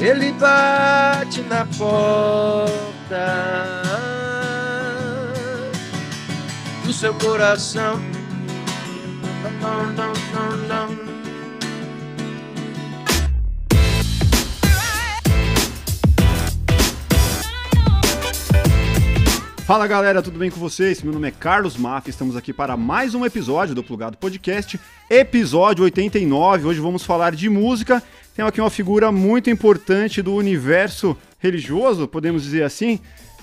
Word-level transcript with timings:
ele 0.00 0.32
bate 0.32 1.40
na 1.42 1.66
porta 1.66 2.72
do 6.84 6.92
seu 6.92 7.14
coração. 7.14 8.00
Não, 9.60 9.86
não, 9.92 10.12
não, 10.32 10.56
não. 10.68 11.04
Fala 19.64 19.86
galera, 19.86 20.20
tudo 20.20 20.38
bem 20.38 20.50
com 20.50 20.60
vocês? 20.60 21.02
Meu 21.02 21.14
nome 21.14 21.28
é 21.28 21.30
Carlos 21.30 21.74
Maff, 21.74 22.10
estamos 22.10 22.36
aqui 22.36 22.52
para 22.52 22.76
mais 22.76 23.14
um 23.14 23.24
episódio 23.24 23.74
do 23.74 23.82
Plugado 23.82 24.18
Podcast, 24.18 24.78
episódio 25.08 25.84
89. 25.84 26.66
Hoje 26.66 26.80
vamos 26.80 27.02
falar 27.02 27.34
de 27.34 27.48
música. 27.48 28.02
Tem 28.34 28.44
aqui 28.44 28.60
uma 28.60 28.70
figura 28.70 29.12
muito 29.12 29.48
importante 29.48 30.20
do 30.20 30.34
universo 30.34 31.16
religioso, 31.38 32.08
podemos 32.08 32.42
dizer 32.42 32.64
assim. 32.64 32.98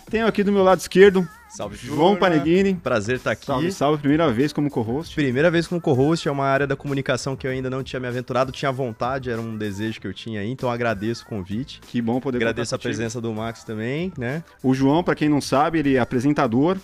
Tenho 0.09 0.27
aqui 0.27 0.43
do 0.43 0.52
meu 0.52 0.63
lado 0.63 0.79
esquerdo 0.79 1.27
Salve, 1.52 1.75
João 1.75 2.16
Paneghini. 2.16 2.75
Prazer 2.75 3.17
estar 3.17 3.31
aqui. 3.31 3.45
Salve, 3.45 3.71
salve, 3.73 4.02
primeira 4.02 4.31
vez 4.31 4.53
como 4.53 4.69
co-host. 4.69 5.13
Primeira 5.13 5.52
vez 5.52 5.67
como 5.67 5.81
co-host, 5.81 6.25
é 6.25 6.31
uma 6.31 6.45
área 6.45 6.66
da 6.66 6.77
comunicação 6.77 7.35
que 7.35 7.45
eu 7.45 7.52
ainda 7.52 7.69
não 7.69 7.83
tinha 7.83 7.99
me 7.99 8.07
aventurado, 8.07 8.53
tinha 8.53 8.71
vontade, 8.71 9.30
era 9.30 9.41
um 9.41 9.57
desejo 9.57 9.99
que 9.99 10.07
eu 10.07 10.13
tinha 10.13 10.39
aí, 10.39 10.49
então 10.49 10.71
agradeço 10.71 11.25
o 11.25 11.27
convite. 11.27 11.81
Que 11.81 12.02
bom 12.02 12.21
poder 12.21 12.38
Agradeço 12.38 12.73
a 12.73 12.80
presença 12.80 13.19
do 13.19 13.33
Max 13.33 13.66
também, 13.66 14.13
né? 14.17 14.44
O 14.63 14.73
João, 14.73 15.03
para 15.03 15.13
quem 15.13 15.27
não 15.27 15.41
sabe, 15.41 15.80
ele 15.80 15.95
é 15.95 15.99
apresentador, 15.99 16.77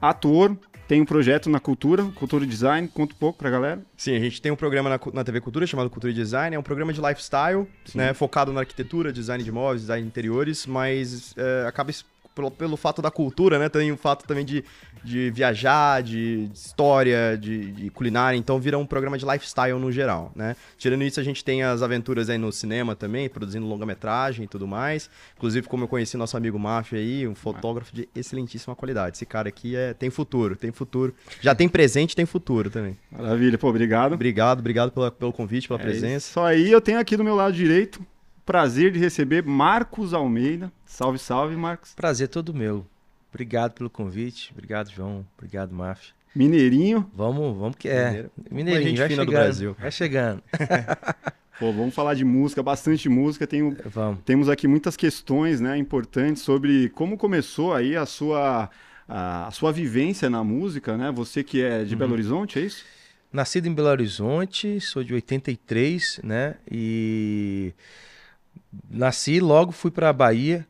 ator, 0.00 0.56
tem 0.86 1.00
um 1.00 1.04
projeto 1.04 1.48
na 1.48 1.58
Cultura, 1.58 2.04
Cultura 2.14 2.44
e 2.44 2.46
Design, 2.46 2.88
conta 2.88 3.14
um 3.14 3.18
pouco 3.18 3.38
pra 3.38 3.50
galera. 3.50 3.80
Sim, 3.96 4.14
a 4.16 4.20
gente 4.20 4.40
tem 4.40 4.52
um 4.52 4.56
programa 4.56 4.90
na, 4.90 5.00
na 5.12 5.24
TV 5.24 5.40
Cultura 5.40 5.66
chamado 5.66 5.88
Cultura 5.90 6.12
e 6.12 6.14
Design, 6.14 6.54
é 6.54 6.58
um 6.58 6.62
programa 6.62 6.92
de 6.92 7.00
lifestyle, 7.00 7.66
Sim. 7.84 7.98
né, 7.98 8.14
focado 8.14 8.52
na 8.52 8.60
arquitetura, 8.60 9.12
design 9.12 9.42
de 9.42 9.50
móveis, 9.50 9.82
design 9.82 10.02
de 10.02 10.08
interiores, 10.08 10.66
mas 10.66 11.34
é, 11.36 11.66
acaba 11.66 11.90
pelo, 12.34 12.50
pelo 12.50 12.76
fato 12.76 13.00
da 13.00 13.10
cultura, 13.10 13.58
né? 13.58 13.68
Tem 13.68 13.92
o 13.92 13.96
fato 13.96 14.26
também 14.26 14.44
de, 14.44 14.64
de 15.02 15.30
viajar, 15.30 16.02
de, 16.02 16.50
história, 16.52 17.38
de, 17.38 17.72
de, 17.72 17.90
culinária, 17.90 18.36
então 18.36 18.58
vira 18.58 18.76
um 18.76 18.86
programa 18.86 19.16
de 19.16 19.24
lifestyle 19.24 19.78
no 19.78 19.92
geral, 19.92 20.32
né? 20.34 20.56
Tirando 20.76 21.04
isso, 21.04 21.20
a 21.20 21.22
gente 21.22 21.44
tem 21.44 21.62
as 21.62 21.82
aventuras 21.82 22.28
aí 22.28 22.38
no 22.38 22.50
cinema 22.50 22.96
também, 22.96 23.28
produzindo 23.28 23.66
longa-metragem 23.66 24.44
e 24.44 24.48
tudo 24.48 24.66
mais. 24.66 25.08
Inclusive, 25.36 25.68
como 25.68 25.84
eu 25.84 25.88
conheci 25.88 26.16
nosso 26.16 26.36
amigo 26.36 26.58
Mafia 26.58 26.98
aí, 26.98 27.26
um 27.28 27.34
fotógrafo 27.34 27.94
de 27.94 28.08
excelentíssima 28.14 28.74
qualidade. 28.74 29.16
Esse 29.16 29.26
cara 29.26 29.48
aqui 29.48 29.76
é, 29.76 29.94
tem 29.94 30.10
futuro, 30.10 30.56
tem 30.56 30.72
futuro. 30.72 31.14
Já 31.40 31.54
tem 31.54 31.68
presente, 31.68 32.16
tem 32.16 32.26
futuro 32.26 32.70
também. 32.70 32.98
Maravilha, 33.10 33.56
pô, 33.56 33.68
obrigado. 33.68 34.14
Obrigado, 34.14 34.58
obrigado 34.58 34.90
pela, 34.90 35.10
pelo 35.10 35.32
convite, 35.32 35.68
pela 35.68 35.80
é 35.80 35.82
presença. 35.82 36.32
Só 36.32 36.46
aí 36.46 36.70
eu 36.70 36.80
tenho 36.80 36.98
aqui 36.98 37.16
do 37.16 37.24
meu 37.24 37.34
lado 37.34 37.52
direito 37.52 38.00
prazer 38.44 38.92
de 38.92 38.98
receber 38.98 39.42
Marcos 39.42 40.12
Almeida. 40.14 40.72
Salve, 40.84 41.18
salve, 41.18 41.56
Marcos. 41.56 41.94
Prazer 41.94 42.28
todo 42.28 42.54
meu. 42.54 42.86
Obrigado 43.32 43.72
pelo 43.72 43.90
convite. 43.90 44.52
Obrigado, 44.52 44.90
João. 44.90 45.26
Obrigado, 45.36 45.74
Mafia. 45.74 46.12
Mineirinho. 46.34 47.10
Vamos, 47.14 47.56
vamos 47.56 47.76
que 47.76 47.88
é. 47.88 48.06
Mineiro. 48.06 48.30
Mineirinho, 48.50 48.96
vai 48.96 49.08
chegando, 49.08 49.26
do 49.26 49.32
Brasil. 49.32 49.76
Vai 49.78 49.90
chegando. 49.90 50.42
Pô, 51.58 51.72
vamos 51.72 51.94
falar 51.94 52.14
de 52.14 52.24
música, 52.24 52.62
bastante 52.62 53.08
música. 53.08 53.46
Tenho, 53.46 53.76
vamos. 53.84 54.20
Temos 54.24 54.48
aqui 54.48 54.66
muitas 54.66 54.96
questões 54.96 55.60
né, 55.60 55.76
importantes 55.76 56.42
sobre 56.42 56.88
como 56.90 57.16
começou 57.16 57.72
aí 57.72 57.96
a 57.96 58.04
sua, 58.04 58.68
a, 59.08 59.46
a 59.46 59.50
sua 59.52 59.72
vivência 59.72 60.28
na 60.28 60.42
música, 60.42 60.96
né? 60.96 61.12
Você 61.12 61.44
que 61.44 61.62
é 61.62 61.84
de 61.84 61.94
uhum. 61.94 61.98
Belo 62.00 62.12
Horizonte, 62.12 62.58
é 62.58 62.62
isso? 62.62 62.84
Nascido 63.32 63.66
em 63.66 63.74
Belo 63.74 63.88
Horizonte, 63.88 64.80
sou 64.80 65.04
de 65.04 65.14
83, 65.14 66.20
né? 66.24 66.56
E 66.68 67.72
nasci, 68.90 69.40
logo 69.40 69.72
fui 69.72 69.90
pra 69.90 70.12
Bahia. 70.12 70.66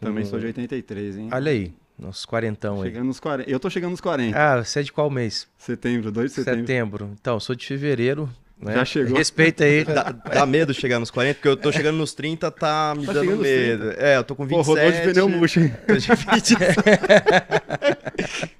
Também 0.00 0.24
com... 0.24 0.30
sou 0.30 0.38
de 0.38 0.46
83, 0.46 1.18
hein? 1.18 1.28
Olha 1.32 1.50
aí, 1.50 1.72
nossos 1.98 2.24
quarentão 2.24 2.82
aí. 2.82 2.90
Chegando 2.90 3.06
nos 3.06 3.20
40. 3.20 3.50
Eu 3.50 3.58
tô 3.58 3.70
chegando 3.70 3.90
nos 3.92 4.00
40. 4.00 4.38
Ah, 4.38 4.64
você 4.64 4.80
é 4.80 4.82
de 4.82 4.92
qual 4.92 5.10
mês? 5.10 5.48
Setembro, 5.56 6.12
2 6.12 6.30
de 6.30 6.34
setembro. 6.34 6.60
Setembro. 6.60 7.10
Então, 7.20 7.40
sou 7.40 7.54
de 7.54 7.66
fevereiro. 7.66 8.28
Né? 8.60 8.72
Já 8.72 8.84
chegou. 8.86 9.18
Respeita 9.18 9.64
aí. 9.64 9.84
Dá, 9.84 10.12
dá, 10.12 10.46
medo 10.46 10.72
chegar 10.72 10.98
nos 10.98 11.10
40, 11.10 11.34
porque 11.34 11.48
eu 11.48 11.56
tô 11.56 11.70
chegando 11.70 11.96
nos 11.96 12.14
30, 12.14 12.50
tá 12.50 12.94
me 12.96 13.04
tá 13.04 13.12
dando 13.12 13.36
medo. 13.36 13.92
É, 13.98 14.16
eu 14.16 14.24
tô 14.24 14.34
com 14.34 14.46
27. 14.46 14.64
Pô, 14.64 14.72
rodou 14.72 14.90
de 14.90 15.00
pneu 15.02 15.28
murcho, 15.28 15.60
hein? 15.60 15.74
Tô 15.86 15.94
de 15.94 16.08
20. 16.08 16.56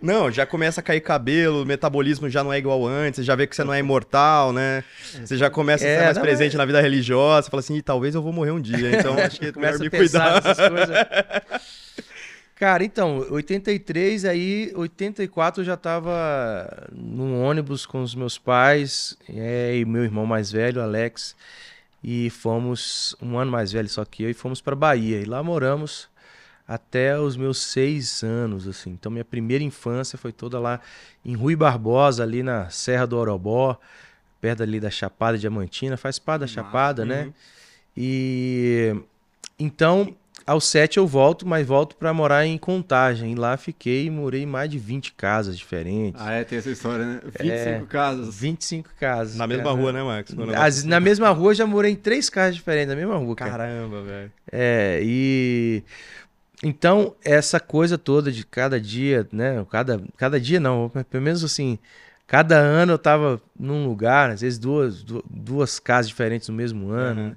não, 0.02 0.30
já 0.30 0.44
começa 0.44 0.80
a 0.80 0.82
cair 0.82 1.00
cabelo, 1.00 1.62
o 1.62 1.66
metabolismo 1.66 2.28
já 2.28 2.44
não 2.44 2.52
é 2.52 2.58
igual 2.58 2.86
antes, 2.86 3.20
você 3.20 3.24
já 3.24 3.34
vê 3.34 3.46
que 3.46 3.56
você 3.56 3.64
não 3.64 3.72
é 3.72 3.78
imortal, 3.78 4.52
né? 4.52 4.84
Você 5.24 5.38
já 5.38 5.48
começa 5.48 5.84
a 5.84 5.88
é, 5.88 5.98
ser 5.98 6.04
mais 6.04 6.18
presente 6.18 6.56
é... 6.56 6.58
na 6.58 6.66
vida 6.66 6.80
religiosa, 6.80 7.46
você 7.46 7.50
fala 7.50 7.60
assim, 7.60 7.80
talvez 7.80 8.14
eu 8.14 8.20
vou 8.20 8.34
morrer 8.34 8.50
um 8.50 8.60
dia, 8.60 8.98
então 8.98 9.14
acho 9.18 9.40
que 9.40 9.46
é 9.46 9.52
melhor 9.56 9.78
me 9.78 9.88
cuidar. 9.88 10.42
Cara, 12.56 12.82
então, 12.82 13.18
83, 13.30 14.24
aí 14.24 14.72
84 14.74 15.60
eu 15.60 15.64
já 15.66 15.76
tava 15.76 16.88
num 16.90 17.44
ônibus 17.44 17.84
com 17.84 18.02
os 18.02 18.14
meus 18.14 18.38
pais 18.38 19.14
é, 19.28 19.76
e 19.76 19.84
meu 19.84 20.02
irmão 20.02 20.24
mais 20.24 20.50
velho, 20.50 20.80
Alex, 20.80 21.36
e 22.02 22.30
fomos, 22.30 23.14
um 23.20 23.36
ano 23.36 23.50
mais 23.50 23.72
velho 23.72 23.90
só 23.90 24.06
que 24.06 24.22
eu, 24.22 24.30
e 24.30 24.34
fomos 24.34 24.62
para 24.62 24.74
Bahia. 24.74 25.20
E 25.20 25.26
lá 25.26 25.42
moramos 25.42 26.08
até 26.66 27.18
os 27.20 27.36
meus 27.36 27.60
seis 27.60 28.22
anos, 28.22 28.66
assim. 28.66 28.88
Então 28.88 29.12
minha 29.12 29.24
primeira 29.24 29.62
infância 29.62 30.16
foi 30.16 30.32
toda 30.32 30.58
lá 30.58 30.80
em 31.22 31.34
Rui 31.34 31.54
Barbosa, 31.54 32.22
ali 32.22 32.42
na 32.42 32.70
Serra 32.70 33.06
do 33.06 33.18
Orobó, 33.18 33.78
perto 34.40 34.62
ali 34.62 34.80
da 34.80 34.88
Chapada 34.90 35.36
Diamantina, 35.36 35.98
faz 35.98 36.18
parte 36.18 36.40
da 36.40 36.46
Chapada, 36.46 37.04
né? 37.04 37.24
Uhum. 37.24 37.32
E 37.98 38.96
então 39.58 40.16
aos 40.46 40.64
sete 40.64 40.98
eu 40.98 41.06
volto, 41.06 41.46
mas 41.46 41.66
volto 41.66 41.96
para 41.96 42.14
morar 42.14 42.46
em 42.46 42.56
Contagem. 42.56 43.32
E 43.32 43.34
lá 43.34 43.56
fiquei, 43.56 44.08
morei 44.08 44.42
em 44.42 44.46
mais 44.46 44.70
de 44.70 44.78
20 44.78 45.12
casas 45.12 45.58
diferentes. 45.58 46.22
Ah, 46.22 46.34
é, 46.34 46.44
tem 46.44 46.58
essa 46.58 46.70
história, 46.70 47.04
né? 47.04 47.20
25 47.24 47.50
é, 47.50 47.82
casas. 47.88 48.34
25 48.34 48.90
casas. 48.98 49.36
Na 49.36 49.46
mesma 49.46 49.64
cara. 49.64 49.76
rua, 49.76 49.92
né, 49.92 50.02
Max? 50.04 50.34
As, 50.56 50.84
na 50.84 51.00
mesma 51.00 51.30
rua 51.30 51.52
já 51.52 51.66
morei 51.66 51.90
em 51.90 51.96
três 51.96 52.30
casas 52.30 52.54
diferentes, 52.54 52.88
na 52.88 52.94
mesma 52.94 53.16
rua. 53.16 53.34
Cara. 53.34 53.50
Caramba, 53.50 54.02
velho. 54.02 54.32
É, 54.52 55.00
e. 55.02 55.82
Então, 56.62 57.14
essa 57.22 57.60
coisa 57.60 57.98
toda 57.98 58.32
de 58.32 58.46
cada 58.46 58.80
dia, 58.80 59.26
né? 59.32 59.66
Cada, 59.68 60.00
cada 60.16 60.40
dia 60.40 60.58
não, 60.58 60.90
pelo 61.10 61.22
menos 61.22 61.44
assim, 61.44 61.78
cada 62.26 62.56
ano 62.56 62.92
eu 62.92 62.98
tava 62.98 63.42
num 63.58 63.86
lugar, 63.86 64.30
às 64.30 64.40
vezes 64.40 64.58
duas, 64.58 65.04
duas 65.28 65.78
casas 65.78 66.08
diferentes 66.08 66.48
no 66.48 66.54
mesmo 66.54 66.90
ano. 66.90 67.20
Uhum. 67.20 67.36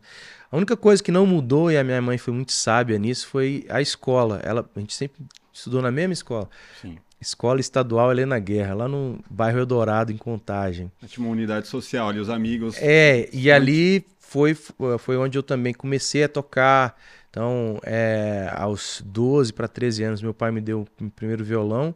A 0.52 0.58
única 0.58 0.76
coisa 0.76 1.04
que 1.04 1.12
não 1.12 1.26
mudou, 1.26 1.72
e 1.72 1.78
a 1.78 1.84
minha 1.84 2.02
mãe 2.02 2.18
foi 2.18 2.34
muito 2.34 2.52
sábia 2.52 2.98
nisso, 2.98 3.28
foi 3.28 3.66
a 3.70 3.82
escola. 3.82 4.40
Ela, 4.44 4.68
a 4.76 4.80
gente 4.80 4.96
sempre 4.96 5.22
estudou 5.54 5.82
na 5.82 5.92
mesma 5.92 6.14
escola. 6.14 6.50
Sim. 6.82 6.98
Escola 7.22 7.60
Estadual 7.60 8.12
Helena 8.12 8.40
Guerra, 8.40 8.74
lá 8.74 8.88
no 8.88 9.20
bairro 9.30 9.60
Eldorado, 9.60 10.12
em 10.12 10.18
Contagem. 10.18 10.90
Tinha 11.06 11.26
uma 11.26 11.34
unidade 11.34 11.68
social 11.68 12.08
ali, 12.08 12.20
os 12.20 12.30
amigos. 12.30 12.76
É, 12.80 13.30
e 13.34 13.52
ali 13.52 14.06
foi, 14.18 14.56
foi 14.56 15.18
onde 15.18 15.38
eu 15.38 15.44
também 15.44 15.74
comecei 15.74 16.24
a 16.24 16.30
tocar. 16.30 16.98
Então, 17.30 17.80
é, 17.84 18.50
aos 18.56 19.04
12 19.06 19.52
para 19.54 19.68
13 19.68 20.04
anos, 20.04 20.22
meu 20.22 20.34
pai 20.34 20.52
me 20.52 20.62
deu 20.62 20.88
o 21.02 21.10
primeiro 21.12 21.44
violão. 21.44 21.94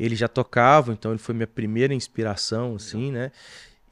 Ele 0.00 0.16
já 0.16 0.26
tocava, 0.26 0.92
então 0.92 1.12
ele 1.12 1.18
foi 1.18 1.34
minha 1.34 1.46
primeira 1.46 1.94
inspiração, 1.94 2.74
assim, 2.74 3.12
né? 3.12 3.30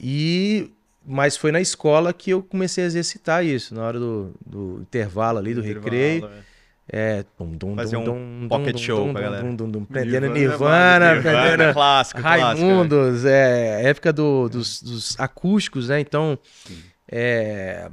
E 0.00 0.70
mas 1.04 1.36
foi 1.36 1.52
na 1.52 1.60
escola 1.60 2.12
que 2.12 2.30
eu 2.30 2.42
comecei 2.42 2.84
a 2.84 2.86
exercitar 2.86 3.44
isso, 3.44 3.74
na 3.74 3.82
hora 3.82 3.98
do, 3.98 4.34
do 4.44 4.80
intervalo 4.82 5.38
ali, 5.38 5.54
do 5.54 5.60
intervalo, 5.60 5.84
recreio. 5.84 6.30
É. 6.88 7.18
é 7.18 7.24
dum, 7.38 7.52
dum, 7.52 7.76
Fazer 7.76 7.96
dum, 7.96 8.14
um 8.44 8.48
pocket 8.48 8.78
show 8.78 9.06
dum, 9.06 9.12
pra 9.12 9.22
galera. 9.22 9.44
Prendendo 9.90 10.30
Nirvana, 10.30 11.20
prendendo 11.20 11.72
clássico, 11.72 12.20
Raimundos, 12.20 13.24
é, 13.24 13.88
época 13.88 14.12
do, 14.12 14.48
dos, 14.48 14.82
dos 14.82 15.18
acústicos, 15.18 15.88
né? 15.88 16.00
Então, 16.00 16.38
é, 17.10 17.90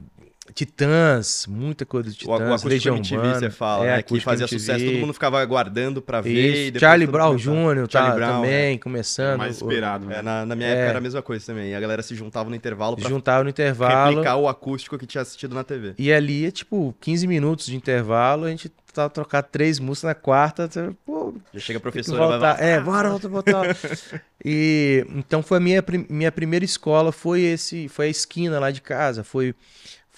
Titãs, 0.59 1.47
muita 1.47 1.85
coisa 1.85 2.09
de 2.09 2.17
Titãs. 2.17 2.63
O, 2.63 2.65
o 2.65 2.69
Legião 2.69 2.97
MTV, 2.97 3.33
você 3.33 3.49
fala, 3.49 3.85
é, 3.85 3.95
né? 3.95 4.01
Que 4.01 4.19
fazia 4.19 4.43
MTV. 4.43 4.59
sucesso, 4.59 4.83
todo 4.83 4.97
mundo 4.97 5.13
ficava 5.13 5.39
aguardando 5.39 6.01
pra 6.01 6.19
ver. 6.19 6.77
Charlie 6.77 7.07
Brown 7.07 7.37
Jr. 7.37 7.87
Tá, 7.89 8.11
Brown, 8.11 8.41
também, 8.41 8.75
é. 8.75 8.77
começando. 8.77 9.35
É 9.35 9.37
mais 9.37 9.55
esperado. 9.55 10.05
Né? 10.05 10.17
É, 10.17 10.21
na, 10.21 10.45
na, 10.45 10.57
minha 10.57 10.67
é. 10.67 10.71
época 10.73 10.89
era 10.89 10.97
a 10.97 11.01
mesma 11.01 11.21
coisa 11.21 11.45
também. 11.45 11.73
A 11.73 11.79
galera 11.79 12.01
se 12.01 12.13
juntava 12.13 12.49
no 12.49 12.57
intervalo 12.57 12.97
pra 12.97 13.07
juntava 13.07 13.41
no 13.41 13.49
intervalo, 13.49 14.09
replicar 14.09 14.35
o 14.35 14.49
acústico 14.49 14.97
que 14.97 15.07
tinha 15.07 15.21
assistido 15.21 15.55
na 15.55 15.63
TV. 15.63 15.93
E 15.97 16.11
ali, 16.11 16.51
tipo, 16.51 16.93
15 16.99 17.25
minutos 17.25 17.65
de 17.65 17.77
intervalo, 17.77 18.43
a 18.43 18.49
gente 18.49 18.69
tava 18.93 19.09
trocar 19.09 19.43
três 19.43 19.79
músicas 19.79 20.09
na 20.09 20.15
quarta, 20.15 20.69
pô, 21.05 21.35
já 21.53 21.59
chega 21.61 21.79
a 21.79 21.81
professora, 21.81 22.19
voltar. 22.19 22.57
Vai... 22.57 22.71
É, 22.71 22.79
bora, 22.81 23.09
volta, 23.09 23.29
voltar. 23.29 23.77
e 24.43 25.05
então 25.15 25.41
foi 25.41 25.57
a 25.57 25.61
minha, 25.61 25.81
minha 26.09 26.31
primeira 26.33 26.65
escola, 26.65 27.13
foi 27.13 27.43
esse, 27.43 27.87
foi 27.87 28.07
a 28.07 28.09
esquina 28.09 28.59
lá 28.59 28.71
de 28.71 28.81
casa, 28.81 29.23
foi 29.23 29.55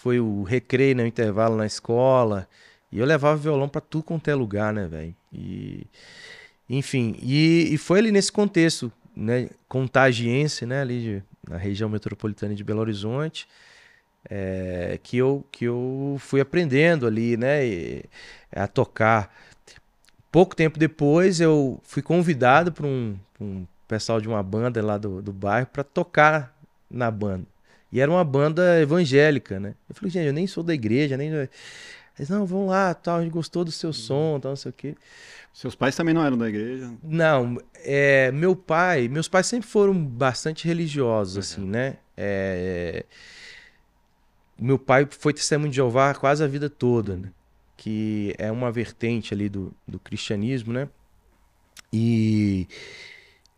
foi 0.01 0.19
o 0.19 0.43
recreio, 0.43 0.95
né, 0.95 1.03
o 1.03 1.07
intervalo 1.07 1.55
na 1.55 1.65
escola. 1.65 2.47
E 2.91 2.99
eu 2.99 3.05
levava 3.05 3.37
violão 3.37 3.69
para 3.69 3.81
tudo 3.81 4.03
quanto 4.03 4.29
é 4.29 4.35
lugar, 4.35 4.73
né, 4.73 4.87
velho? 4.87 5.15
E 5.31 5.85
enfim, 6.69 7.17
e, 7.21 7.69
e, 7.73 7.77
foi 7.77 7.99
ali 7.99 8.11
nesse 8.11 8.31
contexto, 8.31 8.91
né, 9.15 9.49
contagiense, 9.67 10.65
né, 10.65 10.81
ali 10.81 11.01
de, 11.01 11.23
na 11.49 11.57
região 11.57 11.89
metropolitana 11.89 12.55
de 12.55 12.63
Belo 12.63 12.79
Horizonte. 12.79 13.47
é, 14.29 14.99
que, 15.03 15.17
eu, 15.17 15.45
que 15.51 15.65
eu 15.65 16.17
fui 16.19 16.41
aprendendo 16.41 17.07
ali, 17.07 17.37
né, 17.37 17.65
e, 17.65 18.05
a 18.51 18.67
tocar. 18.67 19.33
Pouco 20.31 20.55
tempo 20.55 20.79
depois 20.79 21.41
eu 21.41 21.79
fui 21.83 22.01
convidado 22.01 22.71
para 22.71 22.87
um, 22.87 23.17
um 23.39 23.65
pessoal 23.87 24.21
de 24.21 24.27
uma 24.27 24.41
banda 24.43 24.81
lá 24.83 24.97
do, 24.97 25.21
do 25.21 25.33
bairro 25.33 25.67
para 25.67 25.83
tocar 25.83 26.55
na 26.89 27.11
banda. 27.11 27.45
E 27.91 27.99
era 27.99 28.09
uma 28.09 28.23
banda 28.23 28.79
evangélica, 28.79 29.59
né? 29.59 29.75
Eu 29.89 29.95
falei, 29.95 30.09
gente, 30.11 30.27
eu 30.27 30.33
nem 30.33 30.47
sou 30.47 30.63
da 30.63 30.73
igreja, 30.73 31.17
nem. 31.17 31.29
Eles, 32.17 32.29
não, 32.29 32.45
vamos 32.45 32.69
lá, 32.69 32.93
tal, 32.93 33.19
a 33.19 33.21
gente 33.23 33.31
gostou 33.31 33.65
do 33.65 33.71
seu 33.71 33.91
som, 33.91 34.39
tal, 34.39 34.51
não 34.51 34.55
sei 34.55 34.69
o 34.69 34.73
quê. 34.73 34.95
Seus 35.53 35.75
pais 35.75 35.95
também 35.95 36.13
não 36.13 36.23
eram 36.23 36.37
da 36.37 36.47
igreja? 36.47 36.91
Não, 37.03 37.57
é, 37.83 38.31
meu 38.31 38.55
pai, 38.55 39.09
meus 39.09 39.27
pais 39.27 39.47
sempre 39.47 39.67
foram 39.67 39.93
bastante 39.93 40.65
religiosos, 40.65 41.35
uhum. 41.35 41.39
assim, 41.39 41.69
né? 41.69 41.97
É, 42.15 43.05
meu 44.57 44.79
pai 44.79 45.07
foi 45.09 45.33
testemunho 45.33 45.69
de 45.69 45.75
Jeová 45.75 46.13
quase 46.13 46.43
a 46.43 46.47
vida 46.47 46.69
toda, 46.69 47.17
né? 47.17 47.29
Que 47.75 48.33
é 48.37 48.51
uma 48.51 48.71
vertente 48.71 49.33
ali 49.33 49.49
do, 49.49 49.73
do 49.87 49.99
cristianismo, 49.99 50.71
né? 50.71 50.87
E 51.91 52.67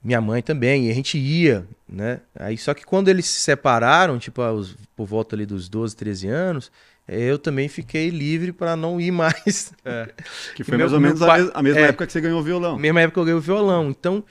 minha 0.03 0.19
mãe 0.19 0.41
também, 0.41 0.87
e 0.87 0.91
a 0.91 0.93
gente 0.93 1.17
ia, 1.17 1.65
né? 1.87 2.19
Aí 2.35 2.57
só 2.57 2.73
que 2.73 2.85
quando 2.85 3.07
eles 3.07 3.25
se 3.25 3.39
separaram, 3.39 4.19
tipo, 4.19 4.41
aos, 4.41 4.75
por 4.95 5.05
volta 5.05 5.35
ali 5.35 5.45
dos 5.45 5.69
12, 5.69 5.95
13 5.95 6.27
anos, 6.27 6.71
eu 7.07 7.39
também 7.39 7.67
fiquei 7.67 8.09
livre 8.09 8.51
para 8.51 8.75
não 8.75 8.99
ir 8.99 9.11
mais. 9.13 9.73
É, 9.85 10.09
que 10.55 10.63
foi 10.63 10.77
meu, 10.77 10.85
mais 10.85 10.93
ou 10.93 10.99
menos 10.99 11.19
pai, 11.19 11.49
a, 11.53 11.63
mesma 11.63 11.79
é, 11.79 11.83
época 11.85 12.05
que 12.05 12.11
você 12.11 12.19
ganhou 12.19 12.39
o 12.39 12.43
violão. 12.43 12.77
Mesma 12.77 13.01
época 13.01 13.13
que 13.13 13.19
eu 13.19 13.25
ganhei 13.25 13.37
o 13.37 13.41
violão. 13.41 13.89
Então, 13.89 14.23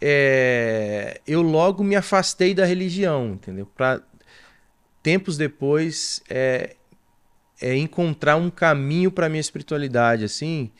é, 0.00 1.20
eu 1.26 1.42
logo 1.42 1.82
me 1.82 1.96
afastei 1.96 2.54
da 2.54 2.64
religião, 2.64 3.32
entendeu? 3.34 3.66
Para 3.66 4.00
tempos 5.02 5.36
depois 5.36 6.22
é, 6.28 6.76
é 7.60 7.76
encontrar 7.76 8.36
um 8.36 8.50
caminho 8.50 9.10
para 9.10 9.28
minha 9.28 9.40
espiritualidade, 9.40 10.24
assim, 10.24 10.70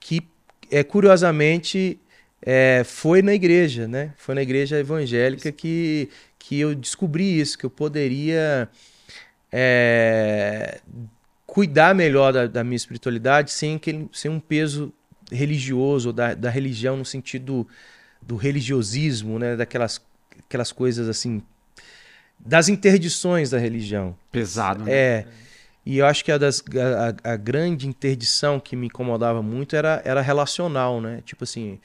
que 0.00 0.26
é 0.70 0.82
curiosamente 0.82 2.00
é, 2.44 2.82
foi 2.84 3.22
na 3.22 3.32
igreja, 3.32 3.86
né? 3.86 4.12
Foi 4.16 4.34
na 4.34 4.42
igreja 4.42 4.78
evangélica 4.78 5.52
que, 5.52 6.08
que 6.38 6.58
eu 6.58 6.74
descobri 6.74 7.40
isso, 7.40 7.56
que 7.56 7.64
eu 7.64 7.70
poderia 7.70 8.68
é, 9.50 10.80
cuidar 11.46 11.94
melhor 11.94 12.32
da, 12.32 12.46
da, 12.46 12.64
minha 12.64 12.76
espiritualidade 12.76 13.52
sem, 13.52 13.76
aquele, 13.76 14.08
sem 14.12 14.30
um 14.30 14.40
peso 14.40 14.92
religioso, 15.30 16.12
da, 16.12 16.34
da 16.34 16.50
religião 16.50 16.96
no 16.96 17.04
sentido 17.04 17.66
do 18.20 18.36
religiosismo, 18.36 19.38
né? 19.38 19.56
Daquelas 19.56 20.00
aquelas 20.52 20.70
coisas 20.70 21.08
assim, 21.08 21.42
das 22.38 22.68
interdições 22.68 23.50
da 23.50 23.58
religião. 23.58 24.16
Pesado, 24.30 24.84
né? 24.84 24.92
É. 24.92 25.26
E 25.84 25.98
eu 25.98 26.06
acho 26.06 26.24
que 26.24 26.30
a, 26.30 26.38
das, 26.38 26.62
a, 27.24 27.32
a, 27.32 27.36
grande 27.36 27.88
interdição 27.88 28.60
que 28.60 28.76
me 28.76 28.86
incomodava 28.86 29.42
muito 29.42 29.74
era, 29.74 30.00
era 30.04 30.20
relacional, 30.20 31.00
né? 31.00 31.22
Tipo 31.24 31.44
assim, 31.44 31.80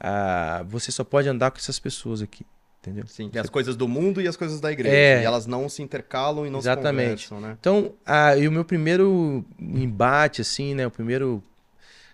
ah, 0.00 0.64
você 0.66 0.90
só 0.90 1.04
pode 1.04 1.28
andar 1.28 1.50
com 1.50 1.58
essas 1.58 1.78
pessoas 1.78 2.22
aqui. 2.22 2.44
Entendeu? 2.80 3.06
Sim, 3.06 3.28
tem 3.28 3.40
as 3.40 3.50
coisas 3.50 3.76
do 3.76 3.86
mundo 3.86 4.22
e 4.22 4.26
as 4.26 4.36
coisas 4.36 4.58
da 4.58 4.72
igreja. 4.72 4.96
É, 4.96 5.20
e 5.20 5.24
elas 5.24 5.46
não 5.46 5.68
se 5.68 5.82
intercalam 5.82 6.46
e 6.46 6.50
não 6.50 6.60
exatamente. 6.60 7.24
se 7.24 7.28
conversam, 7.28 7.40
né? 7.40 7.56
Então, 7.60 7.92
ah, 8.06 8.34
e 8.34 8.48
o 8.48 8.52
meu 8.52 8.64
primeiro 8.64 9.44
embate, 9.60 10.40
assim, 10.40 10.74
né? 10.74 10.86
O 10.86 10.90
primeiro 10.90 11.42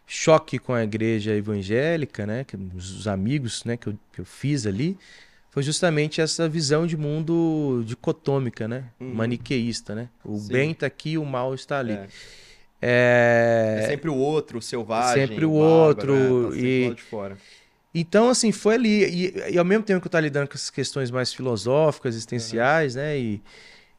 choque 0.05 0.59
com 0.59 0.75
a 0.75 0.83
igreja 0.83 1.33
evangélica, 1.37 2.27
né? 2.27 2.43
Que, 2.43 2.57
os 2.75 3.07
amigos 3.07 3.65
né? 3.65 3.77
que, 3.77 3.87
eu, 3.87 3.95
que 4.13 4.21
eu 4.21 4.25
fiz 4.25 4.67
ali, 4.67 4.99
foi 5.51 5.63
justamente 5.63 6.21
essa 6.21 6.49
visão 6.49 6.85
de 6.85 6.97
mundo 6.97 7.85
dicotômica, 7.87 8.67
né? 8.67 8.87
Uhum. 8.99 9.15
Maniqueísta, 9.15 9.95
né? 9.95 10.09
O 10.25 10.37
Sim. 10.37 10.53
bem 10.53 10.71
está 10.73 10.87
aqui, 10.87 11.17
o 11.17 11.25
mal 11.25 11.55
está 11.55 11.79
ali. 11.79 11.93
É. 11.93 12.09
É... 12.83 13.81
é 13.85 13.87
sempre 13.87 14.11
o 14.11 14.17
outro, 14.17 14.59
o 14.59 14.63
selvagem. 14.63 15.29
Sempre 15.29 15.45
o, 15.45 15.51
o 15.51 15.55
outro. 15.55 16.13
Bárbaro, 16.13 16.51
né? 16.51 16.57
tá 16.57 16.63
e... 16.63 16.95
de 16.95 17.03
fora. 17.03 17.39
Então, 17.99 18.29
assim, 18.29 18.53
foi 18.53 18.75
ali. 18.75 19.05
E, 19.05 19.53
e, 19.53 19.59
ao 19.59 19.65
mesmo 19.65 19.83
tempo 19.83 20.01
que 20.03 20.07
eu 20.07 20.09
estava 20.11 20.21
lidando 20.21 20.49
com 20.49 20.55
essas 20.55 20.69
questões 20.69 21.11
mais 21.11 21.33
filosóficas, 21.33 22.15
existenciais, 22.15 22.95
uhum. 22.95 23.01
né? 23.01 23.19
E, 23.19 23.43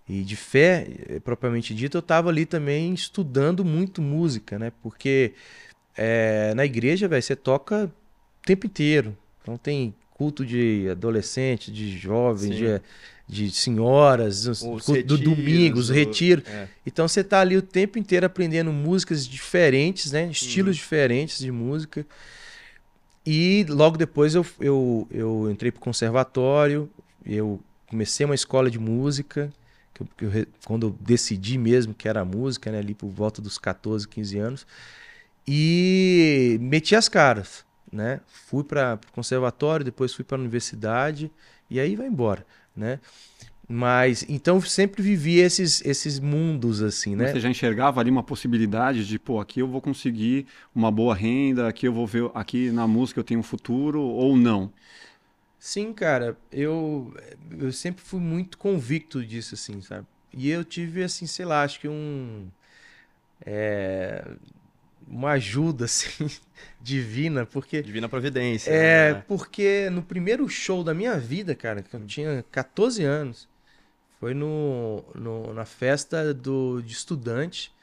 e 0.07 0.21
de 0.21 0.35
fé, 0.35 0.88
eh, 1.09 1.19
propriamente 1.19 1.73
dito, 1.73 1.97
eu 1.97 1.99
estava 1.99 2.29
ali 2.29 2.45
também 2.45 2.94
estudando 2.94 3.65
muito 3.65 3.99
música, 3.99 4.59
né? 4.59 4.71
Porque 4.83 5.33
é, 5.97 6.53
na 6.53 6.63
igreja, 6.63 7.07
velho, 7.07 7.23
você 7.23 7.35
toca 7.35 7.85
o 7.85 8.45
tempo 8.45 8.67
inteiro. 8.67 9.17
Então 9.41 9.57
tem 9.57 9.95
culto 10.11 10.45
de 10.45 10.88
adolescente, 10.91 11.71
de 11.71 11.97
jovens, 11.97 12.55
de, 12.55 12.81
de, 13.27 13.51
senhoras, 13.51 14.45
os, 14.45 14.61
os 14.61 14.88
retiros, 14.88 15.07
do 15.07 15.17
domingo, 15.17 15.79
os 15.79 15.89
retiros. 15.89 16.47
É. 16.47 16.67
Então 16.85 17.07
você 17.07 17.21
está 17.21 17.41
ali 17.41 17.57
o 17.57 17.63
tempo 17.63 17.97
inteiro 17.97 18.27
aprendendo 18.27 18.71
músicas 18.71 19.27
diferentes, 19.27 20.11
né? 20.11 20.29
Estilos 20.29 20.77
uhum. 20.77 20.81
diferentes 20.81 21.39
de 21.39 21.51
música. 21.51 22.05
E 23.29 23.65
logo 23.68 23.97
depois 23.97 24.35
eu, 24.35 24.45
eu, 24.57 25.06
eu 25.12 25.51
entrei 25.51 25.69
para 25.69 25.79
o 25.79 25.83
conservatório, 25.83 26.89
eu 27.25 27.59
comecei 27.85 28.25
uma 28.25 28.33
escola 28.33 28.71
de 28.71 28.79
música, 28.79 29.51
que 29.94 30.01
eu, 30.01 30.07
que 30.15 30.24
eu, 30.24 30.47
quando 30.63 30.88
eu 30.88 30.95
decidi 31.01 31.57
mesmo 31.57 31.94
que 31.94 32.07
era 32.07 32.24
música, 32.24 32.71
né, 32.71 32.79
ali 32.79 32.94
por 32.94 33.09
volta 33.09 33.41
dos 33.41 33.57
14, 33.57 34.07
15 34.07 34.38
anos, 34.38 34.68
e 35.45 36.57
meti 36.62 36.95
as 36.95 37.09
caras, 37.09 37.65
né? 37.91 38.21
Fui 38.27 38.63
para 38.63 38.97
o 39.09 39.12
conservatório, 39.12 39.83
depois 39.83 40.13
fui 40.13 40.24
para 40.24 40.38
a 40.38 40.39
universidade, 40.39 41.29
e 41.69 41.81
aí 41.81 41.97
vai 41.97 42.07
embora, 42.07 42.45
né? 42.74 42.97
Mas 43.69 44.25
então 44.29 44.61
sempre 44.61 45.01
vivi 45.01 45.39
esses, 45.39 45.83
esses 45.85 46.19
mundos 46.19 46.81
assim, 46.81 47.17
né? 47.17 47.27
Você 47.27 47.39
já 47.39 47.49
enxergava 47.49 47.99
ali 47.99 48.09
uma 48.09 48.23
possibilidade 48.23 49.05
de, 49.05 49.19
pô, 49.19 49.41
aqui 49.41 49.59
eu 49.59 49.67
vou 49.67 49.81
conseguir 49.81 50.47
uma 50.73 50.89
boa 50.89 51.13
renda, 51.13 51.67
aqui 51.67 51.85
eu 51.85 51.91
vou 51.91 52.07
ver, 52.07 52.31
aqui 52.33 52.71
na 52.71 52.87
música 52.87 53.19
eu 53.19 53.25
tenho 53.25 53.41
um 53.41 53.43
futuro 53.43 54.01
ou 54.01 54.37
não? 54.37 54.71
Sim, 55.59 55.91
cara, 55.91 56.37
eu 56.49 57.13
eu 57.59 57.73
sempre 57.73 58.01
fui 58.01 58.21
muito 58.21 58.57
convicto 58.57 59.25
disso 59.25 59.55
assim, 59.55 59.81
sabe? 59.81 60.07
E 60.33 60.49
eu 60.49 60.63
tive 60.63 61.03
assim, 61.03 61.25
sei 61.27 61.45
lá, 61.45 61.63
acho 61.63 61.81
que 61.81 61.89
um 61.89 62.47
é, 63.45 64.25
uma 65.05 65.31
ajuda 65.31 65.83
assim 65.85 66.29
divina, 66.81 67.45
porque 67.45 67.81
divina 67.81 68.07
providência. 68.07 68.71
É, 68.71 69.13
né? 69.13 69.23
porque 69.27 69.89
no 69.89 70.01
primeiro 70.01 70.47
show 70.47 70.85
da 70.85 70.93
minha 70.93 71.17
vida, 71.17 71.53
cara, 71.53 71.81
que 71.81 71.93
eu 71.93 72.05
tinha 72.05 72.45
14 72.49 73.03
anos, 73.03 73.47
foi 74.19 74.33
no, 74.33 75.03
no, 75.13 75.53
na 75.53 75.65
festa 75.65 76.33
do, 76.33 76.81
de 76.81 76.93
estudante 76.93 77.73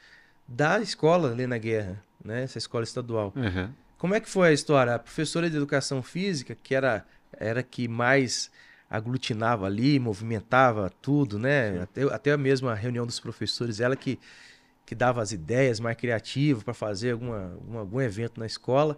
da 0.47 0.81
escola 0.81 1.29
Lena 1.29 1.59
Guerra, 1.59 2.03
né? 2.25 2.43
Essa 2.43 2.59
escola 2.59 2.85
estadual. 2.85 3.33
Uhum. 3.37 3.71
Como 3.97 4.15
é 4.15 4.21
que 4.21 4.29
foi 4.29 4.49
a 4.49 4.53
história? 4.53 4.95
A 4.95 4.99
professora 4.99 5.49
de 5.49 5.57
educação 5.57 6.03
física, 6.03 6.57
que 6.63 6.75
era, 6.75 7.07
era 7.33 7.63
que 7.63 7.89
mais 7.89 8.51
aglutinava 8.91 9.67
ali, 9.67 9.99
movimentava 9.99 10.91
tudo, 11.01 11.39
né? 11.39 11.83
Até, 11.83 12.03
até 12.03 12.33
a 12.33 12.37
mesma 12.37 12.75
reunião 12.75 13.07
dos 13.07 13.19
professores, 13.19 13.81
ela 13.81 13.97
que, 13.97 14.19
que 14.85 14.95
dava 14.95 15.23
as 15.23 15.33
ideias 15.33 15.81
mais 15.81 15.97
criativas 15.97 16.63
para 16.63 16.75
fazer 16.75 17.13
alguma, 17.13 17.53
algum, 17.55 17.79
algum 17.79 18.01
evento 18.01 18.39
na 18.39 18.47
escola. 18.47 18.97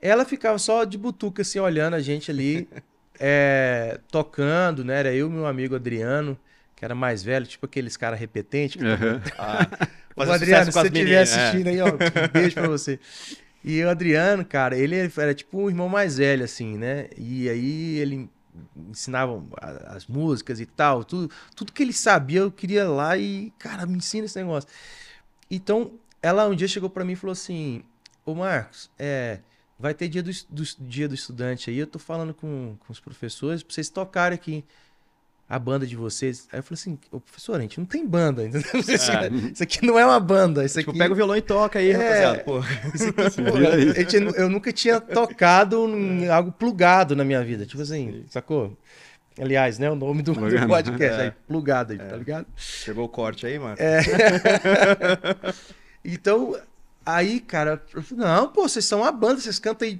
Ela 0.00 0.24
ficava 0.24 0.58
só 0.58 0.84
de 0.84 0.96
butuca, 0.96 1.42
assim, 1.42 1.58
olhando 1.58 1.94
a 1.94 2.00
gente 2.00 2.30
ali. 2.30 2.68
é, 3.18 3.98
tocando, 4.10 4.84
né? 4.84 4.98
Era 4.98 5.14
eu 5.14 5.28
e 5.28 5.30
meu 5.30 5.46
amigo 5.46 5.74
Adriano, 5.74 6.38
que 6.74 6.84
era 6.84 6.94
mais 6.94 7.22
velho, 7.22 7.46
tipo 7.46 7.66
aqueles 7.66 7.96
caras 7.96 8.18
repetentes. 8.18 8.80
Uhum. 8.80 9.20
Ah, 9.38 9.66
o 10.16 10.22
Adriano, 10.22 10.66
se 10.66 10.72
você 10.72 10.86
estiver 10.88 11.22
assistindo 11.22 11.66
é. 11.68 11.70
aí, 11.70 11.80
ó, 11.80 11.86
um 11.86 12.32
beijo 12.32 12.54
pra 12.54 12.68
você. 12.68 12.98
E 13.64 13.82
o 13.82 13.90
Adriano, 13.90 14.44
cara, 14.44 14.76
ele 14.76 14.96
era 14.96 15.34
tipo 15.34 15.62
um 15.62 15.68
irmão 15.68 15.88
mais 15.88 16.16
velho, 16.18 16.44
assim, 16.44 16.76
né? 16.76 17.08
E 17.16 17.48
aí 17.48 17.98
ele 17.98 18.30
ensinava 18.88 19.42
as 19.86 20.06
músicas 20.06 20.60
e 20.60 20.66
tal, 20.66 21.04
tudo, 21.04 21.30
tudo 21.54 21.72
que 21.72 21.82
ele 21.82 21.92
sabia 21.92 22.40
eu 22.40 22.50
queria 22.50 22.88
lá 22.88 23.16
e, 23.16 23.52
cara, 23.58 23.86
me 23.86 23.96
ensina 23.96 24.26
esse 24.26 24.38
negócio. 24.38 24.68
Então, 25.50 25.92
ela 26.22 26.48
um 26.48 26.54
dia 26.54 26.68
chegou 26.68 26.90
para 26.90 27.04
mim 27.04 27.12
e 27.12 27.16
falou 27.16 27.32
assim: 27.32 27.82
Ô 28.24 28.34
Marcos, 28.34 28.90
é, 28.98 29.40
vai 29.78 29.94
ter 29.94 30.08
dia 30.08 30.22
do, 30.22 30.30
do, 30.50 30.62
dia 30.80 31.08
do 31.08 31.14
estudante 31.14 31.70
aí, 31.70 31.78
eu 31.78 31.86
tô 31.86 31.98
falando 31.98 32.34
com, 32.34 32.76
com 32.80 32.92
os 32.92 32.98
professores 32.98 33.62
pra 33.62 33.72
vocês 33.72 33.88
tocarem 33.88 34.34
aqui 34.34 34.64
a 35.48 35.58
banda 35.58 35.86
de 35.86 35.96
vocês. 35.96 36.46
Aí 36.52 36.58
eu 36.58 36.62
falei 36.62 36.74
assim, 36.74 36.98
ô 37.10 37.20
professor, 37.20 37.58
a 37.58 37.62
gente 37.62 37.78
não 37.78 37.86
tem 37.86 38.06
banda, 38.06 38.44
entendeu? 38.46 38.70
É. 38.74 39.50
Isso 39.52 39.62
aqui 39.62 39.84
não 39.86 39.98
é 39.98 40.04
uma 40.04 40.20
banda. 40.20 40.64
Isso 40.64 40.78
tipo, 40.78 40.90
aqui... 40.90 40.98
pega 40.98 41.12
o 41.12 41.16
violão 41.16 41.36
e 41.36 41.40
toca 41.40 41.78
aí, 41.78 41.90
é, 41.90 41.96
rapaziada, 41.96 42.38
pô. 42.40 42.58
Isso 42.94 43.08
aqui, 43.08 43.42
pô, 44.20 44.26
eu, 44.26 44.30
eu 44.34 44.48
nunca 44.50 44.72
tinha 44.72 45.00
tocado 45.00 45.88
em 45.88 46.28
algo 46.28 46.52
plugado 46.52 47.16
na 47.16 47.24
minha 47.24 47.42
vida. 47.42 47.64
Tipo 47.64 47.82
assim, 47.82 48.24
sacou? 48.28 48.76
Aliás, 49.40 49.78
né? 49.78 49.88
O 49.88 49.94
nome 49.94 50.22
do, 50.22 50.34
do 50.34 50.66
podcast 50.66 51.20
é. 51.20 51.24
aí, 51.26 51.32
plugado 51.46 51.92
aí, 51.92 51.98
tá 51.98 52.04
é. 52.04 52.08
tá 52.08 52.16
ligado? 52.16 52.46
Chegou 52.56 53.04
o 53.04 53.08
corte 53.08 53.46
aí, 53.46 53.58
mano. 53.58 53.76
É. 53.78 54.00
então, 56.04 56.56
Aí, 57.08 57.40
cara, 57.40 57.82
não, 58.10 58.48
pô, 58.48 58.68
vocês 58.68 58.84
são 58.84 59.00
uma 59.00 59.10
banda, 59.10 59.40
vocês 59.40 59.58
cantam 59.58 59.88
aí. 59.88 59.98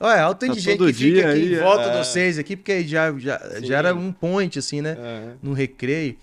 Olha, 0.00 0.34
tanto 0.34 0.48
tá 0.48 0.52
de 0.54 0.58
gente 0.58 0.84
que 0.84 0.92
fica 0.92 1.20
aqui 1.20 1.28
aí, 1.28 1.54
em 1.54 1.60
volta 1.60 1.84
é... 1.84 1.90
de 1.92 1.98
vocês 1.98 2.38
aqui, 2.40 2.56
porque 2.56 2.82
já, 2.88 3.16
já, 3.16 3.40
já 3.62 3.78
era 3.78 3.94
um 3.94 4.12
point, 4.12 4.58
assim, 4.58 4.80
né? 4.80 4.96
É. 4.98 5.34
No 5.40 5.52
recreio. 5.52 6.16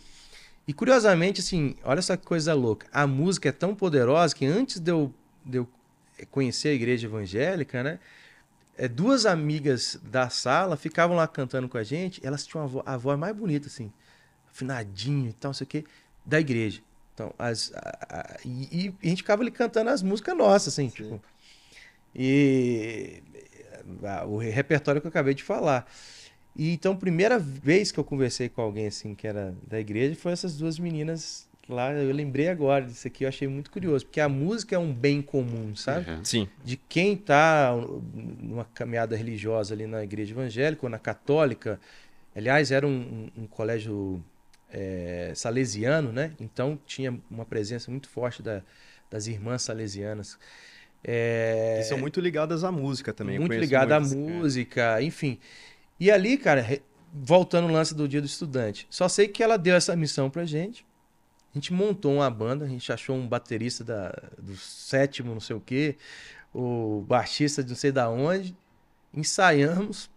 E 0.67 0.73
curiosamente, 0.73 1.39
assim, 1.39 1.77
olha 1.81 1.99
essa 1.99 2.17
coisa 2.17 2.53
louca. 2.53 2.87
A 2.91 3.07
música 3.07 3.47
é 3.47 3.51
tão 3.53 3.73
poderosa 3.73 4.35
que 4.35 4.45
antes 4.45 4.81
de 4.81 4.91
eu, 4.91 5.13
de 5.45 5.59
eu 5.59 5.67
conhecer 6.29 6.69
a 6.69 6.73
igreja 6.73 7.07
evangélica, 7.07 7.81
né? 7.81 7.97
É, 8.77 8.85
duas 8.85 9.25
amigas 9.25 9.97
da 10.03 10.29
sala 10.29 10.75
ficavam 10.75 11.15
lá 11.15 11.25
cantando 11.25 11.69
com 11.69 11.77
a 11.77 11.83
gente, 11.83 12.19
elas 12.21 12.45
tinham 12.45 12.65
a, 12.65 12.67
vo 12.67 12.83
a 12.85 12.97
voz 12.97 13.17
mais 13.17 13.33
bonita, 13.33 13.67
assim, 13.67 13.93
afinadinho 14.51 15.29
e 15.29 15.33
tal, 15.33 15.49
não 15.49 15.53
sei 15.53 15.63
o 15.63 15.67
quê, 15.69 15.85
da 16.25 16.37
igreja. 16.37 16.81
Então, 17.17 17.33
as, 17.39 17.73
a, 17.73 17.97
a, 18.11 18.37
e, 18.45 18.85
e, 18.85 18.93
a 19.03 19.09
gente 19.09 19.23
ficava 19.23 19.41
ali 19.41 19.49
cantando 19.49 19.89
as 19.89 20.03
músicas 20.03 20.37
nossas, 20.37 20.73
assim, 20.73 20.87
Sim. 20.87 20.95
tipo. 20.95 21.21
E 22.13 23.23
a, 24.03 24.23
o 24.23 24.37
repertório 24.37 25.01
que 25.01 25.07
eu 25.07 25.09
acabei 25.09 25.33
de 25.33 25.41
falar. 25.41 25.89
E 26.55 26.71
então, 26.71 26.95
primeira 26.95 27.39
vez 27.39 27.91
que 27.91 27.99
eu 27.99 28.03
conversei 28.03 28.49
com 28.49 28.61
alguém 28.61 28.85
assim 28.85 29.15
que 29.15 29.27
era 29.27 29.55
da 29.67 29.79
igreja 29.79 30.15
foi 30.15 30.31
essas 30.31 30.55
duas 30.57 30.77
meninas 30.77 31.47
lá. 31.67 31.91
Eu 31.91 32.13
lembrei 32.13 32.49
agora 32.49 32.85
disso 32.85 33.07
aqui, 33.07 33.23
eu 33.23 33.29
achei 33.29 33.47
muito 33.47 33.71
curioso, 33.71 34.05
porque 34.05 34.21
a 34.21 34.29
música 34.29 34.75
é 34.75 34.79
um 34.79 34.93
bem 34.93 35.19
comum, 35.19 35.75
sabe? 35.75 36.07
Uhum. 36.07 36.23
Sim. 36.23 36.47
De 36.63 36.77
quem 36.77 37.17
tá 37.17 37.73
numa 38.13 38.65
caminhada 38.75 39.15
religiosa 39.15 39.73
ali 39.73 39.87
na 39.87 40.03
igreja 40.03 40.33
evangélica 40.33 40.85
ou 40.85 40.89
na 40.89 40.99
católica. 40.99 41.79
Aliás, 42.35 42.69
era 42.69 42.85
um, 42.85 42.91
um, 43.35 43.43
um 43.43 43.47
colégio 43.47 44.23
é, 44.69 45.31
salesiano, 45.35 46.11
né? 46.11 46.33
Então 46.39 46.79
tinha 46.85 47.17
uma 47.29 47.45
presença 47.45 47.89
muito 47.89 48.09
forte 48.09 48.41
da, 48.41 48.61
das 49.09 49.27
irmãs 49.27 49.61
salesianas. 49.61 50.37
É... 51.03 51.83
são 51.87 51.97
muito 51.97 52.19
ligadas 52.19 52.63
à 52.63 52.71
música 52.71 53.13
também. 53.13 53.39
Muito 53.39 53.53
ligadas 53.53 54.11
à 54.11 54.15
música, 54.15 55.01
enfim. 55.01 55.39
E 55.99 56.11
ali, 56.11 56.37
cara, 56.37 56.65
voltando 57.13 57.67
ao 57.67 57.73
lance 57.73 57.95
do 57.95 58.07
dia 58.07 58.21
do 58.21 58.27
estudante, 58.27 58.87
só 58.89 59.07
sei 59.07 59.27
que 59.27 59.41
ela 59.41 59.57
deu 59.57 59.75
essa 59.75 59.95
missão 59.95 60.29
pra 60.29 60.45
gente. 60.45 60.85
A 61.51 61.57
gente 61.57 61.73
montou 61.73 62.15
uma 62.15 62.29
banda, 62.29 62.65
a 62.65 62.67
gente 62.67 62.91
achou 62.91 63.15
um 63.15 63.27
baterista 63.27 63.83
da, 63.83 64.09
do 64.37 64.55
sétimo, 64.55 65.33
não 65.33 65.39
sei 65.39 65.55
o 65.55 65.61
quê, 65.61 65.95
o 66.53 67.03
baixista 67.07 67.63
de 67.63 67.69
não 67.69 67.75
sei 67.75 67.91
da 67.91 68.09
onde, 68.09 68.55
ensaiamos 69.13 70.09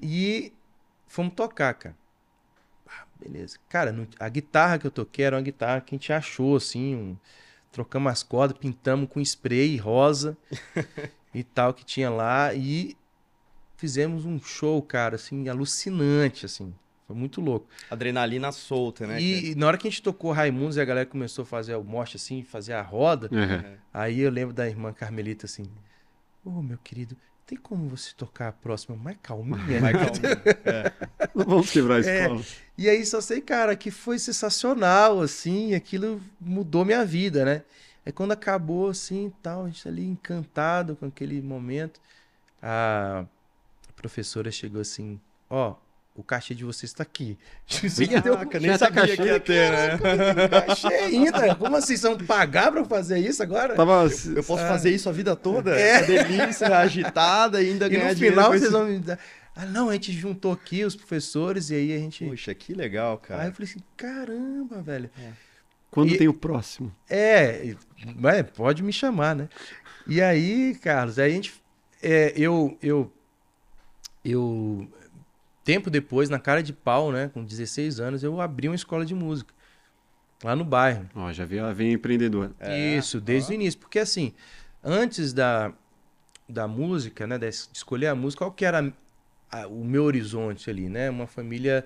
e 0.00 0.52
fomos 1.06 1.34
tocar, 1.34 1.74
cara. 1.74 1.96
Beleza. 3.20 3.58
Cara, 3.68 3.94
a 4.20 4.28
guitarra 4.28 4.78
que 4.78 4.86
eu 4.86 4.90
toquei 4.90 5.24
era 5.24 5.36
uma 5.36 5.42
guitarra 5.42 5.80
que 5.80 5.94
a 5.94 5.98
gente 5.98 6.12
achou, 6.12 6.56
assim, 6.56 6.94
um... 6.94 7.16
trocamos 7.72 8.12
as 8.12 8.22
cordas, 8.22 8.58
pintamos 8.58 9.08
com 9.08 9.20
spray 9.20 9.76
rosa 9.76 10.36
e 11.34 11.42
tal 11.42 11.72
que 11.72 11.84
tinha 11.84 12.10
lá 12.10 12.54
e 12.54 12.96
fizemos 13.76 14.24
um 14.24 14.40
show, 14.40 14.80
cara, 14.82 15.16
assim, 15.16 15.48
alucinante, 15.48 16.46
assim. 16.46 16.74
Foi 17.06 17.14
muito 17.14 17.40
louco. 17.40 17.68
Adrenalina 17.88 18.50
solta, 18.50 19.06
né? 19.06 19.20
E, 19.20 19.52
e 19.52 19.54
na 19.54 19.68
hora 19.68 19.78
que 19.78 19.86
a 19.86 19.90
gente 19.90 20.02
tocou 20.02 20.32
Raimundos 20.32 20.76
e 20.76 20.80
a 20.80 20.84
galera 20.84 21.06
começou 21.06 21.42
a 21.42 21.46
fazer 21.46 21.76
o 21.76 21.84
morte, 21.84 22.16
assim, 22.16 22.42
fazer 22.42 22.72
a 22.72 22.82
roda, 22.82 23.28
uhum. 23.30 23.76
aí 23.94 24.20
eu 24.20 24.30
lembro 24.30 24.52
da 24.52 24.68
irmã 24.68 24.92
Carmelita, 24.92 25.46
assim, 25.46 25.64
ô, 26.44 26.50
oh, 26.50 26.62
meu 26.62 26.78
querido, 26.78 27.16
tem 27.46 27.56
como 27.56 27.88
você 27.88 28.12
tocar 28.16 28.48
a 28.48 28.52
próxima 28.52 28.96
mais 28.96 29.16
calminha? 29.22 29.80
Mais 29.80 29.96
calminha. 29.96 30.42
é. 30.64 30.92
Vamos 31.32 31.70
quebrar 31.70 31.94
a 31.94 31.98
é. 31.98 32.22
escola. 32.22 32.40
É. 32.40 32.44
E 32.76 32.88
aí 32.88 33.06
só 33.06 33.20
sei, 33.20 33.40
cara, 33.40 33.76
que 33.76 33.90
foi 33.90 34.18
sensacional, 34.18 35.20
assim, 35.20 35.74
aquilo 35.74 36.20
mudou 36.40 36.84
minha 36.84 37.04
vida, 37.04 37.44
né? 37.44 37.62
Aí 38.04 38.12
quando 38.12 38.32
acabou, 38.32 38.88
assim, 38.88 39.32
tal, 39.42 39.64
a 39.64 39.68
gente 39.68 39.86
ali 39.86 40.04
encantado 40.04 40.96
com 40.96 41.06
aquele 41.06 41.40
momento, 41.40 42.00
a 42.60 43.24
professora 43.94 44.50
chegou 44.50 44.80
assim, 44.80 45.20
ó, 45.48 45.70
oh, 45.70 45.85
o 46.16 46.22
cachê 46.22 46.54
de 46.54 46.64
vocês 46.64 46.90
está 46.90 47.02
aqui. 47.02 47.36
Caraca, 48.22 48.58
nem 48.58 48.78
sabia 48.78 49.02
cachê, 49.02 49.16
que 49.16 49.22
ia 49.22 49.40
ter, 49.40 49.70
né? 49.70 49.98
Cachê 50.66 50.86
ainda? 50.86 51.54
Como 51.54 51.76
assim? 51.76 51.96
São 51.96 52.16
pagar 52.16 52.72
para 52.72 52.84
fazer 52.84 53.18
isso 53.18 53.42
agora? 53.42 53.74
Tava, 53.74 54.04
eu, 54.04 54.36
eu 54.36 54.42
posso 54.42 54.64
ah. 54.64 54.68
fazer 54.68 54.90
isso 54.90 55.08
a 55.08 55.12
vida 55.12 55.36
toda? 55.36 55.78
É. 55.78 55.98
A 55.98 56.02
delícia, 56.02 56.68
agitada, 56.78 57.58
ainda 57.58 57.86
e 57.86 57.90
ganhar 57.90 58.12
no 58.12 58.16
final 58.16 58.50
vocês 58.50 58.72
vão 58.72 58.86
me 58.86 58.98
dar... 58.98 59.18
Ah, 59.54 59.66
não, 59.66 59.88
a 59.88 59.92
gente 59.94 60.12
juntou 60.12 60.52
aqui 60.52 60.84
os 60.84 60.96
professores 60.96 61.70
e 61.70 61.74
aí 61.74 61.94
a 61.94 61.98
gente... 61.98 62.24
Poxa, 62.24 62.54
que 62.54 62.74
legal, 62.74 63.16
cara. 63.18 63.42
Aí 63.42 63.48
eu 63.48 63.52
falei 63.52 63.70
assim, 63.70 63.80
caramba, 63.96 64.82
velho. 64.82 65.10
É. 65.18 65.30
Quando 65.90 66.12
e... 66.12 66.18
tem 66.18 66.28
o 66.28 66.34
próximo? 66.34 66.94
É, 67.08 67.74
é, 68.24 68.42
pode 68.42 68.82
me 68.82 68.92
chamar, 68.92 69.34
né? 69.34 69.48
E 70.06 70.20
aí, 70.20 70.74
Carlos, 70.82 71.18
aí 71.18 71.30
a 71.30 71.34
gente... 71.34 71.54
É, 72.02 72.34
eu, 72.36 72.76
eu, 72.82 73.10
eu 74.22 74.86
tempo 75.66 75.90
depois, 75.90 76.30
na 76.30 76.38
cara 76.38 76.62
de 76.62 76.72
pau, 76.72 77.10
né, 77.10 77.28
com 77.34 77.44
16 77.44 77.98
anos, 77.98 78.22
eu 78.22 78.40
abri 78.40 78.68
uma 78.68 78.76
escola 78.76 79.04
de 79.04 79.16
música 79.16 79.52
lá 80.44 80.54
no 80.54 80.64
bairro. 80.64 81.10
Ó, 81.12 81.32
já 81.32 81.44
vi, 81.44 81.56
vem 81.74 81.92
empreendedor. 81.92 82.52
É, 82.60 82.96
Isso, 82.96 83.20
desde 83.20 83.50
ó. 83.50 83.50
o 83.50 83.54
início, 83.56 83.80
porque 83.80 83.98
assim, 83.98 84.32
antes 84.82 85.32
da, 85.32 85.72
da 86.48 86.68
música, 86.68 87.26
né, 87.26 87.36
de 87.36 87.48
escolher 87.48 88.06
a 88.06 88.14
música, 88.14 88.44
qual 88.44 88.52
que 88.52 88.64
era 88.64 88.94
a, 89.50 89.66
o 89.66 89.84
meu 89.84 90.04
horizonte 90.04 90.70
ali, 90.70 90.88
né? 90.88 91.10
Uma 91.10 91.26
família 91.26 91.84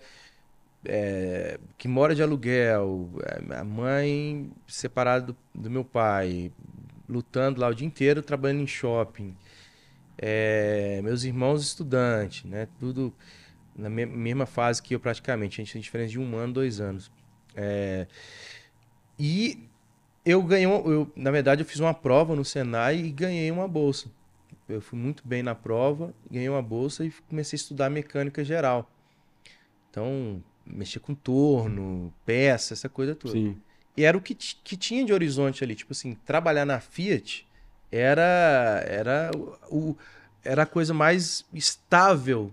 é, 0.85 1.59
que 1.79 1.89
mora 1.89 2.15
de 2.15 2.23
aluguel, 2.23 3.09
é, 3.25 3.57
a 3.57 3.65
mãe 3.65 4.53
separada 4.67 5.29
do, 5.29 5.37
do, 5.55 5.71
meu 5.71 5.87
pai, 5.87 6.53
lutando 7.09 7.63
lá 7.63 7.69
o 7.69 7.75
dia 7.75 7.87
inteiro, 7.87 8.23
trabalhando 8.23 8.61
em 8.61 8.67
shopping, 8.67 9.35
é, 10.19 11.01
meus 11.03 11.25
irmãos 11.25 11.63
estudantes, 11.63 12.45
né? 12.45 12.69
Tudo 12.79 13.15
na 13.81 13.89
me 13.89 14.07
mesma 14.07 14.47
fase 14.47 14.83
que 14.83 14.95
eu 14.95 15.01
praticamente. 15.01 15.61
A 15.61 15.65
gente 15.65 15.73
tem 15.73 15.83
diferença 15.83 16.11
de 16.11 16.21
um 16.21 16.37
ano, 16.37 16.53
dois 16.53 16.81
anos. 16.81 17.11
É... 17.57 18.07
E 19.19 19.69
eu 20.25 20.43
ganhei, 20.43 20.67
eu, 20.67 21.11
na 21.17 21.31
verdade, 21.31 21.63
eu 21.63 21.67
fiz 21.67 21.81
uma 21.81 21.95
prova 21.95 22.37
no 22.37 22.45
Senai 22.45 22.99
e 22.99 23.11
ganhei 23.11 23.51
uma 23.51 23.67
bolsa. 23.67 24.09
Eu 24.69 24.81
fui 24.81 24.99
muito 24.99 25.27
bem 25.27 25.43
na 25.43 25.55
prova, 25.55 26.15
ganhei 26.31 26.49
uma 26.49 26.63
bolsa 26.63 27.05
e 27.05 27.11
comecei 27.29 27.57
a 27.57 27.61
estudar 27.61 27.91
mecânica 27.91 28.45
geral. 28.45 28.91
Então, 29.91 30.43
mexer 30.65 31.01
com 31.01 31.15
torno, 31.15 32.13
peça, 32.25 32.75
essa 32.75 32.89
coisa 32.89 33.15
toda. 33.15 33.35
Sim. 33.35 33.57
E 33.97 34.05
era 34.05 34.17
o 34.17 34.21
que, 34.21 34.35
que 34.35 34.77
tinha 34.77 35.05
de 35.05 35.13
horizonte 35.13 35.65
ali. 35.65 35.75
Tipo 35.75 35.93
assim, 35.93 36.15
trabalhar 36.25 36.65
na 36.65 36.79
Fiat 36.79 37.47
era, 37.91 38.85
era, 38.87 39.31
o, 39.69 39.97
era 40.45 40.63
a 40.63 40.67
coisa 40.67 40.95
mais 40.95 41.45
estável 41.53 42.53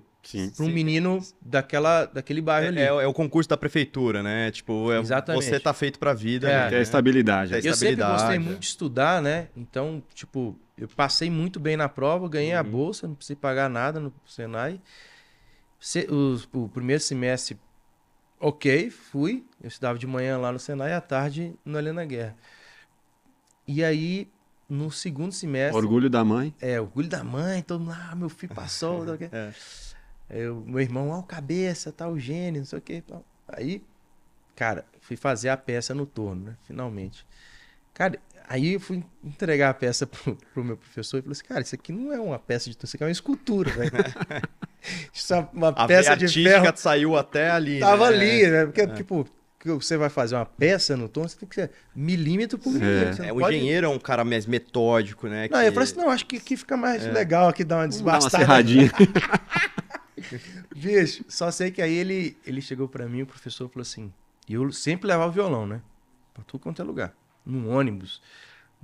para 0.56 0.66
um 0.66 0.70
menino 0.70 1.20
daquela, 1.42 2.06
daquele 2.06 2.42
bairro 2.42 2.66
é, 2.66 2.70
ali. 2.70 2.80
É, 2.80 2.86
é, 2.86 3.08
o 3.08 3.14
concurso 3.14 3.50
da 3.50 3.58
prefeitura, 3.58 4.22
né? 4.22 4.52
Tipo, 4.52 4.92
é, 4.92 5.00
Exatamente. 5.00 5.46
você 5.46 5.60
tá 5.60 5.74
feito 5.74 5.98
para 6.00 6.14
vida. 6.14 6.50
É, 6.50 6.72
né? 6.72 6.78
é 6.78 6.82
estabilidade. 6.82 7.54
É 7.54 7.60
eu 7.64 7.74
sempre 7.74 8.04
gostei 8.04 8.40
muito 8.40 8.60
de 8.60 8.66
estudar, 8.66 9.22
né? 9.22 9.48
Então, 9.56 10.04
tipo, 10.14 10.58
eu 10.78 10.88
passei 10.88 11.30
muito 11.30 11.60
bem 11.60 11.78
na 11.78 11.88
prova, 11.88 12.28
ganhei 12.28 12.54
uhum. 12.54 12.60
a 12.60 12.64
bolsa, 12.64 13.08
não 13.08 13.16
precisei 13.16 13.36
pagar 13.36 13.70
nada 13.70 14.00
no 14.00 14.14
Senai. 14.26 14.82
O, 16.10 16.64
o 16.64 16.70
primeiro 16.70 17.02
semestre, 17.02 17.58
ok, 18.40 18.90
fui. 18.90 19.46
Eu 19.62 19.68
estudava 19.68 19.98
de 19.98 20.08
manhã 20.08 20.38
lá 20.38 20.52
no 20.52 20.60
Senai 20.60 20.92
e 20.92 20.94
à 20.94 21.02
tarde 21.02 21.54
no 21.64 21.78
Helena 21.78 22.04
Guerra. 22.04 22.36
E 23.68 23.84
aí, 23.84 24.30
no 24.70 24.92
segundo 24.92 25.32
semestre. 25.32 25.78
Orgulho 25.78 26.10
da 26.10 26.24
mãe? 26.24 26.54
É, 26.62 26.80
orgulho 26.80 27.08
da 27.08 27.24
mãe, 27.24 27.62
todo 27.62 27.82
mundo, 27.82 27.96
ah, 28.10 28.16
meu 28.16 28.30
filho 28.30 28.54
passou. 28.54 29.06
é. 29.32 29.54
Eu, 30.30 30.64
meu 30.66 30.82
irmão, 30.82 31.10
ó, 31.10 31.20
o 31.20 31.24
cabeça, 31.24 31.92
tá 31.92 32.08
o 32.08 32.20
gênio, 32.20 32.60
não 32.60 32.66
sei 32.66 32.80
o 32.80 32.82
que. 32.82 33.04
Aí, 33.48 33.82
cara, 34.56 34.86
fui 35.00 35.16
fazer 35.16 35.50
a 35.50 35.58
peça 35.58 35.94
no 35.94 36.06
torno, 36.06 36.48
né? 36.48 36.58
Finalmente. 36.64 37.26
Cara, 37.94 38.20
aí 38.48 38.74
eu 38.74 38.80
fui 38.80 39.04
entregar 39.24 39.70
a 39.70 39.74
peça 39.74 40.06
pro, 40.06 40.36
pro 40.54 40.64
meu 40.64 40.78
professor 40.78 41.18
e 41.18 41.22
falei 41.22 41.32
assim, 41.32 41.46
cara, 41.46 41.62
isso 41.62 41.76
aqui 41.76 41.92
não 41.92 42.12
é 42.12 42.20
uma 42.20 42.38
peça 42.38 42.70
de 42.70 42.76
torno, 42.76 42.88
isso 42.88 42.96
aqui 42.98 43.04
é 43.04 43.08
uma 43.08 43.12
escultura, 43.12 43.72
velho. 43.72 43.92
isso 45.14 45.34
é 45.34 45.48
uma 45.54 45.70
a 45.70 45.88
peça 45.88 46.16
de 46.16 46.28
ferro. 46.28 46.72
saiu 46.76 47.18
até 47.18 47.50
ali, 47.50 47.80
Tava 47.80 48.10
né? 48.12 48.18
ali, 48.18 48.48
né? 48.48 48.66
Porque, 48.66 48.82
é. 48.82 48.88
tipo, 48.88 49.26
você 49.66 49.98
vai 49.98 50.10
fazer 50.10 50.36
uma 50.36 50.46
peça 50.46 50.96
no 50.96 51.10
torno, 51.10 51.30
você 51.30 51.38
tem 51.38 51.50
que 51.50 51.56
ser 51.56 51.72
milímetro 51.96 52.58
por 52.58 52.72
milímetro. 52.72 53.24
É, 53.24 53.32
o 53.32 53.40
pode... 53.40 53.56
engenheiro 53.56 53.88
é 53.88 53.90
um 53.90 54.00
cara 54.00 54.24
mais 54.24 54.46
metódico, 54.46 55.28
né? 55.28 55.48
Não, 55.50 55.60
que... 55.60 55.68
eu 55.68 55.74
falei 55.74 55.90
assim, 55.90 55.98
não, 55.98 56.10
acho 56.10 56.26
que 56.26 56.38
aqui 56.38 56.56
fica 56.56 56.78
mais 56.78 57.06
é. 57.06 57.12
legal, 57.12 57.50
aqui 57.50 57.64
dá 57.64 57.78
uma 57.78 57.88
desbastada. 57.88 58.32
Dá 58.32 58.38
uma 58.38 58.46
serradinha. 58.46 58.92
Bicho, 60.76 61.24
só 61.28 61.52
sei 61.52 61.72
que 61.72 61.82
aí 61.82 61.94
ele, 61.94 62.38
ele 62.46 62.62
chegou 62.62 62.88
para 62.88 63.08
mim, 63.08 63.22
o 63.22 63.28
professor 63.28 63.70
falou 63.70 63.82
assim, 63.82 64.12
e 64.48 64.54
eu 64.54 64.72
sempre 64.72 65.08
levava 65.08 65.30
o 65.30 65.34
violão, 65.34 65.66
né? 65.66 65.82
Pra 66.34 66.44
tudo 66.44 66.62
quanto 66.62 66.82
é 66.82 66.86
lugar. 66.86 67.14
No 67.46 67.70
ônibus, 67.70 68.22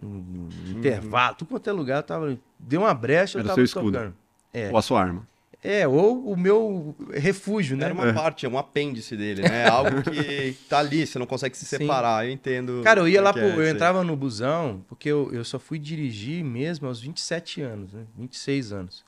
no, 0.02 0.10
no 0.10 0.44
uhum. 0.44 0.78
intervalo, 0.78 1.36
tudo 1.36 1.50
quanto 1.50 1.70
é 1.70 1.74
lugar, 1.74 1.98
eu 1.98 2.04
tava. 2.04 2.38
Deu 2.58 2.82
uma 2.82 2.94
brecha, 2.94 3.40
Era 3.40 3.46
eu 3.46 3.56
tava 3.56 3.68
seu 3.68 3.82
tocando. 3.82 4.16
É. 4.54 4.70
Ou 4.70 4.78
a 4.78 4.82
sua 4.82 5.02
arma. 5.02 5.28
É, 5.64 5.88
ou 5.88 6.30
o 6.30 6.36
meu 6.36 6.94
refúgio, 7.14 7.78
né? 7.78 7.86
Era 7.86 7.94
uma 7.94 8.10
é. 8.10 8.14
parte, 8.14 8.46
é 8.46 8.50
um 8.50 8.58
apêndice 8.58 9.16
dele, 9.16 9.44
né? 9.44 9.66
Algo 9.70 10.04
que 10.04 10.58
tá 10.68 10.80
ali, 10.80 11.08
você 11.08 11.18
não 11.18 11.26
consegue 11.26 11.58
se 11.58 11.66
separar, 11.66 12.22
Sim. 12.22 12.28
eu 12.28 12.34
entendo. 12.34 12.82
Cara, 12.84 13.00
eu 13.00 13.08
ia 13.08 13.22
lá, 13.22 13.32
pro, 13.32 13.42
é, 13.42 13.56
eu 13.56 13.70
entrava 13.70 14.04
no 14.04 14.14
busão, 14.18 14.84
porque 14.90 15.08
eu, 15.08 15.32
eu 15.32 15.46
só 15.46 15.58
fui 15.58 15.80
dirigir 15.80 16.44
mesmo 16.44 16.86
aos 16.86 17.00
27 17.00 17.62
anos, 17.62 17.94
né? 17.94 18.04
26 18.18 18.74
anos. 18.74 19.06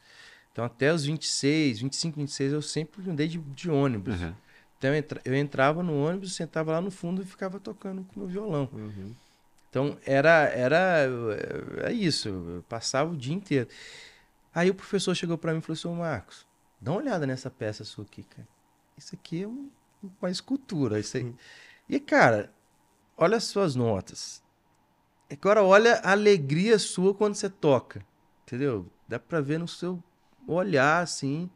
Então, 0.55 0.63
até 0.63 0.93
os 0.93 1.03
26, 1.03 1.81
25, 1.81 2.15
26, 2.17 2.53
eu 2.53 2.62
sempre 2.62 3.09
andei 3.09 3.27
de, 3.27 3.38
de 3.39 3.69
ônibus. 3.69 4.21
Uhum. 4.21 4.33
Então 4.77 4.89
eu, 4.89 4.95
entra- 4.95 5.21
eu 5.25 5.35
entrava 5.35 5.83
no 5.83 5.93
ônibus, 6.01 6.33
sentava 6.33 6.71
lá 6.71 6.79
no 6.79 6.89
fundo 6.89 7.21
e 7.21 7.25
ficava 7.25 7.59
tocando 7.59 8.05
com 8.05 8.21
meu 8.21 8.29
violão. 8.29 8.69
Uhum. 8.71 9.13
Então 9.69 9.97
era, 10.05 10.45
era 10.47 11.09
é 11.83 11.91
isso, 11.91 12.29
eu 12.29 12.63
passava 12.69 13.12
o 13.12 13.17
dia 13.17 13.33
inteiro. 13.33 13.67
Aí 14.53 14.69
o 14.69 14.74
professor 14.74 15.13
chegou 15.13 15.38
pra 15.38 15.51
mim 15.51 15.59
e 15.59 15.62
falou 15.62 15.74
assim: 15.74 16.00
Marcos, 16.00 16.47
dá 16.79 16.91
uma 16.91 17.01
olhada 17.01 17.27
nessa 17.27 17.50
peça 17.51 17.83
sua 17.83 18.05
aqui, 18.05 18.24
cara. 18.24 18.47
Isso 18.97 19.13
aqui 19.13 19.43
é 19.43 19.47
um- 19.50 19.69
uma 20.21 20.31
escultura. 20.31 20.97
Isso 21.01 21.17
aí. 21.17 21.35
E, 21.89 22.00
cara, 22.00 22.50
olha 23.17 23.35
as 23.35 23.43
suas 23.43 23.75
notas. 23.75 24.41
Agora, 25.29 25.62
olha 25.62 25.95
a 25.95 26.12
alegria 26.12 26.79
sua 26.79 27.13
quando 27.13 27.35
você 27.35 27.50
toca. 27.50 28.05
Entendeu? 28.43 28.85
Dá 29.05 29.19
pra 29.19 29.41
ver 29.41 29.59
no 29.59 29.67
seu 29.67 30.01
olhar, 30.47 31.01
assim, 31.01 31.49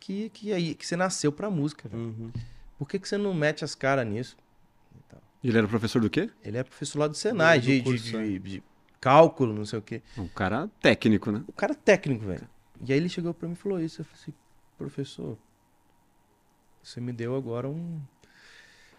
que, 0.00 0.28
que, 0.30 0.52
aí, 0.52 0.74
que 0.74 0.86
você 0.86 0.96
nasceu 0.96 1.32
pra 1.32 1.50
música. 1.50 1.88
Uhum. 1.92 2.30
Por 2.78 2.88
que, 2.88 2.98
que 2.98 3.08
você 3.08 3.16
não 3.16 3.32
mete 3.34 3.64
as 3.64 3.74
caras 3.74 4.06
nisso? 4.06 4.36
Ele 5.42 5.58
era 5.58 5.68
professor 5.68 6.00
do 6.00 6.08
quê? 6.08 6.30
Ele 6.42 6.56
é 6.56 6.64
professor 6.64 6.98
lá 7.00 7.06
do 7.06 7.14
Senai, 7.14 7.60
Do- 7.60 7.64
de, 7.66 7.76
de- 7.78 7.84
curso, 7.84 8.04
de- 8.18 8.38
de 8.38 8.62
cálculo, 9.00 9.52
não 9.52 9.64
sei 9.66 9.78
o 9.78 9.82
quê. 9.82 10.02
Um 10.16 10.26
cara 10.28 10.70
técnico, 10.80 11.30
né? 11.30 11.44
O 11.46 11.52
cara 11.52 11.72
é 11.72 11.76
técnico, 11.76 12.24
velho. 12.24 12.48
E 12.86 12.92
aí 12.92 12.98
ele 12.98 13.08
chegou 13.10 13.34
pra 13.34 13.46
mim 13.46 13.52
e 13.52 13.56
falou 13.56 13.78
isso. 13.78 14.00
Eu 14.00 14.04
falei 14.06 14.20
assim, 14.22 14.34
professor, 14.78 15.36
você 16.82 17.00
me 17.00 17.12
deu 17.12 17.36
agora 17.36 17.68
um. 17.68 18.00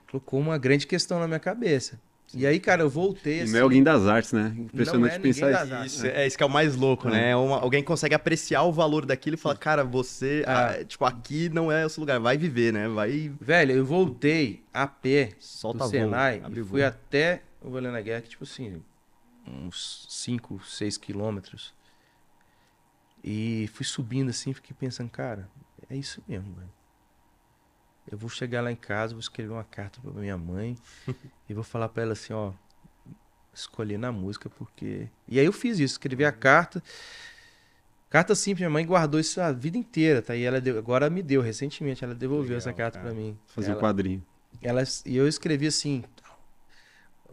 Colocou 0.09 0.39
uma 0.39 0.57
grande 0.57 0.85
questão 0.85 1.19
na 1.19 1.27
minha 1.27 1.39
cabeça. 1.39 1.99
E 2.33 2.45
aí, 2.45 2.59
cara, 2.59 2.81
eu 2.81 2.89
voltei 2.89 3.41
assim. 3.41 3.51
não 3.53 3.59
é 3.59 3.61
alguém 3.61 3.81
das 3.83 4.05
artes, 4.07 4.33
né? 4.33 4.53
Impressionante 4.57 5.11
Não 5.11 5.15
é 5.15 5.19
pensar 5.19 5.49
isso. 5.51 5.59
das 5.59 5.71
artes. 5.71 5.93
Isso, 5.95 6.05
é 6.05 6.27
isso 6.27 6.37
que 6.37 6.43
é 6.43 6.45
o 6.45 6.49
mais 6.49 6.75
louco, 6.75 7.07
né? 7.09 7.29
É 7.29 7.35
uma- 7.35 7.59
alguém 7.59 7.81
consegue 7.83 8.13
apreciar 8.13 8.63
o 8.63 8.73
valor 8.73 9.05
daquilo 9.05 9.35
e 9.35 9.37
falar, 9.37 9.55
cara, 9.57 9.83
você, 9.85 10.43
ah, 10.45 10.83
tipo, 10.83 11.05
aqui 11.05 11.47
não 11.49 11.71
é 11.71 11.85
o 11.85 11.89
seu 11.89 12.01
lugar, 12.01 12.19
vai 12.19 12.37
viver, 12.37 12.73
né? 12.73 12.87
Vai, 12.89 13.31
Velho, 13.39 13.71
eu 13.73 13.85
voltei 13.85 14.63
a 14.73 14.85
pé 14.85 15.31
solta 15.39 15.77
do 15.77 15.83
voo, 15.83 15.89
Senai 15.91 16.41
abre 16.43 16.59
e 16.59 16.61
voo. 16.61 16.71
fui 16.71 16.83
até 16.83 17.41
o 17.61 17.69
Valena 17.69 18.01
Guerra, 18.01 18.21
que, 18.21 18.29
tipo 18.29 18.43
assim, 18.43 18.81
uns 19.47 20.05
5, 20.09 20.61
6 20.65 20.97
quilômetros. 20.97 21.73
E 23.23 23.69
fui 23.73 23.85
subindo 23.85 24.29
assim, 24.29 24.53
fiquei 24.53 24.75
pensando, 24.77 25.09
cara, 25.09 25.47
é 25.89 25.95
isso 25.95 26.21
mesmo, 26.27 26.53
velho. 26.53 26.69
Eu 28.11 28.17
vou 28.17 28.29
chegar 28.29 28.61
lá 28.61 28.71
em 28.71 28.75
casa, 28.75 29.13
vou 29.13 29.19
escrever 29.19 29.51
uma 29.51 29.63
carta 29.63 29.99
pra 30.01 30.11
minha 30.11 30.37
mãe 30.37 30.77
e 31.49 31.53
vou 31.53 31.63
falar 31.63 31.89
pra 31.89 32.03
ela 32.03 32.13
assim, 32.13 32.33
ó, 32.33 32.51
escolhi 33.53 33.97
na 33.97 34.11
música 34.11 34.49
porque... 34.49 35.07
E 35.27 35.39
aí 35.39 35.45
eu 35.45 35.53
fiz 35.53 35.79
isso, 35.79 35.93
escrevi 35.93 36.23
a 36.23 36.31
carta. 36.31 36.83
Carta 38.09 38.35
simples, 38.35 38.59
minha 38.59 38.69
mãe 38.69 38.85
guardou 38.85 39.19
isso 39.19 39.41
a 39.41 39.51
vida 39.51 39.77
inteira, 39.77 40.21
tá? 40.21 40.35
E 40.35 40.43
ela 40.43 40.61
deu, 40.61 40.77
agora 40.77 41.09
me 41.09 41.21
deu, 41.23 41.41
recentemente, 41.41 42.03
ela 42.03 42.13
devolveu 42.15 42.55
Legal, 42.55 42.57
essa 42.57 42.73
carta 42.73 42.99
pra 42.99 43.11
mim. 43.13 43.37
Fazer 43.47 43.69
um 43.69 43.71
Ela- 43.73 43.81
quadrinho. 43.81 44.23
ela, 44.61 44.83
e 45.05 45.17
eu 45.17 45.27
escrevi 45.27 45.67
assim: 45.67 46.03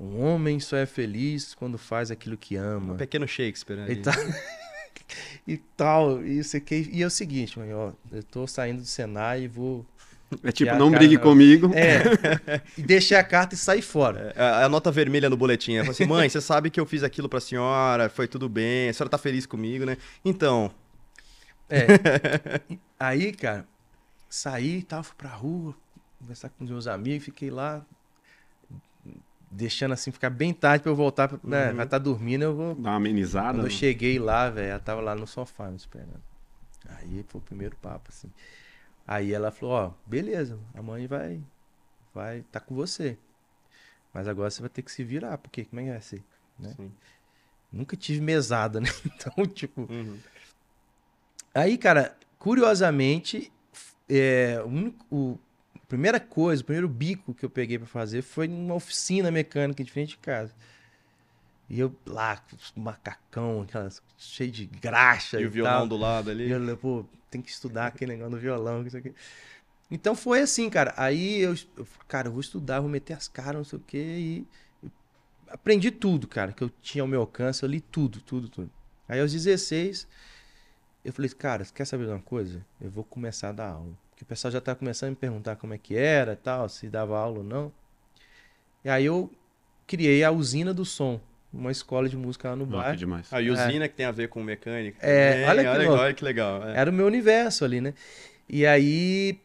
um 0.01 0.21
homem 0.25 0.59
só 0.59 0.77
é 0.77 0.87
feliz 0.87 1.55
quando 1.55 1.79
faz 1.79 2.11
aquilo 2.11 2.37
que 2.37 2.57
ama. 2.57 2.95
Um 2.95 2.97
pequeno 2.97 3.29
Shakespeare, 3.29 3.77
né? 3.77 3.93
E 3.93 3.97
tal. 3.97 4.15
e 5.47 5.57
tal, 5.57 6.25
e 6.25 6.39
isso 6.39 6.57
aqui. 6.57 6.89
E 6.93 7.03
é 7.03 7.07
o 7.07 7.11
seguinte, 7.11 7.59
mãe, 7.59 7.73
ó, 7.73 7.93
eu 8.11 8.23
tô 8.25 8.47
saindo 8.47 8.81
do 8.81 8.87
Senai 8.87 9.43
e 9.45 9.49
vou. 9.49 9.87
É 10.43 10.53
tipo, 10.53 10.75
não 10.75 10.91
cara 10.91 10.99
brigue 10.99 11.17
não. 11.17 11.23
comigo. 11.23 11.71
É. 11.77 12.61
e 12.79 12.83
deixei 12.83 13.17
a 13.17 13.25
carta 13.25 13.55
e 13.55 13.59
sair 13.59 13.83
fora. 13.83 14.33
É, 14.37 14.65
a 14.65 14.69
nota 14.69 14.91
vermelha 14.91 15.29
no 15.31 15.37
boletim. 15.37 15.75
Ela 15.75 15.85
fala 15.85 15.93
assim, 15.93 16.07
mãe, 16.07 16.29
você 16.31 16.41
sabe 16.41 16.71
que 16.71 16.79
eu 16.81 16.87
fiz 16.87 17.03
aquilo 17.03 17.29
pra 17.29 17.41
senhora, 17.41 18.09
foi 18.09 18.27
tudo 18.29 18.49
bem, 18.49 18.89
a 18.89 18.93
senhora 18.93 19.11
tá 19.11 19.19
feliz 19.19 19.47
comigo, 19.47 19.85
né? 19.85 19.97
Então, 20.25 20.71
É. 21.69 21.87
Aí, 22.99 23.33
cara, 23.33 23.67
saí 24.29 24.79
e 24.79 24.83
tal, 24.83 25.03
fui 25.03 25.15
pra 25.17 25.31
rua, 25.31 25.75
conversar 26.21 26.49
com 26.51 26.65
os 26.65 26.71
meus 26.71 26.87
amigos, 26.87 27.25
fiquei 27.25 27.51
lá, 27.51 27.85
deixando 29.51 29.93
assim 29.93 30.11
ficar 30.11 30.31
bem 30.31 30.53
tarde 30.53 30.83
pra 30.83 30.91
eu 30.93 30.97
voltar. 30.97 31.29
Pra, 31.29 31.39
né, 31.45 31.71
Uhum. 31.71 31.77
vai 31.77 31.85
estar 31.85 31.99
dormindo, 31.99 32.43
eu 32.43 32.55
vou 32.55 32.75
Dá 32.75 32.91
uma 32.91 32.97
amenizada. 32.97 33.49
Quando 33.55 33.59
eu 33.61 33.65
né? 33.65 33.71
cheguei 33.71 34.19
lá, 34.19 34.49
velho, 34.51 34.69
ela 34.71 34.79
tava 34.79 35.01
lá 35.01 35.15
no 35.15 35.27
sofá 35.27 35.69
me 35.69 35.77
esperando. 35.77 36.21
Aí 36.89 37.25
foi 37.29 37.41
o 37.41 37.45
primeiro 37.45 37.77
papo, 37.81 38.09
assim. 38.09 38.29
Aí 39.07 39.33
ela 39.33 39.51
falou, 39.51 39.75
ó, 39.75 39.93
beleza, 40.07 40.59
a 40.75 40.83
mãe 40.83 41.07
vai, 41.07 41.41
vai, 42.15 42.43
tá 42.53 42.61
com 42.61 42.75
você. 42.75 43.19
Mas 44.15 44.29
agora 44.29 44.51
você 44.51 44.61
vai 44.61 44.69
ter 44.71 44.83
que 44.83 44.93
se 44.93 45.03
virar, 45.03 45.39
porque 45.39 45.65
como 45.65 45.81
é 45.81 45.85
que 45.85 45.91
vai 45.91 46.01
ser? 46.01 46.23
Né? 46.59 46.77
Nunca 47.73 47.97
tive 47.97 48.21
mesada, 48.21 48.79
né? 48.81 48.89
Então, 49.07 49.47
tipo... 49.47 49.83
Uhum. 49.91 50.19
Aí, 51.55 51.77
cara, 51.77 52.17
curiosamente, 52.39 53.53
é, 54.09 54.61
o 54.65 54.69
único, 54.69 55.07
o- 55.11 55.39
a 55.75 55.87
primeira 55.87 56.19
coisa, 56.21 56.63
o 56.63 56.65
primeiro 56.65 56.89
bico 56.89 57.35
que 57.35 57.45
eu 57.45 57.51
peguei 57.51 57.79
pra 57.79 57.87
fazer 57.87 58.23
foi 58.23 58.49
numa 58.49 58.75
oficina 58.75 59.31
mecânica 59.31 59.83
de 59.85 59.91
frente 59.91 60.11
de 60.11 60.19
casa. 60.19 60.55
E 61.73 61.81
eu 61.81 61.97
lá, 62.05 62.39
macacão, 62.77 63.63
aquelas, 63.63 64.03
cheio 64.19 64.53
de 64.53 64.67
graxa 64.67 65.41
E 65.41 65.45
e, 65.45 65.47
o 65.47 65.51
violão 65.51 65.73
tal. 65.79 65.89
do 65.89 65.97
lado 65.97 66.31
ali. 66.31 66.47
E 66.47 66.51
eu, 66.51 66.77
pô, 66.77 67.03
tem 67.31 67.41
que 67.41 67.51
estudar 67.51 67.87
aquele 67.87 68.13
negócio 68.13 68.33
do 68.33 68.39
violão, 68.39 68.87
isso 68.87 68.99
aqui. 68.99 69.15
Então 69.91 70.15
foi 70.15 70.43
assim, 70.43 70.69
cara. 70.69 70.93
Aí 70.99 71.41
eu, 71.41 71.55
eu 71.79 71.87
cara, 72.07 72.29
eu 72.29 72.33
vou 72.33 72.43
estudar, 72.43 72.81
vou 72.81 72.91
meter 72.91 73.15
as 73.15 73.27
caras, 73.27 73.57
não 73.57 73.65
sei 73.65 73.79
o 73.79 73.83
quê, 73.87 73.99
e 73.99 74.47
aprendi 75.49 75.91
tudo, 75.91 76.29
cara, 76.29 76.53
que 76.53 76.63
eu 76.63 76.69
tinha 76.83 77.01
ao 77.01 77.09
meu 77.09 77.21
alcance, 77.23 77.63
eu 77.63 77.71
li 77.71 77.81
tudo, 77.81 78.21
tudo, 78.21 78.51
tudo. 78.51 78.71
Aí 79.09 79.19
aos 79.19 79.33
16, 79.33 80.07
eu 81.03 81.11
falei, 81.11 81.31
cara, 81.31 81.65
você 81.65 81.73
quer 81.73 81.87
saber 81.87 82.05
de 82.05 82.11
uma 82.11 82.21
coisa? 82.21 82.63
Eu 82.83 82.91
vou 82.91 83.03
começar 83.03 83.49
a 83.49 83.53
dar 83.53 83.71
aula. 83.71 83.95
Porque 84.11 84.25
o 84.25 84.27
pessoal 84.27 84.53
já 84.53 84.61
tá 84.61 84.75
começando 84.75 85.09
a 85.09 85.11
me 85.13 85.17
perguntar 85.17 85.57
como 85.57 85.73
é 85.73 85.79
que 85.79 85.97
era, 85.97 86.37
tal, 86.37 86.69
se 86.69 86.87
dava 86.91 87.19
aula 87.19 87.39
ou 87.39 87.45
não. 87.45 87.73
E 88.85 88.91
aí 88.91 89.07
eu 89.07 89.31
criei 89.87 90.23
a 90.23 90.31
usina 90.31 90.75
do 90.75 90.85
som, 90.85 91.19
uma 91.53 91.71
escola 91.71 92.09
de 92.09 92.17
música 92.17 92.51
lá 92.51 92.57
no 92.57 92.67
que 92.67 92.73
bairro. 92.73 92.97
demais. 92.97 93.33
A 93.33 93.39
usina 93.39 93.89
que 93.89 93.95
tem 93.95 94.07
a 94.07 94.11
ver 94.11 94.29
com 94.29 94.43
mecânica. 94.43 94.99
É, 95.01 95.45
também. 95.47 95.49
olha 95.49 95.63
que 95.79 95.87
louco. 95.87 96.03
olha 96.03 96.15
que 96.15 96.25
legal. 96.25 96.69
é. 96.69 96.77
Era 96.79 96.91
o 96.91 96.93
meu 96.93 97.07
universo 97.07 97.65
ali, 97.65 97.81
né? 97.81 97.95
E 98.49 98.67
aí 98.67 99.39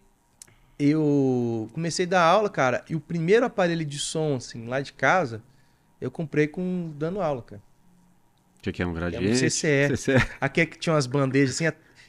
eu 0.80 1.70
comecei 1.74 2.06
a 2.06 2.10
dar 2.10 2.22
aula, 2.24 2.50
cara, 2.50 2.84
e 2.90 2.96
o 2.96 3.00
primeiro 3.00 3.46
aparelho 3.46 3.84
de 3.84 3.98
som, 3.98 4.36
assim, 4.36 4.68
lá 4.68 4.80
de 4.80 4.94
casa, 4.94 5.42
eu 6.00 6.12
comprei 6.12 6.48
com 6.48 6.92
dando 6.98 7.22
aula, 7.22 7.42
cara. 7.42 7.62
O 8.60 8.62
que 8.62 8.72
que 8.72 8.82
é 8.82 8.86
um 8.86 8.90
É 8.90 8.92
um 8.92 8.96
gradiente? 8.96 9.50
CCE. 9.50 9.90
CCE. 9.96 10.14
Aquele 10.40 10.68
que 10.68 10.78
tinha 10.78 10.94
umas 10.94 11.08
bandejas 11.08 11.56
assim, 11.56 11.68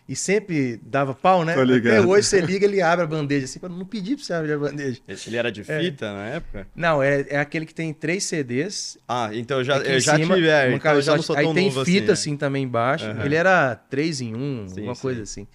e 0.08 0.16
sempre 0.16 0.80
dava 0.82 1.14
pau, 1.14 1.44
né? 1.44 1.52
Até 1.52 2.00
hoje 2.00 2.26
você 2.26 2.40
liga, 2.42 2.64
ele 2.64 2.80
abre 2.80 3.04
a 3.04 3.06
bandeja 3.06 3.44
assim, 3.44 3.58
pra 3.58 3.68
não 3.68 3.84
pedir 3.84 4.16
pra 4.16 4.24
você 4.24 4.32
abrir 4.32 4.52
a 4.54 4.58
bandeja. 4.58 5.00
Esse 5.06 5.28
ele 5.28 5.36
era 5.36 5.52
de 5.52 5.62
fita 5.62 6.10
na 6.14 6.26
época? 6.28 6.66
Não, 6.74 7.02
é, 7.02 7.26
é 7.28 7.38
aquele 7.38 7.66
que 7.66 7.74
tem 7.74 7.92
três 7.92 8.24
CDs. 8.24 8.96
Ah, 9.06 9.28
então 9.34 9.58
eu 9.58 9.64
já, 9.64 9.76
eu 9.76 10.00
já 10.00 10.16
cima, 10.16 10.34
tive. 10.34 10.48
É, 10.48 10.72
então 10.72 10.94
eu 10.94 11.02
já 11.02 11.14
não 11.14 11.22
sou 11.22 11.36
Aí 11.36 11.44
tão 11.44 11.52
tem 11.52 11.64
novo 11.66 11.84
fita 11.84 12.12
assim. 12.12 12.30
assim, 12.30 12.36
também 12.38 12.64
embaixo. 12.64 13.04
Aham. 13.04 13.24
Ele 13.26 13.34
era 13.34 13.76
três 13.76 14.22
em 14.22 14.34
um, 14.34 14.66
Sim, 14.66 14.76
alguma 14.76 14.94
sim. 14.94 15.02
coisa 15.02 15.22
assim. 15.22 15.46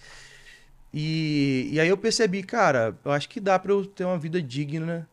E, 0.92 1.70
e 1.72 1.80
aí 1.80 1.88
eu 1.88 1.96
percebi, 1.96 2.44
cara, 2.44 2.96
eu 3.04 3.10
acho 3.10 3.28
que 3.28 3.40
dá 3.40 3.58
pra 3.58 3.72
eu 3.72 3.84
ter 3.84 4.04
uma 4.04 4.16
vida 4.16 4.40
digna 4.40 5.08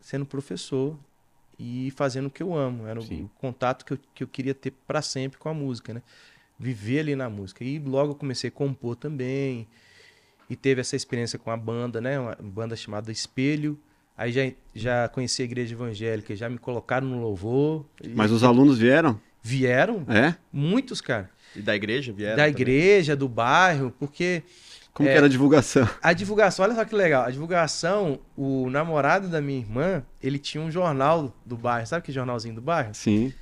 sendo 0.00 0.24
professor 0.24 0.96
e 1.58 1.92
fazendo 1.96 2.26
o 2.26 2.30
que 2.30 2.44
eu 2.44 2.54
amo. 2.54 2.86
Era 2.86 3.00
o, 3.00 3.02
Sim. 3.02 3.22
o 3.24 3.30
contato 3.40 3.84
que 3.84 3.94
eu, 3.94 3.98
que 4.14 4.22
eu 4.22 4.28
queria 4.28 4.54
ter 4.54 4.72
pra 4.86 5.02
sempre 5.02 5.36
com 5.36 5.48
a 5.48 5.54
música, 5.54 5.92
né? 5.92 6.02
Viver 6.64 7.00
ali 7.00 7.14
na 7.14 7.28
música. 7.28 7.62
E 7.62 7.78
logo 7.78 8.12
eu 8.12 8.14
comecei 8.14 8.48
a 8.48 8.50
compor 8.50 8.96
também. 8.96 9.66
E 10.48 10.56
teve 10.56 10.80
essa 10.80 10.96
experiência 10.96 11.38
com 11.38 11.50
a 11.50 11.56
banda, 11.56 12.00
né? 12.00 12.18
Uma 12.18 12.34
banda 12.40 12.74
chamada 12.74 13.12
Espelho. 13.12 13.78
Aí 14.16 14.32
já, 14.32 14.42
já 14.74 15.08
conheci 15.08 15.42
a 15.42 15.44
igreja 15.44 15.74
evangélica, 15.74 16.34
já 16.34 16.48
me 16.48 16.56
colocaram 16.56 17.06
no 17.06 17.20
louvor. 17.20 17.84
E 18.02 18.08
Mas 18.08 18.30
os 18.30 18.42
alunos 18.44 18.78
vieram? 18.78 19.20
Vieram 19.42 20.06
É? 20.08 20.36
muitos, 20.52 21.00
cara. 21.02 21.28
E 21.54 21.60
da 21.60 21.76
igreja 21.76 22.12
vieram? 22.12 22.36
da 22.36 22.44
também? 22.44 22.52
igreja, 22.62 23.14
do 23.14 23.28
bairro, 23.28 23.92
porque 23.98 24.42
Como 24.92 25.08
É. 25.08 25.12
que 25.12 25.16
era 25.18 25.26
a 25.26 25.28
divulgação? 25.28 25.88
a 26.00 26.12
divulgação, 26.12 26.64
olha 26.64 26.74
só 26.76 26.84
que 26.84 26.94
legal, 26.94 27.24
a 27.24 27.30
divulgação, 27.30 28.20
o 28.36 28.70
namorado 28.70 29.28
da 29.28 29.40
minha 29.40 29.58
irmã, 29.58 30.04
ele 30.22 30.38
tinha 30.38 30.62
um 30.62 30.70
jornal 30.70 31.34
do 31.44 31.56
bairro, 31.56 31.84
sabe 31.84 32.06
que 32.06 32.12
jornalzinho 32.12 32.54
do 32.54 32.60
bairro? 32.62 32.94
Sim. 32.94 33.32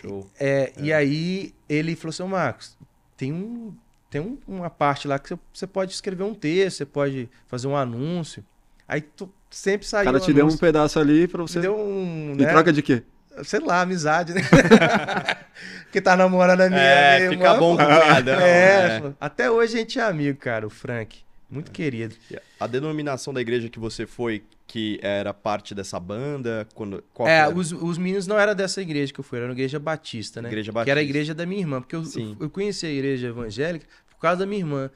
Show. 0.00 0.30
É, 0.38 0.72
E 0.78 0.92
aí 0.92 1.54
ele 1.68 1.96
falou 1.96 2.10
assim, 2.10 2.22
"Ô, 2.22 2.28
Marcos, 2.28 2.76
tem, 3.16 3.32
um, 3.32 3.74
tem 4.10 4.20
um- 4.20 4.38
uma 4.46 4.68
parte 4.70 5.08
lá 5.08 5.18
que 5.18 5.28
você- 5.28 5.38
você 5.52 5.66
pode 5.66 5.92
escrever 5.92 6.22
um 6.24 6.34
texto, 6.34 6.78
você 6.78 6.86
pode 6.86 7.28
fazer 7.48 7.66
um 7.66 7.76
anúncio. 7.76 8.44
Aí 8.86 9.00
tu, 9.00 9.32
sempre 9.50 9.86
O 9.86 9.88
saiu 9.88 10.04
cara 10.04 10.18
o 10.18 10.20
te 10.20 10.32
deu 10.32 10.46
um 10.46 10.56
pedaço 10.56 10.98
ali 11.00 11.26
pra 11.26 11.42
você. 11.42 11.58
me 11.58 11.62
deu 11.62 11.76
um, 11.78 12.32
Em 12.32 12.36
né, 12.36 12.50
troca 12.52 12.72
de 12.72 12.82
quê? 12.82 13.02
sei 13.42 13.60
lá, 13.60 13.80
amizade, 13.82 14.32
né? 14.32 14.40
que 15.92 16.00
tá 16.00 16.16
namorando 16.16 16.60
a 16.62 16.68
minha, 16.68 16.80
É, 16.80 17.18
minha 17.18 17.30
fica 17.30 17.44
irmã, 17.44 17.58
bom 17.58 17.76
com 17.76 17.82
o 17.82 17.86
cunhadão. 17.86 18.40
É, 18.40 18.98
é. 18.98 19.12
até 19.20 19.50
hoje 19.50 19.74
a 19.74 19.78
gente 19.78 19.98
é 19.98 20.02
amigo, 20.02 20.38
cara, 20.38 20.66
o 20.66 20.70
Frank. 20.70 21.18
Muito 21.50 21.70
querido. 21.70 22.14
A 22.58 22.66
denominação 22.66 23.32
da 23.32 23.40
igreja 23.40 23.68
que 23.68 23.78
você 23.78 24.04
foi, 24.06 24.42
que 24.66 24.98
era 25.02 25.32
parte 25.32 25.74
dessa 25.74 25.98
banda, 26.00 26.66
quando, 26.74 27.02
É, 27.20 27.38
era? 27.38 27.54
os, 27.54 27.70
os 27.72 27.96
meninos 27.98 28.26
não 28.26 28.38
eram 28.38 28.54
dessa 28.54 28.82
igreja 28.82 29.12
que 29.12 29.20
eu 29.20 29.24
fui, 29.24 29.38
era 29.38 29.46
uma 29.46 29.52
igreja 29.52 29.78
batista, 29.78 30.42
né? 30.42 30.48
Igreja 30.48 30.72
Que 30.72 30.78
era 30.78 30.80
a 30.80 30.84
Batista. 30.84 31.02
igreja 31.02 31.34
da 31.34 31.46
minha 31.46 31.60
irmã, 31.60 31.80
porque 31.80 31.94
eu, 31.96 32.02
eu, 32.02 32.36
eu 32.40 32.50
conheci 32.50 32.84
a 32.86 32.90
igreja 32.90 33.28
evangélica 33.28 33.86
por 34.10 34.18
causa 34.18 34.40
da 34.40 34.46
minha 34.46 34.60
irmã. 34.60 34.90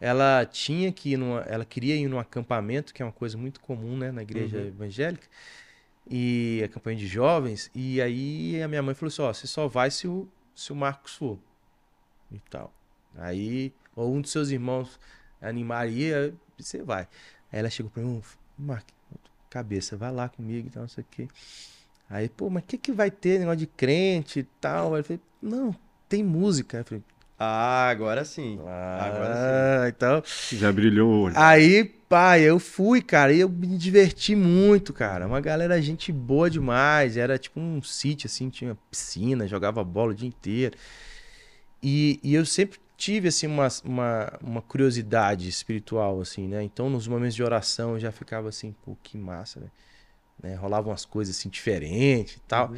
ela 0.00 0.44
tinha 0.44 0.92
que 0.92 1.12
ir 1.12 1.16
numa, 1.16 1.40
ela 1.42 1.64
queria 1.64 1.94
ir 1.96 2.08
num 2.08 2.18
acampamento, 2.18 2.92
que 2.92 3.00
é 3.02 3.06
uma 3.06 3.12
coisa 3.12 3.38
muito 3.38 3.60
comum, 3.60 3.96
né, 3.96 4.10
na 4.12 4.22
igreja 4.22 4.58
Uhum. 4.58 4.66
evangélica, 4.66 5.26
e 6.10 6.60
acampamento 6.64 7.00
de 7.00 7.06
jovens, 7.06 7.70
e 7.74 8.02
aí 8.02 8.60
a 8.62 8.68
minha 8.68 8.82
mãe 8.82 8.94
falou 8.94 9.08
assim, 9.08 9.22
ó, 9.22 9.32
você 9.32 9.46
só 9.46 9.66
vai 9.68 9.90
se 9.90 10.06
o, 10.06 10.28
se 10.54 10.72
o 10.72 10.76
Marcos 10.76 11.14
for, 11.14 11.38
e 12.30 12.38
tal. 12.50 12.74
Aí, 13.16 13.72
ou 13.94 14.12
um 14.14 14.20
dos 14.20 14.32
seus 14.32 14.50
irmãos 14.50 14.98
animaria, 15.40 16.34
você 16.58 16.82
vai. 16.82 17.02
Aí 17.52 17.60
ela 17.60 17.70
chegou 17.70 17.90
pra 17.90 18.02
mim, 18.02 18.20
Marcos, 18.58 18.92
cabeça, 19.54 19.96
vai 19.96 20.10
lá 20.10 20.28
comigo 20.28 20.66
e 20.66 20.70
tal, 20.70 20.82
não 20.82 20.88
sei 20.88 21.04
o 21.04 21.06
quê. 21.08 21.28
Aí, 22.10 22.28
pô, 22.28 22.50
mas 22.50 22.64
o 22.64 22.66
que 22.66 22.76
que 22.76 22.92
vai 22.92 23.10
ter, 23.10 23.38
negócio 23.38 23.60
de 23.60 23.66
crente 23.66 24.40
e 24.40 24.42
tal? 24.60 24.94
Aí 24.94 25.00
eu 25.00 25.04
falei, 25.04 25.20
não, 25.40 25.74
tem 26.08 26.24
música. 26.24 26.78
Aí 26.78 26.80
eu 26.80 26.84
falei, 26.84 27.02
Ah, 27.38 27.88
agora 27.88 28.24
sim. 28.24 28.58
Agora 28.60 29.34
ah, 29.84 29.88
então... 29.88 30.22
Já 30.52 30.72
brilhou 30.72 31.08
o 31.10 31.20
olho. 31.22 31.34
Aí, 31.36 31.84
pai, 32.08 32.42
eu 32.42 32.58
fui, 32.58 33.00
cara, 33.00 33.32
e 33.32 33.40
eu 33.40 33.48
me 33.48 33.78
diverti 33.78 34.34
muito, 34.34 34.92
cara. 34.92 35.26
Uma 35.26 35.40
galera, 35.40 35.80
gente 35.80 36.12
boa 36.12 36.50
demais. 36.50 37.16
Era 37.16 37.38
tipo 37.38 37.60
um 37.60 37.82
sítio, 37.82 38.26
assim, 38.26 38.50
tinha 38.50 38.76
piscina, 38.90 39.46
jogava 39.48 39.82
bola 39.84 40.12
o 40.12 40.14
dia 40.14 40.28
inteiro. 40.28 40.76
E, 41.82 42.18
e 42.22 42.34
eu 42.34 42.44
sempre 42.44 42.78
tive, 42.96 43.28
assim, 43.28 43.46
uma, 43.46 43.68
uma, 43.84 44.32
uma 44.42 44.62
curiosidade 44.62 45.48
espiritual, 45.48 46.20
assim, 46.20 46.48
né? 46.48 46.62
Então, 46.62 46.88
nos 46.90 47.06
momentos 47.08 47.34
de 47.34 47.42
oração, 47.42 47.92
eu 47.94 48.00
já 48.00 48.12
ficava 48.12 48.48
assim, 48.48 48.74
pô, 48.84 48.96
que 49.02 49.16
massa, 49.18 49.60
né? 49.60 49.66
né? 50.42 50.54
Rolavam 50.54 50.90
umas 50.90 51.04
coisas, 51.04 51.36
assim, 51.36 51.48
diferentes 51.48 52.36
e 52.36 52.40
tal. 52.40 52.72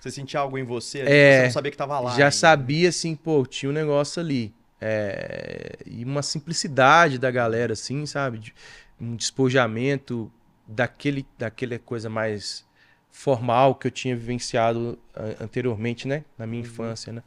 Você 0.00 0.10
sentia 0.10 0.40
algo 0.40 0.56
em 0.58 0.64
você, 0.64 1.00
É, 1.00 1.38
você 1.38 1.42
não 1.44 1.50
sabia 1.50 1.70
que 1.70 1.76
tava 1.76 1.98
lá. 2.00 2.10
Já 2.10 2.16
ainda. 2.16 2.30
sabia, 2.30 2.88
assim, 2.88 3.14
pô, 3.16 3.44
tinha 3.46 3.70
um 3.70 3.72
negócio 3.72 4.20
ali. 4.20 4.54
É, 4.80 5.78
E 5.86 6.04
uma 6.04 6.22
simplicidade 6.22 7.18
da 7.18 7.30
galera, 7.30 7.72
assim, 7.72 8.04
sabe? 8.06 8.52
Um 9.00 9.16
despojamento 9.16 10.30
daquele, 10.66 11.26
daquela 11.38 11.78
coisa 11.78 12.08
mais 12.08 12.64
formal 13.10 13.74
que 13.74 13.86
eu 13.86 13.90
tinha 13.90 14.14
vivenciado 14.14 14.98
anteriormente, 15.40 16.06
né? 16.06 16.24
Na 16.36 16.46
minha 16.46 16.60
infância, 16.62 17.12
né? 17.12 17.22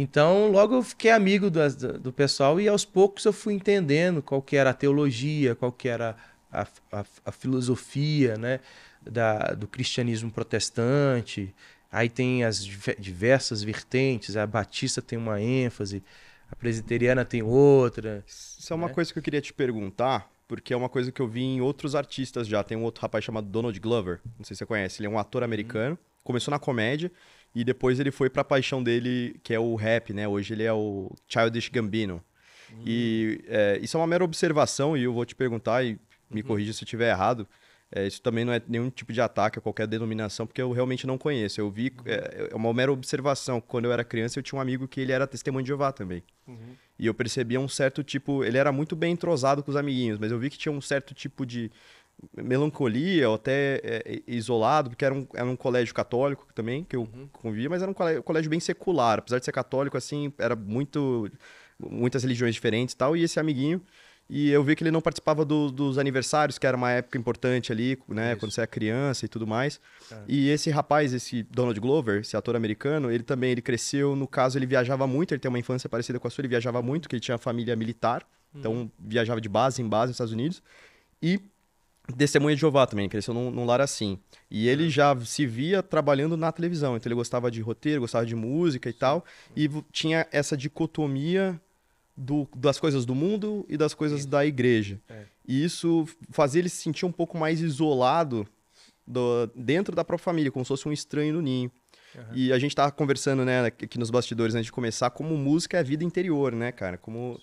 Então, 0.00 0.48
logo 0.52 0.76
eu 0.76 0.82
fiquei 0.82 1.10
amigo 1.10 1.50
do, 1.50 1.58
do 1.98 2.12
pessoal 2.12 2.60
e 2.60 2.68
aos 2.68 2.84
poucos 2.84 3.24
eu 3.24 3.32
fui 3.32 3.52
entendendo 3.52 4.22
qual 4.22 4.40
que 4.40 4.54
era 4.56 4.70
a 4.70 4.72
teologia, 4.74 5.56
qual 5.56 5.72
que 5.72 5.88
era 5.88 6.16
a, 6.52 6.62
a- 6.92 7.04
a 7.26 7.32
filosofia, 7.32 8.36
né? 8.36 8.60
Da, 9.02 9.38
do 9.54 9.66
cristianismo 9.66 10.30
protestante. 10.30 11.52
Aí 11.90 12.08
tem 12.08 12.44
as 12.44 12.64
diversas 12.64 13.60
vertentes, 13.64 14.36
a 14.36 14.46
batista 14.46 15.02
tem 15.02 15.18
uma 15.18 15.40
ênfase, 15.40 16.00
a 16.48 16.54
presbiteriana 16.54 17.24
tem 17.24 17.42
outra. 17.42 18.22
Isso 18.24 18.72
é 18.72 18.76
uma 18.76 18.86
né? 18.86 18.94
coisa 18.94 19.12
que 19.12 19.18
eu 19.18 19.22
queria 19.22 19.40
te 19.40 19.52
perguntar, 19.52 20.30
porque 20.46 20.72
é 20.72 20.76
uma 20.76 20.88
coisa 20.88 21.10
que 21.10 21.20
eu 21.20 21.26
vi 21.26 21.42
em 21.42 21.60
outros 21.60 21.96
artistas 21.96 22.46
já. 22.46 22.62
Tem 22.62 22.78
um 22.78 22.84
outro 22.84 23.02
rapaz 23.02 23.24
chamado 23.24 23.48
Donald 23.48 23.78
Glover, 23.80 24.20
não 24.38 24.44
sei 24.44 24.54
se 24.54 24.58
você 24.58 24.66
conhece. 24.66 25.00
Ele 25.00 25.08
é 25.08 25.10
um 25.10 25.18
ator 25.18 25.42
americano, 25.42 25.98
começou 26.22 26.52
na 26.52 26.58
comédia 26.60 27.10
e 27.54 27.64
depois 27.64 27.98
ele 27.98 28.10
foi 28.10 28.30
pra 28.30 28.44
paixão 28.44 28.82
dele, 28.82 29.38
que 29.42 29.54
é 29.54 29.58
o 29.58 29.74
rap, 29.74 30.12
né? 30.12 30.28
Hoje 30.28 30.54
ele 30.54 30.64
é 30.64 30.72
o 30.72 31.10
Childish 31.26 31.68
Gambino. 31.68 32.22
E 32.84 33.40
é, 33.46 33.78
isso 33.80 33.96
é 33.96 34.00
uma 34.00 34.06
mera 34.06 34.22
observação 34.22 34.96
e 34.96 35.04
eu 35.04 35.12
vou 35.12 35.24
te 35.24 35.34
perguntar 35.34 35.82
e 35.84 35.98
me 36.30 36.42
corrija 36.42 36.72
se 36.72 36.82
eu 36.82 36.86
estiver 36.86 37.10
errado. 37.10 37.48
É, 37.90 38.06
isso 38.06 38.20
também 38.20 38.44
não 38.44 38.52
é 38.52 38.60
nenhum 38.68 38.90
tipo 38.90 39.14
de 39.14 39.20
ataque 39.20 39.58
a 39.58 39.62
qualquer 39.62 39.86
denominação, 39.86 40.46
porque 40.46 40.60
eu 40.60 40.70
realmente 40.72 41.06
não 41.06 41.16
conheço. 41.16 41.58
Eu 41.58 41.70
vi, 41.70 41.90
é, 42.04 42.48
é 42.52 42.54
uma 42.54 42.72
mera 42.74 42.92
observação. 42.92 43.62
Quando 43.62 43.86
eu 43.86 43.92
era 43.92 44.04
criança, 44.04 44.38
eu 44.38 44.42
tinha 44.42 44.58
um 44.58 44.60
amigo 44.62 44.86
que 44.86 45.00
ele 45.00 45.10
era 45.10 45.26
testemunho 45.26 45.62
de 45.62 45.68
Jeová 45.68 45.90
também. 45.90 46.22
E 46.98 47.06
eu 47.06 47.14
percebia 47.14 47.58
um 47.58 47.68
certo 47.68 48.02
tipo. 48.04 48.44
Ele 48.44 48.58
era 48.58 48.70
muito 48.70 48.94
bem 48.94 49.12
entrosado 49.12 49.62
com 49.62 49.70
os 49.70 49.76
amiguinhos, 49.76 50.18
mas 50.18 50.30
eu 50.30 50.38
vi 50.38 50.50
que 50.50 50.58
tinha 50.58 50.72
um 50.72 50.80
certo 50.80 51.14
tipo 51.14 51.46
de 51.46 51.70
melancolia, 52.36 53.28
ou 53.28 53.34
até 53.36 53.80
é, 53.82 54.22
isolado, 54.26 54.90
porque 54.90 55.04
era 55.04 55.14
um, 55.14 55.26
era 55.34 55.46
um 55.46 55.56
colégio 55.56 55.94
católico 55.94 56.46
também, 56.54 56.84
que 56.84 56.96
eu 56.96 57.08
convia, 57.32 57.68
mas 57.68 57.82
era 57.82 57.90
um 57.90 57.94
colégio, 57.94 58.22
colégio 58.22 58.50
bem 58.50 58.60
secular. 58.60 59.18
Apesar 59.18 59.38
de 59.38 59.44
ser 59.44 59.52
católico, 59.52 59.96
assim, 59.96 60.32
era 60.38 60.56
muito. 60.56 61.30
muitas 61.78 62.22
religiões 62.24 62.54
diferentes 62.54 62.92
e 62.92 62.96
tal. 62.96 63.16
E 63.16 63.22
esse 63.22 63.38
amiguinho. 63.38 63.80
E 64.30 64.50
eu 64.50 64.62
vi 64.62 64.76
que 64.76 64.82
ele 64.82 64.90
não 64.90 65.00
participava 65.00 65.42
do- 65.42 65.70
dos 65.70 65.96
aniversários, 65.96 66.58
que 66.58 66.66
era 66.66 66.76
uma 66.76 66.90
época 66.90 67.16
importante 67.16 67.72
ali, 67.72 67.96
né? 68.06 68.36
Quando 68.36 68.52
você 68.52 68.60
é 68.60 68.66
criança 68.66 69.24
e 69.24 69.28
tudo 69.28 69.46
mais. 69.46 69.80
E 70.26 70.50
esse 70.50 70.68
rapaz, 70.70 71.14
esse 71.14 71.44
Donald 71.44 71.80
Glover, 71.80 72.20
esse 72.20 72.36
ator 72.36 72.54
americano, 72.54 73.10
ele 73.10 73.22
também 73.22 73.52
ele 73.52 73.62
cresceu, 73.62 74.14
no 74.14 74.26
caso, 74.28 74.58
ele 74.58 74.66
viajava 74.66 75.06
muito, 75.06 75.32
ele 75.32 75.38
tem 75.38 75.48
uma 75.48 75.58
infância 75.58 75.88
parecida 75.88 76.18
com 76.20 76.28
a 76.28 76.30
sua, 76.30 76.42
ele 76.42 76.48
viajava 76.48 76.82
muito, 76.82 77.04
porque 77.04 77.16
ele 77.16 77.22
tinha 77.22 77.38
família 77.38 77.74
militar, 77.74 78.22
então 78.54 78.90
viajava 78.98 79.40
de 79.40 79.48
base 79.48 79.80
em 79.80 79.88
base 79.88 80.08
nos 80.10 80.16
Estados 80.16 80.32
Unidos. 80.34 80.62
E 81.22 81.40
testemunha 82.16 82.54
de 82.54 82.60
Jeová 82.60 82.86
também, 82.86 83.08
cresceu 83.08 83.34
num, 83.34 83.50
num 83.50 83.64
lar 83.64 83.80
assim. 83.80 84.18
E 84.50 84.66
ele 84.68 84.88
já 84.88 85.14
se 85.20 85.46
via 85.46 85.82
trabalhando 85.82 86.36
na 86.36 86.50
televisão, 86.50 86.96
então 86.96 87.08
ele 87.08 87.14
gostava 87.14 87.50
de 87.50 87.60
roteiro, 87.60 88.00
gostava 88.00 88.24
de 88.24 88.34
música 88.34 88.88
e 88.88 88.92
tal, 88.92 89.24
e 89.56 89.68
tinha 89.92 90.26
essa 90.32 90.56
dicotomia 90.56 91.60
do- 92.16 92.48
das 92.56 92.78
coisas 92.80 93.04
do 93.04 93.14
mundo 93.14 93.64
e 93.68 93.76
das 93.76 93.94
coisas 93.94 94.24
da 94.26 94.44
igreja. 94.44 95.00
É. 95.08 95.24
E 95.46 95.62
isso 95.64 96.06
fazia 96.30 96.60
ele 96.60 96.68
se 96.68 96.82
sentir 96.82 97.06
um 97.06 97.12
pouco 97.12 97.36
mais 97.38 97.60
isolado 97.60 98.46
do- 99.06 99.46
dentro 99.54 99.94
da 99.94 100.04
própria 100.04 100.24
família, 100.24 100.50
como 100.50 100.64
se 100.64 100.68
fosse 100.68 100.88
um 100.88 100.92
estranho 100.92 101.34
no 101.34 101.42
ninho. 101.42 101.70
E 102.34 102.52
a 102.52 102.58
gente 102.58 102.74
tava 102.74 102.90
conversando, 102.90 103.44
né, 103.44 103.66
aqui 103.66 103.98
nos 103.98 104.10
bastidores 104.10 104.54
antes 104.54 104.66
de 104.66 104.72
começar, 104.72 105.10
como 105.10 105.36
música 105.36 105.76
é 105.76 105.80
a 105.80 105.82
vida 105.82 106.02
interior, 106.02 106.52
né, 106.52 106.72
cara? 106.72 106.96
Como. 106.98 107.38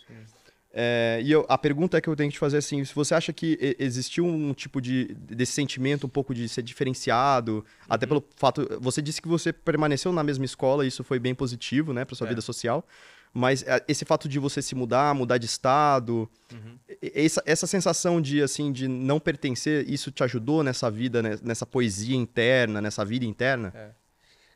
É, 0.77 1.21
e 1.23 1.31
eu- 1.31 1.45
a 1.47 1.57
pergunta 1.57 2.01
que 2.01 2.09
eu 2.09 2.15
tenho 2.17 2.29
que 2.29 2.33
te 2.35 2.39
fazer 2.39 2.57
é 2.57 2.59
assim: 2.59 2.83
se 2.83 2.93
você 2.93 3.15
acha 3.15 3.31
que 3.31 3.57
existiu 3.79 4.25
um 4.25 4.53
tipo 4.53 4.81
de 4.81 5.05
desse 5.15 5.53
sentimento 5.53 6.05
um 6.05 6.09
pouco 6.09 6.35
de 6.35 6.49
ser 6.49 6.61
diferenciado, 6.63 7.63
até 7.87 8.05
pelo 8.05 8.21
fato. 8.35 8.67
Você 8.81 9.01
disse 9.01 9.21
que 9.21 9.27
você 9.27 9.53
permaneceu 9.53 10.11
na 10.11 10.21
mesma 10.21 10.43
escola, 10.43 10.83
e 10.83 10.89
isso 10.89 11.01
foi 11.03 11.17
bem 11.17 11.33
positivo, 11.33 11.93
né, 11.93 12.03
para 12.03 12.13
sua 12.15 12.27
É. 12.27 12.29
vida 12.29 12.41
social. 12.41 12.85
Mas 13.33 13.63
é, 13.63 13.83
esse 13.87 14.03
fato 14.05 14.27
de 14.27 14.37
você 14.39 14.61
se 14.61 14.75
mudar, 14.75 15.13
mudar 15.15 15.37
de 15.37 15.45
estado, 15.45 16.29
e- 17.01 17.11
essa, 17.15 17.41
essa 17.45 17.67
sensação 17.67 18.21
de 18.21 18.41
assim 18.41 18.71
de 18.71 18.87
não 18.87 19.19
pertencer, 19.19 19.89
isso 19.89 20.11
te 20.11 20.23
ajudou 20.23 20.61
nessa 20.63 20.91
vida, 20.91 21.21
né, 21.21 21.37
nessa 21.41 21.65
poesia 21.65 22.15
interna, 22.17 22.81
nessa 22.81 23.03
vida 23.05 23.23
interna? 23.25 23.73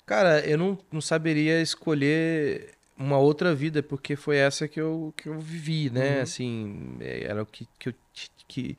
Cara, 0.06 0.40
eu 0.46 0.58
não, 0.58 0.78
não 0.92 1.02
saberia 1.02 1.62
escolher 1.62 2.72
uma 3.00 3.18
outra 3.18 3.56
vida, 3.56 3.82
porque 3.84 4.16
foi 4.18 4.38
essa 4.38 4.68
que 4.68 4.82
eu, 4.82 5.14
que 5.18 5.30
eu 5.30 5.40
vivi, 5.40 5.90
né? 5.90 6.22
Assim, 6.22 6.98
é, 7.00 7.24
era 7.26 7.44
o 7.44 7.48
que, 7.48 7.68
que, 7.80 7.90
eu, 7.90 7.94
que, 8.48 8.78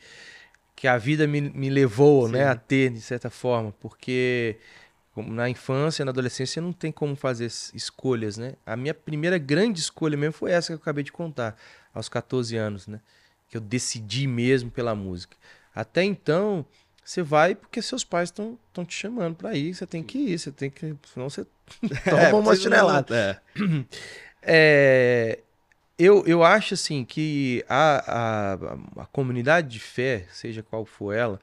que 0.76 0.88
a 0.88 0.96
vida 0.98 1.26
me, 1.26 1.40
me 1.40 1.68
levou, 1.70 2.28
né, 2.28 2.46
a 2.46 2.56
ter, 2.56 2.90
de 2.90 3.00
certa 3.00 3.30
forma, 3.30 3.72
porque 3.80 4.56
como 5.12 5.33
na 5.33 5.48
infância, 5.50 6.04
na 6.04 6.11
adolescência, 6.12 6.62
não 6.62 6.72
tem 6.72 6.92
como 6.92 7.16
fazer 7.16 7.46
es- 7.46 7.72
escolhas, 7.74 8.38
né? 8.38 8.54
A 8.64 8.76
minha 8.76 8.94
primeira 8.94 9.38
grande 9.38 9.80
escolha 9.80 10.16
mesmo 10.16 10.35
foi 10.35 10.52
essa 10.52 10.68
que 10.68 10.74
eu 10.74 10.78
acabei 10.78 11.04
de 11.04 11.12
contar, 11.12 11.56
aos 11.94 12.09
14 12.09 12.56
anos, 12.56 12.87
né? 12.87 13.00
Que 13.48 13.56
eu 13.56 13.61
decidi 13.61 14.26
mesmo 14.26 14.70
pela 14.70 14.94
música. 14.94 15.37
Até 15.74 16.04
então, 16.04 16.64
você 17.04 17.22
vai 17.22 17.54
porque 17.54 17.80
seus 17.82 18.04
pais 18.04 18.28
estão 18.28 18.58
te 18.86 18.94
chamando 18.94 19.34
pra 19.36 19.54
ir, 19.54 19.74
você 19.74 19.86
tem 19.86 20.02
que 20.02 20.18
ir, 20.18 20.38
você 20.38 20.52
tem 20.52 20.70
que. 20.70 20.94
Senão 21.12 21.28
você 21.28 21.44
toma 22.08 22.28
uma 22.38 22.42
vocês 22.54 22.64
não- 22.66 22.72
chinelada. 22.78 23.16
É. 23.56 23.60
É, 24.42 25.38
eu, 25.98 26.24
eu 26.26 26.42
acho 26.42 26.72
assim 26.72 27.04
que 27.04 27.62
a, 27.68 28.54
a, 28.98 29.02
a 29.02 29.06
comunidade 29.06 29.68
de 29.68 29.78
fé, 29.78 30.26
seja 30.32 30.62
qual 30.62 30.86
for 30.86 31.12
ela, 31.12 31.38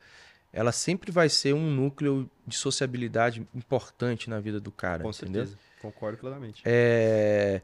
ela 0.51 0.71
sempre 0.71 1.11
vai 1.11 1.29
ser 1.29 1.53
um 1.53 1.69
núcleo 1.69 2.27
de 2.45 2.55
sociabilidade 2.57 3.47
importante 3.53 4.29
na 4.31 4.39
vida 4.39 4.59
do 4.59 4.71
cara, 4.71 5.03
Com 5.03 5.11
entendeu? 5.11 5.43
certeza. 5.45 5.59
Concordo 5.79 6.17
plenamente. 6.17 6.63
É, 6.65 7.61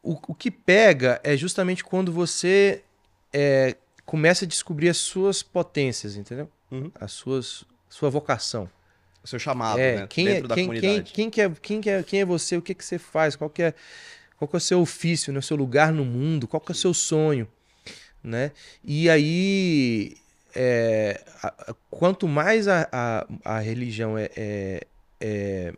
o, 0.00 0.12
o 0.28 0.34
que 0.34 0.48
pega 0.50 1.20
é 1.24 1.36
justamente 1.36 1.82
quando 1.82 2.12
você 2.12 2.84
é, 3.32 3.76
começa 4.06 4.44
a 4.44 4.48
descobrir 4.48 4.88
as 4.88 4.98
suas 4.98 5.42
potências, 5.42 6.16
entendeu? 6.16 6.48
Uhum. 6.70 6.90
As 6.94 7.12
suas 7.12 7.64
sua 7.88 8.08
vocação. 8.08 8.70
O 9.22 9.26
seu 9.26 9.38
chamado, 9.38 9.78
É, 9.78 9.96
né? 10.02 10.06
quem, 10.08 10.28
é, 10.28 10.34
dentro 10.34 10.48
da 10.48 10.54
quem, 10.54 10.64
quem, 10.70 10.80
comunidade. 10.80 11.12
quem, 11.12 11.30
que 11.30 11.40
é, 11.40 11.50
quem, 11.50 11.80
que 11.80 11.90
é, 11.90 12.02
quem 12.02 12.20
é 12.20 12.24
você? 12.24 12.56
O 12.56 12.62
que, 12.62 12.74
que 12.74 12.84
você 12.84 12.98
faz? 12.98 13.36
Qual 13.36 13.50
que 13.50 13.62
é, 13.62 13.74
qual 14.38 14.48
que 14.48 14.56
é 14.56 14.58
o 14.58 14.60
seu 14.60 14.80
ofício, 14.80 15.32
né? 15.32 15.38
o 15.38 15.42
seu 15.42 15.56
lugar 15.56 15.92
no 15.92 16.04
mundo? 16.04 16.46
Qual 16.48 16.60
que 16.60 16.72
é 16.72 16.74
o 16.74 16.76
seu 16.76 16.94
sonho? 16.94 17.46
Né? 18.22 18.52
E 18.84 19.10
aí, 19.10 20.16
é, 20.54 21.22
a- 21.42 21.48
a- 21.70 21.74
quanto 21.90 22.26
mais 22.28 22.68
a, 22.68 22.88
a, 22.92 23.26
a 23.44 23.58
religião 23.58 24.16
é, 24.16 24.30
é, 24.36 24.86
é, 25.20 25.74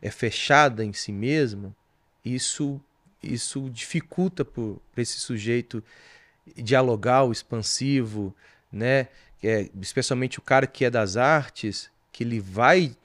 é 0.00 0.10
fechada 0.10 0.84
em 0.84 0.92
si 0.92 1.12
mesma, 1.12 1.74
isso, 2.24 2.80
isso 3.22 3.68
dificulta 3.70 4.44
para 4.44 4.62
esse 4.96 5.18
sujeito 5.20 5.82
dialogar, 6.56 7.24
o 7.24 7.32
expansivo, 7.32 8.34
né? 8.72 9.08
É, 9.42 9.68
especialmente 9.80 10.38
o 10.38 10.42
cara 10.42 10.66
que 10.66 10.84
é 10.84 10.90
das 10.90 11.16
artes, 11.16 11.90
que 12.12 12.24
ele 12.24 12.40
vai 12.40 12.96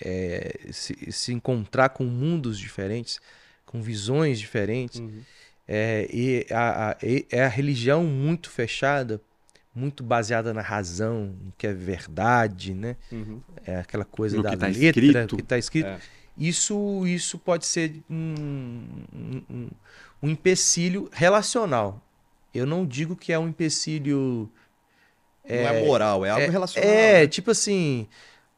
é, 0.00 0.58
se, 0.72 0.96
se 1.10 1.32
encontrar 1.32 1.88
com 1.90 2.04
mundos 2.04 2.58
diferentes, 2.58 3.20
com 3.66 3.82
visões 3.82 4.38
diferentes. 4.38 5.00
Uhum. 5.00 5.20
É, 5.66 6.08
e 6.12 6.46
a, 6.50 6.90
a, 6.92 6.96
é 7.30 7.44
a 7.44 7.48
religião 7.48 8.04
muito 8.04 8.48
fechada, 8.50 9.20
muito 9.74 10.02
baseada 10.02 10.54
na 10.54 10.62
razão, 10.62 11.36
no 11.44 11.52
que 11.58 11.66
é 11.66 11.72
verdade, 11.72 12.72
né? 12.72 12.96
Uhum. 13.12 13.40
É 13.66 13.76
aquela 13.76 14.04
coisa 14.04 14.36
No 14.36 14.42
da 14.42 14.50
que 14.50 14.56
tá 14.56 14.66
letra, 14.66 15.00
escrito. 15.04 15.36
que 15.36 15.42
está 15.42 15.58
escrito. 15.58 15.86
É. 15.88 15.98
Isso, 16.38 17.04
isso 17.06 17.36
pode 17.38 17.66
ser 17.66 18.00
um, 18.08 18.34
um, 19.12 19.42
um- 19.50 19.70
um 20.22 20.30
empecilho 20.30 21.08
relacional. 21.12 22.00
Eu 22.54 22.64
não 22.64 22.86
digo 22.86 23.14
que 23.16 23.32
é 23.32 23.38
um 23.38 23.48
empecilho. 23.48 24.48
Não 25.48 25.66
é 25.68 25.80
moral, 25.84 26.24
é 26.26 26.30
algo 26.30 26.44
É, 26.46 26.48
relacionado. 26.50 26.88
é, 26.90 27.20
né? 27.22 27.26
tipo 27.26 27.50
assim, 27.50 28.06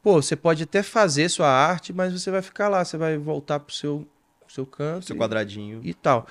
pô, 0.03 0.21
você 0.21 0.35
pode 0.35 0.63
até 0.63 0.83
fazer 0.83 1.29
sua 1.29 1.47
arte, 1.49 1.93
mas 1.93 2.11
você 2.13 2.29
vai 2.31 2.41
ficar 2.41 2.67
lá, 2.69 2.83
você 2.83 2.97
vai 2.97 3.17
voltar 3.17 3.59
pro 3.59 3.73
seu, 3.73 4.07
pro 4.39 4.53
seu 4.53 4.65
canto 4.65 5.05
Seu 5.05 5.15
e- 5.15 5.19
quadradinho. 5.19 5.79
e 5.83 5.93
tal. 5.93 6.27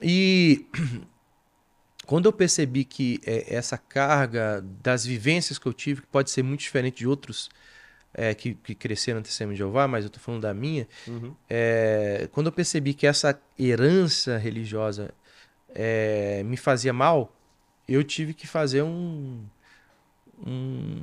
E 0.00 0.66
quando 2.06 2.26
eu 2.26 2.32
percebi 2.32 2.84
que 2.84 3.20
é, 3.26 3.54
essa 3.54 3.76
carga 3.78 4.62
das 4.82 5.04
vivências 5.04 5.58
que 5.58 5.66
eu 5.66 5.72
tive, 5.72 6.02
que 6.02 6.06
pode 6.06 6.30
ser 6.30 6.42
muito 6.42 6.60
diferente 6.60 6.98
de 6.98 7.06
outros 7.06 7.48
é, 8.14 8.34
que, 8.34 8.54
que 8.54 8.74
cresceram 8.74 9.18
no 9.20 9.24
Testemunho 9.24 9.54
de 9.54 9.58
Jeová, 9.58 9.86
mas 9.88 10.04
eu 10.04 10.10
tô 10.10 10.18
falando 10.20 10.42
da 10.42 10.54
minha, 10.54 10.86
Uhum. 11.06 11.34
é, 11.50 12.28
quando 12.32 12.46
eu 12.46 12.52
percebi 12.52 12.94
que 12.94 13.06
essa 13.06 13.38
herança 13.58 14.36
religiosa 14.38 15.12
é, 15.74 16.42
me 16.44 16.56
fazia 16.56 16.92
mal, 16.92 17.32
eu 17.88 18.02
tive 18.02 18.32
que 18.34 18.46
fazer 18.46 18.82
um, 18.82 19.44
um 20.44 21.02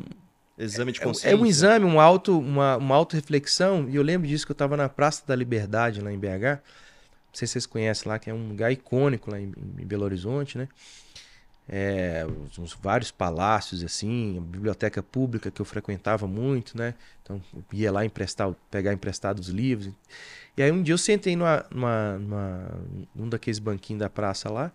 Exame 0.58 0.92
de 0.92 1.00
é- 1.00 1.04
consciência. 1.04 1.36
é 1.36 1.40
um 1.40 1.46
exame, 1.46 1.86
um 1.86 2.00
auto, 2.00 2.38
uma, 2.38 2.78
uma 2.78 2.96
auto-reflexão, 2.96 3.90
e 3.90 3.96
eu 3.96 4.04
lembro 4.04 4.28
disso 4.28 4.46
que 4.46 4.52
eu 4.52 4.56
estava 4.56 4.78
na 4.78 4.88
Praça 4.88 5.24
da 5.26 5.36
Liberdade, 5.36 6.02
lá 6.02 6.12
em 6.12 6.20
BH. 6.20 6.62
Não 6.62 7.38
sei 7.38 7.48
se 7.48 7.54
vocês 7.54 7.66
conhecem 7.66 8.08
lá, 8.08 8.20
que 8.20 8.30
é 8.30 8.34
um 8.34 8.50
lugar 8.50 8.72
icônico 8.72 9.32
lá 9.32 9.40
em, 9.40 9.52
em 9.80 9.86
Belo 9.86 10.04
Horizonte, 10.04 10.58
né? 10.58 10.68
É, 11.68 12.26
uns, 12.60 12.74
vários 12.74 13.10
palácios, 13.10 13.84
assim, 13.84 14.38
a 14.38 14.42
biblioteca 14.42 15.02
pública 15.02 15.50
que 15.50 15.62
eu 15.62 15.66
frequentava 15.66 16.28
muito, 16.28 16.78
né? 16.78 16.94
Então, 17.24 17.42
ia 17.72 17.92
lá 17.92 18.06
emprestar, 18.06 18.54
pegar 18.70 18.94
emprestados 18.94 19.48
livros. 19.48 19.92
E 20.56 20.62
aí 20.62 20.72
um 20.72 20.84
dia 20.84 20.94
eu 20.94 20.98
sentei 20.98 21.36
numa, 21.36 21.66
numa, 21.72 22.20
numa, 22.20 22.70
num 23.16 23.30
daqueles 23.30 23.58
banquinhos 23.58 24.02
da 24.02 24.10
praça 24.10 24.52
lá 24.52 24.72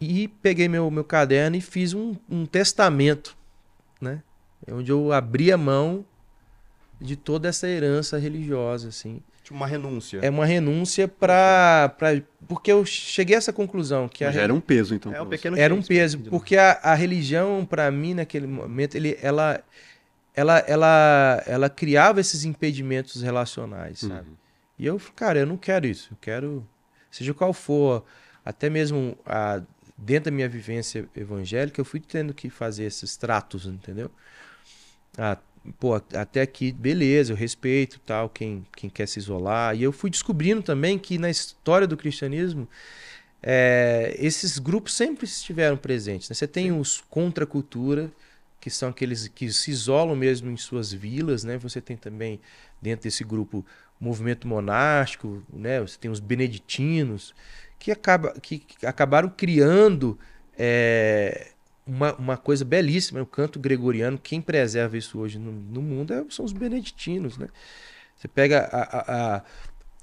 e 0.00 0.28
peguei 0.28 0.68
meu, 0.68 0.90
meu 0.90 1.04
caderno 1.04 1.56
e 1.56 1.60
fiz 1.60 1.92
um, 1.92 2.16
um 2.28 2.46
testamento, 2.46 3.36
né? 4.02 4.22
É 4.66 4.72
onde 4.72 4.90
eu 4.90 5.12
abri 5.12 5.50
a 5.52 5.56
mão 5.56 6.04
de 7.00 7.16
toda 7.16 7.48
essa 7.48 7.66
herança 7.66 8.18
religiosa, 8.18 8.88
assim. 8.88 9.20
Tipo 9.42 9.56
uma 9.56 9.66
renúncia. 9.66 10.20
É 10.22 10.30
uma 10.30 10.46
renúncia 10.46 11.08
para 11.08 11.94
porque 12.46 12.70
eu 12.70 12.84
cheguei 12.84 13.34
a 13.34 13.38
essa 13.38 13.52
conclusão 13.52 14.08
que 14.08 14.24
a 14.24 14.30
Já 14.30 14.42
era 14.42 14.54
um 14.54 14.60
peso, 14.60 14.94
então. 14.94 15.10
É 15.10 15.16
pra 15.16 15.24
um 15.24 15.28
pequeno 15.28 15.58
era 15.58 15.74
um 15.74 15.82
peso, 15.82 16.18
porque 16.20 16.56
a, 16.56 16.78
a 16.82 16.94
religião 16.94 17.66
para 17.68 17.90
mim 17.90 18.14
naquele 18.14 18.46
momento 18.46 18.94
ele, 18.94 19.18
ela, 19.20 19.62
ela, 20.34 20.58
ela, 20.60 21.42
ela 21.46 21.70
criava 21.70 22.20
esses 22.20 22.44
impedimentos 22.44 23.20
relacionais, 23.22 24.00
sabe? 24.00 24.28
Uhum. 24.28 24.36
E 24.78 24.86
eu, 24.86 25.00
cara, 25.16 25.40
eu 25.40 25.46
não 25.46 25.56
quero 25.56 25.86
isso. 25.86 26.08
Eu 26.12 26.16
quero, 26.20 26.66
seja 27.10 27.34
qual 27.34 27.52
for, 27.52 28.04
até 28.44 28.70
mesmo 28.70 29.16
a, 29.26 29.60
dentro 30.04 30.30
da 30.30 30.34
minha 30.34 30.48
vivência 30.48 31.08
evangélica, 31.16 31.80
eu 31.80 31.84
fui 31.84 32.00
tendo 32.00 32.34
que 32.34 32.50
fazer 32.50 32.84
esses 32.84 33.16
tratos, 33.16 33.66
entendeu? 33.66 34.10
Ah, 35.16 35.38
pô, 35.78 35.94
até 35.94 36.40
aqui, 36.42 36.72
beleza, 36.72 37.32
eu 37.32 37.36
respeito 37.36 38.00
tal, 38.00 38.28
quem, 38.28 38.66
quem 38.76 38.90
quer 38.90 39.06
se 39.06 39.18
isolar. 39.18 39.76
E 39.76 39.82
eu 39.82 39.92
fui 39.92 40.10
descobrindo 40.10 40.62
também 40.62 40.98
que 40.98 41.18
na 41.18 41.30
história 41.30 41.86
do 41.86 41.96
cristianismo, 41.96 42.68
é, 43.42 44.14
esses 44.18 44.58
grupos 44.58 44.94
sempre 44.94 45.24
estiveram 45.24 45.76
presentes. 45.76 46.28
né? 46.28 46.34
Você 46.34 46.46
tem 46.46 46.72
os 46.72 47.00
contra 47.08 47.46
cultura, 47.46 48.10
que 48.62 48.70
são 48.70 48.90
aqueles 48.90 49.26
que 49.26 49.52
se 49.52 49.72
isolam 49.72 50.14
mesmo 50.14 50.48
em 50.48 50.56
suas 50.56 50.92
vilas, 50.92 51.42
né? 51.42 51.58
Você 51.58 51.80
tem 51.80 51.96
também 51.96 52.38
dentro 52.80 53.02
desse 53.02 53.24
grupo 53.24 53.66
movimento 53.98 54.46
monástico, 54.46 55.42
né? 55.52 55.80
Você 55.80 55.98
tem 55.98 56.08
os 56.08 56.20
beneditinos 56.20 57.34
que, 57.76 57.90
acaba, 57.90 58.32
que, 58.40 58.60
que 58.60 58.86
acabaram 58.86 59.28
criando 59.28 60.16
é, 60.56 61.48
uma, 61.84 62.14
uma 62.14 62.36
coisa 62.36 62.64
belíssima, 62.64 63.20
o 63.20 63.26
canto 63.26 63.58
gregoriano. 63.58 64.16
Quem 64.16 64.40
preserva 64.40 64.96
isso 64.96 65.18
hoje 65.18 65.40
no, 65.40 65.50
no 65.50 65.82
mundo 65.82 66.14
é- 66.14 66.24
são 66.30 66.44
os 66.44 66.52
beneditinos, 66.52 67.36
né? 67.36 67.48
Você 68.16 68.28
pega 68.28 68.60
a, 68.60 69.36
a, 69.36 69.42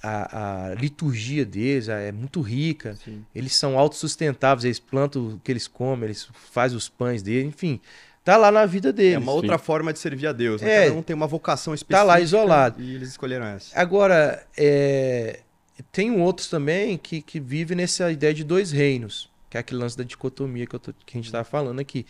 a, 0.03 0.71
a, 0.71 0.75
liturgia 0.75 1.45
deles, 1.45 1.87
é 1.87 2.11
muito 2.11 2.41
rica. 2.41 2.97
Sim. 2.97 3.25
Eles 3.33 3.55
são 3.55 3.79
autossustentáveis, 3.79 4.65
eles 4.65 4.79
plantam 4.81 5.29
o 5.29 5.39
que 5.39 5.49
eles 5.49 5.65
comem, 5.65 6.07
eles 6.07 6.27
fazem 6.33 6.77
os 6.77 6.89
pães 6.89 7.21
deles, 7.23 7.47
enfim. 7.47 7.79
Tá 8.23 8.37
lá 8.37 8.51
na 8.51 8.65
vida 8.65 8.91
deles. 8.93 9.15
É 9.15 9.17
uma 9.17 9.31
outra 9.31 9.57
forma 9.57 9.91
de 9.93 9.99
servir 9.99 10.27
a 10.27 10.31
Deus. 10.31 10.61
Né? 10.61 10.71
É. 10.71 10.83
Cada 10.87 10.99
um 10.99 11.01
tem 11.01 11.15
uma 11.15 11.27
vocação 11.27 11.73
específica. 11.73 11.97
Tá 11.99 12.03
lá 12.03 12.19
isolado. 12.19 12.81
E 12.81 12.95
eles 12.95 13.09
escolheram 13.09 13.45
essa. 13.45 13.79
Agora, 13.79 14.45
é, 14.57 15.39
tem 15.91 16.11
outros 16.19 16.47
também 16.47 16.97
que, 16.97 17.21
que 17.21 17.39
vivem 17.39 17.77
nessa 17.77 18.11
ideia 18.11 18.33
de 18.33 18.43
dois 18.43 18.71
reinos, 18.71 19.29
que 19.49 19.57
é 19.57 19.59
aquele 19.61 19.79
lance 19.81 19.97
da 19.97 20.03
dicotomia 20.03 20.67
que, 20.67 20.75
eu 20.75 20.79
tô- 20.79 20.93
que 21.05 21.17
a 21.17 21.17
gente 21.17 21.25
estava 21.25 21.43
falando 21.43 21.79
aqui. 21.79 22.05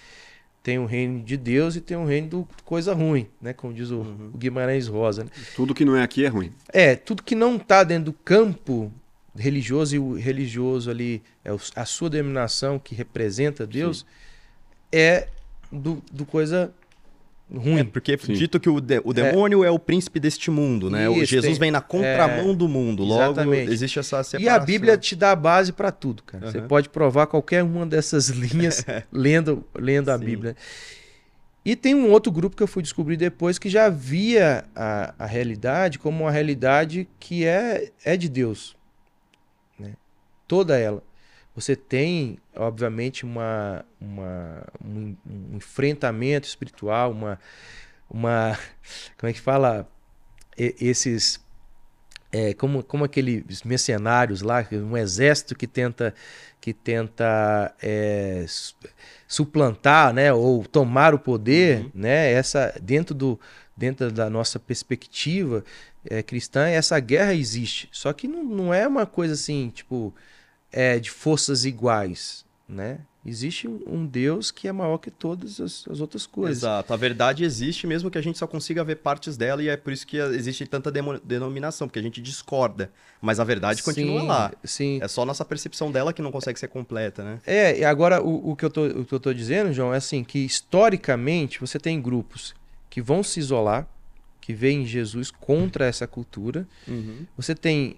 Tem 0.62 0.78
o 0.78 0.86
reino 0.86 1.24
de 1.24 1.38
Deus 1.38 1.78
e 1.78 1.82
tem 1.82 1.95
o 1.95 2.04
reino 2.06 2.28
do 2.28 2.48
coisa 2.65 2.93
ruim, 2.93 3.28
né? 3.41 3.54
Como 3.54 3.74
diz 3.74 3.91
o, 3.91 4.02
o 4.02 4.38
Guimarães 4.38 4.88
Rosa. 4.88 5.24
Né? 5.24 5.30
Tudo 5.56 5.74
que 5.74 5.86
não 5.86 5.95
é 5.95 6.04
aqui 6.04 6.26
é 6.26 6.28
ruim. 6.28 6.52
É, 6.74 6.95
tudo 6.98 7.24
que 7.24 7.34
não 7.34 7.56
está 7.56 7.82
dentro 7.84 8.06
do 8.06 8.13
campo 8.13 8.91
religioso 9.38 9.95
e 9.95 10.00
o 10.00 10.15
religioso 10.15 10.89
ali 10.91 11.24
é 11.45 11.52
a 11.76 11.86
sua 11.86 12.10
denominação 12.10 12.78
que 12.78 12.93
representa 12.93 13.65
Deus 13.65 14.06
é 14.91 15.30
do, 15.71 16.01
do 16.12 16.25
coisa 16.25 16.71
ruim. 17.51 17.79
É, 17.79 17.84
porque 17.84 18.17
Sim. 18.17 18.34
dito 18.34 18.60
que 18.60 18.69
o, 18.69 18.79
de- 18.79 19.01
o 19.03 19.12
demônio 19.13 19.63
é. 19.63 19.71
o 19.71 19.79
príncipe 19.79 20.19
deste 20.19 20.51
mundo, 20.51 20.89
né? 20.89 21.10
o 21.10 21.13
Isso, 21.17 21.25
Jesus 21.32 21.53
tem- 21.53 21.60
vem 21.60 21.71
na 21.71 21.82
contramão 21.82 22.53
do 22.53 22.67
mundo. 22.67 23.03
Logo, 23.03 23.21
exatamente. 23.34 23.71
existe 23.71 23.97
essa 23.99 24.23
separação. 24.23 24.39
E 24.39 24.49
a 24.49 24.60
Bíblia 24.63 24.97
te 24.97 25.15
dá 25.15 25.32
a 25.32 25.36
base 25.36 25.73
para 25.73 25.91
tudo, 25.91 26.21
cara. 26.23 26.51
Você 26.51 26.60
Aham. 26.60 26.67
pode 26.67 26.89
provar 26.89 27.25
qualquer 27.27 27.63
uma 27.63 27.86
dessas 27.86 28.27
linhas 28.29 28.86
lendo, 29.12 29.63
lendo 29.75 30.10
a 30.10 30.17
Sim. 30.19 30.25
Bíblia. 30.25 30.55
E 31.65 31.75
tem 31.75 31.93
um 31.93 32.10
outro 32.12 32.32
grupo 32.32 32.55
que 32.55 32.63
eu 32.63 32.67
fui 32.67 32.82
descobrir 32.82 33.17
depois 33.17 33.60
que 33.60 33.69
já 33.69 33.89
via 33.89 34.63
a, 34.75 35.13
a 35.19 35.25
realidade 35.25 35.99
como 35.99 36.23
uma 36.23 36.32
realidade 36.32 37.08
que 37.19 37.45
é, 37.45 37.91
é 38.05 38.15
de 38.15 38.29
Deus. 38.29 38.75
Né? 39.77 39.93
Toda 40.47 40.77
ela. 40.79 41.03
Você 41.60 41.76
tem, 41.76 42.38
obviamente, 42.56 43.24
uma, 43.26 43.86
uma, 44.00 44.63
um, 44.84 45.15
um 45.26 45.58
enfrentamento 45.58 46.48
espiritual, 46.48 47.12
uma, 47.12 47.39
uma. 48.10 48.58
Como 49.17 49.30
é 49.30 49.34
que 49.34 49.41
fala? 49.41 49.88
E- 50.58 50.76
esses 50.80 51.39
é, 52.32 52.54
como, 52.54 52.84
como 52.84 53.04
aqueles 53.04 53.63
mercenários 53.63 54.41
lá, 54.41 54.65
um 54.72 54.95
exército 54.95 55.56
que 55.56 55.65
tenta 55.65 56.13
que 56.62 56.74
tenta 56.74 57.74
é, 57.82 58.45
su- 58.48 58.76
suplantar, 59.28 60.13
né, 60.13 60.32
ou 60.34 60.63
tomar 60.65 61.13
o 61.13 61.19
poder, 61.19 61.86
Uhum. 61.86 61.91
né, 61.95 62.32
essa 62.32 62.74
dentro 62.82 63.15
do 63.15 63.39
dentro 63.76 64.12
da 64.12 64.30
nossa 64.30 64.60
perspectiva 64.60 65.63
é, 66.10 66.22
cristã, 66.22 66.67
essa 66.67 67.00
guerra 67.00 67.34
existe. 67.34 67.88
Só 67.93 68.12
que 68.12 68.28
não, 68.28 68.43
não 68.43 68.74
é 68.74 68.86
uma 68.86 69.06
coisa 69.06 69.34
assim, 69.36 69.69
tipo, 69.74 70.13
é, 70.71 70.99
de 70.99 71.10
forças 71.10 71.65
iguais, 71.65 72.45
né? 72.67 72.99
Existe 73.25 73.67
um, 73.67 74.05
Deus 74.05 74.49
que 74.49 74.67
é 74.67 74.71
maior 74.71 74.97
que 74.97 75.12
todas 75.12 75.60
as, 75.60 75.86
as 75.89 75.99
outras 75.99 76.25
coisas. 76.25 76.60
Exato. 76.60 76.93
A 76.93 76.95
verdade 76.95 77.43
existe, 77.43 77.86
mesmo 77.86 78.10
que 78.10 78.17
a 78.17 78.21
gente 78.21 78.38
só 78.38 78.47
consiga 78.47 78.82
ver 78.82 78.95
partes 78.95 79.36
dela, 79.36 79.62
e 79.62 79.67
é 79.67 79.75
por 79.75 79.91
isso 79.91 80.08
que 80.08 80.17
existe 80.17 80.65
tanta 80.65 80.89
denominação, 81.23 81.88
porque 81.88 81.99
a 81.99 82.01
gente 82.01 82.21
discorda. 82.21 82.89
Mas 83.21 83.39
a 83.39 83.43
verdade 83.43 83.84
continua 83.84 84.21
Sim, 84.21 84.27
lá. 84.27 84.51
Sim. 84.63 84.99
É 85.01 85.08
só 85.10 85.25
nossa 85.25 85.43
percepção 85.43 85.91
dela 85.91 86.13
que 86.13 86.21
não 86.21 86.32
consegue 86.32 86.58
ser 86.58 86.69
completa, 86.69 87.21
né? 87.21 87.39
É, 87.45 87.79
e 87.79 87.84
agora 87.84 88.21
o, 88.23 88.51
o, 88.51 88.55
que 88.55 88.63
eu 88.63 88.69
tô, 88.69 88.86
o 88.88 89.05
que 89.05 89.13
eu 89.13 89.19
tô 89.19 89.34
dizendo, 89.34 89.73
João, 89.73 89.93
é 89.93 89.97
assim, 89.97 90.23
que 90.23 90.39
historicamente 90.39 91.60
você 91.60 91.77
tem 91.77 92.01
grupos 92.01 92.55
que 92.89 93.01
vão 93.01 93.21
se 93.21 93.39
isolar, 93.39 93.86
que 94.39 94.53
veem 94.53 94.86
Jesus 94.86 95.29
contra 95.29 95.86
essa 95.86 96.08
cultura. 96.08 96.65
Você 97.38 97.53
tem 97.53 97.97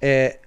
é, 0.00 0.38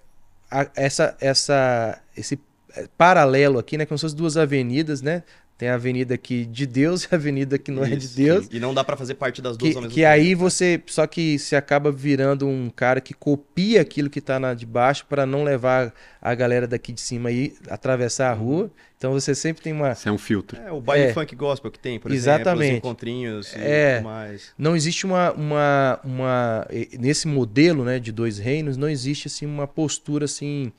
a- 0.50 0.70
essa, 0.76 1.16
essa, 1.20 2.02
esse 2.16 2.40
é, 2.76 2.88
paralelo 2.98 3.60
aqui, 3.60 3.78
né? 3.78 3.86
Como 3.86 3.98
se 3.98 4.04
duas 4.14 4.38
avenidas, 4.38 5.02
né? 5.02 5.24
Tem 5.58 5.70
a 5.70 5.74
avenida 5.74 6.14
aqui 6.14 6.46
de 6.46 6.68
Deus 6.68 7.04
e 7.06 7.08
a 7.12 7.16
avenida 7.16 7.58
que 7.58 7.72
não 7.72 7.84
é 7.84 7.90
de 7.90 8.06
Isso, 8.06 8.16
Deus. 8.16 8.46
sim. 8.46 8.52
E 8.58 8.60
não 8.60 8.74
dá 8.76 8.84
pra 8.84 8.96
fazer 8.96 9.16
parte 9.16 9.42
das 9.42 9.58
duas 9.58 9.72
Que, 9.72 9.76
ao 9.76 9.82
mesmo 9.82 9.94
que 9.96 10.02
tempo. 10.02 10.12
aí 10.14 10.36
você. 10.36 10.80
Só 10.86 11.08
que 11.08 11.40
você 11.40 11.56
acaba 11.56 11.92
virando 11.92 12.48
um 12.48 12.70
cara 12.70 13.02
que 13.02 13.14
copia 13.14 13.82
aquilo 13.82 14.10
que 14.10 14.22
tá 14.22 14.40
na 14.40 14.54
de 14.54 14.66
baixo 14.68 15.06
para 15.10 15.26
não 15.26 15.44
levar 15.44 15.92
a 16.22 16.36
galera 16.36 16.68
daqui 16.68 16.92
de 16.92 17.02
cima 17.02 17.30
aí 17.30 17.56
atravessar 17.70 18.32
a 18.32 18.36
Uhum. 18.36 18.40
rua. 18.44 18.72
Então 19.00 19.14
você 19.14 19.34
sempre 19.34 19.64
tem 19.64 19.74
uma. 19.74 19.92
Isso 19.94 20.08
é 20.08 20.12
um 20.12 20.18
filtro. 20.18 20.60
É, 20.62 20.72
o 20.72 20.80
baile 20.82 21.06
É. 21.06 21.14
funk 21.14 21.36
gospel 21.36 21.72
que 21.72 21.80
tem, 21.80 22.00
por 22.00 22.12
Exatamente. 22.12 22.64
exemplo, 22.64 22.74
os 22.74 22.78
encontrinhos 22.78 23.54
e 23.54 23.60
É. 23.60 23.96
tudo 23.98 24.04
mais. 24.06 24.54
Não 24.58 24.76
existe 24.76 25.06
uma, 25.08 25.32
uma, 25.34 26.00
uma. 26.04 26.68
Nesse 27.00 27.28
modelo 27.28 27.84
né, 27.84 28.00
de 28.00 28.12
dois 28.12 28.38
reinos, 28.38 28.78
não 28.78 28.90
existe 28.90 29.28
assim, 29.28 29.46
uma 29.48 29.68
postura 29.68 30.26
assim. 30.26 30.72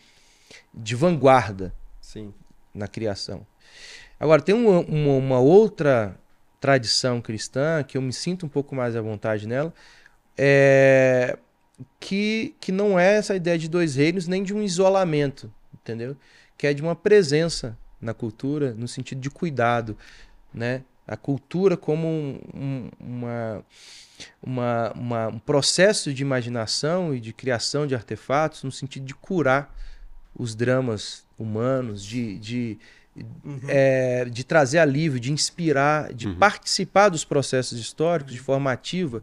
de 0.74 0.94
vanguarda 0.94 1.74
Sim. 2.00 2.32
na 2.74 2.86
criação. 2.86 3.44
Agora, 4.18 4.42
tem 4.42 4.54
uma, 4.54 4.80
uma, 4.80 5.12
uma 5.14 5.38
outra 5.38 6.18
tradição 6.60 7.20
cristã 7.20 7.82
que 7.82 7.96
eu 7.96 8.02
me 8.02 8.12
sinto 8.12 8.46
um 8.46 8.48
pouco 8.48 8.74
mais 8.74 8.96
à 8.96 9.00
vontade 9.00 9.46
nela, 9.46 9.72
é, 10.36 11.38
que, 12.00 12.54
que 12.60 12.72
não 12.72 12.98
é 12.98 13.16
essa 13.16 13.36
ideia 13.36 13.58
de 13.58 13.68
dois 13.68 13.96
reinos 13.96 14.26
nem 14.26 14.42
de 14.42 14.52
um 14.52 14.62
isolamento, 14.62 15.52
entendeu? 15.72 16.16
Que 16.56 16.66
é 16.66 16.74
de 16.74 16.82
uma 16.82 16.96
presença 16.96 17.78
na 18.00 18.14
cultura 18.14 18.72
no 18.74 18.88
sentido 18.88 19.20
de 19.20 19.30
cuidado, 19.30 19.96
né? 20.52 20.82
A 21.06 21.16
cultura 21.16 21.76
como 21.76 22.06
um, 22.06 22.40
um, 22.54 22.90
uma, 23.00 23.64
uma, 24.42 24.92
uma, 24.92 25.28
um 25.28 25.38
processo 25.38 26.12
de 26.12 26.22
imaginação 26.22 27.14
e 27.14 27.20
de 27.20 27.32
criação 27.32 27.86
de 27.86 27.94
artefatos 27.94 28.62
no 28.62 28.70
sentido 28.70 29.06
de 29.06 29.14
curar 29.14 29.74
os 30.34 30.54
dramas 30.54 31.24
humanos, 31.38 32.04
de, 32.04 32.38
de, 32.38 32.78
Uhum. 33.44 33.60
é, 33.68 34.24
de 34.26 34.44
trazer 34.44 34.78
alívio, 34.78 35.18
de 35.20 35.32
inspirar, 35.32 36.12
de 36.12 36.28
Uhum. 36.28 36.36
participar 36.36 37.08
dos 37.08 37.24
processos 37.24 37.78
históricos 37.78 38.32
de 38.32 38.38
forma 38.40 38.70
ativa, 38.72 39.22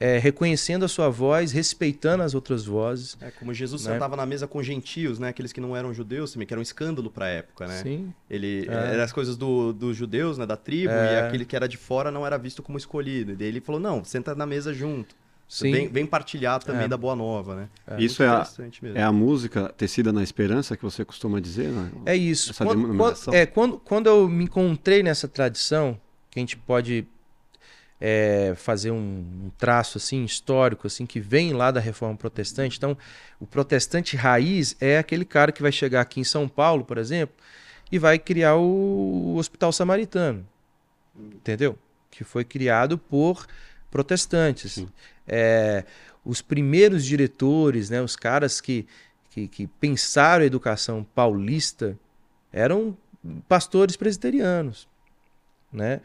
é, 0.00 0.18
reconhecendo 0.18 0.84
a 0.84 0.88
sua 0.88 1.08
voz, 1.08 1.52
respeitando 1.52 2.22
as 2.24 2.34
outras 2.34 2.64
vozes. 2.66 3.16
É 3.20 3.30
como 3.30 3.54
Jesus 3.54 3.86
Né? 3.86 3.92
sentava 3.92 4.16
na 4.16 4.26
mesa 4.26 4.46
com 4.46 4.62
gentios, 4.62 5.18
né? 5.18 5.28
Aqueles 5.28 5.52
que 5.52 5.60
não 5.60 5.74
eram 5.76 5.94
judeus, 5.94 6.32
também, 6.32 6.46
que 6.46 6.52
era 6.52 6.58
um 6.58 6.62
escândalo 6.62 7.10
pra 7.10 7.28
época, 7.28 7.66
né? 7.68 7.80
Sim. 7.82 8.12
Ele 8.28 8.66
É. 8.68 8.72
era 8.94 9.04
as 9.04 9.12
coisas 9.12 9.36
do, 9.36 9.72
dos 9.72 9.96
judeus, 9.96 10.36
né? 10.36 10.44
Da 10.46 10.56
tribo, 10.56 10.92
É. 10.92 11.14
e 11.14 11.16
aquele 11.20 11.44
que 11.44 11.54
era 11.54 11.68
de 11.68 11.76
fora 11.76 12.10
não 12.10 12.26
era 12.26 12.36
visto 12.36 12.62
como 12.62 12.76
escolhido. 12.76 13.32
E 13.32 13.36
daí 13.36 13.46
ele 13.48 13.60
falou: 13.60 13.80
não, 13.80 14.04
senta 14.04 14.34
na 14.34 14.44
mesa 14.44 14.74
junto. 14.74 15.14
Sim. 15.48 15.70
Vem, 15.70 15.88
vem 15.88 16.06
partilhar 16.06 16.62
também 16.62 16.84
É. 16.84 16.88
da 16.88 16.96
boa 16.96 17.14
nova, 17.14 17.54
né? 17.54 17.68
Isso 17.98 18.22
Muito 18.22 18.22
é 18.22 18.28
a, 18.28 18.40
interessante 18.40 18.82
mesmo. 18.84 18.98
é 18.98 19.02
a 19.02 19.12
música 19.12 19.68
tecida 19.76 20.12
na 20.12 20.22
esperança 20.22 20.76
que 20.76 20.82
você 20.82 21.04
costuma 21.04 21.38
dizer, 21.40 21.68
né? 21.68 21.90
É 22.06 22.16
isso. 22.16 22.50
Essa 22.50 22.64
Quando, 22.64 22.96
quando- 22.96 23.34
é, 23.34 23.46
quando, 23.46 23.78
quando 23.78 24.06
eu 24.08 24.28
me 24.28 24.44
encontrei 24.44 25.02
nessa 25.02 25.28
tradição, 25.28 26.00
que 26.30 26.38
a 26.38 26.42
gente 26.42 26.56
pode 26.56 27.06
é, 28.00 28.52
fazer 28.56 28.90
um, 28.90 28.96
um 29.46 29.50
traço 29.56 29.96
assim 29.98 30.24
histórico 30.24 30.86
assim 30.86 31.06
que 31.06 31.20
vem 31.20 31.52
lá 31.52 31.70
da 31.70 31.78
Reforma 31.80 32.16
Protestante. 32.16 32.76
Então, 32.76 32.96
o 33.40 33.46
protestante 33.46 34.16
raiz 34.16 34.76
é 34.80 34.98
aquele 34.98 35.24
cara 35.24 35.52
que 35.52 35.62
vai 35.62 35.70
chegar 35.72 36.00
aqui 36.00 36.20
em 36.20 36.24
São 36.24 36.48
Paulo, 36.48 36.84
por 36.84 36.98
exemplo, 36.98 37.34
e 37.92 37.98
vai 37.98 38.18
criar 38.18 38.56
o 38.56 39.36
Hospital 39.36 39.72
Samaritano, 39.72 40.44
entendeu? 41.16 41.78
Que 42.10 42.24
foi 42.24 42.44
criado 42.44 42.98
por 42.98 43.46
protestantes. 43.90 44.72
Sim. 44.72 44.88
É, 45.26 45.84
os 46.24 46.40
primeiros 46.40 47.04
diretores, 47.04 47.90
né, 47.90 48.00
os 48.00 48.16
caras 48.16 48.60
que, 48.60 48.86
que, 49.30 49.48
que 49.48 49.66
pensaram 49.66 50.42
a 50.42 50.46
educação 50.46 51.06
paulista 51.14 51.98
eram 52.52 52.96
pastores 53.48 53.96
presbiterianos. 53.96 54.88
Né? 55.72 56.00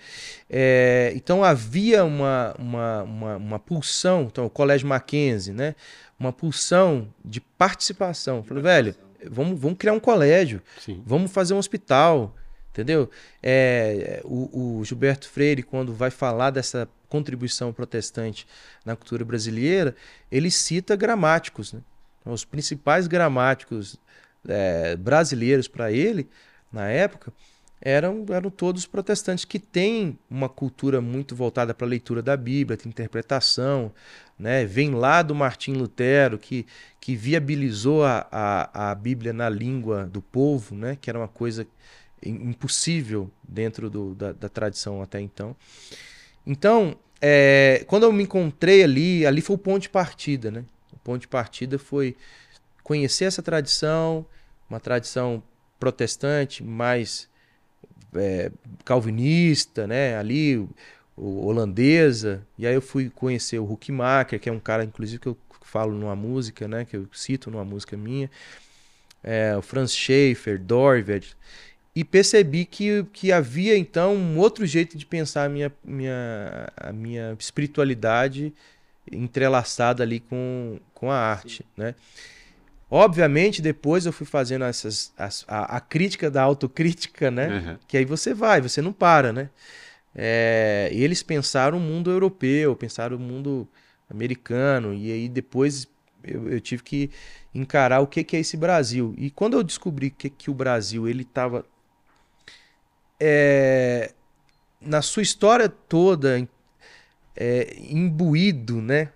É, 0.49 1.13
então 1.15 1.43
havia 1.43 2.03
uma, 2.03 2.55
uma, 2.58 3.03
uma, 3.03 3.38
uma 3.38 3.60
pulsão, 3.60 4.23
então 4.23 4.45
o 4.45 4.49
Colégio 4.49 4.88
Mackenzie, 4.88 5.53
né? 5.53 5.75
uma 6.19 6.34
pulsão 6.34 7.08
de 7.23 7.39
participação. 7.39 8.43
Falei, 8.43 8.63
velho, 8.63 8.95
vamos, 9.29 9.60
vamos 9.60 9.77
criar 9.77 9.93
um 9.93 9.99
colégio, 9.99 10.60
Sim. 10.79 11.03
vamos 11.05 11.32
fazer 11.32 11.53
um 11.53 11.60
hospital, 11.60 12.36
entendeu? 12.71 13.10
É, 13.41 14.21
o, 14.23 14.79
o 14.79 14.86
Gilberto 14.86 15.29
Freire, 15.29 15.63
quando 15.63 15.93
vai 15.93 16.10
falar 16.10 16.51
dessa 16.51 16.88
contribuição 17.08 17.73
protestante 17.73 18.47
na 18.86 18.95
cultura 18.95 19.25
brasileira, 19.25 19.95
ele 20.32 20.51
cita 20.51 20.95
gramáticos. 20.95 21.73
Né? 21.73 21.82
Então, 22.21 22.34
os 22.34 22.45
principais 22.45 23.08
gramáticos 23.08 23.97
é, 24.47 24.95
brasileiros 24.95 25.67
para 25.67 25.91
ele, 25.91 26.29
na 26.71 26.88
época, 26.88 27.34
eram, 27.82 28.25
eram 28.29 28.49
todos 28.49 28.86
protestantes 28.86 29.45
que 29.45 29.58
têm 29.58 30.17
uma 30.29 30.49
cultura 30.49 30.99
muito 30.99 31.36
voltada 31.36 31.73
para 31.73 31.88
a 31.88 31.89
leitura 31.89 32.21
da 32.21 32.36
Bíblia, 32.36 32.77
de 32.77 32.88
interpretação, 32.88 33.91
né? 34.38 34.65
vem 34.65 34.91
lá 34.91 35.21
do 35.21 35.34
Martim 35.34 35.73
Lutero, 35.73 36.38
que, 36.38 36.65
que 36.99 37.15
viabilizou 37.15 38.03
a, 38.03 38.27
a, 38.32 38.91
a 38.91 38.95
Bíblia 38.95 39.32
na 39.32 39.49
língua 39.49 40.05
do 40.05 40.21
povo, 40.21 40.75
né? 40.75 40.97
que 40.99 41.10
era 41.10 41.17
uma 41.17 41.27
coisa 41.27 41.65
impossível 42.25 43.29
dentro 43.47 43.89
do, 43.89 44.15
da, 44.15 44.32
da 44.32 44.49
tradição 44.49 45.01
até 45.01 45.19
então. 45.19 45.55
Então, 46.45 46.97
é, 47.21 47.84
quando 47.88 48.03
eu 48.03 48.12
me 48.12 48.23
encontrei 48.23 48.84
ali, 48.84 49.25
ali 49.25 49.41
foi 49.41 49.55
o 49.55 49.60
ponto 49.60 49.82
de 49.82 49.89
partida. 49.89 50.49
Né? 50.49 50.63
O 50.93 50.97
ponto 50.99 51.21
de 51.21 51.27
partida 51.27 51.77
foi 51.77 52.15
conhecer 52.84 53.25
essa 53.25 53.41
tradição, 53.41 54.25
uma 54.69 54.79
tradição 54.79 55.43
protestante, 55.79 56.63
mais 56.63 57.29
é, 58.15 58.51
calvinista, 58.84 59.88
né? 59.88 60.17
Ali, 60.17 60.58
o, 60.58 60.69
o 61.15 61.45
holandesa. 61.45 62.45
E 62.58 62.65
aí 62.65 62.73
eu 62.73 62.82
fui 62.82 63.10
conhecer 63.10 63.60
o 63.60 63.71
Huckmacher, 63.71 64.39
que 64.39 64.49
é 64.49 64.51
um 64.51 64.60
cara, 64.60 64.84
inclusive, 64.84 65.19
que 65.19 65.27
eu 65.27 65.38
falo 65.62 65.93
numa 65.93 66.15
música, 66.15 66.67
né? 66.67 66.86
Que 66.86 66.97
eu 66.97 67.08
cito 67.13 67.51
numa 67.51 67.63
música 67.63 67.95
minha. 67.95 68.29
É, 69.23 69.55
o 69.55 69.62
Franz 69.62 69.93
Schaeffer, 69.93 70.60
Dorvet. 70.60 71.36
E 71.95 72.04
percebi 72.04 72.65
que, 72.65 73.04
que 73.12 73.32
havia, 73.32 73.78
então, 73.78 74.15
um 74.15 74.38
outro 74.38 74.65
jeito 74.65 74.97
de 74.97 75.06
pensar 75.06 75.45
a 75.45 75.49
minha, 75.49 75.71
minha, 75.84 76.69
a 76.78 76.93
minha 76.93 77.36
espiritualidade 77.38 78.54
entrelaçada 79.12 80.04
ali 80.04 80.19
com, 80.19 80.80
com 80.93 81.12
a 81.12 81.17
arte, 81.17 81.65
né? 81.75 81.95
Obviamente, 82.91 83.62
depois 83.62 84.06
eu 84.06 84.12
fui 84.13 84.25
fazendo 84.25 84.65
essas, 84.65 85.13
as- 85.17 85.45
a, 85.47 85.78
a 85.78 85.80
crítica 85.80 86.30
da 86.32 86.41
autocrítica, 86.41 87.30
né? 87.30 87.47
Uhum. 87.49 87.78
Que 87.88 87.97
aí 87.97 88.06
você 88.06 88.34
vai, 88.34 88.62
você 88.62 88.82
não 88.82 88.91
para, 88.91 89.32
né? 89.32 89.49
É, 90.15 90.89
eles 90.91 91.21
pensaram 91.21 91.78
o 91.78 91.82
mundo 91.82 92.10
europeu, 92.12 92.75
pensaram 92.75 93.15
o 93.17 93.19
mundo 93.19 93.67
americano, 94.10 94.93
e 94.93 95.12
aí 95.12 95.30
depois 95.30 95.88
eu, 96.23 96.49
eu 96.49 96.60
tive 96.60 96.82
que 96.84 97.12
encarar 97.54 97.99
o 98.02 98.08
que, 98.08 98.23
que 98.23 98.36
é 98.36 98.39
esse 98.39 98.58
Brasil. 98.58 99.13
E 99.17 99.30
quando 99.30 99.56
eu 99.56 99.63
descobri 99.63 100.10
que, 100.10 100.30
que 100.30 100.49
o 100.49 100.54
Brasil 100.54 101.08
ele 101.08 101.21
estava 101.23 101.65
na 104.82 105.01
sua 105.01 105.23
história 105.23 105.67
toda 105.67 106.47
é, 107.36 107.75
imbuído, 107.79 108.82
né? 108.82 109.10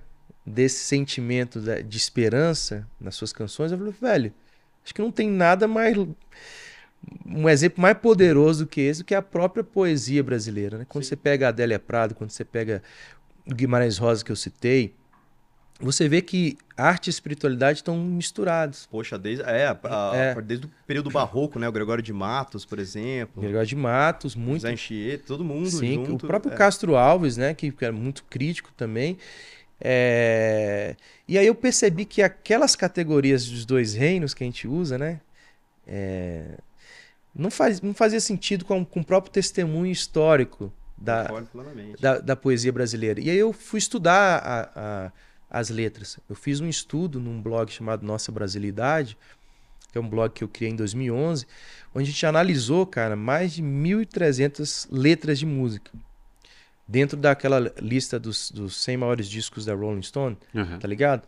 Desse 0.45 0.83
sentimento 0.83 1.61
de 1.61 1.97
esperança 1.97 2.85
nas 2.99 3.15
suas 3.15 3.31
canções, 3.31 3.71
eu 3.71 3.77
falei, 3.77 3.93
velho, 3.93 4.33
acho 4.83 4.93
que 4.93 5.01
não 5.01 5.09
tem 5.09 5.29
nada 5.29 5.69
mais 5.69 5.95
um 7.25 7.47
exemplo 7.49 7.81
mais 7.81 7.97
poderoso 7.97 8.65
do 8.65 8.69
que 8.69 8.81
esse, 8.81 9.03
que 9.03 9.13
é 9.13 9.17
a 9.17 9.21
própria 9.21 9.63
poesia 9.63 10.23
brasileira. 10.23 10.77
Né? 10.77 10.85
Quando 10.87 11.03
você 11.03 11.15
pega 11.15 11.45
a 11.45 11.49
Adélia 11.49 11.79
Prado, 11.79 12.15
quando 12.15 12.31
você 12.31 12.43
pega 12.43 12.81
o 13.45 13.53
Guimarães 13.53 13.97
Rosa 13.97 14.23
que 14.23 14.31
eu 14.31 14.35
citei, 14.35 14.93
você 15.79 16.07
vê 16.07 16.21
que 16.21 16.57
arte 16.77 17.07
e 17.07 17.09
espiritualidade 17.09 17.79
estão 17.79 17.97
misturados. 17.97 18.87
Poxa, 18.89 19.17
desde, 19.17 19.43
é, 19.43 19.67
a- 19.67 20.11
É. 20.13 20.41
desde 20.41 20.65
o 20.65 20.71
período 20.87 21.09
barroco, 21.09 21.59
né? 21.59 21.67
O 21.67 21.71
Gregório 21.71 22.01
de 22.03 22.13
Matos, 22.13 22.63
por 22.65 22.79
exemplo. 22.79 23.41
Gregório 23.41 23.67
de 23.67 23.75
Matos, 23.75 24.35
muito 24.35 24.61
Zé 24.61 24.71
Anchieta, 24.71 25.23
todo 25.27 25.43
mundo 25.43 25.69
Sim, 25.69 26.05
junto. 26.05 26.25
o 26.25 26.27
próprio 26.27 26.53
é. 26.53 26.55
Castro 26.55 26.95
Alves, 26.95 27.35
né, 27.37 27.53
que 27.53 27.73
era 27.81 27.91
muito 27.91 28.23
crítico 28.25 28.71
também. 28.77 29.17
É, 29.85 30.95
E 31.27 31.37
aí 31.37 31.45
eu 31.47 31.55
percebi 31.55 32.05
que 32.05 32.21
aquelas 32.21 32.75
categorias 32.75 33.45
dos 33.49 33.65
dois 33.65 33.93
reinos 33.93 34.33
que 34.33 34.43
a 34.43 34.47
gente 34.47 34.67
usa, 34.67 34.97
né, 34.97 35.19
é, 35.85 36.57
não, 37.35 37.51
faz... 37.51 37.81
não 37.81 37.93
fazia 37.93 38.19
sentido 38.21 38.63
com, 38.65 38.85
com 38.85 39.01
o 39.01 39.05
próprio 39.05 39.31
testemunho 39.31 39.91
histórico 39.91 40.71
da, 40.97 41.27
da, 41.99 42.19
da 42.19 42.35
poesia 42.35 42.71
brasileira. 42.71 43.19
E 43.19 43.29
aí 43.29 43.37
eu 43.37 43.51
fui 43.51 43.77
estudar 43.79 44.37
a- 44.37 44.69
a- 44.75 45.11
as 45.53 45.69
letras. 45.69 46.19
Eu 46.27 46.35
fiz 46.35 46.59
um 46.59 46.67
estudo 46.67 47.19
num 47.19 47.39
blog 47.41 47.71
chamado 47.71 48.03
Nossa 48.05 48.31
Brasilidade, 48.31 49.15
que 49.91 49.97
é 49.97 50.01
um 50.01 50.09
blog 50.09 50.33
que 50.33 50.43
eu 50.43 50.47
criei 50.47 50.71
em 50.71 50.75
2011, 50.75 51.45
onde 51.93 52.09
a 52.09 52.11
gente 52.11 52.25
analisou, 52.25 52.85
cara, 52.87 53.15
mais 53.15 53.53
de 53.53 53.61
1.300 53.61 54.87
letras 54.91 55.37
de 55.37 55.45
música. 55.45 55.91
Dentro 56.87 57.15
daquela 57.15 57.59
lista 57.81 58.19
dos, 58.19 58.51
dos 58.51 58.75
100 58.83 58.97
maiores 58.97 59.29
discos 59.29 59.65
da 59.65 59.73
Rolling 59.73 60.01
Stone, 60.01 60.35
Uhum. 60.53 60.79
tá 60.79 60.87
ligado? 60.87 61.23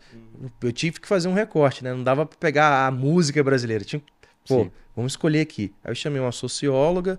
Eu 0.62 0.72
tive 0.74 1.00
que 1.00 1.08
fazer 1.08 1.28
um 1.30 1.34
recorte, 1.34 1.84
né? 1.84 1.94
Não 1.94 2.04
dava 2.04 2.26
pra 2.26 2.38
pegar 2.38 2.88
a 2.88 2.92
música 2.92 3.42
brasileira. 3.44 3.84
Tinha, 3.86 4.02
pô, 4.48 4.64
Sim. 4.66 4.72
vamos 4.96 5.14
escolher 5.14 5.40
aqui. 5.42 5.74
Aí 5.84 5.92
eu 5.92 5.96
chamei 5.96 6.20
uma 6.20 6.32
socióloga, 6.34 7.18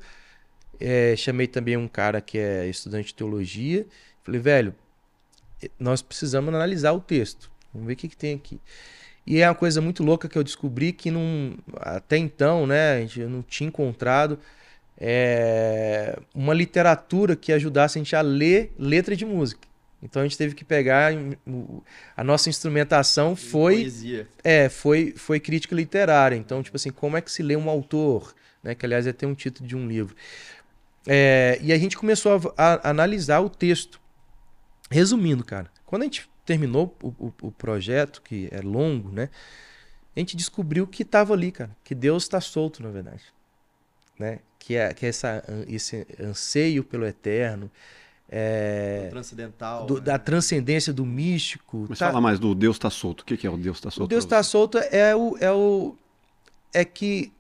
é, 0.79 1.17
chamei 1.17 1.47
também 1.47 1.77
um 1.79 1.89
cara 1.89 2.21
que 2.21 2.37
é 2.37 2.69
estudante 2.69 3.07
de 3.09 3.15
teologia. 3.15 3.87
Falei, 4.23 4.41
velho, 4.41 4.75
nós 5.79 6.03
precisamos 6.03 6.53
analisar 6.55 6.93
o 6.93 7.01
texto. 7.01 7.51
Vamos 7.73 7.87
ver 7.87 7.95
o 7.95 7.97
que, 7.97 8.09
que 8.09 8.17
tem 8.17 8.35
aqui. 8.35 8.61
E 9.27 9.41
é 9.41 9.49
uma 9.49 9.55
coisa 9.55 9.81
muito 9.81 10.05
louca 10.05 10.29
que 10.29 10.39
eu 10.39 10.45
descobri 10.45 10.93
que 10.93 11.11
não, 11.11 11.57
até 11.79 12.17
então, 12.17 12.67
né, 12.67 12.95
a 12.95 13.01
gente 13.01 13.21
não 13.25 13.43
tinha 13.43 13.67
encontrado 13.67 14.39
é, 14.99 16.19
uma 16.35 16.55
literatura 16.55 17.35
que 17.35 17.53
ajudasse 17.53 17.99
a 17.99 18.01
gente 18.01 18.15
a 18.15 18.21
ler 18.21 18.73
letra 18.79 19.17
de 19.17 19.27
música. 19.27 19.67
Então 20.03 20.23
a 20.23 20.25
gente 20.25 20.39
teve 20.39 20.55
que 20.55 20.65
pegar 20.65 21.13
a 22.17 22.23
nossa 22.23 22.49
instrumentação 22.49 23.35
foi 23.35 23.77
Poesia. 23.77 24.29
é, 24.45 24.69
foi, 24.69 25.15
foi 25.17 25.41
crítica 25.41 25.75
literária. 25.75 26.37
Então, 26.37 26.63
tipo 26.63 26.77
assim, 26.77 26.91
como 26.91 27.17
é 27.17 27.21
que 27.21 27.33
se 27.33 27.43
lê 27.43 27.57
um 27.57 27.69
autor? 27.69 28.35
Né? 28.63 28.75
Que, 28.75 28.87
aliás, 28.87 29.07
é 29.07 29.13
ter 29.13 29.27
um 29.27 29.35
título 29.35 29.67
de 29.67 29.75
um 29.75 29.89
livro. 29.89 30.15
É, 31.07 31.59
e 31.63 31.73
a 31.73 31.79
gente 31.79 31.97
começou 31.97 32.55
a, 32.57 32.75
a 32.75 32.91
analisar 32.91 33.41
o 33.41 33.49
texto. 33.49 34.01
Resumindo, 34.91 35.45
cara, 35.45 35.71
quando 35.85 36.03
a 36.03 36.05
gente 36.05 36.29
terminou 36.45 36.97
o, 37.03 37.09
o- 37.09 37.33
o 37.43 37.53
projeto, 37.53 38.23
que 38.23 38.49
é 38.53 38.61
longo, 38.61 39.11
né? 39.11 39.29
A 40.15 40.21
gente 40.21 40.37
descobriu 40.37 40.87
que 40.87 41.03
estava 41.03 41.35
ali, 41.35 41.51
cara. 41.53 41.71
Que 41.85 41.95
Deus 41.95 42.23
está 42.23 42.41
solto, 42.41 42.83
na 42.83 42.91
verdade. 42.91 43.23
Né? 44.19 44.39
Que 44.59 44.77
é, 44.77 44.95
que 44.95 45.05
é 45.05 45.09
essa, 45.11 45.45
esse 45.69 46.07
anseio 46.21 46.83
pelo 46.83 47.05
eterno, 47.05 47.71
é, 48.29 49.09
Transcendental. 49.11 49.87
do- 49.87 49.97
né? 49.97 50.01
da 50.01 50.19
transcendência 50.19 50.93
do 50.93 51.05
místico. 51.05 51.87
Mas 51.89 51.99
tá- 51.99 52.07
fala 52.09 52.21
mais 52.21 52.39
do 52.39 52.55
Deus 52.55 52.79
tá 52.79 52.89
solto. 52.91 53.21
O 53.21 53.25
que, 53.25 53.37
que 53.37 53.47
é 53.47 53.51
o 53.51 53.57
Deus 53.57 53.81
tá 53.81 53.91
solto? 53.91 54.07
o 54.07 54.09
Deus 54.09 54.25
está 54.25 54.43
solto 54.43 54.79
é 54.79 55.15
o, 55.15 55.37
é 55.39 55.53
o 55.53 55.95
é 56.73 56.85
que 56.85 57.31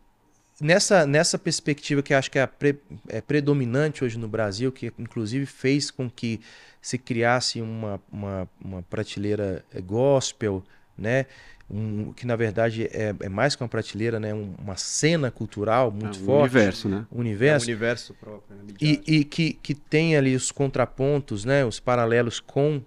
nessa, 0.61 1.07
nessa 1.07 1.39
perspectiva 1.39 2.03
que 2.03 2.13
acho 2.15 2.31
que 2.31 2.39
é, 2.39 2.43
a 2.43 2.47
pre- 2.47 2.79
é 3.09 3.21
predominante 3.21 4.05
hoje 4.05 4.19
no 4.19 4.29
Brasil, 4.29 4.71
que 4.71 4.93
inclusive 4.99 5.45
fez 5.47 5.91
com 5.91 6.09
que 6.11 6.41
se 6.87 6.99
criasse 6.99 7.61
uma, 7.61 8.01
uma, 8.13 8.49
uma 8.65 8.83
prateleira 8.83 9.65
eh, 9.75 9.81
gospel, 9.81 10.63
né? 10.97 11.27
Um, 11.69 12.13
que 12.13 12.25
na 12.25 12.37
verdade 12.37 12.85
é, 12.93 13.13
é 13.19 13.29
mais 13.29 13.57
que 13.57 13.63
uma 13.65 13.69
prateleira, 13.69 14.21
né? 14.21 14.33
Um- 14.33 14.55
uma 14.57 14.77
cena 14.77 15.29
cultural 15.29 15.91
muito 15.91 16.17
É, 16.17 16.23
um 16.23 16.25
forte, 16.25 16.53
universo, 16.55 16.89
né? 16.89 16.97
um 16.97 17.01
É 17.01 17.17
um 17.17 17.21
universo, 17.23 17.67
universo 17.67 18.15
próprio. 18.15 18.57
Né? 18.57 18.75
e, 18.81 19.03
e 19.05 19.25
que, 19.25 19.55
que 19.55 19.75
tem 19.75 20.17
ali 20.17 20.37
os 20.37 20.53
contrapontos, 20.53 21.45
né, 21.45 21.65
os 21.65 21.81
paralelos 21.81 22.39
com 22.39 22.81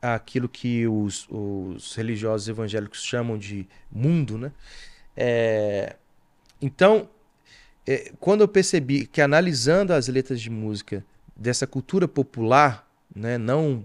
aquilo 0.00 0.48
que 0.48 0.86
os, 0.86 1.26
os 1.28 1.92
religiosos 1.96 2.46
evangélicos 2.48 3.02
chamam 3.02 3.36
de 3.36 3.66
mundo, 3.90 4.38
né? 4.38 4.52
É, 5.16 5.96
então, 6.62 7.08
é, 7.84 8.12
quando 8.20 8.42
eu 8.42 8.48
percebi 8.48 9.06
que 9.08 9.20
analisando 9.20 9.92
as 9.92 10.06
letras 10.06 10.40
de 10.40 10.50
música 10.50 11.04
dessa 11.36 11.66
cultura 11.66 12.06
popular, 12.06 12.88
né, 13.14 13.38
não 13.38 13.84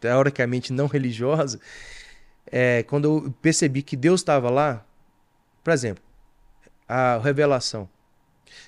teoricamente 0.00 0.72
não 0.72 0.86
religiosa, 0.86 1.60
é, 2.46 2.82
quando 2.84 3.04
eu 3.04 3.34
percebi 3.42 3.82
que 3.82 3.96
Deus 3.96 4.20
estava 4.20 4.50
lá, 4.50 4.84
por 5.62 5.72
exemplo, 5.72 6.02
a 6.88 7.18
revelação. 7.18 7.88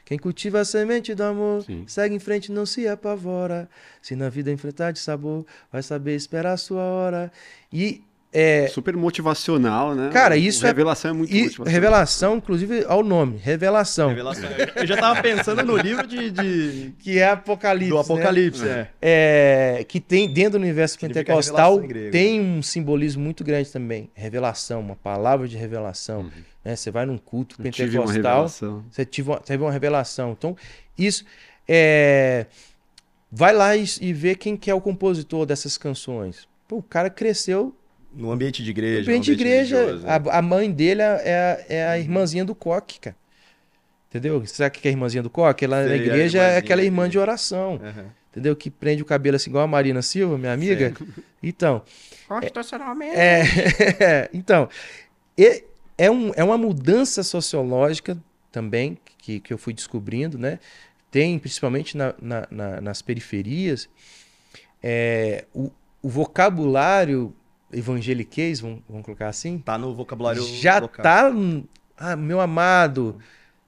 Quem 0.04 0.18
cultiva 0.18 0.60
a 0.60 0.64
semente 0.64 1.14
do 1.14 1.24
amor, 1.24 1.62
Sim. 1.62 1.84
segue 1.88 2.14
em 2.14 2.18
frente, 2.18 2.52
não 2.52 2.64
se 2.64 2.86
apavora. 2.86 3.68
Se 4.00 4.14
na 4.14 4.28
vida 4.28 4.50
enfrentar 4.50 4.92
de 4.92 5.00
sabor, 5.00 5.44
vai 5.72 5.82
saber 5.82 6.14
esperar 6.14 6.52
a 6.52 6.56
sua 6.56 6.82
hora. 6.82 7.32
E 7.72 8.04
é, 8.32 8.66
Super 8.68 8.96
motivacional, 8.96 9.94
né? 9.94 10.08
Cara, 10.10 10.36
isso 10.36 10.64
é- 10.64 10.68
Revelação 10.68 11.10
é 11.10 11.14
muito 11.14 11.30
e 11.30 11.42
motivacional. 11.42 11.72
revelação, 11.72 12.36
inclusive, 12.36 12.84
ao 12.88 13.02
nome, 13.02 13.36
revelação, 13.36 14.08
Revelação. 14.08 14.48
Eu 14.74 14.86
já 14.86 14.96
tava 14.96 15.20
pensando 15.20 15.62
no 15.62 15.76
livro 15.76 16.06
de, 16.06 16.30
de- 16.30 16.94
que 16.98 17.18
é 17.18 17.28
Apocalipse. 17.28 17.90
do 17.90 17.94
né? 17.96 18.00
Apocalipse, 18.00 18.66
é. 18.68 18.88
É, 19.02 19.84
que 19.86 20.00
tem 20.00 20.32
dentro 20.32 20.52
do 20.58 20.62
universo 20.62 20.98
pentecostal 20.98 21.80
tem 22.10 22.40
um 22.40 22.62
simbolismo 22.62 23.22
muito 23.22 23.44
grande 23.44 23.70
também. 23.70 24.10
Revelação, 24.14 24.80
uma 24.80 24.96
palavra 24.96 25.46
de 25.46 25.56
revelação. 25.58 26.30
né? 26.64 26.74
Você 26.74 26.90
vai 26.90 27.04
num 27.04 27.18
culto 27.18 27.56
Eu 27.58 27.64
pentecostal, 27.64 28.06
revelação. 28.12 28.84
você 28.90 29.04
tive 29.04 29.28
uma, 29.30 29.40
teve 29.40 29.62
uma 29.62 29.70
revelação. 29.72 30.32
Então, 30.38 30.56
isso 30.96 31.24
é. 31.68 32.46
Vai 33.30 33.52
lá 33.52 33.76
e, 33.76 33.84
e 34.00 34.12
vê 34.12 34.34
quem 34.34 34.56
que 34.56 34.70
é 34.70 34.74
o 34.74 34.80
compositor 34.80 35.44
dessas 35.46 35.76
canções. 35.78 36.46
Pô, 36.68 36.76
o 36.78 36.82
cara 36.82 37.08
cresceu 37.10 37.74
No 38.14 38.30
ambiente 38.30 38.62
de 38.62 38.70
igreja. 38.70 38.96
no 38.96 39.02
ambiente 39.02 39.24
de 39.24 39.30
no 39.30 39.34
ambiente 39.34 39.42
igreja. 39.42 39.76
religioso, 39.76 40.06
né? 40.06 40.12
A, 40.32 40.38
a 40.38 40.42
mãe 40.42 40.70
dele 40.70 41.02
é, 41.02 41.06
a- 41.06 41.64
é 41.74 41.86
a 41.88 41.98
irmãzinha 41.98 42.44
do 42.44 42.54
coque, 42.54 43.00
cara. 43.00 43.16
Entendeu? 44.10 44.44
Sabe 44.46 44.76
o 44.76 44.80
que 44.80 44.86
é 44.88 44.90
a 44.90 44.92
irmãzinha 44.92 45.22
do 45.22 45.30
coque? 45.30 45.64
Ela 45.64 45.82
na 45.82 45.88
Sei, 45.88 45.92
a 46.00 46.02
igreja 46.02 46.42
é 46.42 46.56
aquela 46.58 46.82
irmã 46.82 47.08
de 47.08 47.18
oração. 47.18 47.80
Aham. 47.82 48.06
Entendeu? 48.30 48.54
Que 48.56 48.70
prende 48.70 49.02
o 49.02 49.04
cabelo 49.06 49.36
assim, 49.36 49.50
igual 49.50 49.64
a 49.64 49.66
Marina 49.66 50.00
Silva, 50.02 50.36
minha 50.38 50.52
amiga. 50.52 50.92
Então. 51.42 51.82
Constitucionalmente. 52.28 53.16
É, 53.16 54.28
então, 54.32 54.68
e- 55.36 55.64
é, 55.98 56.10
um, 56.10 56.30
é 56.36 56.44
uma 56.44 56.56
mudança 56.56 57.22
sociológica 57.22 58.16
também 58.52 58.96
que, 59.18 59.40
que 59.40 59.52
eu 59.52 59.58
fui 59.58 59.72
descobrindo, 59.74 60.38
né? 60.38 60.58
Tem, 61.10 61.38
principalmente 61.38 61.96
na- 61.96 62.14
na- 62.22 62.46
na- 62.50 62.80
nas 62.80 63.02
periferias, 63.02 63.88
é, 64.82 65.44
o, 65.52 65.70
o 66.00 66.08
vocabulário 66.08 67.34
evangeliquez, 67.72 68.60
vamos, 68.60 68.80
vamos 68.88 69.04
colocar 69.04 69.28
assim, 69.28 69.58
Tá 69.58 69.78
no 69.78 69.94
vocabulário 69.94 70.42
já 70.42 70.78
local. 70.78 71.02
tá, 71.02 71.32
ah, 71.96 72.16
meu 72.16 72.40
amado, 72.40 73.18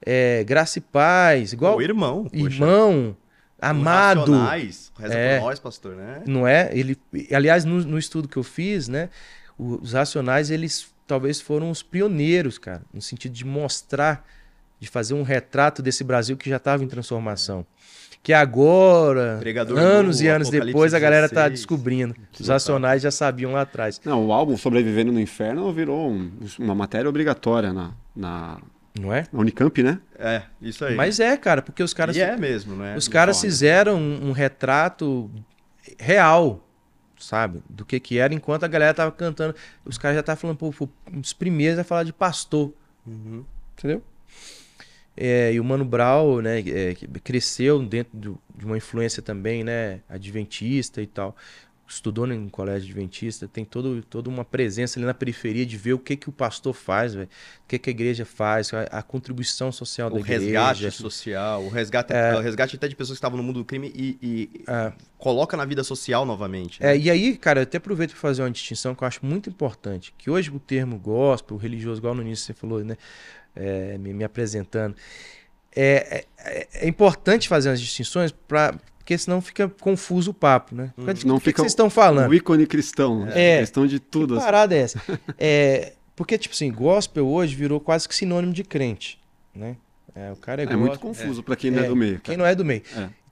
é, 0.05 0.43
graça 0.43 0.79
e 0.79 0.81
paz, 0.81 1.53
igual 1.53 1.77
O 1.77 1.81
irmão. 1.81 2.25
poxa. 2.25 2.43
irmão, 2.45 3.15
amado, 3.59 4.31
Reza 4.97 5.13
É. 5.13 5.39
por 5.39 5.45
nós, 5.45 5.59
pastor, 5.59 5.95
né? 5.95 6.21
não 6.27 6.47
é? 6.47 6.69
Ele, 6.73 6.97
aliás, 7.33 7.65
no, 7.65 7.81
no 7.83 7.97
estudo 7.97 8.27
que 8.27 8.37
eu 8.37 8.43
fiz, 8.43 8.87
né, 8.87 9.09
os 9.57 9.93
racionais 9.93 10.49
eles 10.51 10.87
talvez 11.07 11.39
foram 11.39 11.69
os 11.69 11.83
pioneiros, 11.83 12.57
cara, 12.57 12.81
no 12.93 13.01
sentido 13.01 13.31
de 13.33 13.45
mostrar, 13.45 14.27
de 14.79 14.87
fazer 14.89 15.13
um 15.13 15.23
retrato 15.23 15.81
desse 15.81 16.03
Brasil 16.03 16.35
que 16.35 16.49
já 16.49 16.57
estava 16.57 16.83
em 16.83 16.87
transformação. 16.87 17.65
Que 18.25 18.33
agora, 18.33 19.37
Pregador 19.39 19.77
anos 19.77 20.19
e 20.19 20.27
anos 20.27 20.47
Apocalipse 20.47 20.73
depois, 20.73 20.93
a 20.95 20.99
galera 20.99 21.29
tá 21.29 21.47
16. 21.47 21.59
descobrindo. 21.59 22.15
Os 22.33 22.39
Exato. 22.39 22.53
racionais 22.53 23.03
já 23.03 23.11
sabiam 23.11 23.51
lá 23.51 23.61
atrás. 23.61 24.01
Não, 24.03 24.25
o 24.25 24.33
álbum 24.33 24.57
Sobrevivendo 24.57 25.11
no 25.11 25.19
Inferno 25.19 25.71
virou 25.71 26.09
um- 26.09 26.31
uma 26.57 26.73
matéria 26.73 27.07
obrigatória 27.07 27.71
na, 27.71 27.91
na, 28.15 28.57
Não 28.99 29.13
é? 29.13 29.27
na 29.31 29.39
Unicamp, 29.39 29.83
né? 29.83 29.99
É, 30.17 30.41
isso 30.59 30.83
aí. 30.83 30.95
Mas 30.95 31.19
é, 31.19 31.37
cara, 31.37 31.61
porque 31.61 31.83
os 31.83 31.93
caras 31.93 32.15
E 32.17 32.21
é 32.21 32.35
mesmo, 32.35 32.75
né? 32.75 32.95
Os 32.97 33.07
caras 33.07 33.39
fizeram 33.39 33.95
um, 33.99 34.29
um 34.29 34.31
retrato 34.31 35.29
real, 35.99 36.67
sabe? 37.19 37.61
Do 37.69 37.85
que 37.85 37.99
que 37.99 38.17
era, 38.17 38.33
enquanto 38.33 38.63
a 38.63 38.67
galera 38.67 38.91
tava 38.95 39.11
cantando. 39.11 39.53
Os 39.85 39.99
caras 39.99 40.15
já 40.15 40.21
estavam 40.21 40.41
falando, 40.41 40.57
pô, 40.57 40.89
um 41.13 41.21
dos 41.21 41.31
primeiros 41.33 41.77
a 41.77 41.83
falar 41.83 42.01
de 42.01 42.11
pastor, 42.11 42.73
Uhum. 43.05 43.45
entendeu? 43.77 44.01
É, 45.17 45.53
e 45.53 45.59
o 45.59 45.63
Mano 45.63 45.85
Brown, 45.85 46.41
né, 46.41 46.59
é, 46.59 46.93
cresceu 47.23 47.81
dentro 47.83 48.17
do- 48.17 48.39
de 48.57 48.65
uma 48.65 48.77
influência 48.77 49.21
também, 49.21 49.63
né, 49.63 50.01
adventista 50.09 51.01
e 51.01 51.07
tal. 51.07 51.35
Estudou 51.87 52.27
em 52.31 52.49
colégio 52.49 52.89
adventista, 52.89 53.47
tem 53.47 53.63
todo, 53.63 54.01
toda 54.01 54.27
uma 54.27 54.43
presença 54.43 54.97
ali 54.97 55.05
na 55.05 55.13
periferia 55.13 55.63
de 55.67 55.77
ver 55.77 55.93
o 55.93 55.99
que 55.99 56.15
que 56.17 56.27
o 56.27 56.31
pastor 56.31 56.73
faz, 56.73 57.13
velho. 57.13 57.27
O 57.63 57.67
que 57.67 57.77
que 57.77 57.89
a 57.89 57.91
igreja 57.91 58.25
faz, 58.25 58.73
a, 58.73 58.81
a 58.85 59.03
contribuição 59.03 59.71
social 59.71 60.09
da 60.09 60.15
O 60.15 60.19
igreja. 60.19 60.39
resgate 60.45 60.91
social, 60.91 61.63
o 61.63 61.69
resgate, 61.69 62.11
o 62.11 62.39
resgate 62.41 62.75
até 62.75 62.87
de 62.87 62.95
pessoas 62.95 63.17
que 63.17 63.19
estavam 63.19 63.37
no 63.37 63.43
mundo 63.43 63.59
do 63.59 63.65
crime 63.65 63.91
e, 63.95 64.17
e 64.19 64.49
É. 64.67 64.91
coloca 65.19 65.55
na 65.55 65.63
vida 65.63 65.83
social 65.83 66.25
novamente. 66.25 66.81
né? 66.81 66.93
É, 66.93 66.97
e 66.97 67.07
aí, 67.07 67.37
cara, 67.37 67.59
eu 67.59 67.63
até 67.63 67.77
aproveito 67.77 68.11
para 68.13 68.19
fazer 68.19 68.41
uma 68.41 68.49
distinção 68.51 68.95
que 68.95 69.03
eu 69.03 69.07
acho 69.07 69.23
muito 69.23 69.47
importante. 69.47 70.11
Que 70.17 70.27
hoje 70.31 70.49
o 70.49 70.59
termo 70.59 70.97
gospel, 70.97 71.55
religioso, 71.55 72.01
igual 72.01 72.15
no 72.15 72.23
início 72.23 72.45
você 72.47 72.53
falou, 72.53 72.83
né? 72.83 72.97
É, 73.55 73.97
me, 73.97 74.13
me 74.13 74.23
apresentando. 74.23 74.95
É, 75.75 76.25
é, 76.37 76.67
é 76.73 76.87
importante 76.87 77.47
fazer 77.47 77.69
as 77.69 77.81
distinções 77.81 78.31
para 78.31 78.75
porque 78.99 79.19
senão 79.19 79.39
fica 79.39 79.69
confuso 79.69 80.31
o 80.31 80.33
papo, 80.33 80.73
né? 80.73 80.91
Mas 80.97 81.19
de 81.19 81.27
Não 81.27 81.35
que, 81.35 81.43
que 81.43 81.49
fica 81.51 81.61
vocês 81.61 81.73
estão 81.73 81.91
falando? 81.91 82.27
O 82.31 82.33
ícone 82.33 82.65
cristão. 82.65 83.23
né? 83.25 83.33
É. 83.35 83.59
Questão 83.59 83.85
de 83.85 83.99
Que 83.99 84.05
tudo. 84.07 84.35
assim. 84.35 84.43
parada 84.45 84.73
é 84.75 84.79
essa? 84.79 84.99
É, 85.37 85.93
porque, 86.15 86.39
tipo 86.39 86.55
assim, 86.55 86.71
gospel 86.71 87.27
hoje 87.27 87.53
virou 87.53 87.79
quase 87.79 88.09
que 88.09 88.15
sinônimo 88.15 88.51
de 88.51 88.63
crente, 88.63 89.19
né? 89.53 89.75
É, 90.15 90.31
o 90.31 90.35
cara 90.37 90.63
é, 90.63 90.65
É 90.65 90.75
muito 90.75 90.97
confuso 90.97 91.43
pra 91.43 91.55
quem 91.55 91.69
não 91.69 91.83
é 91.83 91.85
É, 91.85 91.87
do 91.89 91.95
meio. 91.95 92.13
Quem 92.13 92.21
cara. 92.21 92.37
não 92.37 92.45
é 92.45 92.55
do 92.55 92.65
meio. 92.65 92.81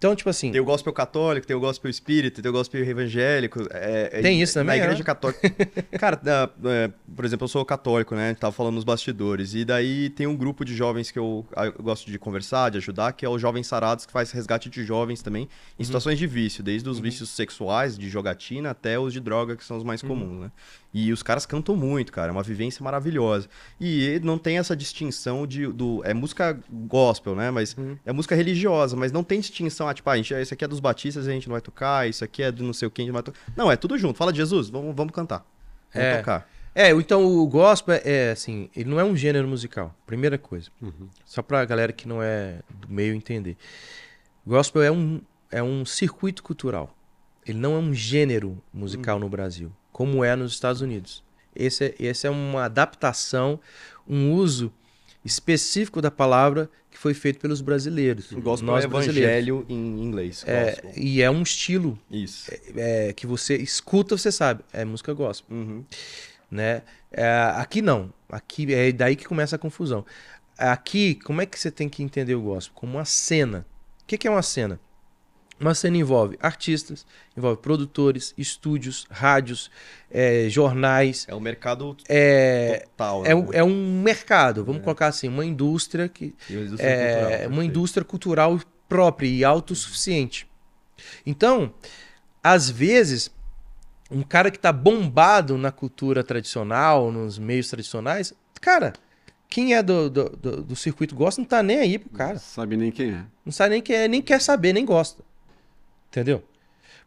Então, 0.03 0.13
tipo 0.17 0.29
assim, 0.29 0.51
Tem 0.51 0.59
o 0.59 0.65
gospel 0.65 0.91
católico, 0.91 1.47
tem 1.47 1.55
o 1.55 1.61
gospel 1.61 1.89
espírita, 1.89 2.41
tem 2.41 2.49
o 2.49 2.51
gospel 2.53 2.83
evangélico. 2.83 3.61
é- 3.71 4.09
é- 4.11 4.21
Tem 4.21 4.41
isso 4.41 4.53
também, 4.55 4.77
Na 4.77 4.83
igreja 4.83 4.97
né? 4.99 5.03
católica. 5.05 5.39
Cara, 5.97 6.17
da- 6.17 6.49
é, 6.65 6.91
por 7.15 7.23
exemplo, 7.23 7.45
eu 7.45 7.47
sou 7.47 7.63
católico, 7.63 8.13
né? 8.13 8.25
A 8.25 8.27
gente 8.29 8.39
tava 8.39 8.51
falando 8.51 8.75
nos 8.75 8.83
bastidores. 8.83 9.53
E 9.53 9.63
daí 9.63 10.09
tem 10.09 10.27
um 10.27 10.35
grupo 10.35 10.65
de 10.65 10.75
jovens 10.75 11.09
que 11.09 11.17
eu, 11.17 11.45
eu 11.55 11.81
gosto 11.81 12.11
de 12.11 12.19
conversar, 12.19 12.69
de 12.71 12.79
ajudar, 12.79 13.13
que 13.13 13.25
é 13.25 13.29
o 13.29 13.39
Jovens 13.39 13.65
Sarados, 13.65 14.05
que 14.05 14.11
faz 14.11 14.29
resgate 14.31 14.69
de 14.69 14.83
jovens 14.83 15.21
também 15.21 15.47
em 15.79 15.83
situações 15.85 16.19
de 16.19 16.27
vício, 16.27 16.61
desde 16.61 16.89
os 16.89 16.99
vícios 16.99 17.29
sexuais, 17.29 17.97
de 17.97 18.09
jogatina, 18.09 18.71
até 18.71 18.99
os 18.99 19.13
de 19.13 19.21
droga, 19.21 19.55
que 19.55 19.63
são 19.63 19.77
os 19.77 19.83
mais 19.85 20.01
comuns, 20.01 20.41
né? 20.41 20.51
E 20.93 21.11
os 21.11 21.23
caras 21.23 21.45
cantam 21.45 21.75
muito, 21.75 22.11
cara. 22.11 22.27
É 22.27 22.31
uma 22.31 22.43
vivência 22.43 22.83
maravilhosa. 22.83 23.47
E 23.81 24.19
não 24.23 24.37
tem 24.37 24.57
essa 24.59 24.75
distinção 24.75 25.47
de. 25.47 25.65
Do, 25.65 26.01
é 26.05 26.13
música 26.13 26.59
gospel, 26.69 27.33
né? 27.35 27.49
Mas 27.49 27.75
é 28.05 28.11
música 28.11 28.35
religiosa, 28.35 28.95
mas 28.95 29.11
não 29.11 29.23
tem 29.23 29.39
distinção. 29.39 29.87
Ah, 29.93 29.95
tipo, 29.95 30.09
ah, 30.09 30.13
a 30.13 30.17
gente, 30.17 30.33
isso 30.33 30.53
aqui 30.53 30.65
é 30.65 30.67
dos 30.67 30.79
batistas, 30.79 31.27
a 31.27 31.31
gente 31.31 31.47
não 31.47 31.53
vai 31.53 31.61
tocar, 31.61 32.09
isso 32.09 32.23
aqui 32.23 32.41
é 32.41 32.51
do 32.51 32.63
não 32.63 32.73
sei 32.73 32.87
o 32.87 32.91
que, 32.91 33.01
a 33.01 33.03
gente 33.03 33.09
não 33.11 33.21
vai 33.21 33.23
tocar. 33.23 33.39
Não, 33.55 33.71
é 33.71 33.75
tudo 33.75 33.97
junto. 33.97 34.17
Fala 34.17 34.31
de 34.33 34.37
Jesus, 34.37 34.69
vamos, 34.69 34.95
vamos 34.95 35.13
cantar. 35.13 35.45
Vamos 35.93 36.07
É. 36.09 36.17
tocar. 36.17 36.49
É, 36.75 36.89
então 36.89 37.23
o 37.23 37.45
gospel 37.47 38.01
é 38.03 38.31
assim, 38.31 38.67
ele 38.75 38.89
não 38.89 38.99
é 38.99 39.03
um 39.03 39.15
gênero 39.15 39.47
musical, 39.47 39.95
primeira 40.07 40.39
coisa. 40.39 40.71
Só 41.23 41.43
pra 41.43 41.63
galera 41.65 41.93
que 41.93 42.07
não 42.07 42.21
é 42.23 42.61
do 42.67 42.89
meio 42.89 43.13
entender. 43.13 43.55
Gospel 44.45 44.81
é 44.81 44.91
um, 44.91 45.21
é 45.51 45.61
um 45.61 45.85
circuito 45.85 46.41
cultural. 46.41 46.95
Ele 47.45 47.59
não 47.59 47.75
é 47.75 47.77
um 47.77 47.93
gênero 47.93 48.57
musical 48.73 49.19
no 49.19 49.29
Brasil, 49.29 49.71
como 49.91 50.23
é 50.23 50.35
nos 50.35 50.53
Estados 50.53 50.81
Unidos. 50.81 51.23
Esse 51.55 51.85
é, 51.85 51.95
esse 51.99 52.25
é 52.25 52.29
uma 52.31 52.63
adaptação, 52.65 53.59
um 54.07 54.31
uso 54.31 54.73
específico 55.23 56.01
da 56.01 56.09
palavra 56.09 56.69
que 56.93 56.99
foi 56.99 57.15
feito 57.15 57.39
pelos 57.39 57.59
brasileiros. 57.59 58.31
O 58.31 58.39
gospel 58.39 58.67
nós 58.67 58.83
é 58.83 58.87
evangelho 58.87 59.65
em 59.67 60.03
inglês. 60.03 60.43
É, 60.47 60.79
e 60.95 61.23
é 61.23 61.29
um 61.31 61.41
estilo 61.41 61.97
Isso. 62.09 62.51
é, 62.77 63.11
que 63.13 63.25
você 63.25 63.55
escuta, 63.57 64.15
você 64.15 64.31
sabe, 64.31 64.63
é 64.71 64.85
música 64.85 65.11
gospel, 65.11 65.57
Uhum. 65.57 65.83
né? 66.51 66.83
É, 67.11 67.25
aqui 67.55 67.81
não, 67.81 68.13
aqui 68.29 68.71
é 68.73 68.91
daí 68.91 69.15
que 69.15 69.25
começa 69.25 69.55
a 69.55 69.59
confusão. 69.59 70.05
Aqui, 70.55 71.15
como 71.15 71.41
é 71.41 71.47
que 71.47 71.59
você 71.59 71.71
tem 71.71 71.89
que 71.89 72.03
entender 72.03 72.35
o 72.35 72.41
gospel? 72.41 72.73
Como 72.75 72.93
uma 72.97 73.05
cena. 73.05 73.65
O 74.03 74.05
que, 74.05 74.15
que 74.17 74.27
é 74.27 74.31
uma 74.31 74.43
cena? 74.43 74.79
Uma 75.59 75.73
cena 75.75 75.97
envolve 75.97 76.37
artistas, 76.41 77.05
envolve 77.37 77.61
produtores, 77.61 78.33
estúdios, 78.37 79.05
rádios, 79.09 79.69
é, 80.11 80.47
jornais. 80.49 81.25
É 81.29 81.33
o 81.35 81.39
mercado 81.39 81.95
É, 82.09 82.85
total. 82.97 83.25
é, 83.25 83.29
né? 83.29 83.35
um- 83.35 83.53
é 83.53 83.63
um 83.63 84.01
mercado, 84.01 84.65
vamos 84.65 84.81
colocar 84.81 85.07
assim, 85.07 85.27
uma 85.27 85.45
indústria 85.45 86.09
que 86.09 86.33
E 86.49 86.57
a 86.57 86.59
indústria 86.61 86.87
é 86.89 87.37
cultural, 87.37 87.49
uma 87.51 87.65
indústria 87.65 88.03
cultural 88.05 88.59
própria 88.89 89.27
e 89.27 89.43
autossuficiente. 89.43 90.47
Então, 91.25 91.73
às 92.43 92.69
vezes, 92.69 93.31
um 94.11 94.21
cara 94.21 94.51
que 94.51 94.59
tá 94.59 94.71
bombado 94.73 95.57
na 95.57 95.71
cultura 95.71 96.23
tradicional, 96.23 97.11
nos 97.11 97.39
meios 97.39 97.69
tradicionais, 97.69 98.33
cara, 98.61 98.93
quem 99.49 99.75
é 99.75 99.83
do, 99.83 100.09
do, 100.09 100.29
do- 100.29 100.63
do 100.63 100.75
circuito 100.75 101.15
gosta 101.15 101.39
não 101.39 101.47
tá 101.47 101.61
nem 101.63 101.77
aí 101.79 101.97
pro 101.99 102.09
cara. 102.09 102.37
Sabe 102.39 102.75
nem 102.75 102.91
quem 102.91 103.11
é. 103.11 103.23
Não 103.45 103.51
sabe 103.51 103.69
nem 103.71 103.81
quer, 103.81 104.09
nem 104.09 104.21
quer 104.21 104.41
saber, 104.41 104.73
nem 104.73 104.83
gosta. 104.85 105.23
Entendeu? 106.13 106.43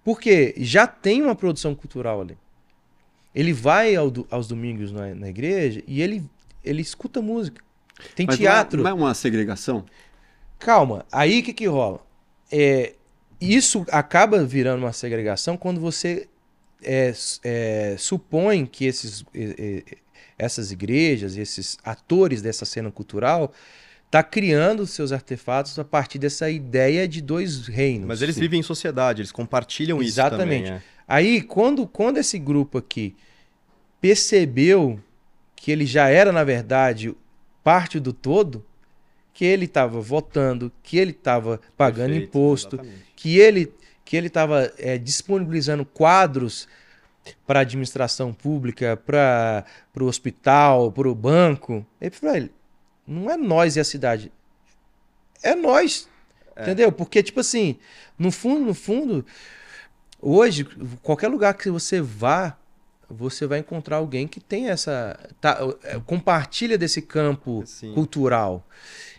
Porque 0.03 0.53
já 0.59 0.85
tem 0.85 1.23
uma 1.23 1.37
produção 1.37 1.77
cultural 1.77 2.21
ali. 2.23 2.37
Ele 3.33 3.53
vai 3.53 3.95
ao 3.95 4.11
do- 4.11 4.27
aos 4.29 4.49
domingos 4.49 4.91
na, 4.91 5.15
na 5.15 5.29
igreja 5.29 5.81
e 5.87 6.03
ele, 6.03 6.25
ele 6.65 6.83
escuta 6.83 7.23
música. 7.23 7.63
Tem 8.17 8.27
Mas 8.27 8.37
não 8.41 8.47
é- 8.47 8.51
teatro. 8.51 8.83
Não 8.83 8.91
é, 8.91 8.93
uma 8.93 9.15
segregação? 9.15 9.85
Calma, 10.59 11.07
aí 11.13 11.39
o 11.39 11.43
que, 11.45 11.53
que 11.53 11.67
rola? 11.67 12.05
É, 12.51 12.95
isso 13.41 13.87
acaba 13.93 14.43
virando 14.45 14.83
uma 14.83 14.93
segregação 14.93 15.57
quando 15.57 15.81
você 15.81 16.27
é, 16.83 17.13
é, 17.45 17.97
supõe 17.97 18.67
que 18.67 18.87
esses, 18.87 19.25
essas 20.37 20.73
igrejas, 20.73 21.37
esses 21.37 21.79
atores 21.85 22.43
dessa 22.43 22.65
cena 22.65 22.91
cultural, 22.91 23.53
tá 24.17 24.23
criando 24.23 24.87
seus 24.87 25.13
artefatos 25.13 25.79
a 25.79 25.85
partir 25.85 26.19
dessa 26.19 26.49
ideia 26.49 27.07
de 27.07 27.21
dois 27.21 27.67
reinos. 27.67 28.09
Mas 28.09 28.23
eles 28.23 28.39
vivem 28.39 28.61
em 28.61 28.63
sociedade, 28.63 29.21
eles 29.21 29.31
compartilham 29.31 30.01
Exatamente. 30.03 30.65
isso 30.65 30.73
também. 30.73 30.79
é. 30.79 30.83
Aí, 31.07 31.43
quando, 31.43 31.87
quando 31.87 32.17
esse 32.17 32.39
grupo 32.39 32.79
aqui 32.79 33.15
percebeu 34.01 34.99
que 35.55 35.71
ele 35.71 35.85
já 35.85 36.09
era, 36.09 36.33
na 36.33 36.45
verdade, 36.45 37.15
parte 37.63 38.01
do 38.01 38.11
todo, 38.11 38.65
que 39.35 39.45
ele 39.45 39.67
estava 39.67 40.01
votando, 40.01 40.73
que 40.83 40.97
ele 40.97 41.11
estava 41.11 41.61
pagando 41.77 42.13
Perfeito, 42.13 42.29
imposto, 42.29 42.77
exatamente. 42.77 43.05
que 43.15 43.39
ele 43.39 43.73
que 44.03 44.17
ele 44.17 44.29
estava 44.29 44.73
disponibilizando 45.03 45.85
quadros 45.85 46.69
para 47.45 47.59
a 47.59 47.63
administração 47.63 48.33
pública, 48.33 48.97
para 48.97 49.65
o 49.99 50.05
hospital, 50.05 50.93
para 50.93 51.09
o 51.09 51.15
banco. 51.15 51.85
Ele 52.01 52.13
falou, 52.13 52.35
"Velho, 52.35 52.51
não 53.07 53.31
é 53.31 53.37
nós 53.37 53.77
e 53.77 53.81
a 53.81 53.85
cidade, 53.85 54.33
é 55.43 55.55
nós, 55.55 56.09
entendeu? 56.61 56.91
Porque 56.91 57.23
tipo 57.23 57.41
assim, 57.41 57.77
no 58.19 58.31
fundo, 58.31 58.65
no 58.65 58.75
fundo, 58.75 59.25
hoje 60.21 60.65
qualquer 61.03 61.29
lugar 61.29 61.55
que 61.55 61.71
você 61.71 62.01
vá 62.01 62.57
você 63.09 63.47
vai 63.47 63.61
encontrar 63.61 63.99
alguém 63.99 64.27
que 64.27 64.41
tem 64.41 64.69
essa 64.69 65.17
tá, 65.41 65.59
é, 65.85 65.97
compartilha 66.05 66.77
desse 66.77 67.01
campo 67.01 67.63
Sim. 67.65 67.93
cultural. 67.95 68.67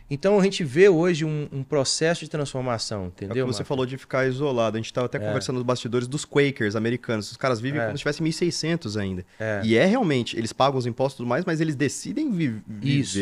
Então 0.10 0.38
a 0.38 0.44
gente 0.44 0.62
vê 0.62 0.90
hoje 0.90 1.24
um, 1.24 1.48
um 1.54 1.64
processo 1.64 2.20
de 2.22 2.30
transformação, 2.30 3.04
É 3.04 3.08
entendeu? 3.08 3.46
que 3.46 3.54
você 3.54 3.60
Marcos? 3.60 3.68
falou 3.68 3.86
de 3.86 3.98
ficar 3.98 4.26
isolado. 4.28 4.76
A 4.76 4.80
gente 4.82 4.92
tava 4.92 5.06
até 5.06 5.18
conversando 5.20 5.56
nos 5.56 5.64
bastidores 5.66 6.06
dos 6.08 6.26
Quakers 6.26 6.76
americanos. 6.76 7.32
Os 7.32 7.38
caras 7.38 7.62
vivem 7.62 7.80
É. 7.80 7.86
como 7.86 7.98
se 7.98 8.02
tivesse 8.02 8.22
1600 8.22 8.98
ainda. 8.98 9.26
É. 9.40 9.62
E 9.64 9.78
é 9.78 9.86
realmente, 9.86 10.38
eles 10.38 10.52
pagam 10.52 10.78
os 10.78 10.86
impostos 10.86 11.16
e 11.16 11.18
tudo 11.20 11.28
mais, 11.30 11.46
mas 11.46 11.62
eles 11.62 11.76
decidem 11.76 12.30
vi- 12.32 12.62
Isso. 12.82 13.18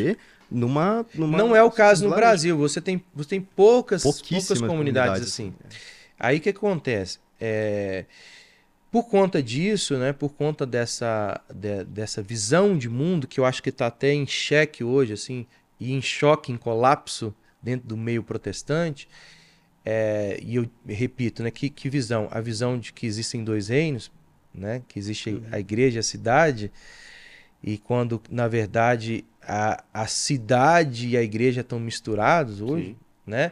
Numa, 0.50 1.06
numa. 1.14 1.38
Não 1.38 1.56
é 1.56 1.64
o 1.64 1.72
caso 1.72 2.08
no. 2.08 2.16
Brasil. 2.16 2.58
Você 2.58 2.80
tem, 2.82 3.04
você 3.14 3.30
tem 3.30 3.42
poucas, 3.42 4.04
poucas 4.04 4.48
comunidades, 4.48 4.68
comunidades, 4.68 5.22
assim. 5.28 5.54
Aí 6.20 6.38
o 6.38 6.42
que 6.42 6.50
acontece? 6.50 7.20
É, 7.40 8.06
por 8.92 9.10
conta 9.10 9.44
disso, 9.44 9.98
né, 9.98 10.14
por 10.14 10.34
conta 10.34 10.66
dessa, 10.66 11.42
de- 11.54 11.84
dessa 11.84 12.22
visão 12.22 12.78
de 12.78 12.88
mundo 12.88 13.28
que 13.28 13.40
eu 13.40 13.46
acho 13.46 13.62
que 13.62 13.70
está 13.70 13.88
até 13.88 14.14
em 14.14 14.26
xeque 14.26 14.84
hoje, 14.84 15.12
assim, 15.14 15.46
e 15.80 15.92
em 15.94 16.02
choque, 16.02 16.52
em 16.52 16.58
colapso 16.58 17.36
dentro 17.62 17.88
do 17.88 17.98
meio 17.98 18.24
protestante, 18.24 19.10
é, 19.84 20.40
e 20.42 20.56
eu 20.56 20.70
repito, 20.88 21.44
né, 21.44 21.52
que, 21.52 21.70
que 21.70 21.90
visão? 21.90 22.30
A 22.32 22.40
visão 22.40 22.80
de 22.80 22.94
que 22.94 23.06
existem 23.06 23.44
dois 23.44 23.68
reinos, 23.68 24.10
né, 24.54 24.82
que 24.88 24.98
existe 24.98 25.44
a 25.52 25.60
igreja 25.60 25.98
e 25.98 26.00
a 26.00 26.04
cidade, 26.04 26.72
e 27.62 27.78
quando, 27.78 28.22
na 28.30 28.48
verdade, 28.48 29.26
a, 29.48 29.84
a 29.94 30.08
cidade 30.08 31.10
e 31.10 31.18
a 31.18 31.22
igreja 31.22 31.62
estão 31.62 31.80
misturados 31.80 32.62
hoje, 32.62 32.88
Sim. 32.88 32.96
né? 33.26 33.52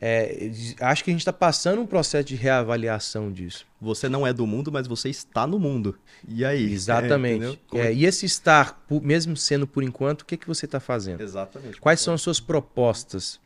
É, 0.00 0.50
acho 0.80 1.02
que 1.02 1.10
a 1.10 1.12
gente 1.12 1.20
está 1.20 1.32
passando 1.32 1.80
um 1.80 1.86
processo 1.86 2.24
de 2.24 2.36
reavaliação 2.36 3.32
disso. 3.32 3.66
Você 3.80 4.08
não 4.08 4.26
é 4.26 4.32
do 4.32 4.46
mundo, 4.46 4.70
mas 4.70 4.86
você 4.86 5.08
está 5.08 5.46
no 5.46 5.58
mundo. 5.58 5.98
E 6.28 6.44
aí? 6.44 6.72
Exatamente. 6.72 7.60
É, 7.74 7.78
É, 7.78 7.92
e 7.92 8.04
esse 8.04 8.26
estar, 8.26 8.84
mesmo 9.02 9.36
sendo 9.36 9.66
por 9.66 9.82
enquanto, 9.82 10.22
o 10.22 10.24
que, 10.24 10.36
que 10.36 10.46
você 10.46 10.66
está 10.66 10.80
fazendo? 10.80 11.20
Exatamente. 11.20 11.80
Quais 11.80 12.00
são 12.00 12.14
as 12.14 12.22
suas 12.22 12.40
propostas 12.40 13.40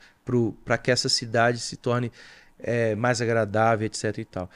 para 0.64 0.78
que 0.78 0.90
essa 0.90 1.08
cidade 1.08 1.58
se 1.58 1.76
torne 1.76 2.12
é, 2.58 2.94
mais 2.94 3.20
agradável, 3.20 3.86
etc 3.86 4.18
e 4.18 4.24
tal? 4.24 4.50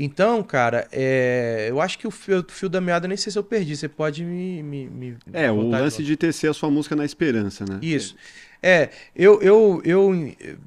Então, 0.00 0.44
cara, 0.44 0.86
é, 0.92 1.66
eu 1.68 1.80
acho 1.80 1.98
que 1.98 2.06
o 2.06 2.10
fio, 2.12 2.38
o 2.38 2.52
fio 2.52 2.68
da 2.68 2.80
meada, 2.80 3.08
nem 3.08 3.16
sei 3.16 3.32
se 3.32 3.38
eu 3.38 3.42
perdi. 3.42 3.76
Você 3.76 3.88
pode 3.88 4.24
me. 4.24 4.62
me, 4.62 4.88
me 4.88 5.16
É, 5.32 5.50
o 5.50 5.60
lance 5.60 6.04
de 6.04 6.16
tecer 6.16 6.48
a 6.48 6.54
sua 6.54 6.70
música 6.70 6.94
na 6.94 7.04
esperança, 7.04 7.64
né? 7.68 7.80
Isso. 7.82 8.14
É, 8.62 8.90
eu, 9.14 9.42
eu, 9.42 9.82
eu 9.84 10.14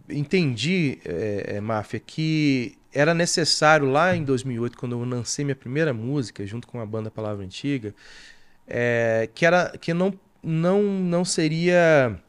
entendi, 0.09 0.99
é, 1.05 1.55
é, 1.55 1.61
Máfia, 1.61 2.01
que 2.05 2.77
era 2.93 3.13
necessário 3.13 3.89
lá 3.89 4.13
em 4.13 4.25
2008, 4.25 4.77
quando 4.77 4.99
eu 4.99 5.05
lancei 5.05 5.45
minha 5.45 5.55
primeira 5.55 5.93
música, 5.93 6.45
junto 6.45 6.67
com 6.67 6.81
a 6.81 6.85
banda 6.85 7.09
Palavra 7.09 7.45
Antiga, 7.45 7.95
é, 8.67 9.29
que, 9.33 9.45
era, 9.45 9.77
que 9.79 9.93
não, 9.93 10.13
não, 10.43 10.83
não 10.83 11.23
seria 11.23 12.19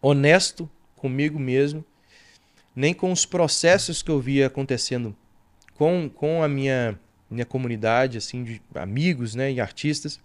honesto 0.00 0.70
comigo 0.94 1.36
mesmo, 1.40 1.84
nem 2.76 2.94
com 2.94 3.10
os 3.10 3.26
processos 3.26 4.02
que 4.02 4.10
eu 4.10 4.20
via 4.20 4.46
acontecendo 4.46 5.16
com, 5.82 6.08
com 6.08 6.44
a 6.44 6.48
minha, 6.48 6.96
minha 7.28 7.44
comunidade, 7.44 8.16
assim, 8.16 8.44
de 8.44 8.62
amigos 8.72 9.34
né, 9.34 9.50
e 9.50 9.60
artistas, 9.60 10.20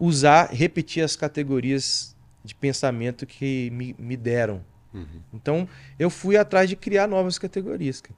usar, 0.00 0.50
repetir 0.50 1.04
as 1.04 1.14
categorias 1.14 2.16
de 2.44 2.56
pensamento 2.56 3.24
que 3.24 3.70
me, 3.70 3.94
me 3.96 4.16
deram. 4.16 4.64
Uhum. 4.92 5.06
Então, 5.32 5.68
eu 5.96 6.10
fui 6.10 6.36
atrás 6.36 6.68
de 6.68 6.74
criar 6.74 7.06
novas 7.06 7.38
categorias. 7.38 8.00
cara. 8.00 8.16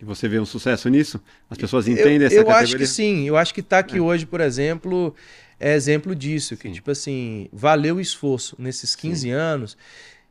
E 0.00 0.04
você 0.04 0.28
vê 0.28 0.38
um 0.38 0.46
sucesso 0.46 0.88
nisso? 0.88 1.20
As 1.50 1.58
pessoas 1.58 1.88
entendem 1.88 2.20
eu, 2.20 2.26
essa 2.26 2.36
eu 2.36 2.44
categoria? 2.44 2.64
acho 2.64 2.76
que 2.76 2.86
sim. 2.86 3.26
Eu 3.26 3.36
acho 3.36 3.52
que 3.52 3.60
tá 3.60 3.80
aqui 3.80 3.98
hoje, 3.98 4.24
por 4.26 4.40
exemplo, 4.40 5.12
é 5.58 5.74
exemplo 5.74 6.14
disso. 6.14 6.56
Que, 6.56 6.68
Sim. 6.68 6.74
tipo 6.74 6.92
assim, 6.92 7.48
valeu 7.52 7.96
o 7.96 8.00
esforço 8.00 8.54
nesses 8.60 8.94
15 8.94 9.28
anos 9.30 9.76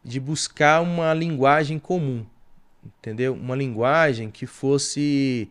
de 0.05 0.21
buscar 0.21 0.79
uma 0.79 1.13
linguagem 1.13 1.77
comum. 1.77 2.25
Entendeu? 2.99 3.33
Uma 3.33 3.55
linguagem 3.55 4.29
que 4.31 4.45
fosse 4.47 5.49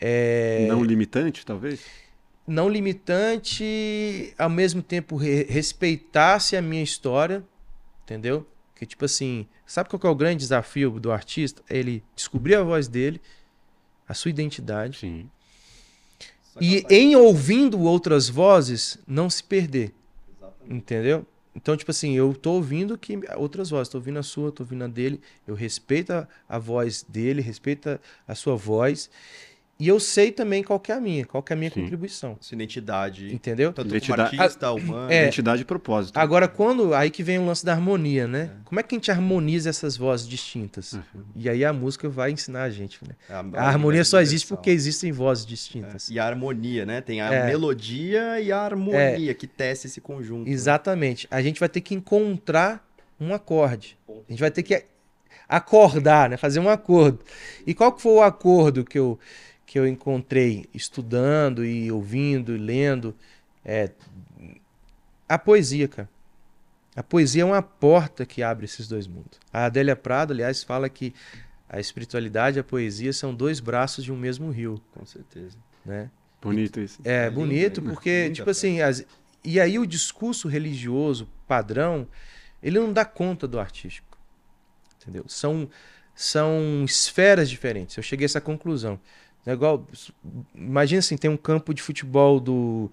é, 0.00 0.66
Não 0.68 0.82
limitante, 0.84 1.44
talvez? 1.44 1.80
não 2.46 2.68
limitante, 2.68 4.32
ao 4.38 4.48
mesmo 4.48 4.80
tempo 4.82 5.16
re- 5.16 5.44
respeitasse 5.44 6.56
a 6.56 6.62
minha 6.62 6.82
história, 6.82 7.44
entendeu? 8.04 8.46
Que 8.74 8.86
tipo 8.86 9.04
assim, 9.04 9.46
sabe 9.66 9.90
qual 9.90 10.00
que 10.00 10.06
é 10.06 10.10
o 10.10 10.14
grande 10.14 10.38
desafio 10.38 10.98
do 10.98 11.12
artista? 11.12 11.62
Ele 11.68 12.02
descobrir 12.16 12.54
a 12.54 12.62
voz 12.62 12.88
dele, 12.88 13.20
a 14.08 14.14
sua 14.14 14.30
identidade, 14.30 14.98
Sim. 14.98 15.28
e 16.60 16.84
em 16.88 17.14
ouvindo 17.16 17.80
outras 17.82 18.28
vozes, 18.30 18.98
não 19.06 19.28
se 19.28 19.44
perder, 19.44 19.92
entendeu? 20.66 21.26
Então, 21.58 21.76
tipo 21.76 21.90
assim, 21.90 22.14
eu 22.16 22.32
tô 22.34 22.52
ouvindo 22.52 22.96
que 22.96 23.18
outras 23.36 23.70
vozes, 23.70 23.88
tô 23.88 23.98
ouvindo 23.98 24.16
a 24.20 24.22
sua, 24.22 24.52
tô 24.52 24.62
ouvindo 24.62 24.84
a 24.84 24.86
dele, 24.86 25.20
eu 25.44 25.56
respeito 25.56 26.12
a, 26.12 26.28
a 26.48 26.56
voz 26.56 27.02
dele, 27.02 27.42
respeito 27.42 27.88
a, 27.88 27.98
a 28.28 28.34
sua 28.36 28.54
voz, 28.54 29.10
E 29.80 29.86
eu 29.86 30.00
sei 30.00 30.32
também 30.32 30.60
qual 30.64 30.80
que 30.80 30.90
é 30.90 30.94
a 30.96 31.00
minha, 31.00 31.24
qual 31.24 31.40
que 31.40 31.52
é 31.52 31.54
a 31.54 31.56
minha 31.56 31.70
Sim. 31.70 31.82
contribuição. 31.82 32.36
Sua 32.40 32.56
identidade. 32.56 33.32
Entendeu? 33.32 33.72
Tanto 33.72 33.86
Identidade- 33.88 34.30
como 34.30 34.42
artista, 34.42 34.72
humano. 34.72 35.08
É. 35.12 35.22
Identidade 35.22 35.62
e 35.62 35.64
propósito. 35.64 36.16
Agora, 36.16 36.48
quando. 36.48 36.92
Aí 36.94 37.10
que 37.10 37.22
vem 37.22 37.38
o 37.38 37.46
lance 37.46 37.64
da 37.64 37.74
harmonia, 37.74 38.26
né? 38.26 38.50
Como 38.64 38.80
é 38.80 38.82
que 38.82 38.92
a 38.94 38.98
gente 38.98 39.08
harmoniza 39.10 39.70
essas 39.70 39.96
vozes 39.96 40.26
distintas? 40.26 40.94
Uhum. 40.94 41.02
E 41.36 41.48
aí 41.48 41.64
a 41.64 41.72
música 41.72 42.08
vai 42.08 42.32
ensinar 42.32 42.64
a 42.64 42.70
gente, 42.70 42.98
né? 43.06 43.14
A, 43.30 43.38
A 43.62 43.68
harmonia 43.68 44.04
só 44.04 44.20
existe 44.20 44.48
porque 44.48 44.68
existem 44.70 45.12
vozes 45.12 45.46
distintas. 45.46 46.10
E 46.10 46.18
a 46.18 46.26
harmonia, 46.26 46.84
né? 46.84 47.00
Tem 47.00 47.20
a 47.20 47.32
É. 47.32 47.46
melodia 47.46 48.40
e 48.40 48.50
a 48.50 48.58
harmonia 48.60 49.32
que 49.32 49.46
tece 49.46 49.86
esse 49.86 50.00
conjunto. 50.00 50.44
né? 50.48 50.50
Exatamente. 50.52 51.28
A 51.30 51.40
gente 51.40 51.60
vai 51.60 51.68
ter 51.68 51.82
que 51.82 51.94
encontrar 51.94 52.84
um 53.20 53.32
acorde. 53.32 53.96
A 54.08 54.32
gente 54.32 54.40
vai 54.40 54.50
ter 54.50 54.64
que 54.64 54.84
acordar, 55.48 56.28
né? 56.30 56.36
Fazer 56.36 56.60
um 56.60 56.68
acordo. 56.68 57.20
E 57.66 57.74
qual 57.74 57.92
que 57.92 58.02
foi 58.02 58.12
o 58.12 58.22
acordo 58.22 58.84
que 58.84 58.98
eu, 58.98 59.18
que 59.68 59.78
eu 59.78 59.86
encontrei 59.86 60.64
estudando 60.72 61.62
e 61.62 61.92
ouvindo 61.92 62.54
e 62.56 62.58
lendo? 62.58 63.14
É, 63.62 63.90
a 65.28 65.38
poesia, 65.38 65.86
cara. 65.86 66.08
A 66.96 67.02
poesia 67.02 67.42
é 67.42 67.44
uma 67.44 67.60
porta 67.62 68.24
que 68.24 68.42
abre 68.42 68.64
esses 68.64 68.88
dois 68.88 69.06
mundos. 69.06 69.38
A 69.52 69.66
Adélia 69.66 69.94
Prado, 69.94 70.32
aliás, 70.32 70.62
fala 70.64 70.88
que 70.88 71.14
a 71.68 71.78
espiritualidade 71.78 72.58
e 72.58 72.60
a 72.60 72.64
poesia 72.64 73.12
são 73.12 73.34
dois 73.34 73.60
braços 73.60 74.02
de 74.04 74.10
um 74.10 74.16
mesmo 74.16 74.50
rio, 74.50 74.80
Com 74.94 75.04
certeza. 75.04 75.58
né? 75.84 76.10
Bonito 76.40 76.80
isso. 76.80 76.98
É, 77.04 77.26
É 77.26 77.30
bonito 77.30 77.80
lindo. 77.80 77.92
porque, 77.92 78.30
tipo 78.30 78.48
assim, 78.48 78.80
as- 78.80 79.04
e 79.44 79.60
aí 79.60 79.78
o 79.78 79.86
discurso 79.86 80.48
religioso 80.48 81.28
padrão, 81.46 82.08
ele 82.62 82.80
não 82.80 82.90
dá 82.90 83.04
conta 83.04 83.46
do 83.46 83.60
artístico. 83.60 84.16
Entendeu? 85.02 85.24
São, 85.28 85.68
são 86.14 86.84
esferas 86.86 87.50
diferentes. 87.50 87.96
Eu 87.98 88.02
cheguei 88.02 88.24
a 88.24 88.28
essa 88.28 88.40
conclusão. 88.40 88.98
É 89.48 89.54
igual, 89.54 89.86
imagina 90.54 90.98
assim, 90.98 91.16
tem 91.16 91.30
um 91.30 91.36
campo 91.38 91.72
de 91.72 91.80
futebol 91.80 92.38
do, 92.38 92.90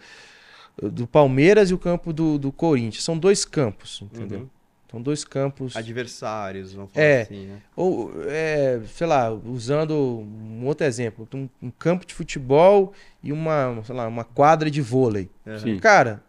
do 0.82 1.06
Palmeiras 1.06 1.70
e 1.70 1.74
o 1.74 1.78
campo 1.78 2.14
do, 2.14 2.38
do 2.40 2.50
Corinthians. 2.50 3.04
São 3.04 3.18
dois 3.18 3.44
campos, 3.44 4.02
entendeu? 4.02 4.40
Uhum. 4.40 4.50
São 4.90 5.02
dois 5.02 5.26
campos. 5.26 5.76
Adversários, 5.76 6.72
vamos 6.72 6.94
falar 6.94 7.06
É. 7.06 7.22
assim, 7.24 7.46
né? 7.48 7.58
Ou, 7.76 8.10
é, 8.28 8.80
sei 8.88 9.06
lá, 9.06 9.30
usando 9.32 9.94
um 9.94 10.66
outro 10.66 10.88
exemplo, 10.88 11.28
um, 11.34 11.50
um 11.62 11.70
campo 11.70 12.06
de 12.06 12.14
futebol 12.14 12.94
e 13.22 13.34
uma, 13.34 13.82
sei 13.84 13.94
lá, 13.94 14.08
uma 14.08 14.24
quadra 14.24 14.72
de 14.72 14.80
vôlei. 14.82 15.30
Uhum. 15.46 15.60
Sim. 15.60 15.80
Cara, 15.80 16.24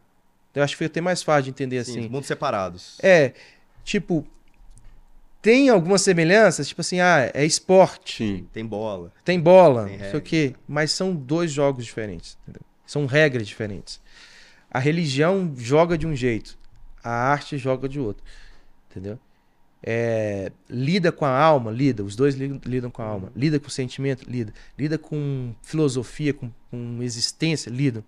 eu 0.53 0.61
acho 0.65 0.73
que 0.75 0.79
foi 0.79 0.87
até 0.89 1.01
mais 1.01 1.23
fácil 1.23 1.45
de 1.45 1.51
entender 1.51 1.85
Sim, 1.85 2.01
assim. 2.01 2.09
mundos 2.09 2.27
separados. 2.27 2.99
É, 3.01 3.33
tipo, 3.85 4.27
tem 5.47 5.69
algumas 5.69 6.03
semelhanças, 6.03 6.67
tipo 6.67 6.81
assim, 6.81 6.99
ah, 6.99 7.31
é 7.33 7.45
esporte, 7.45 8.17
Sim. 8.17 8.49
Tem 8.53 8.67
bola. 8.67 9.13
tem 9.25 9.39
bola, 9.39 9.85
Tem 9.85 9.99
não 9.99 10.11
sei 10.11 10.19
o 10.19 10.21
quê, 10.21 10.55
mas 10.67 10.91
são 10.91 11.15
dois 11.15 11.53
jogos 11.53 11.85
diferentes, 11.85 12.37
entendeu? 12.43 12.63
São 12.85 13.07
regras 13.07 13.47
diferentes. 13.47 14.01
A 14.69 14.81
religião 14.81 15.55
joga 15.57 15.97
de 15.97 16.05
um 16.05 16.17
jeito, 16.17 16.59
a 17.01 17.11
arte 17.11 17.57
joga 17.57 17.89
de 17.89 18.01
outro, 18.01 18.25
entendeu? 18.91 19.21
É, 19.81 20.51
lida 20.69 21.13
com 21.13 21.25
a 21.25 21.31
alma, 21.31 21.71
lida, 21.71 22.03
os 22.03 22.17
dois 22.17 22.35
li- 22.35 22.61
lidam 22.67 22.91
com 22.91 23.03
a 23.03 23.05
alma, 23.05 23.31
lida 23.37 23.61
com 23.61 23.69
o 23.69 23.71
sentimento, 23.71 24.29
lida, 24.29 24.53
lida 24.77 24.99
com 24.99 25.55
filosofia, 25.63 26.35
com, 26.35 26.51
com 26.73 26.99
existência, 27.03 27.71
lidam, 27.71 28.03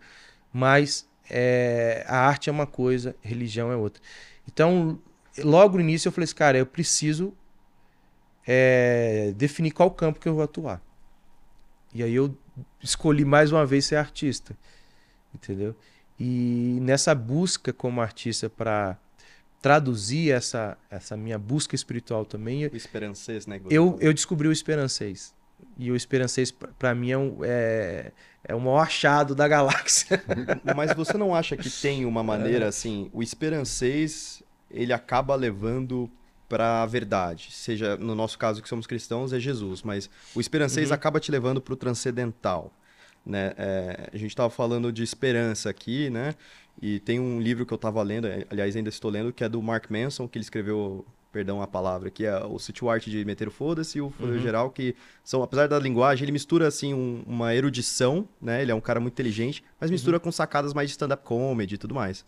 mas 0.53 1.07
é, 1.31 2.05
a 2.09 2.19
arte 2.19 2.49
é 2.49 2.53
uma 2.53 2.67
coisa, 2.67 3.15
religião 3.23 3.71
é 3.71 3.77
outra. 3.77 4.03
Então, 4.49 4.99
logo 5.43 5.77
no 5.77 5.81
início 5.83 6.09
eu 6.09 6.13
falei 6.13 6.25
assim, 6.25 6.35
cara, 6.35 6.59
eu 6.59 6.67
preciso 6.67 7.35
é, 8.47 9.33
definir 9.37 9.71
qual 9.73 9.91
campo 9.91 10.19
que 10.19 10.29
eu 10.29 10.35
vou 10.35 10.43
atuar. 10.45 10.83
E 11.95 12.03
aí 12.03 12.15
eu 12.15 12.37
escolhi 12.83 13.25
mais 13.25 13.51
uma 13.53 13.65
vez 13.65 13.87
ser 13.87 13.97
artista, 13.97 14.57
entendeu? 15.35 15.75
E 16.19 16.79
nessa 16.83 17.15
busca 17.15 17.73
como 17.73 18.01
artista 18.01 18.51
para 18.51 18.99
traduzir 19.61 20.31
essa, 20.31 20.77
essa 20.91 21.17
minha 21.17 21.39
busca 21.39 21.75
espiritual 21.75 22.25
também, 22.25 22.67
O 22.67 22.77
esperancês, 22.77 23.47
né? 23.47 23.61
eu, 23.71 23.97
eu 24.01 24.13
descobri 24.13 24.49
o 24.49 24.53
Esperancês. 24.53 25.35
E 25.77 25.91
o 25.91 25.97
Esperancês, 25.97 26.53
pra 26.53 26.95
mim, 26.95 27.11
é, 27.11 27.19
um, 27.19 27.39
é, 27.43 28.13
é 28.45 28.55
o 28.55 28.61
maior 28.61 28.79
achado 28.81 29.35
da 29.35 29.49
galáxia. 29.49 30.23
Mas 30.77 30.93
você 30.93 31.19
não 31.19 31.35
acha 31.35 31.57
que 31.57 31.69
tem 31.69 32.05
uma 32.05 32.23
maneira 32.23 32.67
É. 32.67 32.69
assim, 32.69 33.11
o 33.13 33.23
esperancês, 33.23 34.43
ele 34.71 34.93
acaba 34.93 35.35
levando 35.35 36.11
pra 36.49 36.87
verdade, 36.87 37.49
seja 37.51 37.97
no 37.97 38.15
nosso 38.15 38.39
caso 38.39 38.63
que 38.63 38.69
somos 38.69 38.87
cristãos 38.87 39.33
é 39.35 39.39
Jesus, 39.39 39.83
mas 39.83 40.09
o 40.35 40.41
esperancês 40.41 40.89
Uhum. 40.89 40.95
acaba 40.95 41.21
te 41.21 41.31
levando 41.31 41.61
pro 41.61 41.77
transcendental, 41.77 42.73
né? 43.25 43.53
É, 43.59 44.09
a 44.13 44.17
gente 44.17 44.35
tava 44.35 44.49
falando 44.49 44.91
de 44.91 45.03
esperança 45.03 45.69
aqui, 45.69 46.09
né? 46.09 46.35
E 46.81 47.01
tem 47.01 47.21
um 47.21 47.41
livro 47.41 47.67
que 47.67 47.73
eu 47.75 47.79
tava 47.79 48.03
lendo, 48.03 48.27
eh, 48.29 48.47
aliás 48.51 48.75
ainda 48.77 48.89
estou 48.89 49.11
lendo, 49.11 49.33
que 49.33 49.45
é 49.45 49.49
do 49.49 49.61
Mark 49.61 49.91
Manson, 49.91 50.27
que 50.29 50.39
ele 50.39 50.45
escreveu, 50.45 51.05
perdão 51.33 51.61
a 51.61 51.67
palavra, 51.67 52.11
que 52.11 52.25
é 52.25 52.45
o 52.45 52.59
City 52.59 52.87
Art 52.89 53.05
de 53.07 53.25
meter 53.25 53.49
o 53.49 53.51
foda-se 53.51 53.99
e 53.99 54.01
o 54.01 54.11
Foda 54.11 54.33
Uhum. 54.33 54.39
geral, 54.41 54.71
que 54.71 54.95
são, 55.23 55.43
apesar 55.43 55.67
da 55.69 55.79
linguagem, 55.79 56.25
ele 56.25 56.33
mistura 56.33 56.67
assim 56.67 56.95
um- 56.95 57.23
uma 57.27 57.55
erudição, 57.55 58.27
né? 58.41 58.63
Ele 58.63 58.71
é 58.73 58.75
um 58.75 58.81
cara 58.81 58.99
muito 58.99 59.13
inteligente, 59.15 59.63
mas 59.81 59.91
mistura 59.91 60.17
Uhum. 60.17 60.23
com 60.23 60.33
sacadas 60.33 60.73
mais 60.73 60.89
de 60.89 60.93
stand-up 60.93 61.23
comedy 61.25 61.75
e 61.75 61.79
tudo 61.79 61.95
mais. 61.95 62.25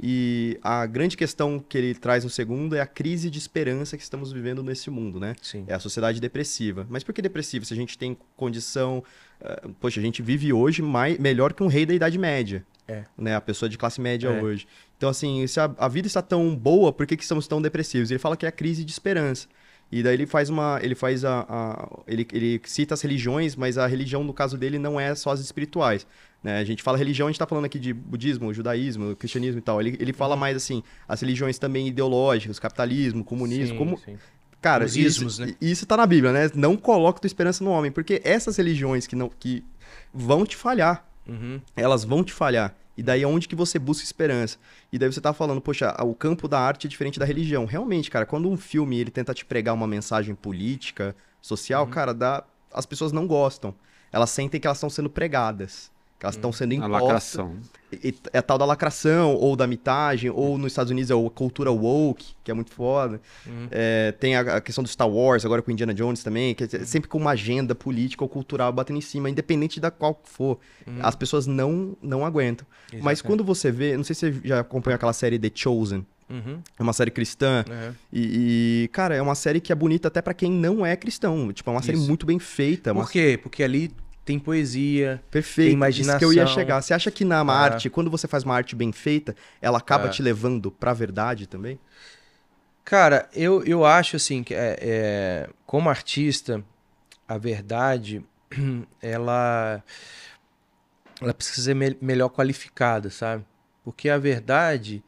E 0.00 0.58
a 0.62 0.86
grande 0.86 1.16
questão 1.16 1.58
que 1.60 1.76
ele 1.76 1.94
traz 1.94 2.24
no 2.24 2.30
segundo 2.30 2.74
é 2.74 2.80
a 2.80 2.86
crise 2.86 3.30
de 3.30 3.38
esperança 3.38 3.96
que 3.96 4.02
estamos 4.02 4.32
vivendo 4.32 4.62
nesse 4.62 4.90
mundo, 4.90 5.20
né? 5.20 5.34
Sim. 5.40 5.64
É 5.66 5.74
a 5.74 5.78
sociedade 5.78 6.18
depressiva. 6.20 6.86
Mas 6.88 7.04
por 7.04 7.12
que 7.12 7.20
depressiva? 7.22 7.64
Se 7.64 7.72
a 7.74 7.76
gente 7.76 7.96
tem 7.98 8.16
condição. 8.36 9.04
Eh, 9.42 9.62
poxa, 9.80 10.00
a 10.00 10.02
gente 10.02 10.22
vive 10.22 10.52
hoje 10.52 10.82
mais, 10.82 11.18
melhor 11.18 11.52
que 11.52 11.62
um 11.62 11.66
rei 11.66 11.84
da 11.86 11.94
Idade 11.94 12.18
Média. 12.18 12.64
É. 12.88 13.04
Né? 13.16 13.34
A 13.34 13.40
pessoa 13.40 13.68
de 13.68 13.78
classe 13.78 14.00
média 14.00 14.28
É. 14.28 14.42
hoje. 14.42 14.66
Então, 14.96 15.08
assim, 15.08 15.46
se 15.46 15.58
a, 15.60 15.70
a 15.78 15.88
vida 15.88 16.06
está 16.06 16.20
tão 16.20 16.54
boa, 16.54 16.92
por 16.92 17.06
que, 17.06 17.16
que 17.16 17.22
estamos 17.22 17.46
tão 17.46 17.62
depressivos? 17.62 18.10
Ele 18.10 18.18
fala 18.18 18.36
que 18.36 18.44
é 18.44 18.48
a 18.48 18.52
crise 18.52 18.84
de 18.84 18.90
esperança. 18.92 19.46
E 19.90 20.02
daí 20.02 20.14
ele 20.14 20.26
faz 20.26 20.48
uma. 20.48 20.78
Ele 20.82 20.94
faz 20.94 21.24
a. 21.24 21.44
a- 21.48 21.88
ele, 22.08 22.26
ele 22.32 22.60
cita 22.64 22.94
as 22.94 23.02
religiões, 23.02 23.54
mas 23.54 23.76
a 23.76 23.86
religião, 23.86 24.24
no 24.24 24.32
caso 24.32 24.56
dele, 24.56 24.78
não 24.78 24.98
é 24.98 25.14
só 25.14 25.30
as 25.30 25.40
espirituais. 25.40 26.06
Né? 26.42 26.58
A 26.58 26.64
gente 26.64 26.82
fala 26.82 26.96
religião, 26.98 27.28
a 27.28 27.30
gente 27.30 27.38
tá 27.38 27.46
falando 27.46 27.66
aqui 27.66 27.78
de 27.78 27.92
budismo, 27.92 28.52
judaísmo, 28.54 29.14
cristianismo 29.16 29.58
e 29.58 29.62
tal. 29.62 29.80
Ele, 29.80 29.96
ele 30.00 30.12
fala 30.12 30.34
mais 30.34 30.56
assim, 30.56 30.82
as 31.06 31.20
religiões 31.20 31.58
também 31.58 31.86
ideológicas, 31.88 32.58
capitalismo, 32.58 33.22
comunismo, 33.22 33.74
Sim, 33.74 33.78
como, 33.78 33.98
sim. 33.98 34.16
Cara, 34.62 34.84
Os 34.86 34.96
isso, 34.96 35.18
ismos, 35.18 35.38
né? 35.40 35.54
isso 35.60 35.84
tá 35.84 35.96
na 35.96 36.06
Bíblia, 36.06 36.32
né? 36.32 36.50
Não 36.54 36.76
coloca 36.76 37.20
tua 37.20 37.26
esperança 37.26 37.62
no 37.62 37.70
homem, 37.70 37.90
porque 37.92 38.22
essas 38.24 38.56
religiões 38.56 39.06
que 39.06 39.14
não 39.16 39.28
que 39.28 39.62
vão 40.14 40.46
te 40.46 40.56
falhar, 40.56 41.04
Uhum. 41.28 41.60
elas 41.76 42.04
vão 42.04 42.24
te 42.24 42.32
falhar. 42.32 42.74
E 42.96 43.02
daí 43.02 43.22
é 43.22 43.26
onde 43.26 43.48
que 43.48 43.54
você 43.56 43.78
busca 43.78 44.04
esperança. 44.04 44.58
E 44.92 44.98
daí 44.98 45.10
você 45.12 45.20
tá 45.20 45.32
falando, 45.32 45.60
poxa, 45.60 45.94
o 46.02 46.14
campo 46.14 46.46
da 46.48 46.58
arte 46.60 46.86
é 46.86 46.90
diferente 46.90 47.18
da 47.18 47.24
religião. 47.24 47.64
Realmente, 47.64 48.10
cara, 48.10 48.24
quando 48.26 48.48
um 48.50 48.56
filme 48.56 48.98
ele 48.98 49.10
tenta 49.10 49.32
te 49.34 49.44
pregar 49.44 49.74
uma 49.74 49.86
mensagem 49.86 50.34
política, 50.34 51.14
social, 51.40 51.84
Uhum. 51.84 51.90
cara, 51.90 52.14
dá 52.14 52.44
as 52.72 52.86
pessoas 52.86 53.12
não 53.12 53.26
gostam. 53.26 53.74
Elas 54.10 54.30
sentem 54.30 54.58
que 54.60 54.66
elas 54.66 54.78
estão 54.78 54.88
sendo 54.90 55.10
pregadas, 55.10 55.90
elas 56.26 56.34
estão 56.36 56.48
Uhum. 56.48 56.52
sendo 56.52 56.72
A 56.72 56.74
impostas. 56.76 57.00
lacração. 57.02 57.56
E- 57.92 58.14
É 58.32 58.38
a 58.38 58.42
tal 58.42 58.56
da 58.56 58.64
lacração, 58.64 59.34
ou 59.34 59.54
da 59.54 59.66
mitagem, 59.66 60.30
ou 60.30 60.56
nos 60.56 60.72
Estados 60.72 60.90
Unidos 60.90 61.10
é 61.10 61.14
a 61.14 61.30
cultura 61.30 61.70
woke, 61.70 62.34
que 62.42 62.50
é 62.50 62.54
muito 62.54 62.70
foda. 62.72 63.20
Uhum. 63.46 63.68
É, 63.70 64.12
tem 64.12 64.34
a, 64.34 64.40
a 64.56 64.60
questão 64.60 64.82
do 64.82 64.88
Star 64.88 65.08
Wars, 65.08 65.44
agora 65.44 65.60
com 65.60 65.70
Indiana 65.70 65.92
Jones 65.92 66.22
também, 66.22 66.54
que 66.54 66.64
Uhum. 66.64 66.70
é 66.72 66.84
sempre 66.84 67.08
com 67.08 67.18
uma 67.18 67.32
agenda 67.32 67.74
política 67.74 68.24
ou 68.24 68.28
cultural 68.28 68.72
batendo 68.72 68.96
em 68.98 69.02
cima, 69.02 69.28
independente 69.28 69.78
da 69.78 69.90
qual 69.90 70.18
for. 70.24 70.58
As 71.00 71.14
pessoas 71.14 71.46
não, 71.46 71.96
não 72.02 72.24
aguentam. 72.24 72.66
Mas 72.66 72.92
Uhum. 72.92 72.98
Exatamente. 72.98 73.22
quando 73.24 73.44
você 73.44 73.70
vê, 73.70 73.96
não 73.96 74.04
sei 74.04 74.14
se 74.14 74.32
você 74.32 74.48
já 74.48 74.60
acompanhou 74.60 74.94
aquela 74.96 75.12
série 75.12 75.38
The 75.38 75.50
Chosen, 75.54 76.06
Uhum. 76.30 76.60
é 76.78 76.82
uma 76.82 76.94
série 76.94 77.10
cristã, 77.10 77.62
Uhum. 77.68 77.94
e, 78.10 78.84
e, 78.84 78.88
cara, 78.88 79.14
é 79.14 79.20
uma 79.20 79.34
série 79.34 79.60
que 79.60 79.70
é 79.70 79.74
bonita 79.74 80.08
até 80.08 80.22
pra 80.22 80.32
quem 80.32 80.50
não 80.50 80.84
é 80.86 80.96
cristão. 80.96 81.52
Tipo, 81.52 81.68
é 81.68 81.72
uma 81.74 81.82
série 81.82 81.98
Isso. 81.98 82.08
muito 82.08 82.24
bem 82.24 82.38
feita, 82.38 82.94
Por 82.94 83.10
quê? 83.10 83.38
Porque 83.42 83.62
ali 83.62 83.90
tem 84.24 84.38
poesia. 84.38 85.22
Perfeito. 85.30 85.78
Tem 85.78 85.90
Isso 85.90 86.18
que 86.18 86.24
eu 86.24 86.28
ia 86.32 86.36
imaginação. 86.42 86.54
chegar. 86.54 86.80
Você 86.82 86.94
acha 86.94 87.10
que 87.10 87.24
na 87.24 87.40
Ah. 87.40 87.52
arte, 87.52 87.90
quando 87.90 88.10
você 88.10 88.28
faz 88.28 88.44
uma 88.44 88.54
arte 88.54 88.74
bem 88.76 88.92
feita, 88.92 89.34
ela 89.60 89.78
acaba 89.78 90.06
Ah. 90.06 90.10
te 90.10 90.22
levando 90.22 90.70
pra 90.70 90.92
verdade 90.92 91.46
também? 91.46 91.78
Cara, 92.84 93.28
eu, 93.32 93.62
eu 93.64 93.84
acho 93.84 94.16
assim 94.16 94.42
que 94.42 94.54
é, 94.54 94.76
é, 94.80 95.50
como 95.66 95.88
artista, 95.88 96.64
a 97.28 97.38
verdade 97.38 98.24
ela 99.00 99.82
ela 101.20 101.32
precisa 101.32 101.62
ser 101.62 101.74
me- 101.74 101.96
melhor 102.00 102.28
qualificada, 102.28 103.08
sabe? 103.08 103.44
Porque 103.84 104.08
a 104.08 104.18
verdade 104.18 105.02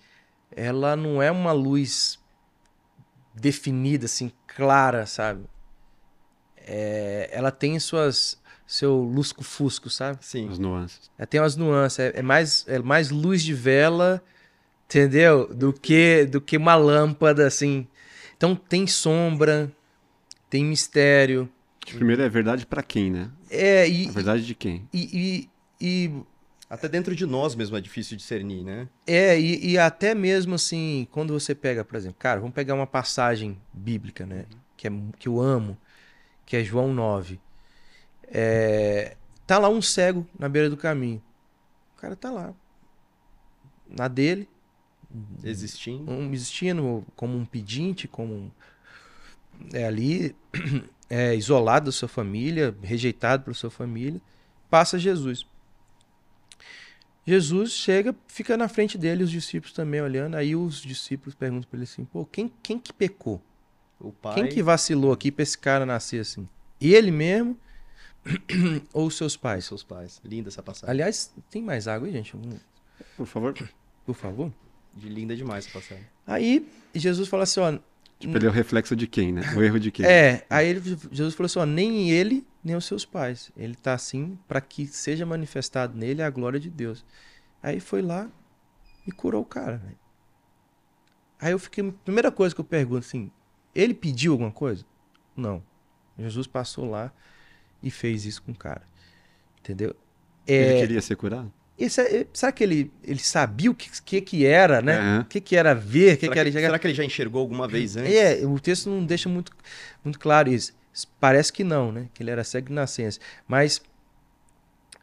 ela 0.55 0.95
não 0.95 1.21
é 1.21 1.31
uma 1.31 1.51
luz 1.53 2.19
definida 3.35 4.05
assim, 4.07 4.31
clara, 4.47 5.07
sabe? 5.07 5.45
É, 6.57 7.29
ela 7.33 7.51
tem 7.51 7.79
suas 7.81 8.41
seu 8.67 8.97
lusco-fusco, 8.97 9.91
sabe? 9.91 10.19
Sim. 10.21 10.49
As 10.51 10.59
nuances. 10.59 11.11
É, 11.19 11.27
tem 11.27 11.41
umas 11.41 11.57
nuances, 11.57 11.99
é, 11.99 12.12
é 12.17 12.23
mais, 12.23 12.65
é 12.67 12.79
mais 12.79 13.11
luz 13.11 13.43
de 13.43 13.55
vela, 13.55 14.23
entendeu? 14.87 15.47
Do 15.53 15.73
que, 15.73 16.25
do 16.27 16.41
que 16.41 16.57
uma 16.57 16.75
lâmpada, 16.75 17.47
assim. 17.47 17.87
Então 18.37 18.55
tem 18.55 18.87
sombra, 18.87 19.71
tem 20.49 20.65
mistério, 20.65 21.49
Primeiro 21.93 22.23
é 22.23 22.29
verdade 22.29 22.65
pra 22.67 22.83
quem, 22.83 23.11
né? 23.11 23.31
É, 23.51 23.89
e, 23.89 24.09
A 24.09 24.12
verdade 24.12 24.45
de 24.45 24.55
quem? 24.55 24.89
e, 24.93 25.49
e, 25.81 26.07
e 26.07 26.23
Até 26.69 26.89
dentro 26.89 27.15
de 27.15 27.27
nós 27.27 27.55
mesmo 27.55 27.77
é 27.77 27.81
difícil 27.81 28.17
discernir, 28.17 28.65
né? 28.65 28.89
É, 29.07 29.39
e, 29.39 29.73
e 29.73 29.79
até 29.79 30.15
mesmo 30.15 30.55
assim, 30.55 31.07
quando 31.11 31.39
você 31.39 31.55
pega, 31.55 31.85
por 31.85 31.97
exemplo, 31.97 32.17
cara, 32.19 32.41
vamos 32.41 32.55
pegar 32.55 32.75
uma 32.75 32.87
passagem 32.87 33.61
bíblica, 33.73 34.25
né? 34.25 34.47
Que, 34.77 34.89
é, 34.89 34.93
que 35.19 35.29
eu 35.29 35.41
amo, 35.41 35.77
que 36.47 36.57
é 36.57 36.65
João 36.65 36.93
9. 36.93 37.39
É, 38.29 39.16
tá 39.47 39.59
lá 39.59 39.68
um 39.68 39.83
cego 39.83 40.27
na 40.39 40.49
beira 40.49 40.70
do 40.70 40.77
caminho. 40.77 41.22
O 41.97 42.01
cara 42.01 42.16
tá 42.16 42.31
lá. 42.31 42.55
Na 43.89 44.09
dele, 44.09 44.49
Existindo. 45.43 46.11
um, 46.11 46.33
existindo 46.33 47.05
como 47.14 47.37
um 47.37 47.45
pedinte, 47.45 48.09
como 48.09 48.35
um, 48.35 48.51
é 49.72 49.87
ali, 49.87 50.35
é, 51.09 51.35
isolado 51.35 51.87
da 51.87 51.93
sua 51.93 52.09
família, 52.09 52.75
rejeitado 52.83 53.45
pela 53.45 53.55
sua 53.55 53.70
família, 53.70 54.20
passa 54.68 54.99
Jesus. 54.99 55.47
Jesus 57.27 57.72
chega, 57.72 58.14
fica 58.27 58.57
na 58.57 58.68
frente 58.68 58.99
dele, 58.99 59.25
os 59.25 59.31
discípulos 59.31 59.72
também 59.72 60.01
olhando, 60.01 60.35
aí 60.35 60.55
os 60.55 60.83
discípulos 60.83 61.35
perguntam 61.35 61.68
para 61.70 61.79
ele 61.79 61.85
assim, 61.85 62.05
pô, 62.05 62.27
quem, 62.27 62.53
quem 62.62 62.79
que 62.79 62.93
pecou? 62.93 63.41
Quem 64.35 64.49
que 64.49 64.62
vacilou 64.62 65.12
aqui 65.12 65.31
pra 65.31 65.43
esse 65.43 65.57
cara 65.57 65.87
nascer 65.87 66.20
assim? 66.20 66.47
Ele 66.81 67.11
mesmo 67.11 67.57
ou 68.93 69.07
os 69.07 69.16
seus 69.16 69.37
pais? 69.37 69.64
Seus 69.64 69.83
pais. 69.83 70.20
Linda 70.25 70.49
essa 70.49 70.62
passagem. 70.62 70.91
Aliás, 70.91 71.33
tem 71.51 71.62
mais 71.62 71.87
água 71.89 72.07
aí, 72.09 72.12
gente? 72.12 72.35
Por 73.16 73.27
favor. 73.27 73.55
Por 74.07 74.14
favor. 74.14 74.53
De 74.95 75.09
linda 75.09 75.37
demais 75.37 75.66
essa 75.66 75.79
passagem. 75.79 76.05
Aí 76.27 76.66
Jesus 76.95 77.29
fala 77.29 77.43
assim, 77.43 77.61
ó, 77.61 77.79
Tipo, 78.18 78.37
ele 78.39 78.47
é 78.47 78.49
o 78.49 78.53
reflexo 78.53 78.95
de 78.95 79.07
quem, 79.07 79.33
né? 79.33 79.43
O 79.57 79.62
erro 79.62 79.79
de 79.79 79.91
quem. 79.91 80.07
É, 80.07 80.47
aí 80.49 80.68
ele- 80.68 80.81
Jesus 81.11 81.35
falou 81.35 81.47
assim: 81.47 81.59
ó, 81.59 81.66
nem 81.66 82.11
ele, 82.11 82.47
nem 82.62 82.77
os 82.77 82.85
seus 82.87 83.05
pais. 83.05 83.51
Ele 83.57 83.75
tá 83.75 83.93
assim 83.93 84.39
para 84.49 84.61
que 84.61 84.87
seja 84.87 85.27
manifestado 85.27 85.99
nele 85.99 86.22
a 86.22 86.31
glória 86.31 86.59
de 86.61 86.70
Deus. 86.70 87.05
Aí 87.62 87.81
foi 87.81 88.01
lá 88.01 88.31
e 89.07 89.11
curou 89.12 89.43
o 89.43 89.45
cara. 89.45 89.83
Aí 91.41 91.53
eu 91.53 91.59
fiquei. 91.59 91.91
Primeira 92.05 92.31
coisa 92.31 92.55
que 92.55 92.61
eu 92.61 92.64
pergunto 92.64 93.01
assim: 93.05 93.31
ele 93.75 93.93
pediu 93.93 94.33
alguma 94.33 94.53
coisa? 94.53 94.87
Não. 95.37 95.62
Jesus 96.16 96.47
passou 96.47 96.89
lá 96.89 97.12
e 97.85 97.91
fez 97.91 98.24
isso 98.24 98.43
com 98.43 98.53
o 98.53 98.55
cara. 98.57 98.82
Entendeu? 99.61 99.95
Ele 100.47 100.72
É, 100.74 100.80
queria 100.80 101.01
ser 101.01 101.16
curado? 101.16 101.53
esse 101.78 102.01
é- 102.01 102.26
será 102.32 102.53
que 102.53 102.62
ele, 102.64 102.93
ele 103.03 103.18
sabia 103.18 103.70
o 103.70 103.74
que, 103.74 103.91
que, 104.03 104.20
que 104.20 104.47
era, 104.47 104.80
né? 104.80 105.20
O 105.20 105.24
que, 105.24 105.41
que 105.41 105.57
era 105.57 105.74
ver, 105.74 106.16
que, 106.16 106.20
será, 106.22 106.32
que 106.32 106.39
era 106.39 106.49
enxergar? 106.49 106.68
será 106.68 106.78
que 106.78 106.87
ele 106.87 106.95
já 106.95 107.05
enxergou 107.05 107.41
alguma 107.41 107.66
vez 107.68 107.97
antes? 107.97 108.12
É, 108.14 108.47
o 108.47 108.59
texto 108.61 108.89
não 108.91 109.05
deixa 109.05 109.28
muito, 109.28 109.53
muito 110.05 110.18
claro 110.18 110.51
isso. 110.51 110.72
Parece 111.18 111.53
que 111.53 111.64
não, 111.64 111.91
né? 111.93 112.09
Que 112.14 112.22
ele 112.22 112.30
era 112.30 112.45
cego 112.45 112.68
de 112.68 112.72
nascença. 112.74 113.18
Mas. 113.49 113.82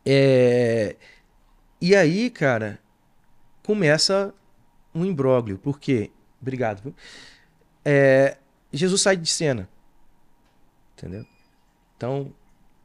É... 0.05 0.95
E 1.81 1.95
aí, 1.95 2.29
cara, 2.29 2.79
começa 3.63 4.33
um 4.93 5.05
imbróglio. 5.05 5.57
Por 5.57 5.79
quê? 5.79 6.11
Obrigado. 6.41 6.81
viu? 6.83 6.95
É, 7.83 8.37
Jesus 8.71 9.01
sai 9.01 9.17
de 9.17 9.27
cena. 9.29 9.67
Entendeu? 10.97 11.25
Então, 11.97 12.33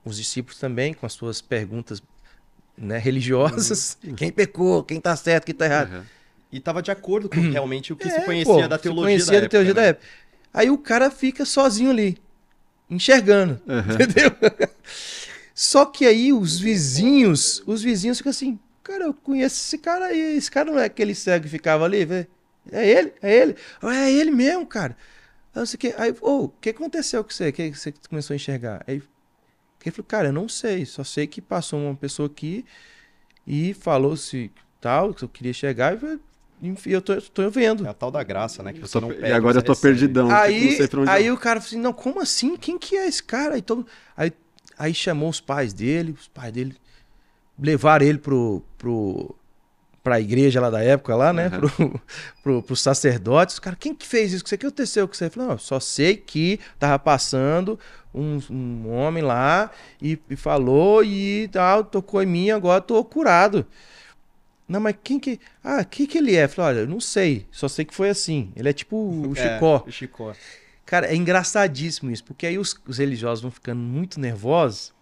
os 0.06 0.16
discípulos 0.16 0.58
também, 0.58 0.94
com 0.94 1.06
as 1.06 1.12
suas 1.12 1.40
perguntas 1.40 2.02
né, 2.76 2.98
religiosas. 2.98 3.98
Quem 4.16 4.30
pecou? 4.30 4.82
Quem 4.84 5.00
tá 5.00 5.16
certo? 5.16 5.44
Quem 5.46 5.54
tá 5.54 5.66
errado? 5.66 5.90
Aham. 5.92 6.06
E 6.52 6.60
tava 6.60 6.80
de 6.82 6.90
acordo 6.90 7.28
com 7.28 7.40
realmente 7.40 7.92
o 7.92 7.96
que 7.96 8.08
se 8.08 8.16
É, 8.16 8.20
conhecia 8.20 8.44
pô, 8.44 8.68
da 8.68 8.76
se 8.78 8.82
teologia 8.82 9.06
conhecia 9.06 9.26
da 9.26 9.32
da 9.32 9.46
época. 9.46 9.50
teologia 9.50 9.74
da 9.74 9.82
né? 9.82 9.88
época. 9.88 10.06
Aí 10.54 10.70
o 10.70 10.78
cara 10.78 11.10
fica 11.10 11.44
sozinho 11.44 11.90
ali, 11.90 12.18
enxergando, 12.90 13.60
Aham. 13.68 13.94
entendeu? 13.94 14.30
Só 15.54 15.86
que 15.86 16.06
aí 16.06 16.32
os 16.32 16.58
vizinhos, 16.60 17.62
os 17.66 17.82
vizinhos 17.82 18.18
ficam 18.18 18.30
assim, 18.30 18.58
cara, 18.82 19.04
eu 19.04 19.14
conheço 19.14 19.56
esse 19.56 19.78
cara 19.78 20.06
aí, 20.06 20.36
esse 20.36 20.50
cara 20.50 20.70
não 20.70 20.78
é 20.78 20.84
aquele 20.84 21.14
cego 21.14 21.44
que 21.44 21.50
ficava 21.50 21.84
ali, 21.84 22.04
velho? 22.04 22.26
É 22.70 22.86
ele, 22.88 23.12
é 23.22 23.34
ele, 23.34 23.56
Ah, 23.80 23.94
é 23.96 24.12
ele 24.12 24.30
mesmo, 24.30 24.66
cara. 24.66 24.96
Aí, 25.54 25.60
não 25.60 25.66
sei 25.66 25.76
o 25.76 25.80
que, 25.80 25.94
aí, 25.98 26.14
ô, 26.20 26.44
o 26.44 26.48
que 26.48 26.70
aconteceu 26.70 27.24
com 27.24 27.30
você? 27.30 27.48
O 27.48 27.52
que 27.52 27.72
você 27.74 27.92
começou 28.08 28.34
a 28.34 28.36
enxergar? 28.36 28.84
Aí 28.86 29.02
ele 29.88 29.96
falou, 29.96 30.06
cara, 30.06 30.28
eu 30.28 30.32
não 30.32 30.48
sei, 30.48 30.84
só 30.86 31.04
sei 31.04 31.26
que 31.26 31.40
passou 31.40 31.78
uma 31.80 31.94
pessoa 31.94 32.26
aqui 32.26 32.64
e 33.46 33.74
falou 33.74 34.16
se 34.16 34.50
tal, 34.80 35.14
que 35.14 35.22
eu 35.24 35.28
queria 35.28 35.52
chegar 35.52 35.94
e 35.94 36.18
enfim, 36.62 36.90
eu 36.90 37.02
tô, 37.02 37.20
tô 37.20 37.50
vendo. 37.50 37.86
É 37.86 37.90
a 37.90 37.94
tal 37.94 38.10
da 38.10 38.22
graça, 38.22 38.62
né? 38.62 38.72
Que 38.72 38.80
Eu 38.80 38.86
você 38.86 38.92
tô 38.94 39.00
não 39.00 39.08
pede, 39.08 39.22
e 39.22 39.32
agora 39.32 39.54
você 39.54 39.58
eu 39.58 39.62
tô 39.62 39.72
recebe. 39.72 39.92
perdidão. 39.92 40.30
Aí, 40.30 40.78
aí 41.06 41.26
eu- 41.26 41.34
o 41.34 41.38
cara 41.38 41.60
falou 41.60 41.68
assim, 41.68 41.78
não, 41.80 41.92
como 41.92 42.20
assim? 42.20 42.56
Quem 42.56 42.78
que 42.78 42.96
é 42.96 43.06
esse 43.06 43.22
cara? 43.22 43.54
Aí, 43.56 43.62
todo... 43.62 43.86
aí, 44.16 44.32
aí 44.78 44.94
chamou 44.94 45.28
os 45.28 45.40
pais 45.40 45.72
dele, 45.74 46.12
os 46.12 46.28
pais 46.28 46.52
dele 46.52 46.74
levaram 47.58 48.06
ele 48.06 48.18
pro, 48.18 48.62
pro, 48.78 49.36
pra 50.06 50.20
igreja 50.20 50.60
lá 50.60 50.70
da 50.70 50.80
época, 50.80 51.16
lá, 51.16 51.32
né? 51.32 51.46
Aham. 51.46 51.58
Pro, 51.58 52.00
pro, 52.40 52.62
pros 52.62 52.80
sacerdotes. 52.80 53.54
Os 53.56 53.58
caras, 53.58 53.76
quem 53.80 53.92
que 53.92 54.06
fez 54.06 54.32
isso? 54.32 54.44
O 54.44 54.46
que 54.46 54.54
aconteceu 54.54 55.08
com 55.08 55.12
você? 55.12 55.28
Falou, 55.28 55.48
não, 55.48 55.58
só 55.58 55.80
sei 55.80 56.16
que 56.16 56.60
tava 56.78 56.96
passando 56.96 57.76
um, 58.14 58.38
um 58.48 58.88
homem 58.88 59.20
lá 59.20 59.68
e, 60.00 60.16
e 60.30 60.36
falou 60.36 61.02
e 61.02 61.48
tal, 61.50 61.82
tocou 61.82 62.22
em 62.22 62.26
mim, 62.26 62.50
agora 62.50 62.80
tô 62.80 63.02
curado. 63.02 63.66
Não, 64.68 64.78
mas 64.78 64.94
quem 65.02 65.18
que. 65.18 65.40
Ah, 65.62 65.82
quem 65.82 66.06
que 66.06 66.18
ele 66.18 66.36
é? 66.36 66.44
Eu 66.44 66.48
falei, 66.50 66.70
olha, 66.70 66.80
eu 66.84 66.88
não 66.88 67.00
sei. 67.00 67.44
Só 67.50 67.66
sei 67.66 67.84
que 67.84 67.92
foi 67.94 68.08
assim. 68.08 68.52
Ele 68.54 68.68
é 68.68 68.72
tipo 68.72 68.96
o 68.96 69.32
É, 69.36 69.54
Chicó. 69.54 69.84
o 69.84 69.90
Chicó. 69.90 70.34
Cara, 70.84 71.08
é 71.08 71.16
engraçadíssimo 71.16 72.12
isso, 72.12 72.22
porque 72.22 72.46
aí 72.46 72.58
os, 72.58 72.80
os 72.86 72.98
religiosos 72.98 73.42
vão 73.42 73.50
ficando 73.50 73.80
muito 73.80 74.20
nervosos. 74.20 74.94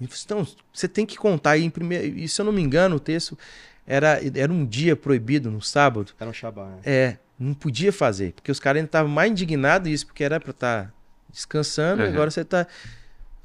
E, 0.00 0.08
então, 0.24 0.44
você 0.72 0.88
tem 0.88 1.06
que 1.06 1.16
contar 1.16 1.52
aí 1.52 1.62
em 1.62 1.70
primeiro. 1.70 2.18
E 2.18 2.28
se 2.28 2.40
eu 2.40 2.44
não 2.44 2.52
me 2.52 2.60
engano, 2.60 2.96
o 2.96 3.00
texto 3.00 3.38
era, 3.86 4.20
era 4.34 4.52
um 4.52 4.64
dia 4.64 4.96
proibido 4.96 5.50
no 5.50 5.60
sábado. 5.60 6.12
Era 6.18 6.30
um 6.30 6.32
Shabá. 6.32 6.66
né? 6.66 6.78
É, 6.84 7.16
não 7.38 7.52
podia 7.54 7.92
fazer, 7.92 8.32
porque 8.32 8.50
os 8.50 8.60
caras 8.60 8.78
ainda 8.78 8.88
estavam 8.88 9.10
mais 9.10 9.30
indignados 9.30 9.90
isso, 9.90 10.06
porque 10.06 10.22
era 10.24 10.38
pra 10.40 10.50
estar 10.52 10.92
descansando, 11.30 12.02
e 12.02 12.06
Uhum. 12.06 12.12
agora 12.12 12.30
você 12.30 12.44
tá, 12.44 12.64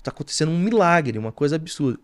tá 0.03 0.11
acontecendo 0.11 0.51
um 0.51 0.59
milagre, 0.59 1.17
uma 1.17 1.31
coisa 1.31 1.55
absurda. 1.55 1.99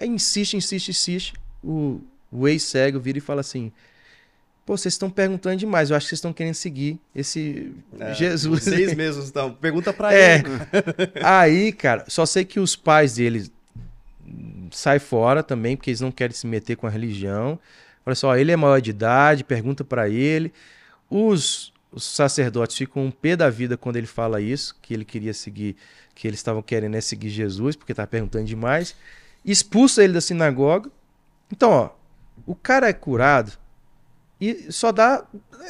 Aí 0.00 0.08
insiste, 0.08 0.56
insiste, 0.56 0.90
insiste. 0.90 1.32
O, 1.64 2.00
o 2.30 2.46
ex-cego 2.46 3.00
vira 3.00 3.18
e 3.18 3.20
fala 3.20 3.40
assim: 3.40 3.72
Pô, 4.64 4.76
vocês 4.76 4.94
estão 4.94 5.10
perguntando 5.10 5.56
demais, 5.56 5.90
eu 5.90 5.96
acho 5.96 6.04
que 6.06 6.10
vocês 6.10 6.18
estão 6.18 6.32
querendo 6.32 6.54
seguir 6.54 7.00
esse 7.14 7.72
É, 7.98 8.14
Jesus. 8.14 8.62
Vocês 8.64 8.94
mesmos 8.94 9.24
estão. 9.24 9.52
Pergunta 9.54 9.92
pra 9.92 10.14
É. 10.14 10.34
ele. 10.36 10.44
Aí, 11.24 11.72
cara, 11.72 12.04
só 12.06 12.24
sei 12.26 12.44
que 12.44 12.60
os 12.60 12.76
pais 12.76 13.14
deles 13.14 13.50
saem 14.70 15.00
fora 15.00 15.42
também, 15.42 15.76
porque 15.76 15.90
eles 15.90 16.00
não 16.00 16.10
querem 16.10 16.34
se 16.34 16.46
meter 16.46 16.76
com 16.76 16.86
a 16.86 16.90
religião. 16.90 17.58
Olha 18.04 18.14
só, 18.14 18.36
ele 18.36 18.52
é 18.52 18.56
maior 18.56 18.80
de 18.80 18.90
idade, 18.90 19.44
pergunta 19.44 19.84
pra 19.84 20.08
ele. 20.08 20.52
Os, 21.10 21.72
os 21.92 22.04
sacerdotes 22.04 22.76
ficam 22.76 23.04
um 23.04 23.10
pé 23.10 23.36
da 23.36 23.50
vida 23.50 23.76
quando 23.76 23.96
ele 23.96 24.06
fala 24.06 24.40
isso, 24.40 24.76
que 24.80 24.94
ele 24.94 25.04
queria 25.04 25.34
seguir, 25.34 25.76
que 26.14 26.26
eles 26.26 26.38
estavam 26.40 26.62
querendo 26.62 26.96
é 26.96 27.00
seguir 27.00 27.28
Jesus, 27.28 27.76
porque 27.76 27.94
tá 27.94 28.06
perguntando 28.06 28.44
demais. 28.44 28.94
Expulsa 29.44 30.02
ele 30.02 30.12
da 30.12 30.20
sinagoga. 30.20 30.90
Então, 31.50 31.70
ó, 31.70 31.90
o 32.46 32.54
cara 32.54 32.88
é 32.88 32.92
curado 32.92 33.52
e 34.40 34.70
só 34.70 34.92
dá 34.92 35.24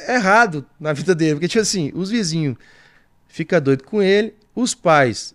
errado 0.07 0.65
na 0.79 0.93
vida 0.93 1.15
dele, 1.15 1.35
porque 1.35 1.47
tipo 1.47 1.61
assim, 1.61 1.91
os 1.95 2.09
vizinhos 2.09 2.55
fica 3.27 3.59
doido 3.59 3.83
com 3.83 4.01
ele, 4.01 4.35
os 4.55 4.75
pais 4.75 5.33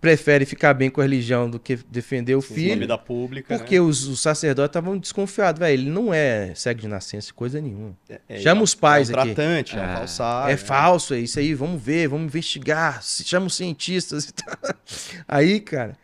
preferem 0.00 0.46
ficar 0.46 0.72
bem 0.72 0.88
com 0.88 1.00
a 1.00 1.04
religião 1.04 1.48
do 1.50 1.58
que 1.60 1.76
defender 1.76 2.34
o 2.34 2.38
Em 2.38 2.42
filho. 2.42 2.74
nome 2.74 2.86
da 2.86 2.96
pública. 2.96 3.58
Porque 3.58 3.74
né? 3.74 3.80
os, 3.82 4.06
os 4.08 4.20
sacerdotes 4.20 4.70
estavam 4.70 4.96
desconfiados, 4.96 5.58
velho. 5.58 5.74
Ele 5.82 5.90
não 5.90 6.12
é 6.14 6.54
cego 6.54 6.80
de 6.80 6.88
nascença, 6.88 7.32
coisa 7.34 7.60
nenhuma. 7.60 7.94
É, 8.28 8.38
chama 8.40 8.62
é, 8.62 8.64
os 8.64 8.74
pais 8.74 9.10
é 9.10 9.14
um 9.14 9.20
aqui. 9.20 9.34
tratante, 9.34 9.76
é, 9.76 9.80
um 9.80 9.84
É. 9.84 9.96
falsário. 9.96 10.54
é 10.54 10.56
falso, 10.56 11.12
é 11.14 11.18
isso 11.20 11.38
aí, 11.38 11.52
vamos 11.52 11.82
ver, 11.82 12.08
vamos 12.08 12.26
investigar, 12.26 13.02
se- 13.02 13.24
chama 13.24 13.46
os 13.46 13.54
cientistas 13.54 14.24
e 14.28 14.32
tal. 14.32 14.56
Aí, 15.28 15.60
cara, 15.60 15.96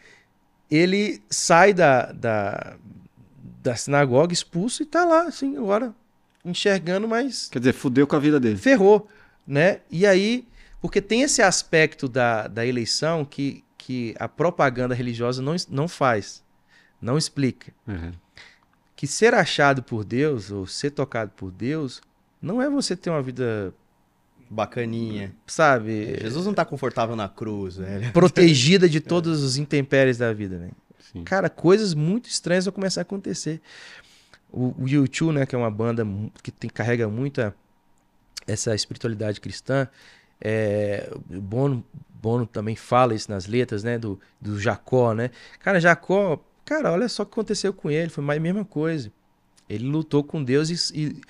ele 0.71 1.23
sai 1.31 1.73
da, 1.73 2.13
da, 2.13 2.77
da 3.63 3.77
sinagoga 3.77 4.33
expulso 4.33 4.83
e 4.83 4.87
tá 4.87 5.05
lá, 5.05 5.23
assim, 5.23 5.57
agora, 5.57 5.95
enxergando, 6.45 7.09
mas 7.09 7.49
Quer 7.51 7.61
dizer, 7.61 7.73
fudeu 7.73 8.07
com 8.07 8.17
a 8.17 8.19
vida 8.21 8.39
dele. 8.39 8.57
ferrou, 8.57 9.09
né? 9.47 9.79
E 9.91 10.05
aí, 10.07 10.47
porque 10.81 11.01
tem 11.01 11.23
esse 11.23 11.41
aspecto 11.41 12.09
da, 12.09 12.47
da 12.47 12.65
eleição 12.67 13.25
que, 13.25 13.65
que 13.87 14.17
a 14.19 14.29
propaganda 14.29 14.97
religiosa 14.97 15.41
não, 15.41 15.55
não 15.71 15.87
faz, 15.87 16.43
não 17.01 17.17
explica. 17.17 17.73
Aham. 17.87 18.15
Que 18.97 19.07
ser 19.07 19.33
achado 19.33 19.81
por 19.81 20.05
Deus 20.05 20.51
ou 20.51 20.67
ser 20.67 20.91
tocado 20.91 21.31
por 21.37 21.53
Deus 21.53 22.03
não 22.43 22.61
é 22.61 22.69
você 22.69 22.97
ter 22.97 23.11
uma 23.11 23.23
vida, 23.23 23.73
Bacaninha. 24.51 25.33
sabe, 25.47 26.19
Jesus 26.21 26.45
não 26.45 26.53
tá 26.53 26.65
confortável 26.65 27.15
na 27.15 27.29
cruz, 27.29 27.77
velho. 27.77 28.11
protegida 28.11 28.89
de 28.89 29.01
todos 29.01 29.41
os 29.41 29.57
intempéries 29.57 30.19
da 30.19 30.33
vida, 30.33 30.59
né? 30.59 30.71
Sim. 31.13 31.23
Cara, 31.23 31.49
coisas 31.49 31.95
muito 31.95 32.29
estranhas 32.29 32.65
vão 32.65 32.73
começar 32.73 33.03
a 33.03 33.03
acontecer. 33.03 33.61
O, 34.51 34.71
o 34.71 34.85
U2, 34.87 35.33
né, 35.33 35.47
que 35.47 35.55
é 35.55 35.59
uma 35.59 35.71
banda 35.71 36.05
que 36.43 36.51
tem, 36.51 36.69
carrega 36.69 37.07
muita 37.09 37.55
essa 38.49 38.75
espiritualidade 38.75 39.41
cristã, 39.41 39.87
É, 40.41 41.11
Bono, 41.27 41.85
Bono 42.11 42.47
também 42.47 42.77
fala 42.77 43.15
isso 43.15 43.31
nas 43.31 43.47
letras, 43.47 43.83
né? 43.83 43.99
Do, 43.99 44.21
do 44.41 44.59
Jacó, 44.59 45.15
né? 45.15 45.31
Cara, 45.61 45.81
Jacó, 45.81 46.43
cara, 46.65 46.93
olha 46.93 47.09
só 47.09 47.23
o 47.23 47.27
que 47.27 47.33
aconteceu 47.33 47.73
com 47.73 47.91
ele, 47.91 48.11
foi 48.11 48.25
mais 48.25 48.39
a 48.39 48.43
mesma 48.43 48.65
coisa. 48.65 49.13
Ele 49.69 49.85
lutou 49.85 50.23
com 50.23 50.43
Deus 50.43 50.71
e, 50.71 51.01
e 51.01 51.21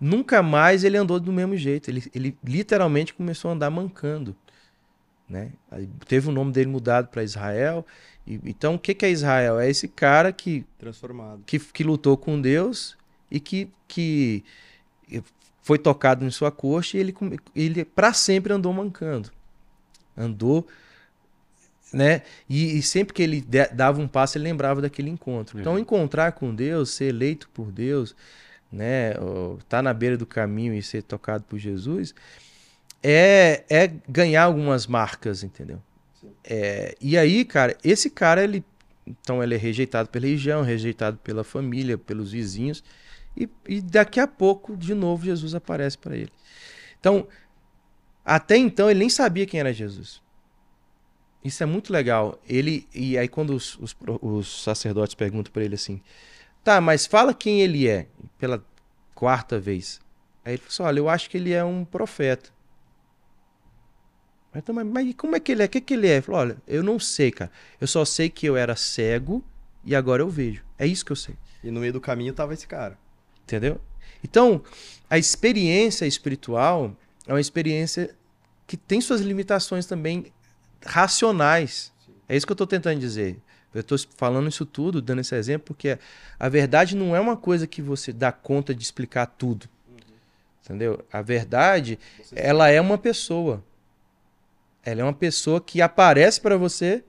nunca 0.00 0.42
mais 0.42 0.84
ele 0.84 0.96
andou 0.96 1.18
do 1.18 1.32
mesmo 1.32 1.56
jeito. 1.56 1.88
Ele, 1.90 2.04
ele 2.14 2.36
literalmente 2.44 3.14
começou 3.14 3.50
a 3.50 3.54
andar 3.54 3.70
mancando. 3.70 4.36
Né? 5.28 5.52
Teve 6.06 6.28
o 6.28 6.32
nome 6.32 6.52
dele 6.52 6.70
mudado 6.70 7.08
para 7.08 7.22
Israel. 7.22 7.86
E, 8.26 8.40
então, 8.44 8.74
o 8.74 8.78
que, 8.78 8.94
que 8.94 9.04
é 9.04 9.10
Israel? 9.10 9.58
É 9.58 9.68
esse 9.68 9.88
cara 9.88 10.32
que, 10.32 10.64
Transformado. 10.78 11.42
que, 11.46 11.58
que 11.58 11.84
lutou 11.84 12.16
com 12.16 12.40
Deus 12.40 12.96
e 13.30 13.38
que, 13.38 13.68
que 13.86 14.44
foi 15.70 15.78
tocado 15.78 16.24
em 16.24 16.30
sua 16.32 16.50
coxa 16.50 16.96
e 16.96 17.00
ele, 17.00 17.14
ele 17.54 17.84
para 17.84 18.12
sempre 18.12 18.52
andou 18.52 18.72
mancando. 18.72 19.30
Andou, 20.16 20.66
né? 21.92 22.22
E, 22.48 22.76
e 22.78 22.82
sempre 22.82 23.14
que 23.14 23.22
ele 23.22 23.40
de- 23.40 23.68
dava 23.68 24.00
um 24.00 24.08
passo, 24.08 24.36
ele 24.36 24.42
lembrava 24.42 24.82
daquele 24.82 25.08
encontro. 25.10 25.60
Então, 25.60 25.74
Uhum. 25.74 25.78
encontrar 25.78 26.32
com 26.32 26.52
Deus, 26.52 26.90
ser 26.90 27.04
eleito 27.04 27.48
por 27.54 27.70
Deus, 27.70 28.16
né? 28.72 29.16
Ou 29.20 29.58
tá 29.68 29.80
na 29.80 29.94
beira 29.94 30.16
do 30.16 30.26
caminho 30.26 30.74
e 30.74 30.82
ser 30.82 31.04
tocado 31.04 31.44
por 31.44 31.56
Jesus, 31.56 32.16
é, 33.00 33.62
é 33.70 33.92
ganhar 34.08 34.42
algumas 34.42 34.88
marcas, 34.88 35.44
entendeu? 35.44 35.80
É, 36.42 36.96
e 37.00 37.16
aí, 37.16 37.44
cara, 37.44 37.76
esse 37.84 38.10
cara, 38.10 38.42
ele. 38.42 38.64
Então, 39.06 39.40
ele 39.40 39.54
é 39.54 39.58
rejeitado 39.58 40.08
pela 40.08 40.26
região, 40.26 40.62
rejeitado 40.62 41.16
pela 41.18 41.44
família, 41.44 41.96
pelos 41.96 42.32
vizinhos. 42.32 42.82
E, 43.36 43.48
e 43.68 43.80
daqui 43.80 44.20
a 44.20 44.26
pouco, 44.26 44.76
de 44.76 44.94
novo, 44.94 45.24
Jesus 45.24 45.54
aparece 45.54 45.96
para 45.96 46.16
ele. 46.16 46.32
Então, 46.98 47.26
até 48.24 48.56
então, 48.56 48.90
ele 48.90 49.00
nem 49.00 49.08
sabia 49.08 49.46
quem 49.46 49.60
era 49.60 49.72
Jesus. 49.72 50.22
Isso 51.42 51.62
é 51.62 51.66
muito 51.66 51.92
legal. 51.92 52.38
Ele 52.46 52.86
E 52.94 53.16
aí, 53.16 53.28
quando 53.28 53.54
os, 53.54 53.78
os, 53.78 53.96
os 54.20 54.62
sacerdotes 54.62 55.14
perguntam 55.14 55.52
para 55.52 55.64
ele 55.64 55.74
assim: 55.74 56.02
Tá, 56.62 56.80
mas 56.80 57.06
fala 57.06 57.32
quem 57.32 57.62
ele 57.62 57.88
é, 57.88 58.06
pela 58.38 58.64
quarta 59.14 59.58
vez. 59.58 60.00
Aí 60.44 60.52
ele 60.52 60.58
falou 60.58 60.68
assim: 60.68 60.82
Olha, 60.82 60.98
eu 60.98 61.08
acho 61.08 61.30
que 61.30 61.36
ele 61.38 61.52
é 61.52 61.64
um 61.64 61.84
profeta. 61.84 62.50
Mas, 64.52 64.62
então, 64.62 64.74
mas, 64.74 65.14
como 65.14 65.36
é 65.36 65.40
que 65.40 65.52
ele 65.52 65.62
é? 65.62 65.66
O 65.66 65.68
que, 65.68 65.80
que 65.80 65.94
ele 65.94 66.08
é? 66.08 66.14
Ele 66.14 66.22
falou: 66.22 66.40
Olha, 66.40 66.56
eu 66.66 66.82
não 66.82 66.98
sei, 66.98 67.30
cara. 67.30 67.50
Eu 67.80 67.86
só 67.86 68.04
sei 68.04 68.28
que 68.28 68.46
eu 68.46 68.56
era 68.56 68.76
cego 68.76 69.42
e 69.82 69.94
agora 69.94 70.22
eu 70.22 70.28
vejo. 70.28 70.62
É 70.78 70.86
isso 70.86 71.04
que 71.04 71.12
eu 71.12 71.16
sei. 71.16 71.36
E 71.64 71.70
no 71.70 71.80
meio 71.80 71.92
do 71.92 72.00
caminho 72.00 72.34
tava 72.34 72.52
esse 72.52 72.66
cara. 72.66 72.98
Entendeu? 73.50 73.80
Então, 74.22 74.62
a 75.08 75.18
experiência 75.18 76.06
espiritual 76.06 76.96
é 77.26 77.32
uma 77.32 77.40
experiência 77.40 78.14
que 78.64 78.76
tem 78.76 79.00
suas 79.00 79.20
limitações 79.20 79.86
também 79.86 80.32
racionais. 80.86 81.92
É 82.28 82.36
isso 82.36 82.46
que 82.46 82.52
eu 82.52 82.54
estou 82.54 82.66
tentando 82.66 83.00
dizer. 83.00 83.40
Eu 83.74 83.80
estou 83.80 83.98
falando 84.16 84.48
isso 84.48 84.64
tudo, 84.64 85.02
dando 85.02 85.20
esse 85.20 85.34
exemplo, 85.34 85.66
porque 85.66 85.98
a 86.38 86.48
verdade 86.48 86.94
não 86.94 87.16
é 87.16 87.18
uma 87.18 87.36
coisa 87.36 87.66
que 87.66 87.82
você 87.82 88.12
dá 88.12 88.30
conta 88.30 88.72
de 88.72 88.84
explicar 88.84 89.26
tudo. 89.26 89.68
Entendeu? 90.64 91.04
A 91.12 91.20
verdade, 91.20 91.98
ela 92.32 92.68
é 92.68 92.80
uma 92.80 92.98
pessoa. 92.98 93.64
Ela 94.84 95.00
é 95.00 95.04
uma 95.04 95.12
pessoa 95.12 95.60
que 95.60 95.82
aparece 95.82 96.40
para 96.40 96.56
você, 96.56 97.02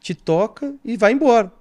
te 0.00 0.14
toca 0.14 0.74
e 0.82 0.96
vai 0.96 1.12
embora. 1.12 1.52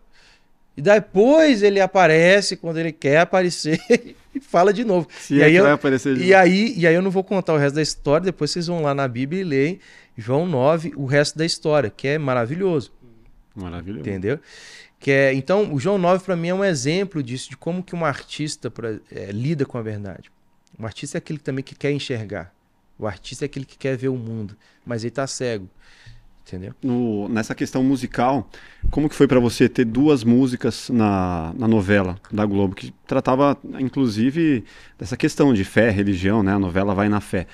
E 0.78 0.82
depois 0.82 1.64
ele 1.64 1.80
aparece 1.80 2.56
quando 2.58 2.78
ele 2.78 2.92
quer 2.92 3.20
aparecer 3.20 3.80
e 4.36 4.40
fala 4.40 4.74
de 4.74 4.84
novo. 4.84 5.08
Se 5.20 5.36
e, 5.36 5.42
é 5.42 5.46
aí 5.46 5.56
eu, 5.56 5.66
aparecer 5.72 6.18
e, 6.18 6.34
aí, 6.34 6.74
e 6.78 6.86
aí 6.86 6.94
eu 6.94 7.02
não 7.02 7.12
vou 7.12 7.24
contar 7.24 7.54
o 7.54 7.58
resto 7.58 7.76
da 7.76 7.82
história, 7.82 8.26
depois 8.26 8.52
vocês 8.52 8.68
vão 8.68 8.82
lá 8.82 8.94
na 8.94 9.08
Bíblia 9.08 9.42
e 9.42 9.44
leem 9.44 9.80
João 10.18 10.46
9, 10.46 10.94
o 10.96 11.06
resto 11.06 11.38
da 11.38 11.46
história, 11.46 11.90
que 11.90 12.08
é 12.08 12.18
maravilhoso, 12.18 12.92
Maravilhoso. 13.56 14.02
entendeu? 14.02 14.40
Que 15.00 15.12
é, 15.12 15.34
então, 15.34 15.74
o 15.74 15.80
João 15.80 15.98
9 15.98 16.24
para 16.24 16.36
mim 16.36 16.48
é 16.50 16.54
um 16.54 16.64
exemplo 16.64 17.22
disso, 17.22 17.50
de 17.50 17.58
como 17.58 17.84
que 17.84 17.96
um 17.96 18.04
artista 18.04 18.72
pra- 18.72 18.98
é, 19.12 19.32
lida 19.32 19.66
com 19.66 19.78
a 19.78 19.82
verdade. 19.82 20.32
Um 20.80 20.86
artista 20.86 21.18
é 21.18 21.20
aquele 21.20 21.40
também 21.40 21.64
que 21.64 21.76
quer 21.76 21.92
enxergar. 21.92 22.54
O 22.98 23.06
artista 23.06 23.46
é 23.46 23.48
aquele 23.48 23.66
que 23.66 23.78
quer 23.78 23.96
ver 23.98 24.08
o 24.08 24.16
mundo, 24.16 24.56
mas 24.86 25.04
ele 25.04 25.12
tá 25.12 25.28
cego. 25.28 25.70
Entendeu? 26.48 26.74
No- 26.84 27.28
nessa 27.28 27.56
questão 27.56 27.84
musical, 27.84 28.48
como 28.92 29.10
que 29.10 29.16
foi 29.16 29.28
pra 29.28 29.40
você 29.40 29.68
ter 29.68 29.84
duas 29.84 30.24
músicas 30.24 30.90
na, 30.92 31.52
na 31.58 31.68
novela 31.68 32.20
da 32.32 32.46
Globo, 32.46 32.76
que 32.76 32.94
tratava, 33.08 33.58
inclusive, 33.80 34.64
dessa 34.98 35.18
questão 35.18 35.56
de 35.56 35.64
fé, 35.64 35.90
religião, 35.90 36.44
né? 36.44 36.54
A 36.54 36.60
novela 36.60 36.94
vai 36.94 37.10
na 37.10 37.20
fé. 37.20 37.48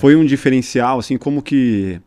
Foi 0.00 0.16
um 0.16 0.24
diferencial, 0.24 0.98
assim, 0.98 1.16
como 1.16 1.40
que 1.40 2.00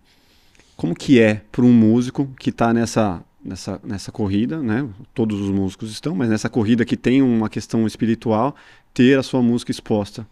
como 0.75 0.93
que 0.93 1.21
é 1.21 1.41
para 1.53 1.63
um 1.63 1.71
músico 1.71 2.29
que 2.37 2.49
está 2.49 2.73
nessa, 2.73 3.23
nessa, 3.43 3.79
nessa 3.81 4.11
corrida, 4.11 4.61
né? 4.61 4.85
Todos 5.13 5.39
os 5.39 5.49
músicos 5.49 5.89
estão, 5.89 6.13
mas 6.13 6.27
nessa 6.29 6.49
corrida 6.49 6.83
que 6.83 6.97
tem 6.97 7.21
uma 7.21 7.47
questão 7.49 7.87
espiritual, 7.87 8.53
ter 8.93 9.17
a 9.17 9.23
sua 9.23 9.41
música 9.41 9.71
exposta 9.71 10.27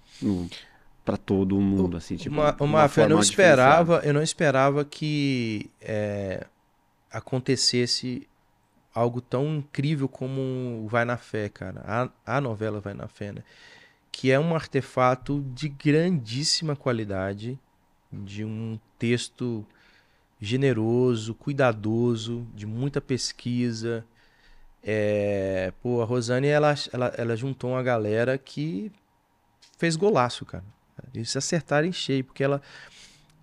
para 1.03 1.17
todo 1.17 1.59
mundo, 1.59 1.97
assim, 1.97 2.15
tipo, 2.15 2.33
uma, 2.33 2.51
de 2.51 2.63
uma, 2.63 2.89
eu 2.95 3.09
não 3.09 3.19
esperava, 3.19 4.01
eu 4.05 4.13
não 4.13 4.21
esperava 4.21 4.85
que 4.85 5.69
é, 5.81 6.47
acontecesse 7.11 8.27
algo 8.93 9.19
tão 9.19 9.57
incrível 9.57 10.07
como 10.07 10.87
Vai 10.87 11.03
na 11.03 11.17
Fé, 11.17 11.49
cara. 11.49 11.83
A, 12.25 12.37
a 12.37 12.41
novela 12.41 12.79
Vai 12.79 12.93
na 12.93 13.07
Fé, 13.07 13.31
né? 13.31 13.43
Que 14.11 14.31
é 14.31 14.39
um 14.39 14.55
artefato 14.55 15.43
de 15.53 15.67
grandíssima 15.67 16.75
qualidade, 16.75 17.59
de 18.11 18.45
um 18.45 18.79
texto 18.97 19.65
generoso, 20.39 21.33
cuidadoso, 21.33 22.47
de 22.53 22.65
muita 22.65 23.01
pesquisa. 23.01 24.05
É, 24.83 25.73
pô, 25.81 26.01
a 26.01 26.05
Rosane, 26.05 26.47
ela, 26.47 26.75
ela, 26.91 27.07
ela 27.17 27.35
juntou 27.35 27.71
uma 27.71 27.81
galera 27.81 28.37
que 28.37 28.91
fez 29.77 29.95
golaço, 29.95 30.45
cara. 30.45 30.63
Eles 31.13 31.35
acertaram 31.37 31.87
em 31.87 31.91
cheio, 31.93 32.23
porque 32.23 32.43
ela, 32.43 32.61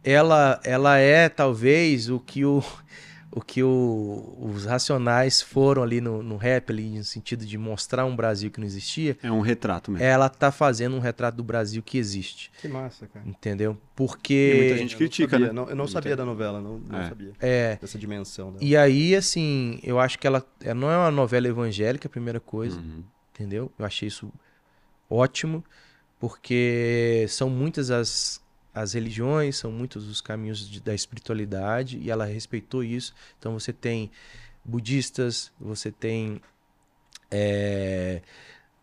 ela, 0.02 0.60
ela 0.64 0.98
é 0.98 1.28
talvez 1.28 2.08
o 2.08 2.18
que, 2.18 2.44
o, 2.44 2.62
o 3.30 3.40
que 3.40 3.62
o- 3.62 4.36
os 4.40 4.64
racionais 4.64 5.40
foram 5.40 5.82
ali 5.82 6.00
no, 6.00 6.22
no 6.22 6.36
rap, 6.36 6.70
ali, 6.70 6.98
no 6.98 7.04
sentido 7.04 7.44
de 7.46 7.56
mostrar 7.56 8.04
um 8.06 8.16
Brasil 8.16 8.50
que 8.50 8.58
não 8.58 8.66
existia. 8.66 9.16
É 9.22 9.30
um 9.30 9.40
retrato 9.40 9.90
mesmo. 9.90 10.04
Ela 10.04 10.28
tá 10.28 10.50
fazendo 10.50 10.96
um 10.96 11.00
retrato 11.00 11.36
do 11.36 11.44
Brasil 11.44 11.82
que 11.82 11.96
existe, 11.98 12.50
Que 12.60 12.66
massa, 12.66 13.06
cara. 13.06 13.24
entendeu? 13.28 13.70
E 13.72 13.74
muita 13.74 13.86
Porque. 13.94 14.68
gente 14.78 14.80
Eu 14.80 14.90
não 14.92 14.98
critica, 14.98 15.30
sabia, 15.30 15.46
né? 15.48 15.52
não- 15.52 15.68
eu 15.68 15.76
não 15.76 15.86
sabia 15.86 16.16
da 16.16 16.24
novela, 16.24 16.60
não, 16.60 16.78
não 16.78 17.00
É. 17.00 17.08
sabia 17.08 17.32
É. 17.38 17.76
dessa 17.80 17.98
dimensão 17.98 18.50
dela. 18.52 18.64
E 18.64 18.76
aí, 18.76 19.14
assim, 19.14 19.78
eu 19.82 20.00
acho 20.00 20.18
que 20.18 20.26
ela, 20.26 20.44
ela 20.62 20.74
não 20.74 20.90
é 20.90 20.96
uma 20.96 21.10
novela 21.10 21.46
evangélica, 21.46 22.08
a 22.08 22.10
primeira 22.10 22.40
coisa. 22.40 22.78
Uhum. 22.80 23.04
entendeu? 23.32 23.70
Eu 23.78 23.86
achei 23.86 24.06
isso 24.08 24.30
ótimo, 25.08 25.64
porque 26.20 27.26
são 27.28 27.48
muitas 27.50 27.90
as, 27.90 28.40
as 28.74 28.92
religiões, 28.92 29.56
são 29.56 29.72
muitos 29.72 30.06
os 30.06 30.20
caminhos 30.20 30.68
de- 30.68 30.80
da 30.80 30.94
espiritualidade, 30.94 31.98
e 31.98 32.10
ela 32.10 32.26
respeitou 32.26 32.84
isso. 32.84 33.14
Então 33.38 33.54
você 33.58 33.72
tem 33.72 34.10
budistas, 34.64 35.50
você 35.58 35.90
tem 35.90 36.40
é, 37.30 38.20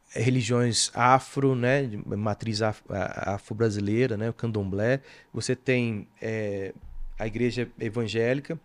religiões 0.09 0.89
afro, 0.95 1.55
né, 1.55 1.83
de 1.83 1.97
matriz 1.97 2.61
afro-brasileira, 2.61 4.17
né, 4.17 4.29
o 4.29 4.33
candomblé, 4.33 5.01
você 5.31 5.55
tem 5.55 6.07
é, 6.21 6.73
a 7.19 7.27
igreja 7.27 7.69
evangélica, 7.79 8.59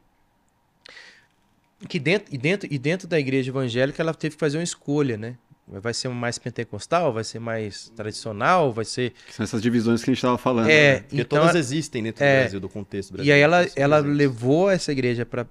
que 1.89 1.99
dentro, 1.99 2.33
e, 2.35 2.39
dentro, 2.39 2.69
e 2.73 2.79
dentro 2.79 3.09
da 3.09 3.19
igreja 3.19 3.51
evangélica 3.51 4.01
ela 4.03 4.15
teve 4.15 4.37
que 4.37 4.41
fazer 4.41 4.57
uma 4.57 4.65
escolha, 4.65 5.17
né? 5.19 5.37
Vai 5.67 5.95
ser 5.95 6.09
mais 6.09 6.39
pentecostal, 6.39 7.13
vai 7.13 7.25
ser 7.25 7.39
mais 7.39 7.89
tradicional, 7.91 8.73
vai 8.73 8.85
ser. 8.85 9.13
Que 9.27 9.35
são 9.35 9.45
essas 9.45 9.63
divisões 9.63 10.03
que 10.03 10.11
a 10.11 10.13
gente 10.13 10.19
estava 10.19 10.37
falando. 10.37 10.69
É, 10.69 10.95
né? 10.95 11.01
Porque 11.01 11.21
então, 11.21 11.41
todas 11.41 11.55
existem 11.55 12.03
dentro 12.03 12.23
é, 12.23 12.37
do 12.37 12.41
Brasil, 12.41 12.61
do 12.61 12.69
contexto 12.69 13.11
E 13.11 13.13
brasileiro. 13.13 13.37
aí 13.37 13.43
ela, 13.43 13.71
ela 13.77 13.97
presentes. 14.03 14.19
levou 14.19 14.71
essa 14.71 14.93
igreja 14.93 15.25
para 15.25 15.47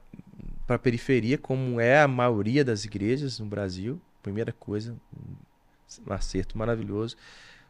para 0.68 0.80
periferia, 0.80 1.38
como 1.38 1.82
é 1.82 2.02
a 2.02 2.08
maioria 2.08 2.64
das 2.64 2.86
igrejas 2.86 3.40
no 3.40 3.46
Brasil. 3.46 4.00
Primeira 4.24 4.54
coisa, 4.54 4.96
um 6.08 6.14
acerto 6.14 6.58
maravilhoso. 6.58 7.18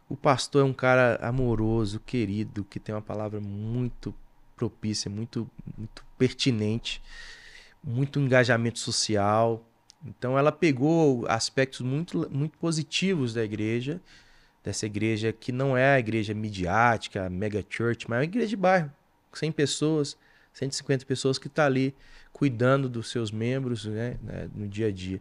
O 0.08 0.16
pastor 0.16 0.62
é 0.62 0.64
um 0.64 0.72
cara 0.72 1.16
amoroso, 1.20 1.98
querido, 1.98 2.62
que 2.64 2.78
tem 2.78 2.94
uma 2.94 3.02
palavra 3.02 3.40
muito 3.40 4.14
propícia, 4.54 5.10
muito, 5.10 5.50
muito 5.76 6.04
pertinente, 6.16 7.02
muito 7.82 8.20
engajamento 8.20 8.78
social. 8.78 9.64
Então 10.06 10.38
ela 10.38 10.50
pegou 10.52 11.24
aspectos 11.28 11.80
muito, 11.80 12.28
muito 12.30 12.58
positivos 12.58 13.34
da 13.34 13.44
igreja, 13.44 14.00
dessa 14.64 14.86
igreja 14.86 15.32
que 15.32 15.52
não 15.52 15.76
é 15.76 15.94
a 15.94 15.98
igreja 15.98 16.34
midiática, 16.34 17.28
mega 17.30 17.64
church, 17.68 18.08
mas 18.08 18.16
é 18.18 18.20
uma 18.20 18.24
igreja 18.24 18.48
de 18.48 18.56
bairro, 18.56 18.92
100 19.32 19.52
pessoas, 19.52 20.16
150 20.52 21.06
pessoas 21.06 21.38
que 21.38 21.48
está 21.48 21.66
ali 21.66 21.94
cuidando 22.32 22.88
dos 22.88 23.10
seus 23.10 23.30
membros 23.30 23.84
né, 23.86 24.16
né, 24.22 24.48
no 24.54 24.68
dia 24.68 24.88
a 24.88 24.92
dia. 24.92 25.20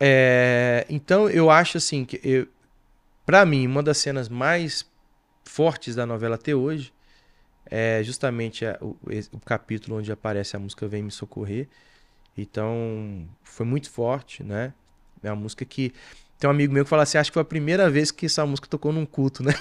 É, 0.00 0.84
então 0.88 1.28
eu 1.30 1.50
acho 1.50 1.78
assim 1.78 2.04
que 2.04 2.48
para 3.26 3.46
mim 3.46 3.66
uma 3.66 3.82
das 3.82 3.98
cenas 3.98 4.28
mais 4.28 4.86
fortes 5.44 5.94
da 5.96 6.06
novela 6.06 6.36
até 6.36 6.54
hoje 6.54 6.92
é 7.66 8.02
justamente 8.04 8.66
a- 8.66 8.78
o, 8.80 8.96
o 9.32 9.40
capítulo 9.40 9.98
onde 9.98 10.12
aparece 10.12 10.56
a 10.56 10.58
música 10.60 10.88
Vem 10.88 11.02
Me 11.04 11.10
Socorrer. 11.12 11.68
Então, 12.36 13.26
foi 13.42 13.64
muito 13.64 13.90
forte, 13.90 14.42
né? 14.42 14.72
É 15.22 15.30
uma 15.30 15.42
música 15.42 15.64
que. 15.64 15.92
Tem 16.38 16.48
um 16.48 16.50
amigo 16.50 16.74
meu 16.74 16.84
que 16.84 16.90
fala 16.90 17.04
assim: 17.04 17.16
acho 17.16 17.30
que 17.30 17.34
foi 17.34 17.42
a 17.42 17.46
primeira 17.46 17.88
vez 17.88 18.10
que 18.10 18.26
essa 18.26 18.44
música 18.44 18.68
tocou 18.68 18.92
num 18.92 19.06
culto, 19.06 19.42
né? 19.42 19.52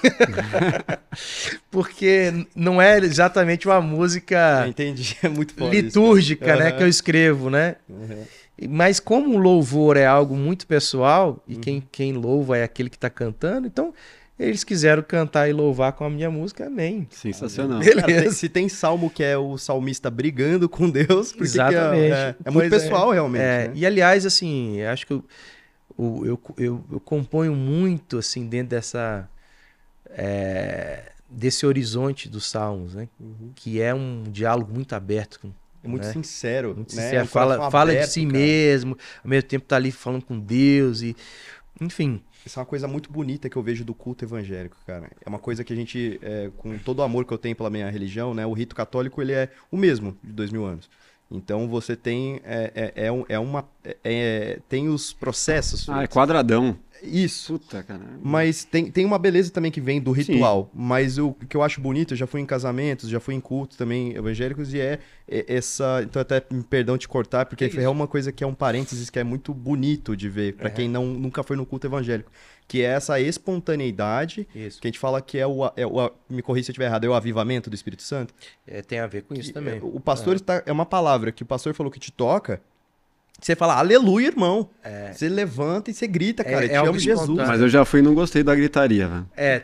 Porque 1.69 2.45
não 2.55 2.81
é 2.81 2.97
exatamente 2.97 3.67
uma 3.67 3.79
música 3.79 4.65
Entendi, 4.67 5.17
é 5.21 5.29
muito 5.29 5.53
isso, 5.53 5.69
litúrgica, 5.69 6.45
cara. 6.45 6.59
né? 6.59 6.67
Aham. 6.69 6.77
Que 6.77 6.83
eu 6.83 6.87
escrevo, 6.87 7.49
né? 7.49 7.75
Uhum. 7.87 8.25
Mas 8.69 8.99
como 8.99 9.35
o 9.35 9.37
louvor 9.37 9.97
é 9.97 10.05
algo 10.05 10.35
muito 10.35 10.67
pessoal, 10.67 11.43
e 11.47 11.55
quem, 11.55 11.83
quem 11.91 12.13
louva 12.13 12.57
é 12.57 12.63
aquele 12.63 12.89
que 12.89 12.97
está 12.97 13.09
cantando, 13.09 13.67
então 13.67 13.93
eles 14.39 14.63
quiseram 14.63 15.03
cantar 15.03 15.47
e 15.47 15.53
louvar 15.53 15.93
com 15.93 16.03
a 16.03 16.09
minha 16.09 16.29
música, 16.29 16.65
amém. 16.67 17.07
Sensacional. 17.11 17.79
Beleza. 17.79 18.01
Cara, 18.01 18.21
tem- 18.23 18.31
se 18.31 18.49
tem 18.49 18.67
salmo 18.69 19.09
que 19.09 19.23
é 19.23 19.37
o 19.37 19.57
salmista 19.57 20.09
brigando 20.09 20.67
com 20.67 20.89
Deus, 20.89 21.31
porque 21.31 21.51
que 21.51 21.59
é- 21.61 21.67
Exatamente. 21.69 22.13
é, 22.13 22.35
é 22.45 22.51
muito 22.51 22.65
é. 22.67 22.69
pessoal, 22.69 23.11
realmente. 23.11 23.41
É, 23.41 23.67
né? 23.67 23.71
E 23.75 23.85
aliás, 23.85 24.25
assim, 24.25 24.77
eu 24.77 24.89
acho 24.89 25.05
que 25.07 25.13
eu, 25.13 25.23
eu, 25.97 26.41
eu, 26.57 26.83
eu 26.91 26.99
componho 26.99 27.53
muito 27.55 28.17
assim 28.17 28.47
dentro 28.47 28.69
dessa 28.69 29.29
é, 30.09 31.11
desse 31.29 31.65
horizonte 31.65 32.29
dos 32.29 32.45
salmos, 32.49 32.95
né? 32.95 33.07
Que 33.55 33.81
é 33.81 33.93
um 33.93 34.23
diálogo 34.31 34.71
muito 34.73 34.93
aberto. 34.93 35.39
com- 35.39 35.51
É 35.83 35.87
muito 35.87 36.05
né? 36.05 36.13
sincero. 36.13 36.73
muito 36.75 36.95
né? 36.95 37.01
sincero, 37.03 37.23
Um 37.23 37.27
fala, 37.27 37.69
fala 37.71 37.91
de 37.91 37.97
aberto, 37.97 38.11
si 38.11 38.21
cara. 38.25 38.37
mesmo, 38.37 38.97
ao 39.23 39.29
mesmo 39.29 39.47
tempo 39.49 39.65
tá 39.65 39.75
ali 39.75 39.91
falando 39.91 40.23
com 40.25 40.39
Deus 40.39 41.01
e 41.01 41.15
enfim. 41.81 42.21
Isso 42.45 42.59
é 42.59 42.61
uma 42.61 42.65
coisa 42.65 42.87
muito 42.87 43.11
bonita 43.11 43.49
que 43.49 43.55
eu 43.55 43.61
vejo 43.63 43.85
do 43.85 43.93
culto 43.93 44.25
evangélico, 44.25 44.75
cara. 44.85 45.09
É 45.25 45.29
uma 45.29 45.39
coisa 45.39 45.63
que 45.63 45.71
a 45.71 45.75
gente, 45.75 46.19
é, 46.21 46.49
com 46.57 46.77
todo 46.77 46.99
o 46.99 47.01
amor 47.03 47.25
que 47.25 47.33
eu 47.33 47.37
tenho 47.37 47.55
pela 47.55 47.69
minha 47.69 47.89
religião, 47.89 48.33
né? 48.33 48.45
O 48.45 48.53
rito 48.53 48.75
católico, 48.75 49.21
ele 49.21 49.31
é 49.33 49.49
o 49.71 49.77
mesmo 49.77 50.17
de 50.23 50.31
dois 50.31 50.51
mil 50.51 50.65
anos. 50.65 50.89
Então 51.31 51.67
você 51.67 51.95
tem, 51.95 52.41
é, 52.43 52.91
é, 52.95 53.07
é, 53.07 53.25
é 53.29 53.39
uma, 53.39 53.65
é- 53.83 53.97
é- 54.03 54.59
tem 54.69 54.89
os 54.89 55.13
processos. 55.13 55.89
Ah, 55.89 56.03
é 56.03 56.07
quadradão. 56.07 56.77
Isso. 57.03 57.59
Puta, 57.59 57.83
cara. 57.83 58.01
Mas 58.21 58.63
tem, 58.63 58.89
tem 58.89 59.05
uma 59.05 59.19
beleza 59.19 59.51
também 59.51 59.71
que 59.71 59.81
vem 59.81 59.99
do 60.01 60.11
ritual. 60.11 60.69
Mas 60.73 61.17
o 61.17 61.33
que 61.33 61.55
eu 61.57 61.61
acho 61.61 61.81
bonito, 61.81 62.13
eu 62.13 62.17
já 62.17 62.25
fui 62.25 62.41
em 62.41 62.45
casamentos, 62.45 63.09
já 63.09 63.19
fui 63.19 63.35
em 63.35 63.41
cultos 63.41 63.77
também 63.77 64.15
evangélicos, 64.15 64.73
e 64.73 64.79
é, 64.79 64.99
é 65.27 65.45
essa. 65.55 66.01
Então, 66.03 66.21
até 66.21 66.41
me 66.51 66.63
perdão 66.63 66.97
te 66.97 67.07
cortar, 67.07 67.45
porque 67.45 67.67
Que 67.69 67.79
é 67.79 67.89
uma 67.89 68.07
coisa 68.07 68.31
que 68.31 68.43
é 68.43 68.47
um 68.47 68.53
parênteses 68.53 69.09
que 69.09 69.19
é 69.19 69.23
muito 69.23 69.53
bonito 69.53 70.15
de 70.15 70.29
ver, 70.29 70.53
pra 70.55 70.67
É. 70.67 70.71
quem 70.71 70.87
não, 70.89 71.05
nunca 71.05 71.43
foi 71.43 71.55
no 71.57 71.65
culto 71.65 71.87
evangélico. 71.87 72.31
Que 72.65 72.81
é 72.81 72.85
essa 72.85 73.19
espontaneidade, 73.67 74.47
Isso. 74.55 74.79
que 74.81 74.87
a 74.87 74.89
gente 74.89 74.99
fala 74.99 75.21
que 75.21 75.37
é 75.37 75.45
o. 75.45 75.65
É 75.75 75.85
o 75.85 76.11
me 76.29 76.41
corri 76.41 76.63
se 76.63 76.69
eu 76.71 76.73
estiver 76.73 76.85
errado, 76.85 77.05
é 77.05 77.09
o 77.09 77.13
avivamento 77.13 77.69
do 77.69 77.75
Espírito 77.75 78.03
Santo. 78.03 78.33
É, 78.65 78.81
tem 78.81 78.99
a 78.99 79.07
ver 79.07 79.23
com 79.23 79.33
isso 79.33 79.51
também. 79.53 79.75
é, 79.75 79.79
O 79.81 79.99
pastor 79.99 80.35
está. 80.35 80.63
É 80.65 80.71
uma 80.71 80.85
palavra 80.85 81.31
que 81.31 81.43
o 81.43 81.45
pastor 81.45 81.73
falou 81.73 81.91
que 81.91 81.99
te 81.99 82.11
toca. 82.11 82.61
Você 83.41 83.55
fala, 83.55 83.77
aleluia, 83.77 84.27
irmão. 84.27 84.69
Você 85.13 85.27
levanta 85.27 85.91
e 85.91 85.93
você 85.93 86.07
grita, 86.07 86.43
É- 86.43 86.45
cara. 86.45 86.65
é 86.65 86.69
te 86.69 86.75
algo 86.75 86.91
amo 86.91 86.99
Jesus. 86.99 87.47
Mas 87.47 87.59
eu 87.61 87.67
já 87.69 87.83
fui 87.83 87.99
e 87.99 88.03
não 88.03 88.13
gostei 88.13 88.41
da 88.43 88.55
gritaria, 88.55 89.07
velho. 89.07 89.25
É, 89.35 89.63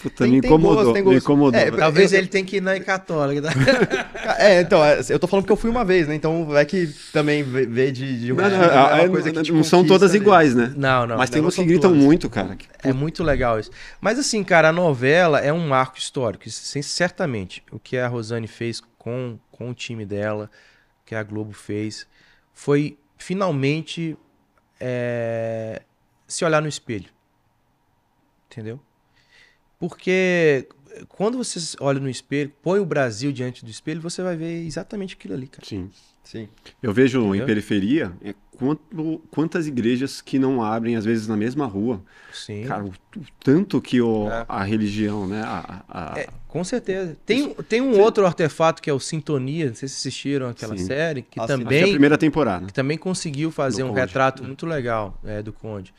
Puta, 0.00 0.22
Tem- 0.22 0.30
me 0.34 0.40
tem 0.40 0.48
incomodou. 0.48 0.76
gosto, 0.76 0.92
tem 0.92 1.02
Me 1.02 1.12
gosto. 1.14 1.24
incomodou. 1.24 1.60
É, 1.60 1.72
talvez 1.72 2.12
eu- 2.12 2.20
ele 2.20 2.28
tenha 2.28 2.44
que 2.44 2.58
ir 2.58 2.60
na 2.60 2.78
católica. 2.78 3.42
tá? 3.42 3.50
É, 4.38 4.60
então, 4.60 4.84
é, 4.84 5.00
eu 5.08 5.18
tô 5.18 5.26
falando 5.26 5.44
que 5.44 5.50
eu 5.50 5.56
fui 5.56 5.68
uma 5.68 5.84
vez, 5.84 6.06
né? 6.06 6.14
Então 6.14 6.46
vai 6.46 6.64
que 6.64 6.86
também 7.12 7.42
vê 7.42 7.90
de, 7.90 8.20
de 8.20 8.32
Não, 8.32 8.36
não, 8.36 8.62
é 8.62 8.68
uma 8.68 9.04
ah, 9.04 9.08
coisa 9.08 9.32
que 9.32 9.42
te 9.42 9.50
não 9.50 9.64
são 9.64 9.84
todas 9.84 10.10
ali. 10.12 10.20
iguais, 10.20 10.54
né? 10.54 10.72
Não, 10.76 11.04
não. 11.04 11.16
Mas 11.16 11.30
tem 11.30 11.42
não 11.42 11.48
uns 11.48 11.56
que 11.56 11.64
gritam 11.64 11.90
todas. 11.90 12.04
muito, 12.04 12.30
cara. 12.30 12.56
É 12.84 12.92
muito 12.92 13.24
legal 13.24 13.58
isso. 13.58 13.72
Mas 14.00 14.20
assim, 14.20 14.44
cara, 14.44 14.68
a 14.68 14.72
novela 14.72 15.40
é 15.40 15.52
um 15.52 15.66
marco 15.66 15.98
histórico. 15.98 16.48
Sim, 16.48 16.80
certamente. 16.80 17.64
O 17.72 17.80
que 17.80 17.98
a 17.98 18.06
Rosane 18.06 18.46
fez 18.46 18.80
com, 18.96 19.36
com 19.50 19.68
o 19.68 19.74
time 19.74 20.06
dela, 20.06 20.48
o 21.02 21.06
que 21.06 21.14
a 21.16 21.22
Globo 21.24 21.52
fez, 21.52 22.06
foi 22.54 22.96
finalmente 23.18 24.16
é, 24.80 25.82
se 26.26 26.44
olhar 26.44 26.62
no 26.62 26.68
espelho. 26.68 27.10
Entendeu? 28.46 28.80
Porque 29.78 30.66
quando 31.08 31.36
você 31.36 31.76
olha 31.80 32.00
no 32.00 32.08
espelho, 32.08 32.52
põe 32.62 32.80
o 32.80 32.86
Brasil 32.86 33.30
diante 33.30 33.64
do 33.64 33.70
espelho, 33.70 34.00
você 34.00 34.22
vai 34.22 34.36
ver 34.36 34.64
exatamente 34.64 35.14
aquilo 35.14 35.34
ali, 35.34 35.46
cara. 35.46 35.66
Sim. 35.66 35.90
Sim. 36.30 36.46
Eu 36.82 36.92
vejo 36.92 37.22
em 37.22 37.28
Entendeu? 37.28 37.46
periferia 37.46 38.12
é, 38.22 38.34
quanto, 38.58 39.22
quantas 39.30 39.66
igrejas 39.66 40.20
que 40.20 40.38
não 40.38 40.62
abrem, 40.62 40.94
às 40.94 41.02
vezes, 41.06 41.26
na 41.26 41.38
mesma 41.38 41.64
rua. 41.64 42.02
Sim. 42.34 42.64
Cara, 42.66 42.84
o, 42.84 42.88
o 42.88 43.22
tanto 43.42 43.80
que 43.80 43.98
o, 44.02 44.28
É. 44.30 44.44
a 44.46 44.62
religião, 44.62 45.26
né? 45.26 45.40
A, 45.42 45.84
a- 45.88 46.18
É, 46.18 46.28
com 46.46 46.62
certeza. 46.62 47.16
Tem, 47.24 47.54
tem 47.54 47.80
um 47.80 47.98
outro 47.98 48.26
artefato 48.26 48.82
que 48.82 48.90
é 48.90 48.92
o 48.92 49.00
Sintonia, 49.00 49.68
não 49.68 49.74
sei 49.74 49.88
se 49.88 49.96
assistiram 49.96 50.50
aquela 50.50 50.76
Sim. 50.76 50.84
série, 50.84 51.22
que 51.22 51.40
Ah, 51.40 51.46
sim. 51.46 51.54
acho 51.54 51.62
que 51.62 51.62
é 51.62 51.64
a 51.64 51.78
também 51.80 51.90
primeira 51.92 52.18
temporada. 52.18 52.66
que 52.66 52.74
também 52.74 52.98
conseguiu 52.98 53.50
fazer 53.50 53.80
Do 53.82 53.86
um 53.86 53.88
Conde. 53.88 54.00
retrato 54.00 54.44
muito 54.44 54.66
legal 54.66 55.18
é, 55.24 55.42
do 55.42 55.50
Conde. 55.52 55.94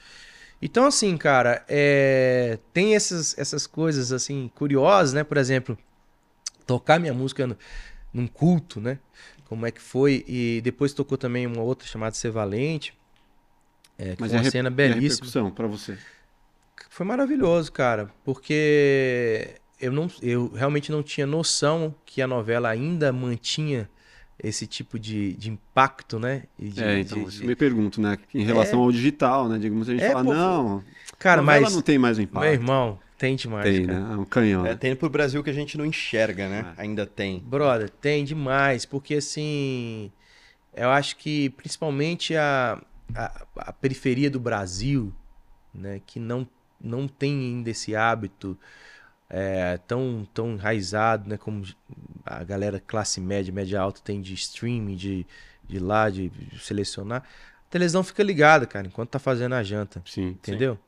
Então, 0.62 0.86
assim, 0.86 1.18
cara, 1.18 1.66
é, 1.68 2.60
tem 2.72 2.94
essas, 2.96 3.36
essas 3.36 3.66
coisas, 3.66 4.12
assim, 4.12 4.52
curiosas, 4.54 5.12
né? 5.14 5.24
Por 5.24 5.38
exemplo, 5.38 5.76
tocar 6.68 7.00
minha 7.00 7.14
música 7.16 7.48
no, 7.48 7.58
num 8.14 8.28
culto, 8.28 8.80
né? 8.80 9.00
Como 9.50 9.66
é 9.66 9.72
que 9.72 9.82
foi. 9.82 10.24
E 10.28 10.62
depois 10.64 10.94
tocou 10.94 11.18
também 11.18 11.48
uma 11.48 11.62
outra 11.62 11.88
chamada 11.88 12.16
Ser 12.16 12.30
Valente, 12.30 12.94
é, 13.98 14.16
que 14.16 14.22
Mas 14.22 14.30
foi 14.32 14.40
é 14.40 14.42
uma 14.44 14.50
cena 14.52 14.68
a 14.70 14.72
belíssima. 14.72 15.52
pra 15.52 15.68
você. 15.68 15.98
Foi 16.90 17.06
maravilhoso, 17.06 17.72
cara, 17.72 18.10
porque 18.24 19.56
eu, 19.80 19.92
não, 19.92 20.10
eu 20.22 20.50
realmente 20.54 20.92
não 20.92 21.02
tinha 21.04 21.26
noção 21.28 21.94
que 22.06 22.22
a 22.22 22.28
novela 22.28 22.70
ainda 22.70 23.12
mantinha 23.12 23.90
esse 24.42 24.66
tipo 24.66 24.98
de, 24.98 25.34
de 25.34 25.50
impacto, 25.50 26.18
né? 26.20 26.44
De- 26.58 26.82
é, 26.82 27.00
então, 27.00 27.24
de- 27.26 27.40
de- 27.40 27.46
me 27.46 27.56
pergunto, 27.56 28.00
né? 28.00 28.18
Em 28.34 28.44
relação 28.44 28.80
ao 28.80 28.92
digital, 28.92 29.50
né? 29.50 29.58
Digamos, 29.58 29.90
a 29.90 29.92
gente 29.94 30.04
É, 30.04 30.12
fala, 30.12 30.24
pô, 30.24 30.34
não, 30.34 30.84
Cara, 31.18 31.42
mas, 31.42 31.74
não 31.74 31.82
tem 31.82 31.98
mais 31.98 32.18
o 32.18 32.22
impacto. 32.22 32.44
meu 32.44 32.54
irmão, 32.54 33.00
tem 33.20 33.36
demais, 33.36 33.66
tem, 33.66 33.86
cara. 33.86 34.00
né? 34.00 34.14
É 34.14 34.18
um 34.18 34.24
canhão. 34.24 34.66
É, 34.66 34.70
né? 34.70 34.76
tem 34.76 34.96
pro 34.96 35.10
Brasil 35.10 35.44
que 35.44 35.50
a 35.50 35.54
gente 35.54 35.78
não 35.78 35.86
enxerga, 35.86 36.48
né? 36.48 36.74
Ainda 36.78 37.06
tem. 37.06 37.40
Brother, 37.40 37.90
tem 37.90 38.24
demais, 38.24 38.86
porque 38.86 39.16
assim, 39.16 40.10
eu 40.74 40.90
acho 40.90 41.18
que 41.18 41.50
principalmente 41.50 42.34
a, 42.38 42.82
a, 43.14 43.46
a 43.58 43.74
periferia 43.74 44.32
do 44.32 44.40
Brasil, 44.40 45.14
né, 45.74 46.02
que 46.06 46.18
não, 46.18 46.48
não 46.80 47.10
tem 47.10 47.38
ainda 47.38 47.70
esse 47.70 47.94
hábito 47.94 48.58
é, 49.30 49.78
tão, 49.86 50.26
tão 50.34 50.54
enraizado, 50.54 51.30
né, 51.30 51.36
como 51.36 51.66
a 52.26 52.42
galera 52.46 52.80
classe 52.80 53.20
média, 53.20 53.54
média 53.54 53.82
alta 53.82 54.00
tem 54.02 54.22
de 54.22 54.34
streaming, 54.34 54.96
de, 54.96 55.28
de 55.68 55.76
ir 55.76 55.82
lá, 55.82 56.10
de 56.10 56.32
selecionar. 56.62 57.24
A 57.68 57.70
televisão 57.70 58.02
fica 58.02 58.24
ligada, 58.24 58.66
cara, 58.66 58.88
enquanto 58.88 59.10
tá 59.10 59.20
fazendo 59.20 59.56
a 59.56 59.62
janta. 59.62 60.02
Sim. 60.06 60.30
Entendeu? 60.30 60.80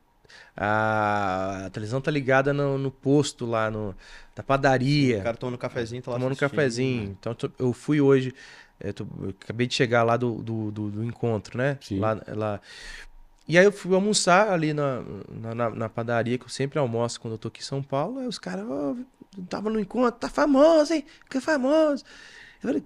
A, 0.56 1.64
a 1.66 1.70
televisão 1.70 2.00
tá 2.00 2.10
ligada 2.10 2.52
no, 2.52 2.76
no 2.78 2.90
posto 2.90 3.46
lá, 3.46 3.70
no, 3.70 3.94
da 4.34 4.42
padaria. 4.42 5.20
O 5.20 5.22
cara 5.22 5.36
tomando 5.36 5.58
cafezinho, 5.58 6.02
tá 6.02 6.10
lá 6.10 6.16
tomando 6.18 6.32
um 6.32 6.36
cafezinho. 6.36 7.08
né? 7.08 7.16
Então 7.18 7.36
eu 7.58 7.72
fui 7.72 8.00
hoje, 8.00 8.34
eu, 8.80 8.92
tô- 8.94 9.06
eu 9.22 9.30
acabei 9.30 9.66
de 9.66 9.74
chegar 9.74 10.02
lá 10.02 10.16
do, 10.16 10.42
do, 10.42 10.70
do- 10.70 10.90
do 10.90 11.04
encontro, 11.04 11.56
né? 11.56 11.78
Sim. 11.80 11.98
Lá, 12.00 12.20
lá. 12.28 12.60
E 13.48 13.58
aí 13.58 13.64
eu 13.64 13.72
fui 13.72 13.94
almoçar 13.94 14.50
ali 14.50 14.72
na, 14.72 15.02
na, 15.28 15.54
na- 15.54 15.70
na 15.70 15.88
padaria, 15.88 16.38
que 16.38 16.44
eu 16.44 16.48
sempre 16.48 16.78
almoço 16.78 17.20
quando 17.20 17.34
eu 17.34 17.38
tô 17.38 17.48
aqui 17.48 17.60
em 17.60 17.64
São 17.64 17.82
Paulo. 17.82 18.18
Aí 18.20 18.26
os 18.26 18.38
caras, 18.38 18.64
ó, 18.68 18.94
tava 19.48 19.68
no 19.68 19.80
encontro, 19.80 20.20
tá 20.20 20.28
famoso, 20.28 20.92
hein? 20.92 21.04
Que 21.28 21.40
famoso. 21.40 22.04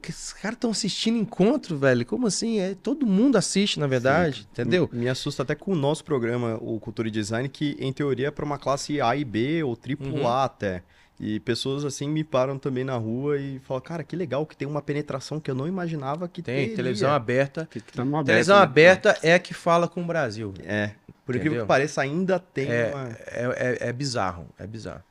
Que 0.00 0.10
esses 0.10 0.32
caras 0.32 0.56
estão 0.56 0.70
assistindo 0.70 1.18
encontro, 1.18 1.76
velho? 1.76 2.04
Como 2.06 2.26
assim? 2.26 2.58
É, 2.60 2.74
todo 2.74 3.06
mundo 3.06 3.36
assiste, 3.36 3.78
na 3.78 3.86
verdade, 3.86 4.48
entendeu? 4.50 4.88
Me 4.92 5.08
assusta 5.08 5.42
até 5.42 5.54
com 5.54 5.72
o 5.72 5.76
nosso 5.76 6.02
programa, 6.04 6.58
o 6.62 6.80
Cultura 6.80 7.08
e 7.08 7.10
Design, 7.10 7.48
que 7.48 7.76
em 7.78 7.92
teoria 7.92 8.28
é 8.28 8.30
pra 8.30 8.44
uma 8.44 8.58
classe 8.58 9.00
A 9.00 9.14
e 9.14 9.24
B, 9.24 9.62
ou 9.62 9.76
triplo 9.76 10.06
Uhum. 10.14 10.26
A 10.26 10.44
até. 10.44 10.82
E 11.18 11.40
pessoas 11.40 11.82
assim 11.84 12.08
me 12.08 12.22
param 12.22 12.58
também 12.58 12.84
na 12.84 12.94
rua 12.96 13.38
e 13.38 13.58
falam, 13.60 13.80
cara, 13.82 14.04
que 14.04 14.14
legal 14.14 14.44
que 14.44 14.54
tem 14.54 14.68
uma 14.68 14.82
penetração 14.82 15.40
que 15.40 15.50
eu 15.50 15.54
não 15.54 15.66
imaginava 15.66 16.28
que 16.28 16.42
Tem 16.42 16.56
teria. 16.60 16.76
televisão 16.76 17.10
aberta. 17.10 17.66
Que 17.70 17.80
tá 17.80 18.04
numa 18.04 18.22
televisão 18.22 18.56
né? 18.56 18.62
aberta 18.62 19.18
é 19.22 19.32
a 19.34 19.38
que 19.38 19.54
fala 19.54 19.88
com 19.88 20.02
o 20.02 20.06
Brasil. 20.06 20.52
velho. 20.52 20.68
É, 20.70 20.94
por 21.24 21.34
incrível 21.34 21.52
Entendeu? 21.52 21.64
que 21.64 21.68
pareça, 21.68 22.02
ainda 22.02 22.38
tem 22.38 22.68
É, 22.70 22.90
uma... 22.94 23.08
é, 23.08 23.78
é, 23.84 23.88
é 23.88 23.92
bizarro, 23.94 24.46
é 24.58 24.66
bizarro. 24.66 25.02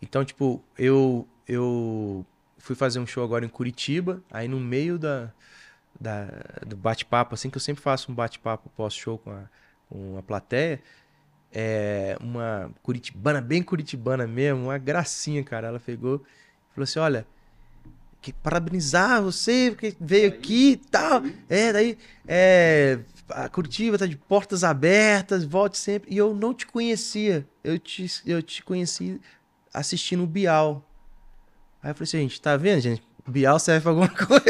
Então, 0.00 0.24
tipo, 0.24 0.62
eu, 0.78 1.28
eu 1.46 2.24
fui 2.66 2.74
fazer 2.74 2.98
um 2.98 3.06
show 3.06 3.22
agora 3.22 3.44
em 3.44 3.48
Curitiba, 3.48 4.20
aí 4.30 4.48
no 4.48 4.58
meio 4.58 4.98
da, 4.98 5.32
da- 6.00 6.28
do 6.66 6.76
bate-papo, 6.76 7.34
assim, 7.34 7.48
que 7.48 7.56
eu 7.56 7.60
sempre 7.60 7.80
faço 7.82 8.10
um 8.10 8.14
bate-papo 8.14 8.68
pós-show 8.76 9.18
com 9.18 9.30
a, 9.30 9.44
com 9.88 10.18
a 10.18 10.22
plateia, 10.22 10.82
é 11.52 12.16
uma 12.20 12.70
curitibana, 12.82 13.40
bem 13.40 13.62
curitibana 13.62 14.26
mesmo, 14.26 14.64
uma 14.64 14.78
gracinha, 14.78 15.42
cara. 15.44 15.68
Ela 15.68 15.78
pegou 15.80 16.16
e 16.70 16.74
falou 16.74 16.84
assim, 16.84 16.98
olha, 16.98 17.24
que 18.20 18.32
parabenizar 18.32 19.22
você, 19.22 19.68
porque 19.70 19.96
veio 20.00 20.28
aqui 20.28 20.72
e 20.72 20.76
tal. 20.76 21.22
É, 21.48 21.72
daí, 21.72 21.96
é, 22.26 22.98
a 23.30 23.48
Curitiba 23.48 23.96
tá 23.96 24.06
de 24.06 24.16
portas 24.16 24.64
abertas, 24.64 25.44
volte 25.44 25.78
sempre. 25.78 26.12
E 26.12 26.18
eu 26.18 26.34
não 26.34 26.52
te 26.52 26.66
conhecia. 26.66 27.46
Eu 27.62 27.78
te, 27.78 28.10
eu 28.26 28.42
te 28.42 28.64
conheci 28.64 29.20
assistindo 29.72 30.24
o 30.24 30.26
Bial. 30.26 30.84
Aí 31.86 31.92
eu 31.92 31.94
falei 31.94 32.08
assim, 32.08 32.18
gente, 32.22 32.40
tá 32.40 32.56
vendo, 32.56 32.80
gente? 32.80 33.00
Bial 33.28 33.60
serve 33.60 33.82
pra 33.82 33.90
alguma 33.92 34.08
coisa. 34.26 34.42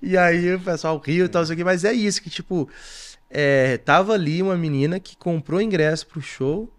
e 0.00 0.16
aí 0.16 0.54
o 0.54 0.60
pessoal 0.60 0.96
riu 1.04 1.24
e 1.24 1.28
tal, 1.28 1.42
isso 1.42 1.52
aqui, 1.52 1.64
mas 1.64 1.82
é 1.82 1.92
isso, 1.92 2.22
que 2.22 2.30
tipo, 2.30 2.70
é, 3.28 3.76
tava 3.78 4.12
ali 4.12 4.40
uma 4.40 4.56
menina 4.56 5.00
que 5.00 5.16
comprou 5.16 5.60
ingresso 5.60 6.06
pro 6.06 6.20
show 6.22 6.72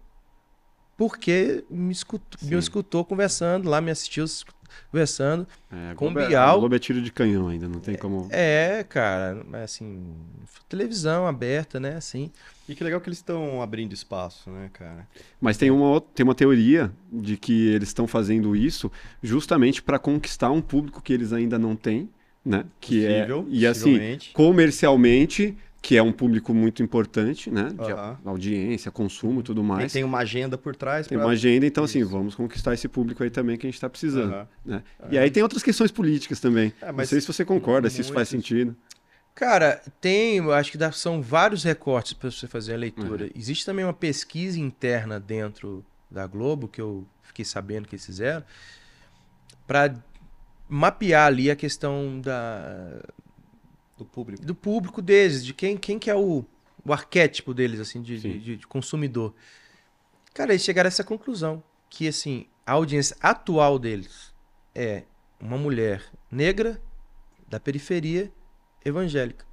porque 0.96 1.62
me 1.68 1.92
escutou, 1.92 2.40
me 2.48 2.56
escutou 2.56 3.04
conversando 3.04 3.68
lá, 3.68 3.82
me 3.82 3.90
assistiu 3.90 4.24
conversando. 4.90 5.46
É, 5.72 5.94
Com 5.94 6.06
Globo 6.06 6.20
é- 6.20 6.28
Bial. 6.28 6.58
Globo 6.60 6.74
é 6.74 6.78
tiro 6.78 7.00
de 7.02 7.10
canhão 7.12 7.48
ainda, 7.48 7.68
não 7.68 7.80
tem 7.80 7.96
como. 7.96 8.28
É, 8.30 8.84
cara, 8.88 9.42
mas 9.48 9.62
assim, 9.62 10.02
televisão 10.68 11.26
aberta, 11.26 11.78
né, 11.80 11.96
assim. 11.96 12.30
E 12.68 12.74
que 12.74 12.84
legal 12.84 13.00
que 13.00 13.08
eles 13.08 13.18
estão 13.18 13.62
abrindo 13.62 13.92
espaço, 13.94 14.50
né, 14.50 14.68
cara? 14.72 15.06
Mas 15.40 15.56
tem 15.56 15.70
uma, 15.70 16.00
tem 16.00 16.22
uma 16.24 16.34
teoria 16.34 16.92
de 17.10 17.36
que 17.36 17.68
eles 17.68 17.88
estão 17.88 18.06
fazendo 18.06 18.54
isso 18.54 18.90
justamente 19.22 19.82
para 19.82 19.98
conquistar 19.98 20.50
um 20.50 20.60
público 20.60 21.00
que 21.02 21.12
eles 21.12 21.32
ainda 21.32 21.58
não 21.58 21.74
têm, 21.74 22.10
né? 22.44 22.64
Que 22.80 23.06
Possível, 23.06 23.46
é 23.48 23.54
e 23.54 23.66
assim 23.66 24.18
comercialmente, 24.34 25.56
que 25.80 25.96
é 25.96 26.02
um 26.02 26.12
público 26.12 26.52
muito 26.52 26.82
importante, 26.82 27.50
né? 27.50 27.68
De 27.72 27.92
Aham. 27.92 28.18
audiência, 28.24 28.90
consumo, 28.90 29.40
e 29.40 29.42
tudo 29.42 29.60
E 29.60 29.64
mais. 29.64 29.92
tem 29.92 30.02
uma 30.04 30.18
agenda 30.18 30.58
por 30.58 30.74
trás. 30.74 31.06
Tem 31.06 31.16
pra- 31.16 31.26
uma 31.26 31.32
agenda, 31.32 31.64
então 31.66 31.84
assim, 31.84 32.00
Isso. 32.00 32.08
vamos 32.10 32.34
conquistar 32.34 32.74
esse 32.74 32.88
público 32.88 33.22
aí 33.22 33.30
também 33.30 33.56
que 33.56 33.66
a 33.66 33.68
gente 33.68 33.76
está 33.76 33.88
precisando. 33.88 34.32
Aham. 34.34 34.48
né? 34.64 34.82
E 35.10 35.16
aí 35.16 35.30
tem 35.30 35.42
outras 35.42 35.62
questões 35.62 35.90
políticas 35.92 36.40
também. 36.40 36.72
É, 36.82 36.86
Não 36.86 36.94
mas 36.94 37.08
sei 37.08 37.20
se 37.20 37.26
você 37.26 37.44
concorda, 37.44 37.88
se 37.88 38.00
isso 38.00 38.12
faz 38.12 38.28
sentido. 38.28 38.76
Cara, 39.34 39.80
tem, 40.00 40.38
eu 40.38 40.52
acho 40.52 40.72
que 40.72 40.76
dá- 40.78 40.90
são 40.90 41.22
vários 41.22 41.62
recortes 41.62 42.12
para 42.12 42.28
você 42.28 42.48
fazer 42.48 42.74
a 42.74 42.76
leitura. 42.76 43.26
Uhum. 43.26 43.30
Existe 43.36 43.64
também 43.64 43.84
uma 43.84 43.94
pesquisa 43.94 44.58
interna 44.58 45.20
dentro 45.20 45.84
da 46.10 46.26
Globo, 46.26 46.66
que 46.66 46.80
eu 46.80 47.06
fiquei 47.22 47.44
sabendo 47.44 47.86
que 47.86 47.94
eles 47.94 48.04
fizeram, 48.04 48.42
para 49.64 49.94
mapear 50.68 51.26
ali 51.28 51.50
a 51.52 51.56
questão 51.56 52.20
da, 52.20 53.00
do 53.98 54.04
público. 54.04 54.44
do 54.44 54.54
público 54.54 55.02
deles, 55.02 55.44
de 55.44 55.52
quem, 55.52 55.76
quem 55.76 55.98
que 55.98 56.08
é 56.10 56.14
o, 56.14 56.44
o 56.84 56.92
arquétipo 56.92 57.52
deles, 57.52 57.80
assim, 57.80 58.00
de, 58.00 58.18
de- 58.18 58.56
de 58.58 58.66
consumidor. 58.66 59.34
Cara, 60.32 60.52
eles 60.52 60.62
chegaram 60.62 60.86
a 60.86 60.88
essa 60.88 61.04
conclusão, 61.04 61.62
que, 61.90 62.06
assim, 62.06 62.46
a 62.64 62.72
audiência 62.72 63.16
atual 63.20 63.78
deles 63.78 64.32
é 64.74 65.02
uma 65.40 65.56
mulher 65.58 66.04
negra, 66.30 66.80
da 67.48 67.58
periferia, 67.58 68.30
evangélica. 68.84 69.46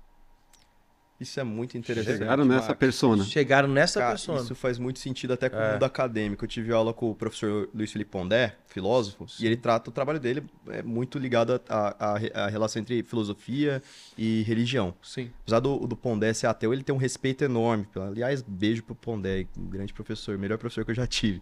Isso 1.19 1.39
é 1.39 1.43
muito 1.45 1.77
interessante. 1.77 2.17
Chegaram 2.17 2.43
nessa 2.43 2.59
Marcos. 2.67 2.77
persona. 2.77 3.23
Chegaram 3.23 3.67
nessa 3.69 3.99
Cara, 4.01 4.11
persona. 4.11 4.41
Isso 4.41 4.53
faz 4.53 4.77
muito 4.77 4.99
sentido 4.99 5.31
até 5.33 5.47
com 5.49 5.55
É. 5.55 5.69
o 5.69 5.73
mundo 5.73 5.83
acadêmico. 5.85 6.43
Eu 6.43 6.49
tive 6.49 6.73
aula 6.73 6.93
com 6.93 7.11
o 7.11 7.15
professor 7.15 7.69
Luiz 7.73 7.91
Felipe 7.91 8.11
Pondé, 8.11 8.55
filósofo, 8.67 9.25
e 9.39 9.45
ele 9.45 9.55
trata 9.55 9.89
o 9.89 9.93
trabalho 9.93 10.19
dele 10.19 10.43
é 10.67 10.83
muito 10.83 11.17
ligado 11.17 11.61
à 11.69 12.47
relação 12.49 12.81
entre 12.81 13.01
filosofia 13.03 13.81
e 14.17 14.41
religião. 14.43 14.93
Sim. 15.01 15.31
Apesar 15.43 15.61
do, 15.61 15.87
do 15.87 15.95
Pondé 15.95 16.33
ser 16.33 16.47
ateu, 16.47 16.73
ele 16.73 16.83
tem 16.83 16.93
um 16.93 16.99
respeito 16.99 17.43
enorme. 17.45 17.87
Aliás, 17.95 18.41
beijo 18.41 18.83
pro 18.83 18.93
Pondé, 18.93 19.47
um 19.57 19.67
grande 19.67 19.93
professor, 19.93 20.37
melhor 20.37 20.57
professor 20.57 20.83
que 20.83 20.91
eu 20.91 20.95
já 20.95 21.07
tive. 21.07 21.41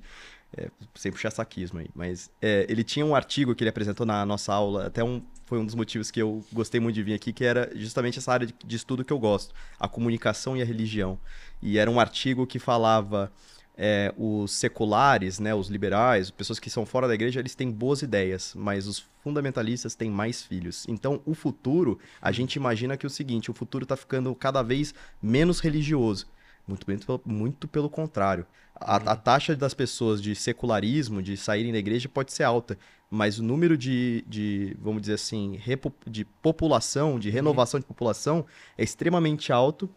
É, 0.55 0.69
sem 0.93 1.11
puxar 1.11 1.31
saquismo 1.31 1.79
aí. 1.79 1.87
Mas 1.95 2.29
é, 2.39 2.67
ele 2.69 2.83
tinha 2.83 3.03
um 3.03 3.15
artigo 3.15 3.55
que 3.55 3.63
ele 3.63 3.71
apresentou 3.71 4.05
na 4.05 4.23
nossa 4.23 4.53
aula, 4.53 4.85
até 4.85 5.03
um, 5.03 5.19
foi 5.45 5.59
um 5.59 5.65
dos 5.65 5.75
motivos 5.75 6.09
que 6.09 6.21
eu 6.21 6.43
gostei 6.51 6.79
muito 6.79 6.95
de 6.95 7.03
vir 7.03 7.13
aqui, 7.13 7.33
que 7.33 7.43
era 7.43 7.71
justamente 7.75 8.19
essa 8.19 8.31
área 8.31 8.47
de, 8.47 8.53
de 8.65 8.75
estudo 8.75 9.03
que 9.03 9.13
eu 9.13 9.19
gosto, 9.19 9.53
a 9.79 9.87
comunicação 9.87 10.55
e 10.55 10.61
a 10.61 10.65
religião. 10.65 11.19
E 11.61 11.77
era 11.77 11.89
um 11.89 11.99
artigo 11.99 12.47
que 12.47 12.59
falava 12.59 13.31
é, 13.77 14.13
os 14.17 14.51
seculares, 14.51 15.39
né, 15.39 15.53
os 15.53 15.67
liberais, 15.67 16.29
pessoas 16.29 16.59
que 16.59 16.69
são 16.69 16.85
fora 16.85 17.07
da 17.07 17.13
igreja, 17.13 17.39
eles 17.39 17.55
têm 17.55 17.71
boas 17.71 18.01
ideias, 18.01 18.53
mas 18.55 18.87
os 18.87 19.05
fundamentalistas 19.23 19.95
têm 19.95 20.09
mais 20.09 20.43
filhos. 20.43 20.85
Então, 20.87 21.21
o 21.25 21.33
futuro, 21.33 21.99
a 22.21 22.31
gente 22.31 22.55
imagina 22.55 22.95
que 22.97 23.05
é 23.05 23.07
o 23.07 23.09
seguinte, 23.09 23.49
o 23.49 23.53
futuro 23.53 23.83
está 23.83 23.95
ficando 23.95 24.33
cada 24.35 24.61
vez 24.61 24.93
menos 25.21 25.59
religioso. 25.59 26.27
Muito, 26.65 26.85
pelo- 26.85 27.21
muito 27.25 27.67
pelo 27.67 27.89
contrário. 27.89 28.45
A, 28.75 28.95
a 28.95 29.15
taxa 29.17 29.53
das 29.55 29.73
pessoas 29.73 30.21
de 30.21 30.33
secularismo, 30.33 31.21
de 31.21 31.35
saírem 31.35 31.73
da 31.73 31.77
igreja, 31.77 32.07
pode 32.07 32.31
ser 32.31 32.43
alta, 32.43 32.77
mas 33.13 33.37
o 33.37 33.43
número 33.43 33.77
de, 33.77 34.25
de 34.27 34.75
vamos 34.81 35.01
dizer 35.01 35.13
assim, 35.13 35.59
de 36.07 36.25
população, 36.25 37.19
de 37.19 37.29
renovação 37.29 37.79
de 37.79 37.85
população, 37.85 38.43
é 38.75 38.83
extremamente 38.83 39.53
alto, 39.53 39.87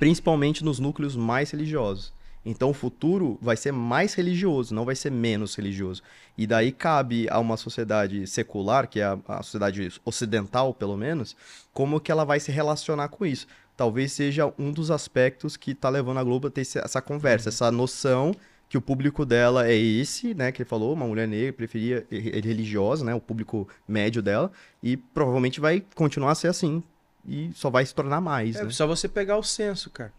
principalmente 0.00 0.64
nos 0.64 0.80
núcleos 0.80 1.14
mais 1.14 1.52
religiosos. 1.52 2.12
Então 2.44 2.70
o 2.70 2.74
futuro 2.74 3.38
vai 3.40 3.56
ser 3.56 3.70
mais 3.70 4.14
religioso, 4.14 4.74
não 4.74 4.84
vai 4.84 4.96
ser 4.96 5.12
menos 5.12 5.54
religioso. 5.54 6.02
E 6.36 6.44
daí 6.44 6.72
cabe 6.72 7.28
a 7.30 7.38
uma 7.38 7.56
sociedade 7.56 8.26
secular, 8.26 8.88
que 8.88 8.98
é 8.98 9.04
a, 9.04 9.18
a 9.28 9.42
sociedade 9.44 10.00
ocidental, 10.04 10.74
pelo 10.74 10.96
menos, 10.96 11.36
como 11.72 12.00
que 12.00 12.10
ela 12.10 12.24
vai 12.24 12.40
se 12.40 12.50
relacionar 12.50 13.10
com 13.10 13.24
isso. 13.24 13.46
Talvez 13.76 14.10
seja 14.10 14.52
um 14.58 14.72
dos 14.72 14.90
aspectos 14.90 15.56
que 15.56 15.70
está 15.70 15.88
levando 15.88 16.18
a 16.18 16.24
Globo 16.24 16.48
a 16.48 16.50
ter 16.50 16.62
essa 16.62 17.00
conversa, 17.00 17.48
essa 17.48 17.70
noção 17.70 18.34
que 18.70 18.78
o 18.78 18.80
público 18.80 19.26
dela 19.26 19.68
é 19.68 19.74
esse, 19.76 20.32
né, 20.32 20.50
que 20.52 20.62
ele 20.62 20.68
falou, 20.68 20.94
uma 20.94 21.04
mulher 21.06 21.26
negra, 21.28 21.52
preferia 21.52 22.06
re- 22.10 22.40
religiosa, 22.40 23.04
né, 23.04 23.12
o 23.12 23.20
público 23.20 23.68
médio 23.86 24.22
dela, 24.22 24.50
e 24.82 24.96
provavelmente 24.96 25.58
vai 25.60 25.84
continuar 25.96 26.30
a 26.30 26.34
ser 26.36 26.46
assim, 26.48 26.80
e 27.26 27.50
só 27.52 27.68
vai 27.68 27.84
se 27.84 27.92
tornar 27.94 28.20
mais, 28.20 28.54
É 28.56 28.64
né? 28.64 28.70
só 28.70 28.86
você 28.86 29.08
pegar 29.08 29.36
o 29.36 29.42
censo, 29.42 29.90
cara. 29.90 30.12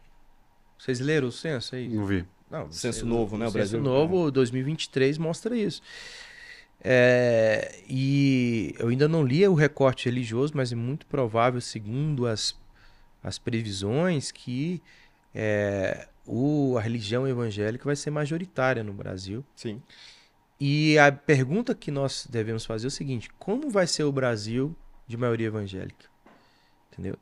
Vocês 0.77 0.99
leram 0.99 1.29
o 1.29 1.31
censo 1.31 1.75
aí? 1.75 1.87
Não 1.87 2.05
vi. 2.05 2.25
Não, 2.49 2.69
Censo 2.69 3.05
novo, 3.05 3.37
né, 3.37 3.45
o 3.45 3.47
censo 3.51 3.57
Brasil? 3.77 3.81
novo 3.81 4.29
2023 4.29 5.17
mostra 5.17 5.55
isso. 5.57 5.81
É, 6.83 7.79
e 7.87 8.75
eu 8.79 8.87
ainda 8.89 9.07
não 9.07 9.23
li 9.23 9.47
o 9.47 9.53
recorte 9.53 10.05
religioso, 10.09 10.53
mas 10.55 10.71
é 10.73 10.75
muito 10.75 11.05
provável, 11.05 11.61
segundo 11.61 12.25
as, 12.25 12.55
as 13.23 13.37
previsões, 13.37 14.31
que 14.31 14.81
é, 15.33 16.07
o, 16.25 16.75
a 16.77 16.81
religião 16.81 17.27
evangélica 17.27 17.85
vai 17.85 17.95
ser 17.95 18.11
majoritária 18.11 18.83
no 18.83 18.93
Brasil. 18.93 19.43
Sim. 19.55 19.81
E 20.59 20.97
a 20.99 21.11
pergunta 21.11 21.73
que 21.73 21.89
nós 21.89 22.27
devemos 22.29 22.65
fazer 22.65 22.87
é 22.87 22.89
o 22.89 22.91
seguinte: 22.91 23.29
como 23.39 23.69
vai 23.69 23.87
ser 23.87 24.03
o 24.03 24.11
Brasil 24.11 24.75
de 25.07 25.17
maioria 25.17 25.47
evangélica? 25.47 26.05
Entendeu? 26.91 27.17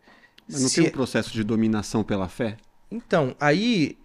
Mas 0.48 0.62
não 0.62 0.70
Se- 0.70 0.82
tem 0.82 0.90
um 0.90 0.92
processo 0.92 1.32
de 1.32 1.44
dominação 1.44 2.04
pela 2.04 2.28
fé? 2.28 2.58
Então, 2.92 3.36
aí, 3.40 3.98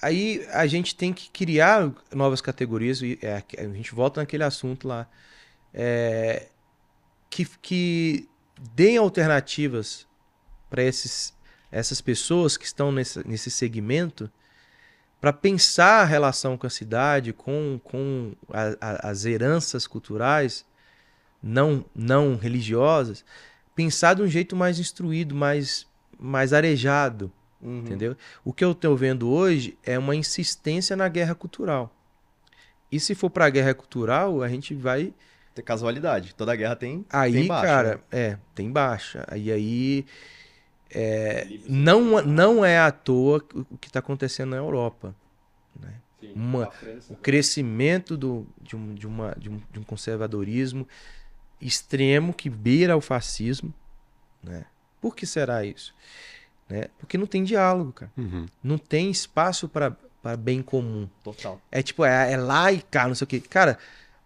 aí 0.00 0.46
a 0.52 0.66
gente 0.66 0.94
tem 0.94 1.12
que 1.12 1.28
criar 1.30 1.92
novas 2.12 2.40
categorias, 2.40 3.02
e 3.02 3.18
é, 3.20 3.42
a 3.58 3.64
gente 3.64 3.94
volta 3.94 4.20
naquele 4.20 4.44
assunto 4.44 4.86
lá, 4.86 5.08
é, 5.74 6.48
que, 7.28 7.44
que 7.60 8.28
deem 8.74 8.96
alternativas 8.96 10.06
para 10.70 10.82
essas 11.70 12.00
pessoas 12.00 12.56
que 12.56 12.64
estão 12.64 12.90
nesse, 12.90 13.26
nesse 13.26 13.50
segmento 13.50 14.30
para 15.20 15.32
pensar 15.32 16.00
a 16.02 16.04
relação 16.04 16.56
com 16.56 16.66
a 16.66 16.70
cidade, 16.70 17.32
com, 17.32 17.78
com 17.84 18.32
a- 18.52 18.76
a- 18.80 19.10
as 19.10 19.24
heranças 19.24 19.86
culturais 19.86 20.64
não, 21.42 21.84
não 21.94 22.36
religiosas, 22.36 23.24
pensar 23.74 24.14
de 24.14 24.22
um 24.22 24.26
jeito 24.28 24.56
mais 24.56 24.78
instruído, 24.78 25.34
mais, 25.34 25.86
mais 26.18 26.52
arejado. 26.52 27.30
Uhum. 27.62 27.78
Entendeu? 27.80 28.16
O 28.42 28.52
que 28.52 28.64
eu 28.64 28.72
estou 28.72 28.96
vendo 28.96 29.28
hoje 29.28 29.76
é 29.84 29.98
uma 29.98 30.16
insistência 30.16 30.96
na 30.96 31.08
guerra 31.08 31.34
cultural. 31.34 31.94
E 32.90 32.98
se 32.98 33.14
for 33.14 33.28
para 33.30 33.44
a 33.46 33.50
guerra 33.50 33.74
cultural, 33.74 34.42
a 34.42 34.48
gente 34.48 34.74
vai. 34.74 35.12
Tem 35.54 35.64
casualidade. 35.64 36.34
Toda 36.34 36.56
guerra 36.56 36.74
tem. 36.74 37.04
Aí, 37.10 37.32
tem 37.32 37.46
baixa, 37.46 37.66
cara, 37.66 37.88
né? 37.96 38.00
é, 38.10 38.38
tem 38.54 38.70
baixa. 38.72 39.26
E 39.36 39.52
aí. 39.52 40.06
É, 40.92 41.46
não, 41.68 42.22
não 42.22 42.64
é 42.64 42.78
à 42.78 42.90
toa 42.90 43.44
o 43.70 43.78
que 43.78 43.88
está 43.88 44.00
acontecendo 44.00 44.50
na 44.50 44.56
Europa. 44.56 45.14
né? 45.78 45.94
Uma, 46.34 46.70
o 47.08 47.16
crescimento 47.16 48.16
do, 48.16 48.46
de, 48.60 48.76
um, 48.76 48.94
de, 48.94 49.06
uma, 49.06 49.34
de, 49.38 49.48
um, 49.48 49.60
de 49.70 49.78
um 49.78 49.82
conservadorismo 49.82 50.86
extremo 51.60 52.34
que 52.34 52.50
beira 52.50 52.96
o 52.96 53.00
fascismo. 53.00 53.72
Né? 54.42 54.64
Por 55.00 55.14
que 55.14 55.26
será 55.26 55.64
isso? 55.64 55.94
Né? 56.68 56.88
Porque 56.98 57.16
não 57.16 57.26
tem 57.26 57.42
diálogo, 57.42 57.92
cara. 57.92 58.12
Uhum. 58.16 58.46
Não 58.62 58.78
tem 58.78 59.10
espaço 59.10 59.68
para 59.68 59.96
bem 60.38 60.62
comum. 60.62 61.08
Total. 61.22 61.60
É 61.70 61.82
tipo, 61.82 62.04
é, 62.04 62.32
é 62.32 62.36
lá 62.36 62.72
e 62.72 62.82
cá, 62.82 63.08
não 63.08 63.14
sei 63.14 63.24
o 63.24 63.28
quê. 63.28 63.40
Cara, 63.40 63.78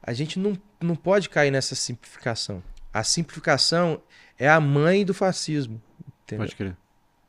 a 0.02 0.12
gente 0.12 0.38
não, 0.38 0.58
não 0.80 0.96
pode 0.96 1.28
cair 1.28 1.50
nessa 1.50 1.74
simplificação. 1.74 2.62
A 2.92 3.02
simplificação 3.02 4.00
é 4.38 4.48
a 4.48 4.60
mãe 4.60 5.04
do 5.04 5.14
fascismo. 5.14 5.80
Entendeu? 6.24 6.44
Pode 6.46 6.56
crer. 6.56 6.76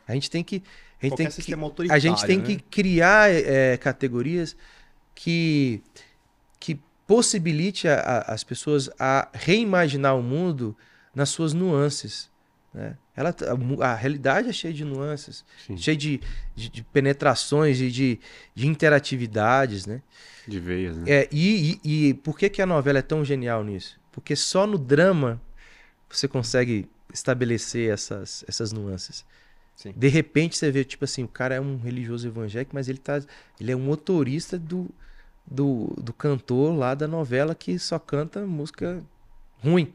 A 0.07 0.13
gente 0.13 0.29
tem 0.29 0.43
que. 0.43 0.55
A 1.01 1.05
gente 1.05 1.11
Qualquer 1.11 1.31
tem 1.31 1.45
que, 1.45 1.91
a 1.91 1.99
gente 1.99 2.25
tem 2.25 2.37
né? 2.39 2.43
que 2.45 2.55
criar 2.57 3.29
é, 3.29 3.77
categorias 3.77 4.55
que, 5.13 5.81
que 6.59 6.79
possibilite 7.05 7.87
a- 7.87 7.99
a- 7.99 8.33
as 8.33 8.43
pessoas 8.43 8.89
a 8.99 9.27
reimaginar 9.33 10.17
o 10.17 10.23
mundo 10.23 10.75
nas 11.13 11.29
suas 11.29 11.53
nuances. 11.53 12.29
Né? 12.73 12.97
Ela, 13.15 13.33
a, 13.81 13.91
a 13.91 13.95
realidade 13.95 14.49
é 14.49 14.53
cheia 14.53 14.73
de 14.73 14.83
nuances, 14.83 15.45
Sim. 15.65 15.77
cheia 15.77 15.95
de, 15.95 16.19
de, 16.55 16.69
de 16.69 16.83
penetrações 16.83 17.79
e 17.81 17.89
de, 17.91 18.19
de 18.53 18.67
interatividades. 18.67 19.85
Né? 19.85 20.01
De 20.47 20.59
veias, 20.59 20.97
né? 20.97 21.03
É, 21.07 21.29
e, 21.31 21.79
e, 21.83 22.09
e 22.09 22.13
por 22.15 22.37
que, 22.37 22.49
que 22.49 22.61
a 22.61 22.65
novela 22.65 22.99
é 22.99 23.01
tão 23.01 23.23
genial 23.23 23.63
nisso? 23.63 23.99
Porque 24.11 24.35
só 24.35 24.65
no 24.67 24.77
drama 24.77 25.41
você 26.09 26.27
consegue 26.27 26.87
estabelecer 27.13 27.91
essas, 27.91 28.43
essas 28.47 28.71
nuances. 28.71 29.25
Sim. 29.75 29.93
De 29.95 30.07
repente 30.07 30.57
você 30.57 30.71
vê, 30.71 30.83
tipo 30.83 31.03
assim, 31.03 31.23
o 31.23 31.27
cara 31.27 31.55
é 31.55 31.61
um 31.61 31.77
religioso 31.77 32.27
evangélico, 32.27 32.71
mas 32.73 32.87
ele 32.87 32.97
tá. 32.97 33.21
Ele 33.59 33.71
é 33.71 33.75
um 33.75 33.79
motorista 33.81 34.57
do, 34.57 34.89
do, 35.45 35.93
do 36.01 36.13
cantor 36.13 36.73
lá 36.75 36.95
da 36.95 37.07
novela 37.07 37.53
que 37.53 37.77
só 37.77 37.99
canta 37.99 38.45
música 38.45 39.03
ruim. 39.61 39.93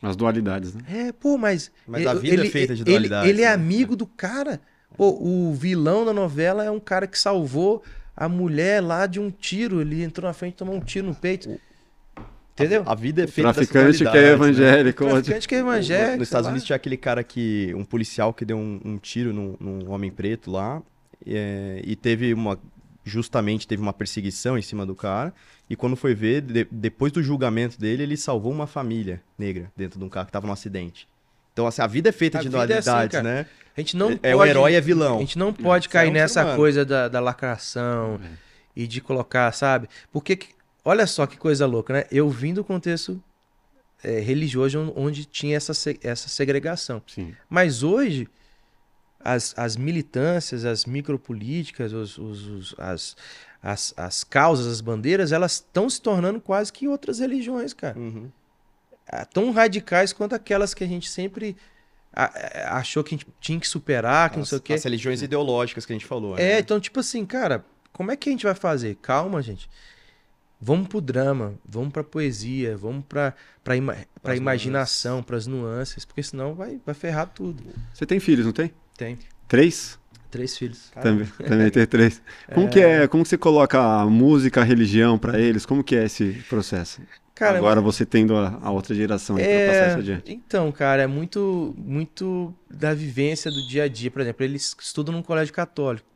As 0.00 0.14
dualidades, 0.14 0.72
né? 0.74 0.82
É, 0.88 1.12
pô, 1.12 1.36
mas. 1.36 1.72
Mas 1.86 2.06
a 2.06 2.12
ele- 2.12 2.20
vida 2.20 2.34
é 2.36 2.38
ele- 2.40 2.50
feita 2.50 2.74
de 2.74 2.82
ele- 2.82 2.90
dualidades, 2.90 3.28
Ele, 3.30 3.42
é 3.42 3.46
né? 3.46 3.52
amigo 3.52 3.96
do 3.96 4.06
cara. 4.06 4.60
Pô, 4.96 5.10
o 5.20 5.52
vilão 5.52 6.04
da 6.04 6.12
novela 6.12 6.64
é 6.64 6.70
um 6.70 6.80
cara 6.80 7.06
que 7.06 7.18
salvou 7.18 7.82
a 8.16 8.28
mulher 8.28 8.80
lá 8.82 9.06
de 9.06 9.18
um 9.18 9.30
tiro. 9.30 9.80
Ele 9.80 10.02
entrou 10.02 10.26
na 10.28 10.32
frente 10.32 10.54
e 10.54 10.56
tomou 10.58 10.74
um 10.76 10.80
tiro 10.80 11.06
no 11.08 11.14
peito. 11.14 11.58
Entendeu? 12.58 12.82
A 12.86 12.94
vida 12.94 13.24
é 13.24 13.26
feita 13.26 13.52
Traficante 13.52 13.98
que 13.98 14.04
é 14.04 14.10
dualidades, 14.12 14.58
né? 14.58 14.66
evangélico. 14.66 15.04
Traficante 15.06 15.48
que 15.48 15.54
é 15.54 15.58
evangélico. 15.58 16.18
Nos 16.18 16.28
Estados 16.28 16.46
lá. 16.46 16.50
Unidos 16.52 16.66
tinha 16.66 16.76
aquele 16.76 16.96
cara 16.96 17.22
que. 17.22 17.72
Um 17.76 17.84
policial 17.84 18.32
que 18.32 18.46
deu 18.46 18.56
um, 18.56 18.80
um 18.82 18.96
tiro 18.98 19.32
num, 19.32 19.56
num 19.60 19.90
homem 19.90 20.10
preto 20.10 20.50
lá. 20.50 20.82
é, 21.26 21.80
e 21.84 21.94
teve 21.94 22.32
uma. 22.32 22.58
Justamente 23.04 23.68
teve 23.68 23.80
uma 23.82 23.92
perseguição 23.92 24.56
em 24.58 24.62
cima 24.62 24.84
do 24.86 24.94
cara. 24.94 25.32
E 25.70 25.76
quando 25.76 25.94
foi 25.96 26.14
ver, 26.14 26.40
de- 26.40 26.66
depois 26.70 27.12
do 27.12 27.22
julgamento 27.22 27.78
dele, 27.78 28.02
ele 28.02 28.16
salvou 28.16 28.50
uma 28.50 28.66
família 28.66 29.20
negra 29.38 29.70
dentro 29.76 29.98
de 29.98 30.04
um 30.04 30.08
carro 30.08 30.26
que 30.26 30.32
tava 30.32 30.46
no 30.46 30.52
acidente. 30.52 31.06
Então, 31.52 31.66
assim, 31.66 31.82
a 31.82 31.86
vida 31.86 32.08
é 32.08 32.12
feita 32.12 32.38
A 32.38 32.42
de 32.42 32.48
vida 32.48 32.58
é 32.74 32.78
assim, 32.78 32.90
dualidades, 32.90 33.22
né? 33.22 33.46
A 33.76 33.80
gente 33.80 33.96
não 33.96 34.18
é 34.22 34.34
o 34.34 34.38
pode- 34.38 34.50
herói 34.50 34.74
é 34.74 34.80
vilão. 34.80 35.16
A 35.16 35.20
gente 35.20 35.38
não 35.38 35.52
pode 35.52 35.84
Você 35.86 35.90
cair 35.92 36.08
é 36.08 36.10
um 36.10 36.14
nessa 36.14 36.42
humano. 36.42 36.56
coisa 36.56 36.84
da, 36.84 37.06
da 37.08 37.20
lacração 37.20 38.18
e 38.74 38.86
de 38.86 39.00
colocar, 39.00 39.52
sabe? 39.52 39.88
Porque, 40.12 40.34
que- 40.36 40.48
olha 40.86 41.06
só 41.06 41.26
que 41.26 41.36
coisa 41.36 41.66
louca, 41.66 41.92
né? 41.92 42.04
Eu 42.10 42.30
vim 42.30 42.54
do 42.54 42.62
contexto 42.64 43.22
é, 44.04 44.20
religioso 44.20 44.78
on- 44.78 44.92
onde 44.96 45.24
tinha 45.24 45.56
essa, 45.56 45.72
essa 46.02 46.28
segregação. 46.28 47.02
Sim. 47.06 47.34
Mas 47.50 47.82
hoje, 47.82 48.28
as, 49.18 49.52
as 49.58 49.76
militâncias, 49.76 50.64
as 50.64 50.84
micropolíticas, 50.84 51.92
os, 51.92 52.16
os- 52.18 52.46
os- 52.46 52.74
as, 52.78 53.16
as, 53.62 53.94
as 53.96 54.22
causas, 54.24 54.66
as 54.66 54.80
bandeiras, 54.80 55.32
elas 55.32 55.52
estão 55.54 55.90
se 55.90 56.00
tornando 56.00 56.40
quase 56.40 56.72
que 56.72 56.86
outras 56.86 57.18
religiões, 57.18 57.72
cara. 57.72 57.98
Uhum. 57.98 58.30
Ah, 59.08 59.24
Tão 59.24 59.50
radicais 59.50 60.12
quanto 60.12 60.34
aquelas 60.34 60.72
que 60.74 60.84
a 60.84 60.86
gente 60.86 61.08
sempre 61.10 61.56
a- 62.12 62.78
achou 62.78 63.02
que 63.04 63.14
a 63.14 63.18
gente 63.18 63.26
tinha 63.40 63.58
que 63.60 63.66
superar, 63.68 64.30
que 64.30 64.36
não 64.36 64.42
As, 64.44 64.48
sei 64.50 64.58
o 64.58 64.60
quê. 64.60 64.74
as 64.74 64.84
religiões 64.84 65.20
ideológicas 65.22 65.84
que 65.84 65.92
a 65.92 65.96
gente 65.96 66.06
falou. 66.06 66.34
É, 66.38 66.54
né? 66.54 66.58
então, 66.60 66.78
tipo 66.80 67.00
assim, 67.00 67.24
cara, 67.26 67.64
como 67.92 68.10
é 68.10 68.16
que 68.16 68.28
a 68.28 68.32
gente 68.32 68.44
vai 68.44 68.54
fazer? 68.54 68.96
Calma, 69.02 69.42
gente. 69.42 69.68
Vamos 70.60 70.88
pro 70.88 71.00
drama, 71.00 71.54
vamos 71.64 71.92
pra 71.92 72.02
poesia, 72.02 72.76
vamos 72.76 73.04
pra, 73.06 73.34
pra, 73.62 73.76
ima 73.76 73.96
pra 74.22 74.34
imaginação, 74.34 75.22
pras 75.22 75.46
nuances, 75.46 76.04
porque 76.04 76.22
senão 76.22 76.54
vai, 76.54 76.80
vai 76.84 76.94
ferrar 76.94 77.28
tudo. 77.28 77.62
Você 77.92 78.06
tem 78.06 78.18
filhos, 78.18 78.46
não 78.46 78.52
tem? 78.52 78.72
Tem 78.96 79.18
Três? 79.46 79.98
três 80.30 80.56
filhos. 80.56 80.90
Também, 81.00 81.26
também 81.26 81.70
tem 81.70 81.86
três. 81.86 82.22
Como 82.52 82.68
que 82.68 82.80
é? 82.80 83.06
Como 83.08 83.22
que 83.22 83.28
você 83.28 83.38
coloca 83.38 83.80
a 83.80 84.06
música, 84.06 84.60
a 84.60 84.64
religião 84.64 85.18
pra 85.18 85.38
eles? 85.38 85.64
Como 85.64 85.82
que 85.82 85.96
é 85.96 86.04
esse 86.04 86.44
processo? 86.48 87.00
Cara, 87.34 87.58
Agora 87.58 87.80
você 87.80 88.06
tendo 88.06 88.36
a, 88.36 88.58
a 88.62 88.70
outra 88.70 88.94
geração 88.94 89.36
aí 89.36 89.44
pra 89.44 89.66
passar 89.66 89.84
é... 89.84 89.88
isso 89.88 89.98
adiante. 89.98 90.32
Então, 90.32 90.72
cara, 90.72 91.02
é 91.02 91.06
muito, 91.06 91.74
muito 91.76 92.54
da 92.70 92.94
vivência 92.94 93.50
do 93.50 93.66
dia 93.66 93.84
a 93.84 93.88
dia. 93.88 94.10
Por 94.10 94.22
exemplo, 94.22 94.44
eles 94.44 94.74
estudam 94.80 95.14
num 95.14 95.22
colégio 95.22 95.52
católico. 95.52 96.06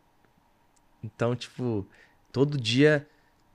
Então, 1.02 1.36
tipo, 1.36 1.86
todo 2.32 2.58
dia 2.58 3.06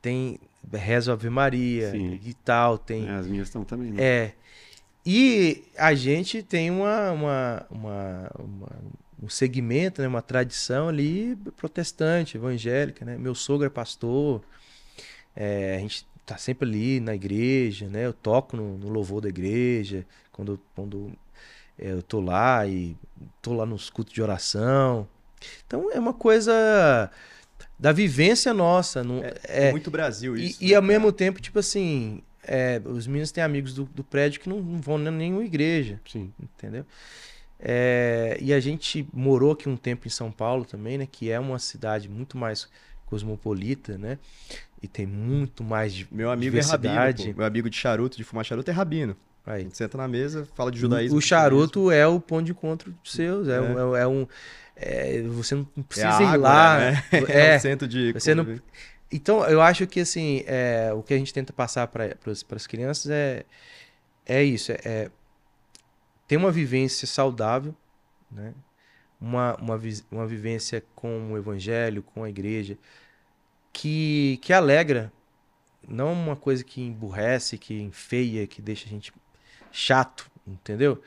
tem 0.02 0.40
reza 0.74 1.14
Ave 1.14 1.30
Maria 1.30 1.92
Sim. 1.92 2.20
e 2.24 2.34
tal, 2.34 2.78
tem 2.78 3.08
É, 3.08 3.12
as 3.12 3.28
minhas 3.28 3.48
estão 3.48 3.64
também. 3.64 3.92
Né? 3.92 4.04
É. 4.04 4.32
E 5.06 5.64
a 5.78 5.94
gente 5.94 6.42
tem 6.42 6.72
uma, 6.72 7.12
uma, 7.12 7.66
uma- 7.70 8.32
uma- 8.40 8.72
um 9.22 9.30
segmento, 9.30 10.02
né, 10.02 10.08
uma 10.08 10.22
tradição 10.22 10.88
ali 10.90 11.36
protestante, 11.56 12.38
evangélica, 12.38 13.06
né? 13.06 13.18
Meu 13.18 13.34
sogro 13.36 13.66
é 13.66 13.70
pastor, 13.70 14.42
é, 15.36 15.76
a 15.76 15.80
gente 15.80 16.06
tá 16.26 16.38
sempre 16.38 16.68
ali 16.68 17.00
na 17.00 17.14
igreja, 17.16 17.88
né? 17.88 18.06
Eu 18.06 18.14
toco 18.14 18.58
no, 18.58 18.78
no 18.78 18.90
louvor 18.90 19.22
da 19.22 19.30
igreja, 19.30 20.06
quando, 20.32 20.60
quando 20.76 21.12
é, 21.78 21.92
eu 21.92 22.02
tô 22.02 22.20
lá 22.20 22.66
e 22.68 22.96
tô 23.42 23.54
lá 23.54 23.66
nos 23.66 23.90
cultos 23.90 24.14
de 24.14 24.22
oração. 24.22 25.08
Então 25.68 25.92
é 25.92 26.00
uma 26.00 26.14
coisa 26.14 27.12
da 27.80 27.92
vivência 27.92 28.54
nossa, 28.54 29.04
não, 29.04 29.24
É, 29.24 29.34
é, 29.68 29.72
muito 29.72 29.92
Brasil 29.92 30.36
e, 30.38 30.46
isso. 30.48 30.64
e 30.64 30.70
né, 30.70 30.76
ao 30.76 30.82
cara? 30.82 30.94
mesmo 30.94 31.12
tempo, 31.12 31.42
tipo 31.42 31.60
assim, 31.60 32.22
é, 32.44 32.82
os 32.86 33.06
meninos 33.08 33.32
têm 33.32 33.44
amigos 33.44 33.74
do, 33.74 33.84
do 33.86 34.04
prédio 34.04 34.40
que 34.42 34.48
não, 34.50 34.62
não 34.62 34.80
vão 34.82 34.98
em 35.00 35.12
nenhuma 35.12 35.44
igreja, 35.44 36.00
Sim. 36.10 36.32
entendeu? 36.42 36.86
É, 37.60 38.38
e 38.42 38.54
a 38.54 38.60
gente 38.60 39.08
morou 39.14 39.54
aqui 39.54 39.68
um 39.70 39.78
tempo 39.78 40.08
em 40.08 40.10
São 40.10 40.32
Paulo 40.32 40.66
também, 40.66 40.98
né? 40.98 41.08
Que 41.10 41.32
é 41.32 41.40
uma 41.40 41.58
cidade 41.58 42.10
muito 42.10 42.38
mais 42.38 42.68
cosmopolita, 43.06 43.98
né? 43.98 44.18
E 44.82 44.88
tem 44.88 45.06
muito 45.06 45.64
mais 45.64 45.94
de 45.94 46.08
Meu 46.12 46.30
amigo 46.30 46.58
é 46.58 46.62
rabino. 46.62 47.34
pô. 47.34 47.38
Meu 47.38 47.46
amigo 47.48 47.70
de 47.70 47.78
charuto, 47.78 48.18
de 48.18 48.24
fumar 48.24 48.44
charuto, 48.46 48.70
é 48.70 48.74
rabino. 48.74 49.16
A 49.46 49.54
Aí. 49.54 49.64
gente 49.64 49.78
senta 49.78 49.98
na 49.98 50.08
mesa, 50.08 50.48
fala 50.56 50.72
de 50.72 50.78
judaísmo. 50.80 51.18
O 51.18 51.22
charuto 51.22 51.90
é 51.92 52.06
o 52.06 52.20
ponto 52.20 52.46
de 52.46 52.52
encontro 52.52 52.94
seus, 53.04 53.48
é, 53.48 53.56
É. 53.58 53.62
um- 53.62 53.96
é 53.96 54.08
um- 54.08 54.28
é 54.76 55.14
um. 55.20 55.20
é, 55.20 55.22
você 55.24 55.56
não 55.56 55.68
é 55.78 55.84
precisa 55.84 56.18
a 56.18 56.22
ir 56.22 56.26
ágora, 56.26 56.38
lá. 56.40 56.78
né? 56.80 57.04
É, 57.30 57.54
É 57.54 57.58
o 57.58 57.60
centro 57.62 57.88
de... 57.88 58.14
Você 58.14 58.36
não- 58.36 58.60
Então, 59.12 59.46
eu 59.46 59.62
acho 59.62 59.88
que 59.88 60.00
assim, 60.00 60.44
é, 60.46 60.92
o 60.94 61.02
que 61.04 61.14
a 61.14 61.18
gente 61.18 61.34
tenta 61.34 61.54
passar 61.54 61.88
para 61.88 62.16
as 62.56 62.68
crianças 62.68 63.10
é, 63.12 63.46
é 64.26 64.44
isso, 64.44 64.72
é, 64.72 64.80
é 64.84 65.12
ter 66.28 66.38
uma 66.38 66.52
vivência 66.52 67.08
saudável, 67.08 67.76
né? 68.32 68.54
uma, 69.20 69.56
uma, 69.56 69.80
uma 70.12 70.28
vivência 70.28 70.84
com 70.96 71.32
o 71.32 71.38
evangelho, 71.38 72.04
com 72.04 72.24
a 72.24 72.30
igreja, 72.30 72.78
que, 73.72 74.38
que 74.42 74.54
alegra, 74.54 75.12
não 75.88 76.12
uma 76.14 76.36
coisa 76.36 76.64
que 76.64 76.82
emburrece, 76.82 77.58
que 77.58 77.80
enfeia, 77.82 78.48
que 78.48 78.62
deixa 78.62 78.86
a 78.86 78.90
gente 78.90 79.14
chato, 79.72 80.30
entendeu? 80.48 81.02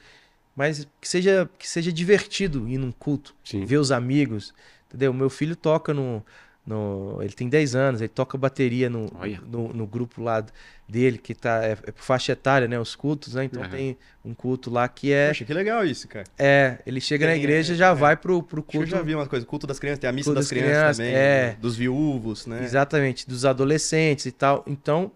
Mas 0.59 0.89
que 1.01 1.09
seja, 1.09 1.49
que 1.57 1.69
seja 1.71 1.93
divertido 1.93 2.69
ir 2.69 2.79
num 2.79 2.91
culto, 2.91 3.33
Sim. 3.45 3.65
ver 3.65 3.77
os 3.77 3.93
amigos, 3.93 4.53
entendeu? 4.89 5.13
Meu 5.13 5.31
filho 5.31 5.55
toca 5.55 5.95
no, 5.95 6.21
no 6.67 7.19
ele 7.23 7.33
tem 7.33 7.49
10 7.49 7.77
anos, 7.77 8.01
ele 8.01 8.09
toca 8.09 8.37
bateria 8.37 8.91
no, 8.91 9.09
no, 9.47 9.73
no 9.73 9.87
grupo 9.87 10.21
lá 10.21 10.45
dele, 10.89 11.17
que 11.17 11.33
tá, 11.33 11.65
é, 11.65 11.71
é 11.71 11.93
por 11.93 12.03
faixa 12.03 12.33
etária, 12.33 12.67
né, 12.67 12.77
os 12.81 12.97
cultos, 12.97 13.35
né? 13.35 13.45
Então 13.45 13.63
Aham. 13.63 13.71
tem 13.71 13.97
um 14.25 14.35
culto 14.35 14.69
lá 14.69 14.89
que 14.89 15.13
é, 15.13 15.29
Poxa, 15.29 15.45
que 15.45 15.55
legal 15.55 15.87
isso, 15.87 16.09
cara. 16.09 16.27
é 16.37 16.79
ele 16.85 17.01
chega 17.01 17.25
na 17.25 17.35
Tem, 17.35 17.41
igreja 17.41 17.73
é, 17.73 17.77
e 17.77 17.79
já 17.79 17.91
é. 17.91 17.95
vai 17.95 18.17
pro, 18.17 18.43
pro 18.43 18.61
que 18.61 18.79
eu 18.79 18.81
culto 18.81 18.97
já 18.97 19.01
vi 19.01 19.15
uma 19.15 19.29
coisa, 19.29 19.47
culto 19.47 19.65
das 19.65 19.79
crianças, 19.79 20.01
tem 20.01 20.11
a 20.11 20.13
missa 20.13 20.25
Culto 20.25 20.41
das, 20.41 20.47
das 20.47 20.59
crianças, 20.59 20.97
crianças, 20.97 20.97
também, 20.97 21.15
é. 21.15 21.47
né? 21.51 21.57
dos 21.61 21.77
viúvos, 21.77 22.47
né? 22.47 22.65
Exatamente, 22.65 23.29
dos 23.29 23.45
adolescentes 23.45 24.27
e 24.27 24.33
tal. 24.33 24.65
Então, 24.67 25.13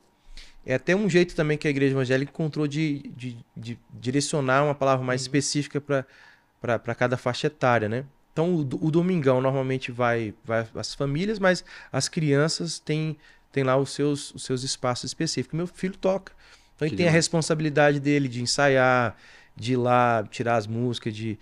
é 0.64 0.74
até 0.74 0.94
um 0.94 1.09
jeito 1.09 1.34
também 1.34 1.59
que 1.59 1.66
a 1.66 1.70
igreja 1.70 1.93
evangélica 1.94 2.30
encontrou 2.32 2.66
de, 2.68 3.10
de, 3.16 3.36
de 3.56 3.78
direcionar 3.93 4.64
uma 4.64 4.74
palavra 4.74 5.05
mais 5.05 5.22
específica 5.22 5.80
para 5.80 6.94
cada 6.94 7.16
faixa 7.16 7.48
etária, 7.48 7.89
né? 7.89 8.05
Então, 8.32 8.55
o, 8.55 8.60
o 8.60 8.90
domingão 8.90 9.40
normalmente 9.40 9.93
vai, 9.93 10.34
vai 10.44 10.66
as 10.74 10.94
famílias, 10.94 11.39
mas 11.39 11.64
as 11.90 12.09
crianças 12.09 12.78
têm, 12.78 13.16
têm 13.51 13.62
lá 13.64 13.76
os 13.76 13.90
seus, 13.90 14.32
os 14.34 14.44
seus 14.44 14.62
espaços 14.62 15.05
específicos. 15.10 15.56
Meu 15.56 15.66
filho 15.66 15.97
toca. 15.97 16.32
Então, 16.74 16.86
ele 16.86 16.90
Que 16.90 16.97
tem 16.97 17.06
a 17.09 17.10
demais. 17.10 17.12
responsabilidade 17.12 18.01
dele 18.01 18.28
de 18.28 18.40
ensaiar, 18.43 19.16
de 19.56 19.72
ir 19.74 19.76
lá 19.76 20.24
tirar 20.30 20.56
as 20.56 20.66
músicas, 20.66 21.14
de, 21.14 21.39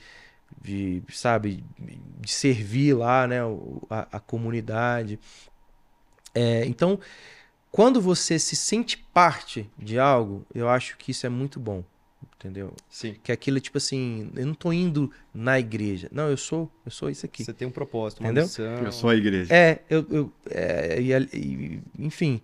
de 0.61 1.03
sabe, 1.13 1.65
de 1.79 2.33
servir 2.33 2.95
lá, 2.95 3.27
né, 3.27 3.39
a, 3.89 4.09
a 4.13 4.21
comunidade. 4.21 5.19
É, 6.35 6.65
então, 6.67 6.99
quando 7.71 8.01
você 8.01 8.39
se 8.39 8.57
sente 8.57 8.99
parte 9.15 9.69
de 9.79 9.99
algo, 9.99 10.45
eu 10.55 10.69
acho 10.69 10.97
que 10.97 11.11
isso 11.13 11.25
é 11.27 11.29
muito 11.29 11.61
bom, 11.61 11.85
entendeu? 12.37 12.75
Sim. 12.89 13.15
Que 13.23 13.31
aquilo, 13.33 13.61
tipo 13.61 13.79
assim, 13.79 14.31
eu 14.35 14.47
não 14.47 14.55
tô 14.55 14.73
indo 14.73 15.11
na 15.33 15.59
igreja. 15.59 16.09
Não, 16.11 16.29
eu 16.29 16.37
sou, 16.37 16.71
eu 16.85 16.91
sou 16.91 17.09
isso 17.11 17.25
aqui. 17.27 17.45
Você 17.45 17.53
tem 17.53 17.69
um 17.69 17.71
propósito, 17.71 18.21
uma 18.21 18.27
Entendeu? 18.29 18.45
missão. 18.45 18.65
Eu 18.85 18.93
sou 18.93 19.11
a 19.11 19.15
igreja. 19.15 19.55
É, 19.55 19.83
eu, 19.89 20.07
eu 20.11 20.33
é, 20.51 21.01
e, 21.01 21.13
e- 21.37 21.81
enfim, 21.99 22.41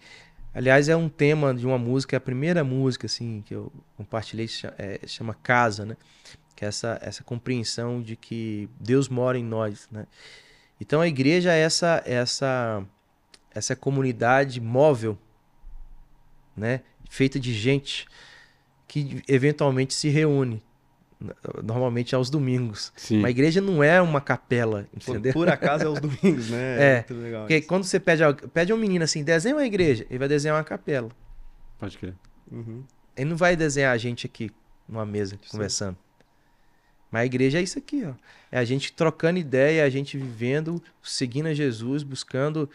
aliás, 0.55 0.89
é 0.89 0.95
um 0.97 1.09
tema 1.09 1.53
de 1.55 1.67
uma 1.67 1.79
música, 1.79 2.15
é 2.15 2.19
a 2.19 2.21
primeira 2.21 2.63
música, 2.63 3.07
assim, 3.07 3.43
que 3.45 3.55
eu 3.55 3.73
compartilhei, 3.97 4.49
é, 4.79 5.01
chama 5.07 5.35
Casa, 5.35 5.85
né? 5.85 5.97
Que 6.55 6.65
é 6.65 6.69
essa, 6.69 6.99
essa 7.03 7.23
compreensão 7.25 8.01
de 8.01 8.17
que 8.17 8.69
Deus 8.81 9.09
mora 9.09 9.37
em 9.39 9.45
nós, 9.45 9.89
né? 9.91 10.07
Então 10.81 11.01
a 11.01 11.09
igreja 11.09 11.53
é 11.53 11.59
essa, 11.61 12.03
essa, 12.07 12.83
essa 13.57 13.75
comunidade 13.75 14.61
móvel, 14.61 15.19
né? 16.57 16.83
Feita 17.09 17.39
de 17.41 17.53
gente 17.55 18.07
que 18.87 19.23
eventualmente 19.27 19.95
se 19.95 20.09
reúne, 20.09 20.63
normalmente 21.63 22.15
aos 22.15 22.29
domingos. 22.29 22.93
Sim. 22.97 23.19
Uma 23.21 23.31
igreja 23.31 23.61
não 23.61 23.83
é 23.83 24.01
uma 24.03 24.21
capela, 24.21 24.87
Por, 25.05 25.11
entendeu? 25.13 25.33
por 25.33 25.49
acaso 25.49 25.85
é 25.85 25.89
os 25.89 26.01
domingos, 26.01 26.51
né? 26.51 26.77
É, 26.79 26.95
muito 27.09 27.15
legal. 27.23 27.41
Porque 27.43 27.57
isso. 27.59 27.67
quando 27.69 27.85
você 27.85 27.99
pede, 27.99 28.23
algo- 28.23 28.49
pede 28.49 28.73
a 28.73 28.75
um 28.75 28.79
menino 28.79 29.05
assim, 29.05 29.25
desenha 29.25 29.55
uma 29.57 29.65
igreja, 29.67 30.07
ele 30.11 30.19
vai 30.19 30.29
desenhar 30.29 30.57
uma 30.57 30.65
capela. 30.65 31.11
Pode 31.79 31.97
crer. 31.99 32.15
Uhum. 32.51 32.85
Ele 33.17 33.31
não 33.31 33.37
vai 33.37 33.57
desenhar 33.57 33.93
a 33.95 33.99
gente 33.99 34.27
aqui 34.27 34.51
numa 34.89 35.07
mesa 35.07 35.37
Sim. 35.43 35.51
conversando. 35.51 35.97
Mas 37.11 37.23
a 37.23 37.27
igreja 37.27 37.59
é 37.59 37.63
isso 37.63 37.79
aqui, 37.79 38.05
ó. 38.05 38.13
É 38.53 38.59
a 38.59 38.65
gente 38.65 38.93
trocando 38.93 39.39
ideia, 39.39 39.81
é 39.83 39.85
a 39.85 39.89
gente 39.91 40.19
vivendo, 40.19 40.83
seguindo 41.03 41.47
a 41.47 41.55
Jesus, 41.55 42.03
buscando 42.03 42.69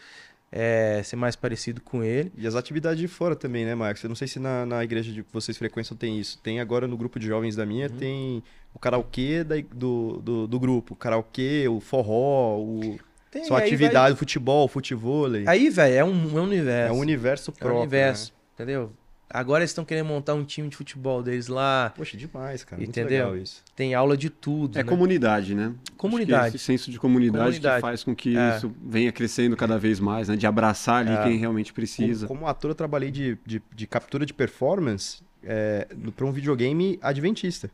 é, 0.54 1.00
ser 1.02 1.16
mais 1.16 1.34
parecido 1.34 1.80
com 1.80 2.04
ele. 2.04 2.30
E 2.36 2.46
as 2.46 2.54
atividades 2.54 2.98
de 3.00 3.08
fora 3.08 3.34
também, 3.34 3.64
né, 3.64 3.74
Marcos? 3.74 4.02
Eu 4.04 4.08
não 4.08 4.14
sei 4.14 4.28
se 4.28 4.38
na, 4.38 4.66
na 4.66 4.84
igreja 4.84 5.10
de 5.10 5.22
que 5.22 5.32
vocês 5.32 5.56
frequentam 5.56 5.96
tem 5.96 6.18
isso. 6.20 6.38
Tem 6.42 6.60
agora 6.60 6.86
no 6.86 6.96
grupo 6.96 7.18
de 7.18 7.26
jovens 7.26 7.56
da 7.56 7.64
minha, 7.64 7.88
tem 7.88 8.42
o 8.74 8.78
karaokê 8.78 9.42
da, 9.42 9.54
do, 9.74 10.18
do, 10.22 10.46
do 10.46 10.60
grupo. 10.60 10.92
O 10.92 10.96
karaokê, 10.96 11.66
o 11.68 11.80
forró, 11.80 12.58
o, 12.58 12.98
Tem, 13.30 13.44
sua 13.44 13.58
atividade, 13.60 14.12
o 14.14 14.16
futebol, 14.16 14.66
o 14.66 14.68
futevôlei. 14.68 15.44
vai- 15.44 15.56
Aí, 15.58 15.70
velho, 15.70 15.94
é 15.94 16.04
um, 16.04 16.10
é 16.38 16.40
um 16.40 16.44
universo. 16.44 16.92
É 16.92 16.96
um 16.96 17.00
universo 17.00 17.50
É 17.50 17.52
um 17.52 17.56
próprio. 17.56 17.80
universo, 17.80 18.32
entendeu? 18.54 18.92
Agora 19.32 19.62
eles 19.62 19.70
estão 19.70 19.84
querendo 19.84 20.06
montar 20.06 20.34
um 20.34 20.44
time 20.44 20.68
de 20.68 20.76
futebol 20.76 21.22
deles 21.22 21.48
lá. 21.48 21.92
Poxa, 21.96 22.16
demais, 22.16 22.64
cara. 22.64 22.82
Entendeu? 22.82 23.02
Muito 23.04 23.12
legal 23.32 23.36
isso. 23.36 23.62
Tem 23.74 23.94
aula 23.94 24.16
de 24.16 24.28
tudo. 24.28 24.78
É 24.78 24.82
né? 24.82 24.88
comunidade, 24.88 25.54
né? 25.54 25.72
Comunidade. 25.96 26.56
esse 26.56 26.64
senso 26.64 26.90
de 26.90 26.98
comunidade, 26.98 27.44
Comunidade. 27.44 27.76
que 27.76 27.80
faz 27.80 28.04
com 28.04 28.14
que 28.14 28.36
É. 28.36 28.56
isso 28.56 28.70
venha 28.84 29.10
crescendo 29.10 29.56
cada 29.56 29.78
vez 29.78 29.98
mais, 29.98 30.28
né? 30.28 30.36
De 30.36 30.46
abraçar 30.46 31.06
ali 31.06 31.12
É. 31.14 31.22
quem 31.22 31.38
realmente 31.38 31.72
precisa. 31.72 32.26
Como, 32.26 32.40
como 32.40 32.50
ator, 32.50 32.70
eu 32.70 32.74
trabalhei 32.74 33.10
de, 33.10 33.38
de, 33.46 33.62
de 33.74 33.86
captura 33.86 34.26
de 34.26 34.34
performance 34.34 35.22
é, 35.42 35.88
para 36.14 36.26
um 36.26 36.32
videogame 36.32 36.98
adventista. 37.02 37.70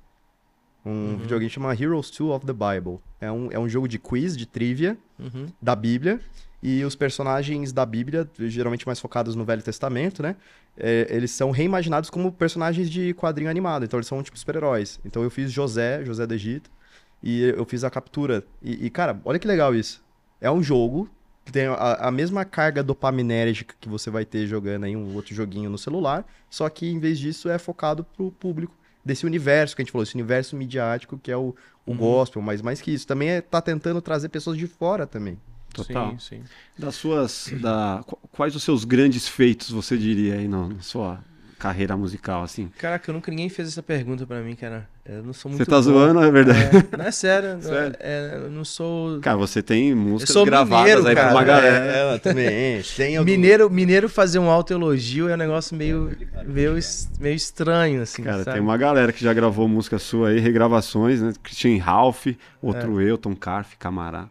Um 0.87 0.91
Uhum. 0.91 1.17
videogame 1.19 1.51
chama 1.51 1.73
Heroes 1.75 2.11
2 2.11 2.31
of 2.31 2.47
the 2.47 2.53
Bible. 2.53 2.99
É 3.21 3.31
um, 3.33 3.49
é 3.51 3.59
um 3.59 3.69
jogo 3.69 3.89
de 3.89 3.99
quiz, 3.99 4.37
de 4.37 4.47
trivia 4.47 4.97
Uhum. 5.19 5.47
da 5.61 5.75
Bíblia. 5.75 6.21
E 6.61 6.83
os 6.85 6.97
personagens 6.97 7.73
da 7.73 7.87
Bíblia, 7.87 8.29
geralmente 8.37 8.85
mais 8.85 8.99
focados 8.99 9.37
no 9.37 9.45
Velho 9.45 9.63
Testamento, 9.63 10.23
né? 10.23 10.35
É, 10.79 11.07
eles 11.11 11.31
são 11.31 11.51
reimaginados 11.51 12.09
como 12.09 12.33
personagens 12.33 12.89
de 12.89 13.13
quadrinho 13.15 13.51
animado. 13.51 13.85
Então 13.85 13.99
eles 13.99 14.07
são 14.07 14.23
tipo 14.23 14.39
super-heróis. 14.39 15.01
Então 15.05 15.23
eu 15.23 15.31
fiz 15.31 15.51
José, 15.53 16.05
José 16.05 16.27
do 16.27 16.35
Egito. 16.35 16.71
E 17.23 17.43
eu 17.43 17.65
fiz 17.65 17.83
a 17.83 17.91
captura. 17.91 18.45
E, 18.63 18.87
e, 18.87 18.91
cara, 18.91 19.21
olha 19.25 19.39
que 19.39 19.49
legal 19.49 19.75
isso. 19.75 20.03
É 20.41 20.49
um 20.51 20.63
jogo 20.63 21.11
que 21.45 21.51
tem 21.51 21.67
a, 21.67 21.95
a 21.95 22.11
mesma 22.11 22.45
carga 22.45 22.83
dopaminérgica 22.83 23.75
que 23.81 23.89
você 23.89 24.09
vai 24.09 24.25
ter 24.25 24.47
jogando 24.47 24.85
aí 24.85 24.95
um 24.95 25.15
outro 25.15 25.35
joguinho 25.35 25.69
no 25.69 25.79
celular. 25.79 26.25
Só 26.49 26.69
que 26.69 26.89
em 26.89 26.99
vez 27.01 27.19
disso 27.19 27.49
é 27.49 27.59
focado 27.59 28.05
pro 28.05 28.31
público 28.31 28.75
desse 29.05 29.27
universo 29.27 29.75
que 29.75 29.83
a 29.83 29.85
gente 29.85 29.91
falou, 29.91 30.03
esse 30.03 30.15
universo 30.15 30.55
midiático 30.55 31.19
que 31.19 31.31
é 31.33 31.37
o, 31.37 31.55
o 31.87 31.93
Uhum. 31.93 31.97
gospel, 31.97 32.43
mas 32.43 32.63
mais 32.63 32.81
que 32.81 32.93
isso. 32.93 33.07
Também 33.07 33.31
é, 33.31 33.41
tá 33.41 33.61
tentando 33.61 34.01
trazer 34.01 34.29
pessoas 34.29 34.57
de 34.57 34.67
fora 34.67 35.07
também. 35.07 35.39
Total. 35.73 36.11
Sim, 36.13 36.19
sim. 36.19 36.43
Das 36.79 36.95
suas. 36.95 37.53
Da, 37.61 38.01
qu- 38.07 38.19
quais 38.33 38.55
os 38.57 38.63
seus 38.63 38.85
grandes 38.85 39.29
feitos, 39.29 39.71
você 39.71 39.97
diria, 39.97 40.35
aí 40.35 40.49
na, 40.49 40.69
na 40.69 40.81
sua 40.81 41.19
carreira 41.59 41.97
musical, 41.97 42.43
assim? 42.45 42.71
Caraca, 42.79 43.13
nunca 43.13 43.31
ninguém 43.33 43.49
fez 43.49 43.67
essa 43.69 43.83
pergunta 43.83 44.25
pra 44.27 44.41
mim, 44.41 44.55
cara. 44.55 44.89
Eu 45.05 45.23
não 45.25 45.33
sou 45.33 45.51
muito 45.51 45.65
Você 45.65 45.69
tá 45.69 45.77
bom. 45.77 45.83
zoando, 45.83 46.23
é 46.23 46.31
verdade? 46.31 46.61
É, 46.93 46.97
não 46.97 47.05
é 47.05 47.11
sério. 47.11 47.59
Sério? 47.63 47.97
É, 47.99 48.41
eu 48.45 48.51
não 48.51 48.65
sou. 48.65 49.19
Cara, 49.21 49.37
você 49.37 49.63
tem 49.63 49.93
músicas 49.95 50.37
gravadas 50.45 50.85
mineiro, 50.85 51.07
aí 51.09 51.15
pra 51.15 51.23
cara. 51.25 51.35
uma 51.35 51.45
galera. 51.45 51.85
É, 51.87 51.99
ela 52.01 52.19
também. 52.19 52.83
Tem 52.97 53.17
algum- 53.17 53.31
Mineiro, 53.31 53.71
mineiro 53.71 54.09
fazer 54.09 54.39
um 54.39 54.51
autoelogio 54.51 55.29
é 55.29 55.35
um 55.35 55.37
negócio 55.39 55.75
meio, 55.77 56.15
meio, 56.45 56.77
es- 56.79 57.11
meio 57.19 57.35
estranho, 57.35 58.03
assim. 58.03 58.23
Cara, 58.23 58.45
sabe? 58.45 58.53
tem 58.53 58.61
uma 58.61 58.77
galera 58.77 59.13
que 59.13 59.25
já 59.25 59.33
gravou 59.33 59.67
música 59.67 59.99
sua 59.99 60.29
aí, 60.29 60.39
regravações, 60.39 61.21
né? 61.23 61.33
Christian 61.43 61.79
Ralph, 61.83 62.27
outro 62.63 63.01
eu, 63.01 63.17
Tom 63.19 63.35
Carf, 63.35 63.75
Camará. 63.79 64.29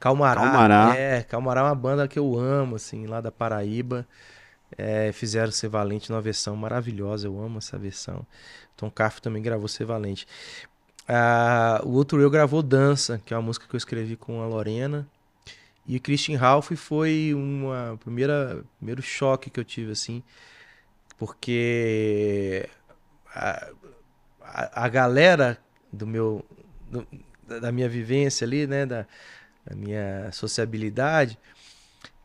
Calmará. 0.00 0.40
Calmará. 0.40 0.96
É, 0.96 1.22
Calmará 1.22 1.60
é 1.60 1.64
uma 1.64 1.74
banda 1.74 2.08
que 2.08 2.18
eu 2.18 2.38
amo, 2.38 2.76
assim, 2.76 3.06
lá 3.06 3.20
da 3.20 3.30
Paraíba. 3.30 4.06
É, 4.78 5.12
fizeram 5.12 5.52
Ser 5.52 5.68
Valente 5.68 6.10
numa 6.10 6.20
versão 6.22 6.56
maravilhosa, 6.56 7.26
eu 7.26 7.40
amo 7.42 7.58
essa 7.58 7.78
versão. 7.78 8.26
Tom 8.76 8.90
Carf 8.90 9.20
também 9.20 9.42
gravou 9.42 9.68
Ser 9.68 9.84
Valente. 9.84 10.26
Ah, 11.08 11.80
o 11.84 11.90
outro 11.90 12.20
eu 12.20 12.30
gravou 12.30 12.62
Dança, 12.62 13.20
que 13.24 13.34
é 13.34 13.36
uma 13.36 13.42
música 13.42 13.66
que 13.68 13.74
eu 13.74 13.78
escrevi 13.78 14.16
com 14.16 14.42
a 14.42 14.46
Lorena. 14.46 15.06
E 15.86 15.96
o 15.96 16.00
Christian 16.00 16.38
Ralph 16.38 16.72
foi 16.76 17.32
uma 17.34 17.98
primeira 18.02 18.62
primeiro 18.78 19.02
choque 19.02 19.50
que 19.50 19.58
eu 19.58 19.64
tive 19.64 19.92
assim, 19.92 20.22
porque 21.18 22.68
a, 23.34 23.70
a, 24.42 24.84
a 24.84 24.88
galera 24.88 25.58
do 25.92 26.06
meu 26.06 26.44
do- 26.90 27.06
da 27.60 27.72
minha 27.72 27.88
vivência 27.88 28.44
ali, 28.44 28.66
né, 28.66 28.86
da, 28.86 29.06
da 29.70 29.76
minha 29.76 30.30
sociabilidade, 30.32 31.38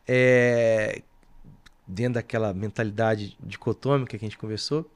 é, 0.06 1.00
dentro 1.86 2.14
daquela 2.14 2.52
mentalidade 2.52 3.36
dicotômica 3.40 4.10
que 4.10 4.16
a 4.24 4.28
gente 4.28 4.36
conversou, 4.36 4.90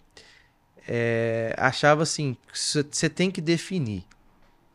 é, 0.86 1.54
achava 1.56 2.02
assim, 2.02 2.36
você 2.52 3.08
tem 3.08 3.30
que 3.30 3.40
definir 3.40 4.04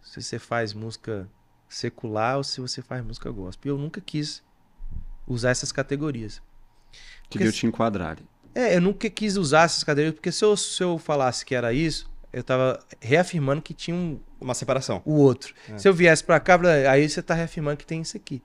se 0.02 0.22
você 0.22 0.40
faz 0.40 0.74
música 0.74 1.30
secular 1.68 2.38
ou 2.38 2.44
se 2.44 2.62
você 2.62 2.82
faz 2.82 3.04
música 3.04 3.30
gospel. 3.30 3.76
Eu 3.76 3.78
nunca 3.78 4.00
quis 4.00 4.42
usar 5.28 5.50
essas 5.50 5.72
categorias. 5.72 6.42
Que 7.30 7.38
Porque 7.40 7.52
se- 7.52 7.58
te 7.58 7.68
enquadrar. 7.68 8.18
É, 8.54 8.78
eu 8.78 8.82
nunca 8.82 9.10
quis 9.10 9.36
usar 9.36 9.64
essas 9.64 9.84
categorias, 9.84 10.14
porque 10.16 10.32
se 10.32 10.46
eu, 10.46 10.56
se 10.56 10.82
eu 10.82 10.98
falasse 10.98 11.44
que 11.44 11.54
era 11.54 11.74
isso, 11.74 12.10
eu 12.32 12.42
tava 12.42 12.80
reafirmando 13.02 13.62
que 13.62 13.74
tinha 13.74 13.96
um, 13.98 14.18
Uma 14.46 14.54
separação. 14.54 15.02
o 15.04 15.16
outro. 15.16 15.54
É. 15.70 15.78
Se 15.78 15.88
eu 15.88 15.94
viesse 15.94 16.24
pra 16.24 16.40
cá, 16.40 16.60
aí 16.90 17.10
você 17.10 17.22
tá 17.22 17.34
reafirmando 17.34 17.78
que 17.78 17.86
tem 17.86 18.02
isso 18.02 18.16
aqui. 18.16 18.42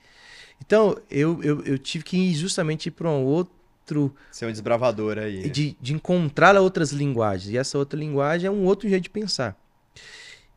Então, 0.64 0.96
eu, 1.10 1.42
eu, 1.42 1.62
eu 1.62 1.78
tive 1.78 2.04
que 2.04 2.16
ir 2.16 2.34
justamente 2.34 2.86
ir 2.86 2.92
pra 2.92 3.10
um 3.10 3.22
outro. 3.22 4.14
Ser 4.30 4.46
um 4.46 4.50
desbravador 4.50 5.18
aí. 5.18 5.48
De, 5.50 5.76
de 5.80 5.92
encontrar 5.92 6.56
outras 6.56 6.90
linguagens. 6.90 7.52
E 7.52 7.58
essa 7.58 7.76
outra 7.76 7.98
linguagem 7.98 8.48
é 8.48 8.50
um 8.50 8.64
outro 8.64 8.88
jeito 8.88 9.04
de 9.04 9.10
pensar. 9.10 9.56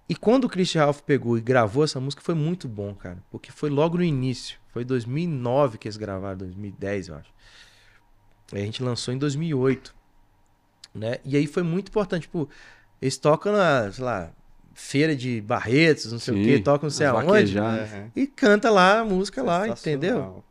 E 0.07 0.15
quando 0.15 0.45
o 0.45 0.49
Christian 0.49 0.85
Ralph 0.85 1.01
pegou 1.01 1.37
e 1.37 1.41
gravou 1.41 1.83
essa 1.83 1.99
música, 1.99 2.21
foi 2.21 2.35
muito 2.35 2.67
bom, 2.67 2.93
cara. 2.93 3.23
Porque 3.31 3.51
foi 3.51 3.69
logo 3.69 3.97
no 3.97 4.03
início. 4.03 4.57
Foi 4.71 4.83
2009 4.83 5.77
que 5.77 5.87
eles 5.87 5.97
gravaram, 5.97 6.37
2010, 6.37 7.07
eu 7.07 7.15
acho. 7.15 7.33
Aí 8.51 8.61
a 8.61 8.65
gente 8.65 8.83
lançou 8.83 9.13
em 9.13 9.17
2008. 9.17 9.95
Né? 10.93 11.17
E 11.25 11.35
aí 11.35 11.47
foi 11.47 11.63
muito 11.63 11.89
importante. 11.89 12.23
Tipo, 12.23 12.49
eles 13.01 13.17
tocam 13.17 13.53
na, 13.53 13.91
sei 13.91 14.03
lá, 14.03 14.31
feira 14.73 15.15
de 15.15 15.41
Barretos, 15.41 16.11
não 16.11 16.19
sei 16.19 16.33
o 16.33 16.37
Sim, 16.37 16.43
quê, 16.43 16.59
tocam 16.59 16.87
não 16.87 16.91
sei 16.91 17.07
aonde. 17.07 17.57
Aham. 17.57 18.11
E 18.15 18.27
canta 18.27 18.69
lá 18.69 18.99
a 18.99 19.05
música 19.05 19.41
lá, 19.43 19.67
entendeu? 19.67 20.43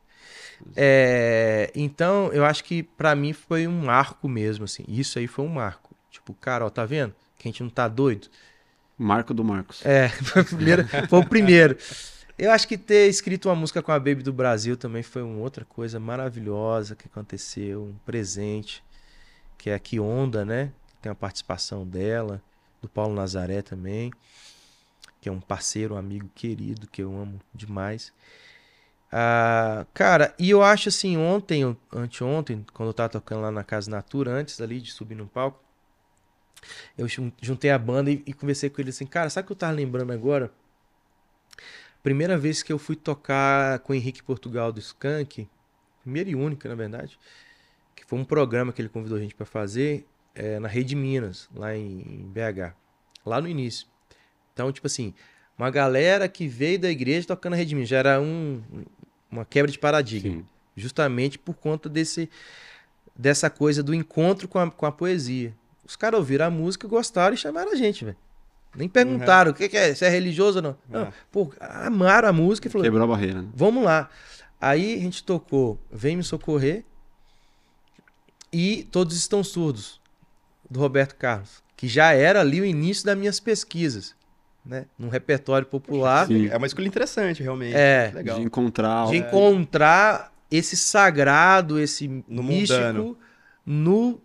É, 0.77 1.71
então, 1.75 2.33
eu 2.33 2.45
acho 2.45 2.63
que 2.65 2.83
pra 2.83 3.15
mim 3.15 3.33
foi 3.33 3.67
um 3.67 3.85
marco 3.85 4.29
mesmo, 4.29 4.65
assim. 4.65 4.85
Isso 4.89 5.19
aí 5.19 5.27
foi 5.27 5.45
um 5.45 5.49
marco. 5.49 5.95
Tipo, 6.11 6.35
cara, 6.35 6.65
ó, 6.65 6.71
tá 6.71 6.85
vendo? 6.85 7.15
Que 7.37 7.49
a 7.49 7.51
gente 7.51 7.63
não 7.63 7.71
tá 7.71 7.89
doido. 7.89 8.29
Marco 8.97 9.35
do 9.35 9.43
Marcos. 9.43 9.85
É, 9.85 10.09
foi 10.23 10.43
o 10.43 10.45
primeiro. 10.45 10.89
Foi 11.09 11.19
o 11.19 11.27
primeiro. 11.27 11.77
Eu 12.39 12.51
acho 12.51 12.67
que 12.67 12.79
ter 12.79 13.09
escrito 13.09 13.49
uma 13.49 13.55
música 13.55 13.83
com 13.83 13.93
a 13.93 13.99
Baby 13.99 14.23
do 14.23 14.33
Brasil 14.33 14.77
também 14.77 15.03
foi 15.03 15.23
uma 15.23 15.39
outra 15.39 15.65
coisa 15.65 16.01
maravilhosa 16.01 16.97
que 16.97 17.07
aconteceu, 17.07 17.83
um 17.83 17.95
presente, 18.07 18.83
que 19.59 19.71
é 19.71 19.75
a 19.75 19.79
Que 19.79 20.01
Onda, 20.01 20.45
né? 20.45 20.73
Tem 21.01 21.11
a 21.13 21.15
participação 21.15 21.87
dela, 21.87 22.43
do 22.83 22.89
Paulo 22.89 23.15
Nazaré 23.15 23.63
também, 23.63 24.13
que 25.21 25.29
é 25.29 25.33
um 25.33 25.41
parceiro, 25.41 25.95
um 25.95 25.99
amigo 25.99 26.29
querido 26.35 26.87
que 26.87 27.03
eu 27.03 27.15
amo 27.17 27.41
demais. 27.55 28.13
Ah, 29.11 29.87
cara, 29.93 30.35
e 30.39 30.51
eu 30.51 30.63
acho 30.63 30.89
assim, 30.89 31.17
ontem, 31.19 31.63
anteontem, 31.93 32.65
quando 32.73 32.89
eu 32.89 32.95
tava 32.95 33.11
tocando 33.11 33.43
lá 33.43 33.51
na 33.51 33.63
Casa 33.63 33.91
Natura, 33.91 34.31
antes 34.33 34.61
ali 34.61 34.81
de 34.81 34.91
subir 34.91 35.15
no 35.15 35.27
palco, 35.27 35.61
eu 36.97 37.09
jun- 37.09 37.33
juntei 37.41 37.71
a 37.71 37.79
banda 37.79 38.11
e, 38.11 38.23
e 38.27 38.33
conversei 38.33 38.71
com 38.71 38.81
ele 38.81 38.91
assim, 38.91 39.07
cara, 39.07 39.31
sabe 39.31 39.45
o 39.45 39.47
que 39.49 39.53
eu 39.53 39.57
tava 39.57 39.73
lembrando 39.73 40.13
agora? 40.13 40.51
Primeira 42.03 42.37
vez 42.37 42.63
que 42.63 42.73
eu 42.73 42.79
fui 42.79 42.97
tocar 42.97 43.79
com 43.81 43.93
o 43.93 43.97
Henrique 43.97 44.23
Portugal 44.23 44.73
do 44.73 44.81
Skank, 44.81 45.49
primeira 46.03 46.31
e 46.31 46.35
única, 46.35 46.69
na 46.69 46.75
verdade, 46.75 47.19
que 47.97 48.05
foi 48.07 48.19
um 48.19 48.25
programa 48.25 48.73
que 48.73 48.83
ele 48.83 48.91
convidou 48.91 49.19
a 49.19 49.21
gente 49.21 49.35
pra 49.35 49.47
fazer 49.47 50.07
é, 50.35 50.59
na 50.59 50.69
Rede 50.69 50.95
Minas, 50.95 51.49
lá 51.55 51.77
em, 51.77 52.31
BH, 52.33 52.75
lá 53.25 53.41
no 53.41 53.49
início. 53.49 53.87
Então, 54.53 54.71
tipo 54.73 54.87
assim, 54.87 55.15
uma 55.57 55.71
galera 55.71 56.29
que 56.29 56.47
veio 56.47 56.79
da 56.79 56.91
igreja 56.91 57.27
tocando 57.27 57.53
na 57.53 57.57
Rede 57.57 57.75
Minas, 57.75 57.89
já 57.89 57.99
era 57.99 58.21
um, 58.21 58.63
uma 59.31 59.45
quebra 59.45 59.71
de 59.71 59.79
paradigma 59.79 60.33
Sim. 60.33 60.45
justamente 60.77 61.39
por 61.39 61.55
conta 61.55 61.89
desse 61.89 62.29
dessa 63.15 63.51
coisa 63.51 63.83
do 63.83 63.95
encontro 63.95 64.49
com 64.49 64.59
a, 64.59 64.71
com 64.71 64.87
a 64.87 64.93
poesia. 64.93 65.55
Os 65.85 65.97
caras 65.97 66.19
ouviram 66.19 66.47
a 66.47 66.51
música, 66.51 66.89
gostaram 66.89 67.35
e 67.35 67.37
chamaram 67.39 67.73
a 67.73 67.75
gente, 67.75 68.05
velho. 68.05 68.17
Nem 68.75 68.89
perguntaram 68.89 69.51
o 69.51 69.55
que, 69.55 69.69
que 69.69 69.77
é, 69.77 69.95
se 69.95 70.05
é 70.05 70.09
religioso 70.09 70.59
ou 70.59 70.63
não. 70.63 70.77
não. 70.89 71.03
É. 71.03 71.13
Pô, 71.31 71.53
amaram 71.61 72.29
a 72.29 72.33
música 72.33 72.69
e 72.69 72.71
falaram, 72.71 72.91
Quebrou 72.91 73.05
a 73.05 73.07
barreira, 73.07 73.43
né? 73.43 73.49
vamos 73.55 73.85
lá. 73.85 74.09
Aí 74.59 74.95
a 74.95 74.99
gente 74.99 75.23
tocou 75.25 75.79
Vem 75.91 76.17
Me 76.17 76.23
Socorrer 76.23 76.85
e 78.53 78.85
Todos 78.91 79.17
Estão 79.17 79.45
Surdos, 79.45 80.01
do 80.73 80.81
Roberto 80.81 81.15
Carlos, 81.17 81.63
que 81.77 81.87
já 81.87 82.13
era 82.13 82.41
ali 82.41 82.61
o 82.61 82.65
início 82.65 83.05
das 83.05 83.17
minhas 83.17 83.39
pesquisas, 83.39 84.15
né? 84.65 84.87
Num 84.99 85.09
repertório 85.09 85.67
popular. 85.67 86.27
Sim. 86.27 86.49
É 86.49 86.57
uma 86.57 86.67
escolha 86.67 86.87
interessante, 86.87 87.43
realmente. 87.43 87.75
É. 87.77 88.11
Legal. 88.15 88.39
De 88.39 88.45
encontrar. 88.45 89.09
de 89.09 89.17
encontrar 89.17 90.33
esse 90.51 90.77
sagrado, 90.77 91.79
esse 91.79 92.09
No 92.27 92.43
místico 92.43 92.79
mundano. 92.81 93.19
no 93.67 94.21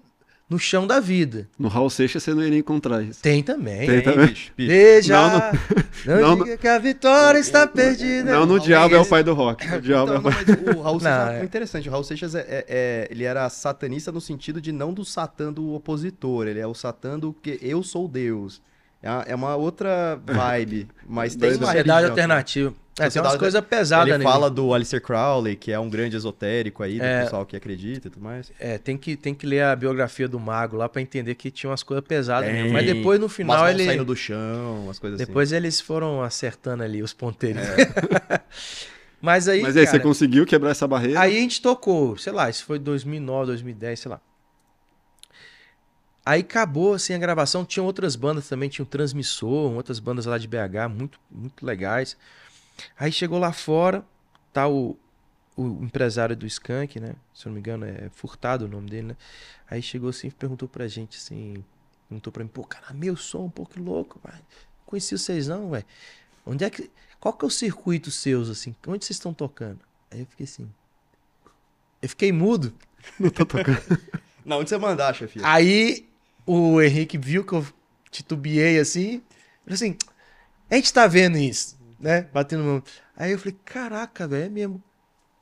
no 0.50 0.58
chão 0.58 0.88
da 0.88 1.00
vida. 1.00 1.48
No 1.60 1.68
Raul 1.68 1.90
Seixas 1.90 2.24
você 2.24 2.34
não 2.34 2.42
iria 2.44 2.60
encontrar 2.60 3.02
isso. 3.04 3.22
Tem 3.22 3.44
também. 3.44 3.86
Tem 3.86 3.96
hein? 3.98 4.02
também. 4.02 4.28
bicho, 4.28 4.52
bicho. 4.56 4.70
Veja, 4.70 5.16
Não, 6.06 6.16
não, 6.16 6.22
não, 6.38 6.44
diga 6.44 6.58
que 6.58 6.68
a 6.68 6.80
vitória 6.80 7.38
está 7.40 7.68
perdida. 7.68 8.32
Não, 8.32 8.46
no 8.46 8.54
Raul 8.56 8.60
Diabo 8.60 8.96
é 8.96 9.00
o 9.00 9.06
pai 9.06 9.24
do 9.24 9.34
rock. 9.34 9.66
O 9.76 9.82
Diabo 9.82 10.14
é 10.14 10.18
Então, 10.18 10.20
o 10.20 10.24
não, 10.24 10.32
pai... 10.32 10.46
mas 10.66 10.76
o 10.78 10.82
Raul 10.82 11.00
Seixas 11.00 11.18
Não, 11.26 11.32
é 11.34 11.40
é- 11.40 11.44
interessante. 11.44 11.90
O 11.90 11.92
Raul 11.92 12.04
Seixas 12.04 12.36
é, 12.36 12.40
é- 12.42 12.66
é- 12.70 13.08
ele 13.12 13.24
era 13.26 13.50
satanista 13.50 14.12
no 14.12 14.22
sentido 14.22 14.62
de 14.62 14.72
não 14.72 14.94
do 14.94 15.04
satã 15.04 15.52
do 15.52 15.74
opositor. 15.74 16.48
Ele 16.48 16.60
é 16.60 16.68
o 16.68 16.74
satã 16.74 17.20
do 17.20 17.34
que 17.34 17.60
eu 17.62 17.84
sou 17.84 18.08
Deus. 18.08 18.62
É 19.02 19.10
uma, 19.10 19.22
é 19.24 19.36
uma 19.36 19.56
outra 19.56 20.20
vibe, 20.26 20.88
mas 21.08 21.36
tem 21.36 21.50
uma 21.52 21.58
Sociedade 21.68 21.88
religião 21.90 22.10
alternativa. 22.10 22.74
É, 23.00 23.10
tem 23.12 23.22
umas 23.22 23.36
coisas 23.36 23.62
pesadas 23.62 24.08
Ele 24.08 24.18
nele. 24.18 24.30
fala 24.30 24.50
do 24.50 24.74
Alistair 24.74 25.00
Crowley, 25.00 25.56
que 25.56 25.72
é 25.72 25.80
um 25.80 25.88
grande 25.88 26.16
esotérico 26.16 26.82
aí, 26.82 26.98
do 26.98 27.06
É. 27.06 27.24
pessoal 27.26 27.46
que 27.46 27.56
acredita 27.56 28.08
e 28.08 28.10
tudo 28.10 28.24
mais. 28.24 28.52
É, 28.60 28.80
tem 28.80 28.98
que, 28.98 29.16
tem 29.16 29.36
que 29.36 29.46
ler 29.46 29.62
a 29.66 29.76
biografia 29.76 30.28
do 30.28 30.40
mago 30.40 30.76
lá 30.78 30.90
pra 30.90 31.00
entender 31.00 31.36
que 31.36 31.52
tinha 31.52 31.70
umas 31.70 31.84
coisas 31.84 32.04
pesadas 32.04 32.50
Tem. 32.50 32.56
mesmo. 32.64 32.74
Mas 32.74 32.88
depois, 32.88 33.20
no 33.20 33.30
final, 33.30 33.70
ele. 33.70 33.86
saindo 33.86 34.04
do 34.04 34.16
chão, 34.16 34.86
umas 34.86 34.98
coisas 34.98 35.20
Depois 35.20 35.52
eles 35.52 35.80
foram 35.80 36.24
acertando 36.24 36.82
ali 36.82 37.04
os 37.04 37.14
ponteiros. 37.14 37.62
É. 37.62 38.42
Mas 39.22 39.48
aí. 39.48 39.62
Mas 39.62 39.78
aí, 39.78 39.86
você 39.86 39.92
cara, 39.94 40.04
conseguiu 40.04 40.46
quebrar 40.46 40.72
essa 40.72 40.88
barreira? 40.88 41.20
Aí 41.20 41.38
a 41.38 41.40
gente 41.40 41.62
tocou, 41.62 42.18
sei 42.18 42.34
lá, 42.34 42.50
isso 42.50 42.64
foi 42.66 42.80
2009, 42.80 43.48
2010, 43.48 44.00
sei 44.00 44.12
lá. 44.12 44.20
Aí 46.28 46.42
acabou 46.42 46.94
assim 46.94 47.14
a 47.14 47.18
gravação, 47.18 47.64
tinha 47.64 47.82
outras 47.82 48.18
bandas 48.18 48.50
também, 48.50 48.68
tinha 48.68 48.84
o 48.84 48.86
Transmissor, 48.86 49.72
outras 49.72 49.98
bandas 49.98 50.26
lá 50.26 50.38
de 50.38 50.46
BH, 50.46 50.90
muito, 50.94 51.18
muito 51.32 51.66
legais. 51.66 52.18
Aí 53.00 53.14
chegou 53.14 53.40
lá 53.40 53.54
fora, 53.54 54.04
tá 54.52 54.68
o, 54.68 54.98
o 55.56 55.66
empresário 55.82 56.36
do 56.36 56.46
Skank, 56.46 57.00
né? 57.00 57.16
Se 57.34 57.46
eu 57.46 57.50
não 57.50 57.54
me 57.54 57.62
engano, 57.62 57.86
é 57.86 58.10
Furtado 58.14 58.66
o 58.66 58.68
nome 58.68 58.90
dele, 58.90 59.08
né? 59.08 59.18
Aí 59.72 59.82
chegou 59.82 60.10
assim 60.10 60.28
e 60.28 60.32
perguntou 60.32 60.68
pra 60.68 60.86
gente 60.86 61.18
assim, 61.18 61.64
perguntou 62.10 62.34
pra 62.34 62.44
mim, 62.44 62.50
pô, 62.50 62.66
cara, 62.66 62.94
meu 62.94 63.16
som 63.16 63.46
um 63.46 63.50
pouco 63.50 63.82
louco, 63.82 64.20
vai. 64.22 64.42
Conheci 64.86 65.18
vocês 65.18 65.48
não, 65.48 65.70
velho. 65.70 65.86
Onde 66.46 66.66
é 66.66 66.70
que. 66.70 66.92
Qual 67.22 67.34
que 67.34 67.46
é 67.46 67.48
o 67.48 67.50
circuito 67.50 68.12
seus, 68.12 68.50
assim? 68.50 68.76
Onde 68.86 69.06
vocês 69.06 69.16
estão 69.16 69.34
tocando? 69.34 69.80
Aí 70.12 70.20
eu 70.20 70.26
fiquei 70.26 70.44
assim. 70.44 70.70
Eu 72.02 72.10
fiquei 72.10 72.34
mudo. 72.34 72.74
Não 73.18 73.30
tô 73.30 73.46
tocando. 73.46 73.80
Não, 74.44 74.60
onde 74.60 74.70
você 74.70 74.78
mandar, 74.78 75.14
chefe? 75.14 75.42
Aí 75.44 76.08
o 76.48 76.82
Henrique 76.82 77.18
viu 77.18 77.44
que 77.44 77.54
eu 77.54 77.66
titubeei 78.10 78.80
assim. 78.80 79.22
Falei 79.64 79.76
assim: 79.76 79.98
a 80.72 80.76
gente 80.76 80.92
tá 80.92 81.06
vendo 81.06 81.38
isso, 81.38 81.78
né? 82.00 82.28
Batendo 82.34 82.64
mão. 82.64 82.84
Aí 83.16 83.34
eu 83.34 83.38
falei: 83.38 83.58
caraca, 83.66 84.28
velho, 84.28 84.46
é 84.46 84.50
mesmo. 84.50 84.84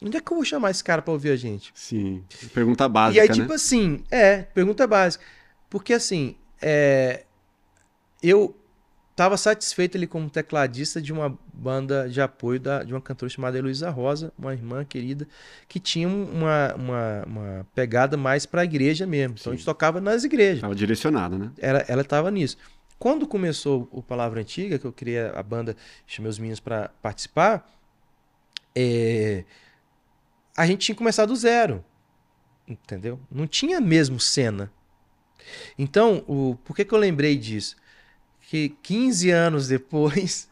Onde 0.02 0.18
é 0.18 0.20
que 0.20 0.32
eu 0.32 0.36
vou 0.36 0.46
chamar 0.46 0.72
esse 0.72 0.84
cara 0.84 1.02
pra 1.02 1.14
ouvir 1.14 1.30
a 1.30 1.36
gente? 1.36 1.72
Sim. 1.74 2.24
Pergunta 2.54 2.90
básica, 2.90 3.18
e 3.18 3.22
aí, 3.22 3.30
né? 3.30 3.34
tipo 3.34 3.54
assim, 3.54 4.04
é, 4.12 4.42
pergunta 4.42 4.86
básica. 4.86 5.24
Porque 5.70 5.94
assim, 5.94 6.36
é, 6.62 7.24
eu 8.22 8.56
tava 9.16 9.38
satisfeito 9.38 9.98
ali 9.98 10.06
como 10.06 10.30
tecladista 10.30 11.02
de 11.02 11.14
uma 11.14 11.38
banda 11.54 12.10
de 12.10 12.20
apoio 12.20 12.60
da, 12.60 12.84
de 12.84 12.94
uma 12.94 13.00
cantora 13.00 13.30
chamada 13.30 13.58
Heloísa 13.58 13.90
Rosa, 13.90 14.34
uma 14.38 14.54
irmã 14.54 14.84
querida, 14.84 15.26
que 15.70 15.80
tinha 15.80 16.08
uma, 16.08 16.76
uma, 16.76 17.24
uma 17.26 17.68
pegada 17.74 18.18
mais 18.18 18.46
pra 18.46 18.66
igreja 18.66 19.08
mesmo. 19.08 19.36
Então 19.40 19.54
a 19.54 19.56
gente 19.56 19.64
Sim. 19.64 19.72
tocava 19.72 20.02
nas 20.02 20.24
igrejas. 20.26 20.62
Tava 20.62 20.76
direcionado, 20.76 21.38
né? 21.38 21.52
Ela, 21.58 21.86
ela 21.88 22.04
tava 22.04 22.30
nisso. 22.30 22.58
Quando 23.00 23.26
começou 23.28 23.88
o 23.92 24.04
Palavra 24.04 24.42
Antiga, 24.42 24.78
que 24.78 24.86
eu 24.86 24.92
criei 24.92 25.28
a 25.28 25.44
banda, 25.44 25.76
chamei 26.06 26.30
os 26.30 26.38
meninos 26.38 26.60
para 26.60 26.90
participar, 27.02 27.70
é, 28.76 29.46
a 30.58 30.68
gente 30.68 30.86
tinha 30.86 30.96
começado 30.96 31.30
do 31.30 31.36
zero. 31.36 31.84
Entendeu? 32.68 33.20
Não 33.32 33.48
tinha 33.48 33.80
mesmo 33.80 34.20
cena. 34.20 34.72
Então, 35.78 36.24
o, 36.28 36.58
por 36.64 36.76
que, 36.76 36.84
que 36.84 36.94
eu 36.94 36.98
lembrei 36.98 37.38
disso? 37.38 37.76
Que 38.48 38.70
15 38.70 39.32
anos 39.32 39.68
depois, 39.68 40.50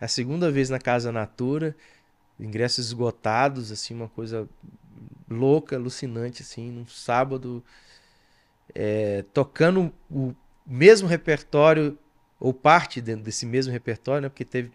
é 0.00 0.04
a 0.06 0.08
segunda 0.08 0.50
vez 0.50 0.70
na 0.70 0.78
Casa 0.78 1.12
Natura, 1.12 1.76
ingressos 2.38 2.86
esgotados, 2.86 3.70
assim, 3.70 3.94
uma 3.94 4.08
coisa 4.08 4.48
louca, 5.28 5.76
alucinante, 5.76 6.42
assim, 6.42 6.70
num 6.70 6.86
sábado, 6.86 7.62
é, 8.74 9.24
tocando 9.32 9.92
o 10.10 10.34
mesmo 10.66 11.08
repertório, 11.08 11.98
ou 12.40 12.54
parte 12.54 13.00
dentro 13.00 13.24
desse 13.24 13.44
mesmo 13.44 13.72
repertório, 13.72 14.22
né? 14.22 14.28
Porque 14.28 14.44
teve. 14.44 14.70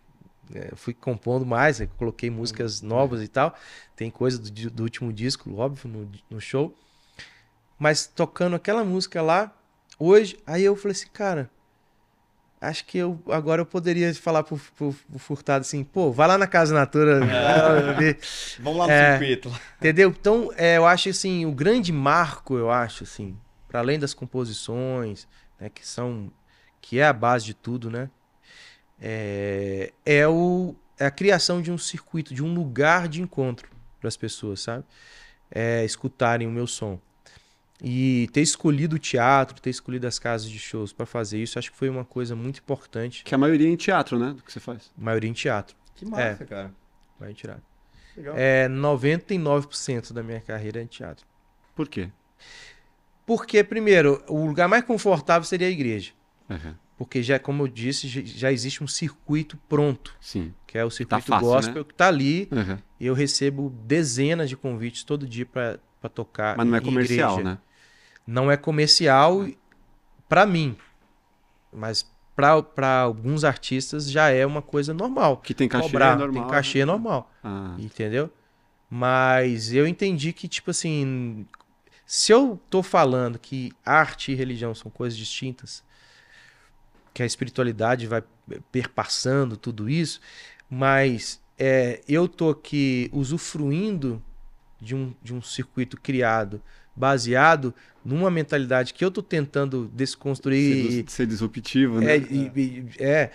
é, 0.53 0.75
fui 0.75 0.93
compondo 0.93 1.45
mais, 1.45 1.79
né, 1.79 1.87
coloquei 1.97 2.29
músicas 2.29 2.81
novas 2.81 3.21
e 3.21 3.27
tal. 3.27 3.55
Tem 3.95 4.11
coisa 4.11 4.37
do, 4.37 4.51
do 4.69 4.83
último 4.83 5.13
disco, 5.13 5.53
óbvio, 5.55 5.89
no, 5.89 6.11
no 6.29 6.41
show. 6.41 6.75
Mas 7.79 8.05
tocando 8.05 8.55
aquela 8.55 8.83
música 8.83 9.21
lá, 9.21 9.55
hoje, 9.97 10.37
aí 10.45 10.63
eu 10.63 10.75
falei 10.75 10.91
assim, 10.91 11.07
cara. 11.07 11.49
Acho 12.63 12.85
que 12.85 12.97
eu 12.97 13.21
agora 13.29 13.61
eu 13.61 13.65
poderia 13.65 14.13
falar 14.15 14.41
pro, 14.43 14.57
pro, 14.77 14.93
pro 14.93 15.19
Furtado 15.19 15.61
assim, 15.61 15.83
pô, 15.83 16.11
vai 16.11 16.27
lá 16.27 16.37
na 16.37 16.47
Casa 16.47 16.73
Natura. 16.73 17.19
ver. 17.97 18.17
Vamos 18.59 18.79
lá 18.79 18.87
no 18.87 18.93
É. 18.93 19.17
circuito. 19.17 19.51
Entendeu? 19.77 20.09
Então, 20.17 20.49
é, 20.55 20.77
eu 20.77 20.85
acho 20.85 21.09
assim, 21.09 21.45
o 21.45 21.51
grande 21.51 21.91
marco, 21.91 22.57
eu 22.57 22.71
acho 22.71 23.03
assim, 23.03 23.37
para 23.67 23.79
além 23.81 23.99
das 23.99 24.13
composições, 24.13 25.27
né, 25.59 25.69
que 25.69 25.85
são 25.85 26.31
que 26.79 26.99
é 26.99 27.05
a 27.05 27.13
base 27.13 27.45
de 27.45 27.53
tudo, 27.53 27.89
né? 27.89 28.09
É, 29.01 29.91
é 30.05 30.27
o 30.27 30.75
é 30.97 31.05
a 31.05 31.11
criação 31.11 31.61
de 31.61 31.71
um 31.71 31.77
circuito, 31.77 32.33
de 32.33 32.43
um 32.43 32.53
lugar 32.53 33.07
de 33.09 33.21
encontro 33.21 33.67
para 33.99 34.07
as 34.07 34.15
pessoas, 34.15 34.61
sabe? 34.61 34.83
É, 35.51 35.83
escutarem 35.83 36.47
o 36.47 36.51
meu 36.51 36.67
som. 36.67 36.99
E 37.85 38.29
ter 38.31 38.39
escolhido 38.41 38.95
o 38.95 38.99
teatro, 38.99 39.59
ter 39.61 39.69
escolhido 39.69 40.07
as 40.07 40.17
casas 40.17 40.49
de 40.49 40.57
shows 40.57 40.93
para 40.93 41.05
fazer 41.05 41.41
isso, 41.43 41.59
acho 41.59 41.69
que 41.69 41.77
foi 41.77 41.89
uma 41.89 42.05
coisa 42.05 42.33
muito 42.35 42.59
importante. 42.59 43.23
Que 43.25 43.35
a 43.35 43.37
maioria 43.37 43.67
é 43.67 43.71
em 43.71 43.75
teatro, 43.75 44.17
né? 44.17 44.31
Do 44.33 44.41
que 44.41 44.51
você 44.53 44.59
faz. 44.61 44.89
Maioria 44.97 45.29
em 45.29 45.33
teatro. 45.33 45.75
Que 45.95 46.05
massa, 46.05 46.45
cara. 46.45 46.73
Maioria 47.19 47.33
em 47.33 47.41
teatro. 47.41 47.63
Legal. 48.15 48.35
É 48.37 48.69
99% 48.69 50.13
da 50.13 50.23
minha 50.23 50.39
carreira 50.39 50.79
é 50.79 50.83
em 50.83 50.87
teatro. 50.87 51.25
Por 51.75 51.89
quê? 51.89 52.09
Porque, 53.25 53.63
primeiro, 53.63 54.23
o 54.27 54.45
lugar 54.45 54.67
mais 54.67 54.83
confortável 54.83 55.43
seria 55.43 55.67
a 55.67 55.71
igreja. 55.71 56.11
Uhum. 56.49 56.75
Porque, 56.97 57.23
já, 57.23 57.39
como 57.39 57.63
eu 57.63 57.67
disse, 57.67 58.07
já- 58.07 58.51
existe 58.51 58.83
um 58.83 58.87
circuito 58.87 59.57
pronto, 59.67 60.15
Sim. 60.21 60.53
que 60.67 60.77
é 60.77 60.85
o 60.85 60.89
circuito 60.91 61.25
fácil, 61.25 61.45
gospel, 61.47 61.75
né? 61.81 61.83
que 61.87 61.93
tá 61.95 62.07
ali. 62.07 62.47
Uhum. 62.51 62.77
E 62.99 63.05
eu 63.07 63.13
recebo 63.13 63.69
dezenas 63.85 64.49
de 64.49 64.55
convites 64.55 65.03
todo 65.03 65.27
dia 65.27 65.45
para 65.45 65.79
tocar. 66.13 66.55
Mas 66.57 66.67
não 66.67 66.75
é 66.75 66.79
em 66.79 66.83
comercial, 66.83 67.33
igreja. 67.39 67.49
né? 67.51 67.57
Não 68.25 68.51
é 68.51 68.57
comercial 68.57 69.47
para 70.29 70.45
mim. 70.45 70.75
Mas 71.71 72.09
para 72.35 73.01
alguns 73.01 73.43
artistas 73.43 74.09
já 74.09 74.29
é 74.29 74.45
uma 74.45 74.61
coisa 74.61 74.93
normal. 74.93 75.37
Que 75.37 75.53
tem 75.53 75.67
cachê 75.67 75.83
Cobrar, 75.83 76.17
normal. 76.17 76.43
tem 76.43 76.51
cachê 76.51 76.79
né? 76.79 76.85
normal. 76.85 77.31
Ah, 77.43 77.75
Entendeu? 77.77 78.31
Mas 78.89 79.73
eu 79.73 79.87
entendi 79.87 80.31
que, 80.33 80.47
tipo 80.47 80.69
assim, 80.71 81.47
se 82.05 82.31
eu 82.31 82.59
tô 82.69 82.83
falando 82.83 83.39
que 83.39 83.71
arte 83.83 84.31
e 84.31 84.35
religião 84.35 84.75
são 84.75 84.91
coisas 84.91 85.17
distintas, 85.17 85.83
que 87.13 87.23
a 87.23 87.25
espiritualidade 87.25 88.07
vai 88.07 88.23
perpassando 88.71 89.57
tudo 89.57 89.89
isso, 89.89 90.19
mas 90.69 91.41
é, 91.57 92.01
eu 92.07 92.27
tô 92.27 92.49
aqui 92.49 93.09
usufruindo 93.13 94.21
de 94.79 94.95
um, 94.95 95.13
de 95.23 95.33
um 95.33 95.41
circuito 95.41 95.99
criado, 95.99 96.61
baseado 96.95 97.73
numa 98.03 98.29
mentalidade 98.29 98.93
que 98.93 99.03
eu 99.03 99.09
tô 99.11 99.21
tentando 99.23 99.89
desconstruir. 99.93 100.91
ser, 100.91 101.09
ser 101.09 101.27
disruptivo, 101.27 101.99
né? 102.01 102.15
É, 102.15 102.17
e- 102.17 102.51
e- 102.55 102.85
é, 102.99 103.31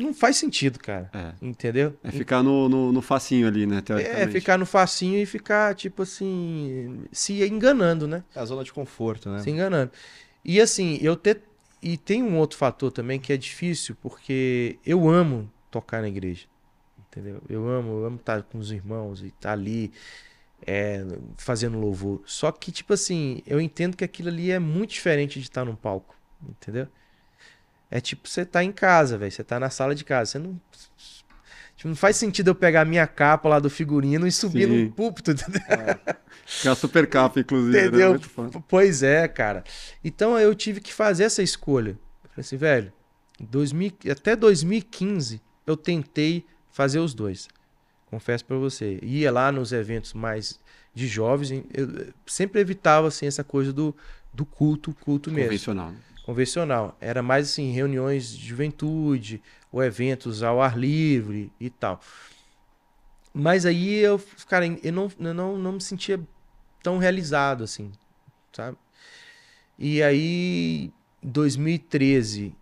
não 0.00 0.14
faz 0.14 0.36
sentido, 0.36 0.78
cara. 0.78 1.10
É. 1.12 1.32
Entendeu? 1.42 1.94
É 2.02 2.10
ficar 2.10 2.42
no, 2.42 2.68
no, 2.68 2.92
no 2.92 3.02
facinho 3.02 3.46
ali, 3.46 3.66
né? 3.66 3.78
É, 3.78 3.80
Teoricamente. 3.82 4.30
ficar 4.32 4.58
no 4.58 4.64
facinho 4.64 5.18
e 5.18 5.26
ficar, 5.26 5.74
tipo 5.74 6.02
assim, 6.02 7.04
se 7.12 7.42
enganando, 7.46 8.06
né? 8.06 8.24
É 8.34 8.40
a 8.40 8.44
zona 8.44 8.64
de 8.64 8.72
conforto, 8.72 9.28
né? 9.28 9.40
Se 9.40 9.50
enganando. 9.50 9.90
E 10.44 10.60
assim, 10.60 10.98
eu 11.02 11.14
ter. 11.16 11.42
E 11.82 11.96
tem 11.96 12.22
um 12.22 12.36
outro 12.38 12.56
fator 12.56 12.92
também 12.92 13.18
que 13.18 13.32
é 13.32 13.36
difícil, 13.36 13.96
porque 14.00 14.78
eu 14.86 15.10
amo 15.10 15.50
tocar 15.70 16.00
na 16.00 16.08
igreja. 16.08 16.46
Entendeu? 17.10 17.42
Eu 17.48 17.68
amo, 17.68 17.90
eu 17.98 18.06
amo 18.06 18.16
estar 18.16 18.42
com 18.44 18.56
os 18.58 18.70
irmãos 18.72 19.20
e 19.20 19.26
estar 19.26 19.52
ali 19.52 19.92
é, 20.66 21.04
fazendo 21.36 21.78
louvor. 21.78 22.22
Só 22.24 22.50
que, 22.52 22.70
tipo 22.70 22.92
assim, 22.92 23.42
eu 23.46 23.60
entendo 23.60 23.96
que 23.96 24.04
aquilo 24.04 24.28
ali 24.28 24.50
é 24.50 24.58
muito 24.58 24.90
diferente 24.90 25.38
de 25.38 25.46
estar 25.46 25.64
num 25.64 25.74
palco. 25.74 26.14
Entendeu? 26.48 26.88
É 27.90 28.00
tipo 28.00 28.28
você 28.28 28.44
tá 28.44 28.64
em 28.64 28.72
casa, 28.72 29.18
velho. 29.18 29.30
Você 29.30 29.44
tá 29.44 29.60
na 29.60 29.70
sala 29.70 29.94
de 29.94 30.04
casa. 30.04 30.32
Você 30.32 30.38
não. 30.38 30.60
Tipo, 31.76 31.88
não 31.88 31.96
faz 31.96 32.16
sentido 32.16 32.48
eu 32.48 32.54
pegar 32.54 32.82
a 32.82 32.84
minha 32.84 33.06
capa 33.06 33.48
lá 33.48 33.58
do 33.58 33.68
figurino 33.68 34.26
e 34.26 34.32
subir 34.32 34.68
Sim. 34.68 34.84
no 34.84 34.92
púlpito, 34.92 35.32
entendeu? 35.32 35.60
Que 36.60 36.68
é 36.68 36.70
a 36.70 36.74
super 36.74 37.06
capa, 37.06 37.40
inclusive. 37.40 37.76
Né? 37.76 37.86
Entendeu? 37.86 38.10
Muito 38.10 38.28
foda. 38.28 38.62
Pois 38.68 39.02
é, 39.02 39.26
cara. 39.28 39.64
Então 40.02 40.38
eu 40.38 40.54
tive 40.54 40.80
que 40.80 40.92
fazer 40.92 41.24
essa 41.24 41.42
escolha. 41.42 41.90
Eu 42.24 42.30
falei 42.30 42.40
assim, 42.40 42.56
velho, 42.56 42.92
2000, 43.40 43.92
até 44.10 44.36
2015 44.36 45.40
eu 45.66 45.76
tentei 45.76 46.44
fazer 46.70 46.98
os 46.98 47.14
dois. 47.14 47.48
Confesso 48.12 48.44
pra 48.44 48.58
você. 48.58 48.98
Ia 49.02 49.32
lá 49.32 49.50
nos 49.50 49.72
eventos 49.72 50.12
mais 50.12 50.60
de 50.92 51.08
jovens, 51.08 51.64
eu 51.72 52.12
sempre 52.26 52.60
evitava 52.60 53.08
assim 53.08 53.24
essa 53.24 53.42
coisa 53.42 53.72
do, 53.72 53.96
do 54.34 54.44
culto, 54.44 54.94
culto 55.00 55.30
mesmo 55.30 55.46
Convencional. 55.46 55.90
né? 55.92 55.98
convencional. 56.22 56.94
Era 57.00 57.22
mais 57.22 57.48
assim, 57.48 57.72
reuniões 57.72 58.36
de 58.36 58.46
juventude, 58.46 59.42
ou 59.72 59.82
eventos 59.82 60.42
ao 60.42 60.60
ar 60.60 60.78
livre 60.78 61.50
e 61.58 61.70
tal. 61.70 62.02
Mas 63.32 63.64
aí 63.64 63.94
eu, 64.00 64.22
cara, 64.46 64.66
eu 64.66 64.92
não, 64.92 65.10
eu 65.18 65.32
não, 65.32 65.56
não 65.56 65.72
me 65.72 65.80
sentia 65.80 66.20
tão 66.82 66.98
realizado 66.98 67.64
assim, 67.64 67.90
sabe? 68.52 68.76
E 69.78 70.02
aí, 70.02 70.92
em 71.22 71.28
2013, 71.30 72.54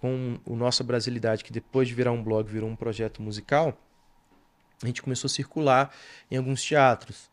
com 0.00 0.36
o 0.44 0.56
Nossa 0.56 0.82
Brasilidade, 0.82 1.44
que 1.44 1.52
depois 1.52 1.86
de 1.86 1.94
virar 1.94 2.10
um 2.10 2.20
blog 2.24 2.50
virou 2.50 2.68
um 2.68 2.74
projeto 2.74 3.22
musical, 3.22 3.80
a 4.82 4.86
gente 4.86 5.02
começou 5.02 5.28
a 5.28 5.30
circular 5.30 5.94
em 6.30 6.36
alguns 6.36 6.62
teatros, 6.62 7.30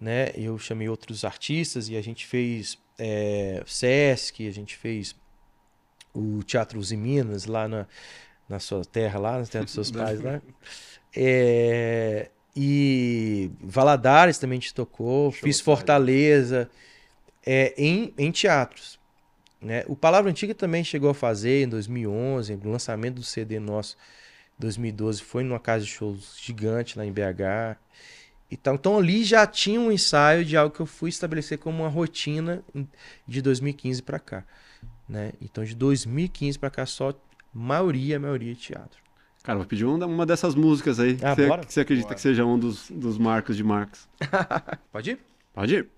né? 0.00 0.30
Eu 0.34 0.58
chamei 0.58 0.88
outros 0.88 1.24
artistas 1.24 1.88
e 1.88 1.96
a 1.96 2.02
gente 2.02 2.26
fez 2.26 2.78
é, 2.98 3.62
Sesc, 3.66 4.46
a 4.46 4.52
gente 4.52 4.76
fez 4.76 5.16
o 6.12 6.42
Teatro 6.42 6.78
Uzi 6.78 6.96
Minas, 6.96 7.46
lá 7.46 7.66
na, 7.66 7.86
na 8.48 8.60
sua 8.60 8.84
terra, 8.84 9.18
lá 9.18 9.38
na 9.38 9.46
terra 9.46 9.64
dos 9.64 9.74
seus 9.74 9.90
pais, 9.92 10.20
lá. 10.20 10.40
É, 11.16 12.30
e 12.56 13.50
Valadares 13.60 14.38
também 14.38 14.58
a 14.58 14.60
gente 14.60 14.74
tocou, 14.74 15.32
Show, 15.32 15.42
fiz. 15.42 15.60
Fortaleza, 15.60 16.70
é, 17.44 17.74
em, 17.76 18.14
em 18.16 18.30
teatros. 18.30 18.98
Né? 19.60 19.82
O 19.88 19.96
Palavra 19.96 20.30
Antiga 20.30 20.54
também 20.54 20.84
chegou 20.84 21.10
a 21.10 21.14
fazer 21.14 21.64
em 21.64 21.68
2011, 21.68 22.54
o 22.62 22.68
lançamento 22.68 23.16
do 23.16 23.22
CD 23.22 23.58
nosso 23.58 23.96
2012 24.58 25.22
foi 25.22 25.42
numa 25.44 25.60
casa 25.60 25.84
de 25.84 25.90
shows 25.90 26.36
gigante 26.40 26.98
lá 26.98 27.04
em 27.04 27.12
BH. 27.12 27.78
Então, 28.50 28.74
então 28.74 28.98
ali 28.98 29.24
já 29.24 29.46
tinha 29.46 29.80
um 29.80 29.90
ensaio 29.90 30.44
de 30.44 30.56
algo 30.56 30.74
que 30.74 30.80
eu 30.80 30.86
fui 30.86 31.08
estabelecer 31.08 31.58
como 31.58 31.82
uma 31.82 31.88
rotina 31.88 32.62
de 33.26 33.42
2015 33.42 34.02
para 34.02 34.18
cá, 34.18 34.44
né? 35.08 35.32
Então 35.40 35.64
de 35.64 35.74
2015 35.74 36.58
para 36.58 36.70
cá 36.70 36.86
só 36.86 37.12
maioria, 37.52 38.18
maioria 38.20 38.54
de 38.54 38.60
teatro. 38.60 39.02
Cara, 39.42 39.58
vou 39.58 39.66
pedir 39.66 39.84
uma, 39.84 40.06
uma 40.06 40.24
dessas 40.24 40.54
músicas 40.54 40.98
aí. 40.98 41.18
Ah, 41.22 41.34
que, 41.34 41.42
você, 41.42 41.66
que 41.66 41.72
você 41.72 41.80
acredita 41.80 42.08
Bora. 42.08 42.14
que 42.14 42.20
seja 42.20 42.44
um 42.46 42.58
dos, 42.58 42.90
dos 42.90 43.18
marcos 43.18 43.56
de 43.56 43.62
Marcos. 43.62 44.08
Pode 44.90 45.10
ir? 45.10 45.18
Pode 45.52 45.74
ir. 45.74 45.88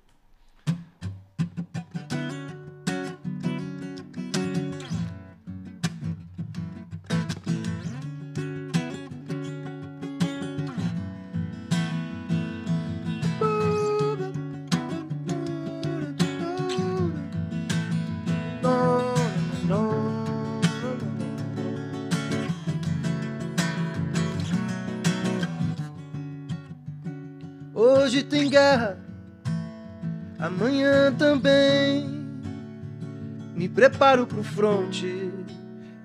Preparo 33.89 34.27
pro 34.27 34.43
fronte, 34.43 35.31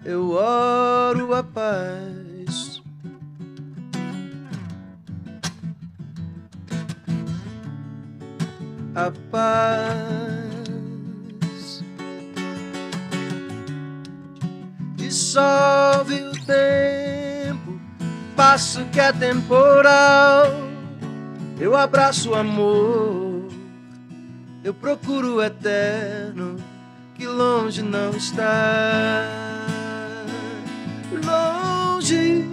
eu 0.05 0.33
oro 0.33 1.33
a 1.33 1.43
paz. 1.43 2.79
A 8.93 9.11
paz 9.31 10.61
dissolve 14.95 16.21
o 16.21 16.45
tempo, 16.45 17.81
passo 18.35 18.85
que 18.91 18.99
é 18.99 19.11
temporal. 19.11 20.45
Eu 21.59 21.75
abraço 21.75 22.29
o 22.29 22.35
amor, 22.35 23.47
eu 24.63 24.71
procuro 24.71 25.37
o 25.37 25.43
eterno 25.43 26.50
que 27.21 27.27
longe 27.27 27.83
não 27.83 28.09
está. 28.17 29.27
Longe 31.23 32.43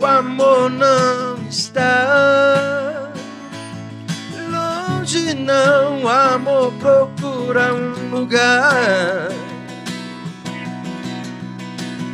o 0.00 0.06
amor 0.06 0.70
não 0.70 1.48
está. 1.48 3.10
Longe 4.52 5.34
não, 5.34 6.04
o 6.04 6.08
amor 6.08 6.72
procura 6.74 7.74
um 7.74 8.10
lugar. 8.10 9.28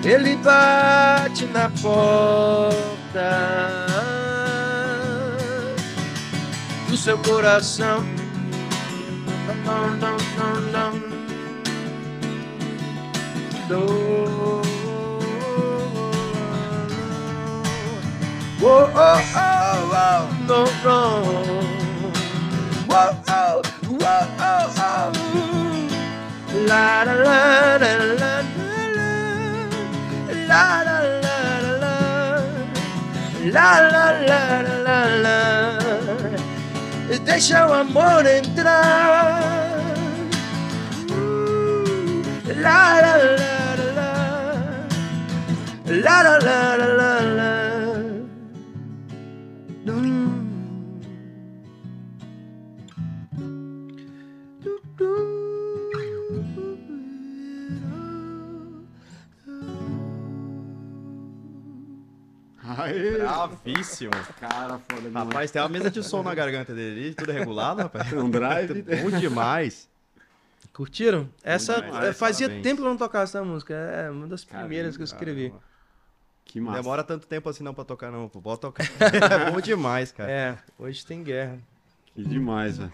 Ele 0.03 0.37
bate 0.37 1.45
na 1.53 1.69
porta 1.83 2.79
do 6.89 6.97
seu 6.97 7.19
coração. 7.19 8.03
Não, 9.67 9.91
não, 9.97 10.17
não, 10.17 10.61
não. 10.73 11.18
Oh, 13.71 14.63
oh, 18.63 18.91
oh, 18.95 19.93
oh, 19.93 20.25
no, 20.49 20.65
no. 20.85 20.99
Whoa, 22.89 23.13
oh, 23.29 23.61
whoa, 23.91 24.27
oh, 24.41 24.73
oh. 24.79 25.13
La, 26.67 27.05
la, 27.05 27.15
la, 27.15 27.77
la, 27.77 27.85
la, 27.85 28.41
la, 30.47 30.83
la, 30.89 30.99
la, 33.45 33.53
la, 33.53 33.69
la, 33.91 34.03
la, 34.25 34.73
la, 34.83 34.99
la. 35.25 35.39
Deixa 37.25 37.67
o 37.67 37.73
amor 37.75 38.27
entrar. 38.27 39.43
Uh, 41.11 42.55
la 42.63 43.01
la 43.03 43.15
la. 43.37 43.58
La 45.89 46.23
la 46.23 46.39
la 46.39 46.77
la 46.77 46.87
la 46.87 47.21
la. 47.21 47.69
Aê! 62.63 63.19
Bravíssimo. 63.19 64.11
Cara, 64.39 64.79
foda 64.79 65.01
demais. 65.01 65.27
Rapaz, 65.27 65.51
tem 65.51 65.63
uma 65.63 65.69
mesa 65.71 65.91
de 65.91 66.03
som 66.03 66.23
na 66.23 66.35
garganta 66.35 66.75
dele, 66.75 67.15
tudo 67.15 67.33
regulado, 67.33 67.81
rapaz. 67.81 68.13
um 68.13 68.29
drive. 68.29 68.83
Bom 68.83 69.19
demais. 69.19 69.89
Curtiram? 70.75 71.31
Essa 71.43 71.81
demais, 71.81 72.17
fazia 72.17 72.47
parabéns. 72.47 72.63
tempo 72.63 72.83
que 72.83 72.87
eu 72.87 72.91
não 72.91 72.97
tocava 72.99 73.25
essa 73.25 73.43
música. 73.43 73.73
É 73.73 74.11
uma 74.11 74.27
das 74.27 74.45
primeiras 74.45 74.97
que 74.97 75.03
eu 75.03 75.05
escrevi. 75.05 75.49
Caramba. 75.49 75.68
Que 76.49 76.61
massa. 76.61 76.81
demora 76.83 77.05
tanto 77.05 77.27
tempo 77.27 77.49
assim 77.49 77.63
não 77.63 77.73
pra 77.75 77.85
tocar, 77.85 78.11
não. 78.11 78.29
pô. 78.29 78.41
Bota 78.41 78.63
tocar. 78.63 78.85
É 79.49 79.51
bom 79.53 79.61
demais, 79.61 80.11
cara. 80.11 80.31
É, 80.33 80.59
hoje 80.79 81.05
tem 81.07 81.23
guerra. 81.23 81.59
Que 82.15 82.25
demais, 82.25 82.79
velho. 82.79 82.93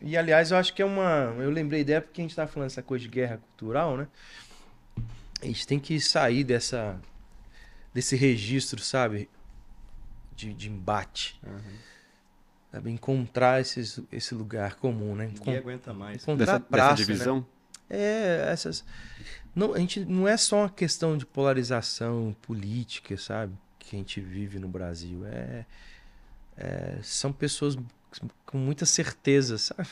E 0.00 0.16
aliás, 0.16 0.52
eu 0.52 0.56
acho 0.58 0.72
que 0.74 0.80
é 0.82 0.84
uma. 0.84 1.34
Eu 1.38 1.50
lembrei 1.50 1.82
dela 1.82 2.02
porque 2.02 2.20
a 2.20 2.24
gente 2.24 2.36
tá 2.36 2.46
falando 2.46 2.66
essa 2.68 2.82
coisa 2.82 3.02
de 3.02 3.08
guerra 3.08 3.38
cultural, 3.38 3.96
né? 3.96 4.06
A 5.42 5.46
gente 5.46 5.66
tem 5.66 5.80
que 5.80 5.98
sair 6.00 6.44
dessa. 6.44 7.00
desse 7.92 8.14
registro, 8.14 8.80
sabe? 8.80 9.28
De, 10.36 10.52
de 10.54 10.68
embate. 10.68 11.40
Sabe? 12.70 12.90
Encontrar 12.90 13.60
esses, 13.60 13.98
esse 14.12 14.34
lugar 14.34 14.74
comum, 14.76 15.16
né? 15.16 15.26
Ninguém 15.26 15.54
Encon- 15.54 15.58
aguenta 15.58 15.92
mais. 15.94 16.22
encontrar 16.22 16.44
Dessa, 16.46 16.60
praça, 16.60 16.90
dessa 16.90 16.96
divisão? 17.06 17.38
Né? 17.38 17.44
É, 17.90 18.48
essas. 18.52 18.84
Não, 19.58 19.74
a 19.74 19.78
gente 19.80 20.04
não 20.04 20.28
é 20.28 20.36
só 20.36 20.60
uma 20.60 20.70
questão 20.70 21.18
de 21.18 21.26
polarização 21.26 22.36
política, 22.42 23.16
sabe? 23.16 23.52
Que 23.76 23.96
a 23.96 23.98
gente 23.98 24.20
vive 24.20 24.60
no 24.60 24.68
Brasil. 24.68 25.26
É, 25.26 25.66
é, 26.56 26.98
são 27.02 27.32
pessoas 27.32 27.76
com 28.46 28.56
muita 28.56 28.86
certeza, 28.86 29.58
sabe? 29.58 29.88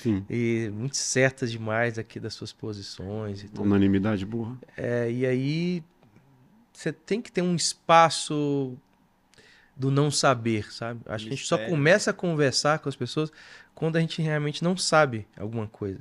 Sim. 0.00 0.24
E 0.30 0.70
muito 0.72 0.96
certas 0.96 1.50
demais 1.50 1.98
aqui 1.98 2.20
das 2.20 2.34
suas 2.34 2.52
posições 2.52 3.42
e. 3.42 3.50
Unanimidade 3.58 4.24
burra. 4.24 4.56
É, 4.76 5.10
e 5.10 5.26
aí 5.26 5.82
você 6.72 6.92
tem 6.92 7.20
que 7.20 7.32
ter 7.32 7.42
um 7.42 7.56
espaço 7.56 8.76
do 9.76 9.90
não 9.90 10.08
saber, 10.08 10.72
sabe? 10.72 11.00
Acho 11.06 11.24
que 11.24 11.32
a 11.32 11.36
gente 11.36 11.46
só 11.48 11.56
Mistério. 11.56 11.76
começa 11.76 12.10
a 12.12 12.14
conversar 12.14 12.78
com 12.78 12.88
as 12.88 12.94
pessoas 12.94 13.32
quando 13.74 13.96
a 13.96 14.00
gente 14.00 14.22
realmente 14.22 14.62
não 14.62 14.76
sabe 14.76 15.26
alguma 15.36 15.66
coisa. 15.66 16.00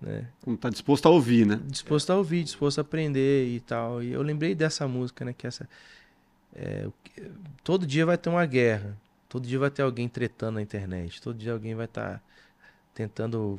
Né? 0.00 0.26
Como 0.42 0.56
tá 0.56 0.68
disposto 0.70 1.06
a 1.06 1.10
ouvir, 1.10 1.46
né? 1.46 1.60
Disposto 1.66 2.10
a 2.10 2.16
ouvir, 2.16 2.44
disposto 2.44 2.78
a 2.78 2.82
aprender 2.82 3.48
e 3.48 3.60
tal. 3.60 4.02
E 4.02 4.12
eu 4.12 4.22
lembrei 4.22 4.54
dessa 4.54 4.86
música, 4.86 5.24
né? 5.24 5.32
Que 5.32 5.46
essa. 5.46 5.68
é, 6.54 6.86
todo 7.64 7.86
dia 7.86 8.04
vai 8.04 8.18
ter 8.18 8.28
uma 8.28 8.44
guerra. 8.46 8.96
Todo 9.28 9.46
dia 9.46 9.58
vai 9.58 9.70
ter 9.70 9.82
alguém 9.82 10.08
tretando 10.08 10.56
na 10.56 10.62
internet. 10.62 11.20
Todo 11.20 11.36
dia 11.36 11.52
alguém 11.52 11.74
vai 11.74 11.86
estar 11.86 12.18
tá 12.18 12.22
tentando 12.94 13.58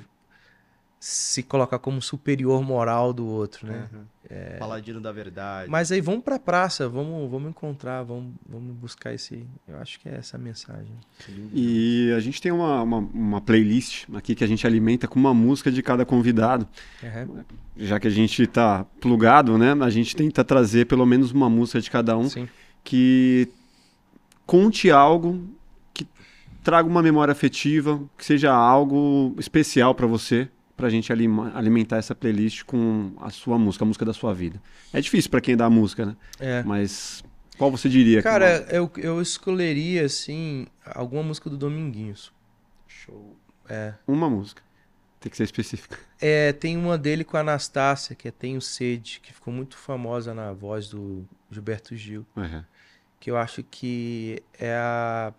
se 1.03 1.41
colocar 1.41 1.79
como 1.79 1.99
superior 1.99 2.61
moral 2.61 3.11
do 3.11 3.25
outro, 3.25 3.65
né? 3.65 3.89
Uhum. 3.91 4.01
É... 4.29 4.57
Paladino 4.59 5.01
da 5.01 5.11
verdade. 5.11 5.67
Mas 5.67 5.91
aí 5.91 5.99
vamos 5.99 6.23
pra 6.23 6.37
praça, 6.37 6.87
vamos, 6.87 7.29
vamos 7.29 7.49
encontrar, 7.49 8.03
vamos, 8.03 8.35
vamos 8.47 8.75
buscar 8.75 9.11
esse. 9.11 9.43
Eu 9.67 9.79
acho 9.79 9.99
que 9.99 10.07
é 10.07 10.17
essa 10.17 10.37
a 10.37 10.39
mensagem. 10.39 10.93
E 11.51 12.13
a 12.15 12.19
gente 12.19 12.39
tem 12.39 12.51
uma, 12.51 12.83
uma, 12.83 12.97
uma, 12.99 13.41
playlist 13.41 14.07
aqui 14.13 14.35
que 14.35 14.43
a 14.43 14.47
gente 14.47 14.65
alimenta 14.67 15.07
com 15.07 15.19
uma 15.19 15.33
música 15.33 15.71
de 15.71 15.81
cada 15.81 16.05
convidado. 16.05 16.67
Uhum. 17.01 17.43
Já 17.77 17.99
que 17.99 18.07
a 18.07 18.11
gente 18.11 18.45
tá 18.45 18.85
plugado, 18.99 19.57
né? 19.57 19.75
A 19.81 19.89
gente 19.89 20.15
tenta 20.15 20.43
trazer 20.43 20.85
pelo 20.85 21.05
menos 21.07 21.31
uma 21.31 21.49
música 21.49 21.81
de 21.81 21.89
cada 21.89 22.15
um 22.15 22.29
Sim. 22.29 22.47
que 22.83 23.49
conte 24.45 24.91
algo 24.91 25.49
que 25.95 26.07
traga 26.63 26.87
uma 26.87 27.01
memória 27.01 27.31
afetiva, 27.31 27.99
que 28.15 28.23
seja 28.23 28.53
algo 28.53 29.33
especial 29.39 29.95
para 29.95 30.05
você 30.05 30.47
pra 30.81 30.89
gente 30.89 31.13
alimentar 31.13 31.97
essa 31.97 32.15
playlist 32.15 32.63
com 32.63 33.13
a 33.21 33.29
sua 33.29 33.55
música, 33.57 33.85
a 33.85 33.87
música 33.87 34.03
da 34.03 34.13
sua 34.13 34.33
vida. 34.33 34.59
É 34.91 34.99
difícil 34.99 35.29
para 35.29 35.39
quem 35.39 35.55
dá 35.55 35.69
música, 35.69 36.07
né? 36.07 36.17
É. 36.39 36.63
Mas 36.63 37.23
qual 37.55 37.69
você 37.69 37.87
diria? 37.87 38.23
Cara, 38.23 38.63
que... 38.63 38.75
eu, 38.75 38.91
eu 38.97 39.21
escolheria, 39.21 40.03
assim, 40.03 40.65
alguma 40.83 41.21
música 41.21 41.51
do 41.51 41.55
Dominguinhos. 41.55 42.33
Show. 42.87 43.37
É. 43.69 43.93
Uma 44.07 44.27
música. 44.27 44.63
Tem 45.19 45.29
que 45.29 45.37
ser 45.37 45.43
específica. 45.43 45.99
É, 46.19 46.51
tem 46.51 46.75
uma 46.75 46.97
dele 46.97 47.23
com 47.23 47.37
a 47.37 47.41
Anastácia, 47.41 48.15
que 48.15 48.27
é 48.27 48.31
Tenho 48.31 48.59
Sede, 48.59 49.19
que 49.21 49.31
ficou 49.31 49.53
muito 49.53 49.77
famosa 49.77 50.33
na 50.33 50.51
voz 50.51 50.89
do 50.89 51.27
Gilberto 51.51 51.95
Gil. 51.95 52.25
Uhum. 52.35 52.63
Que 53.19 53.29
eu 53.29 53.37
acho 53.37 53.61
que 53.61 54.41
é 54.57 54.73
a. 54.73 55.31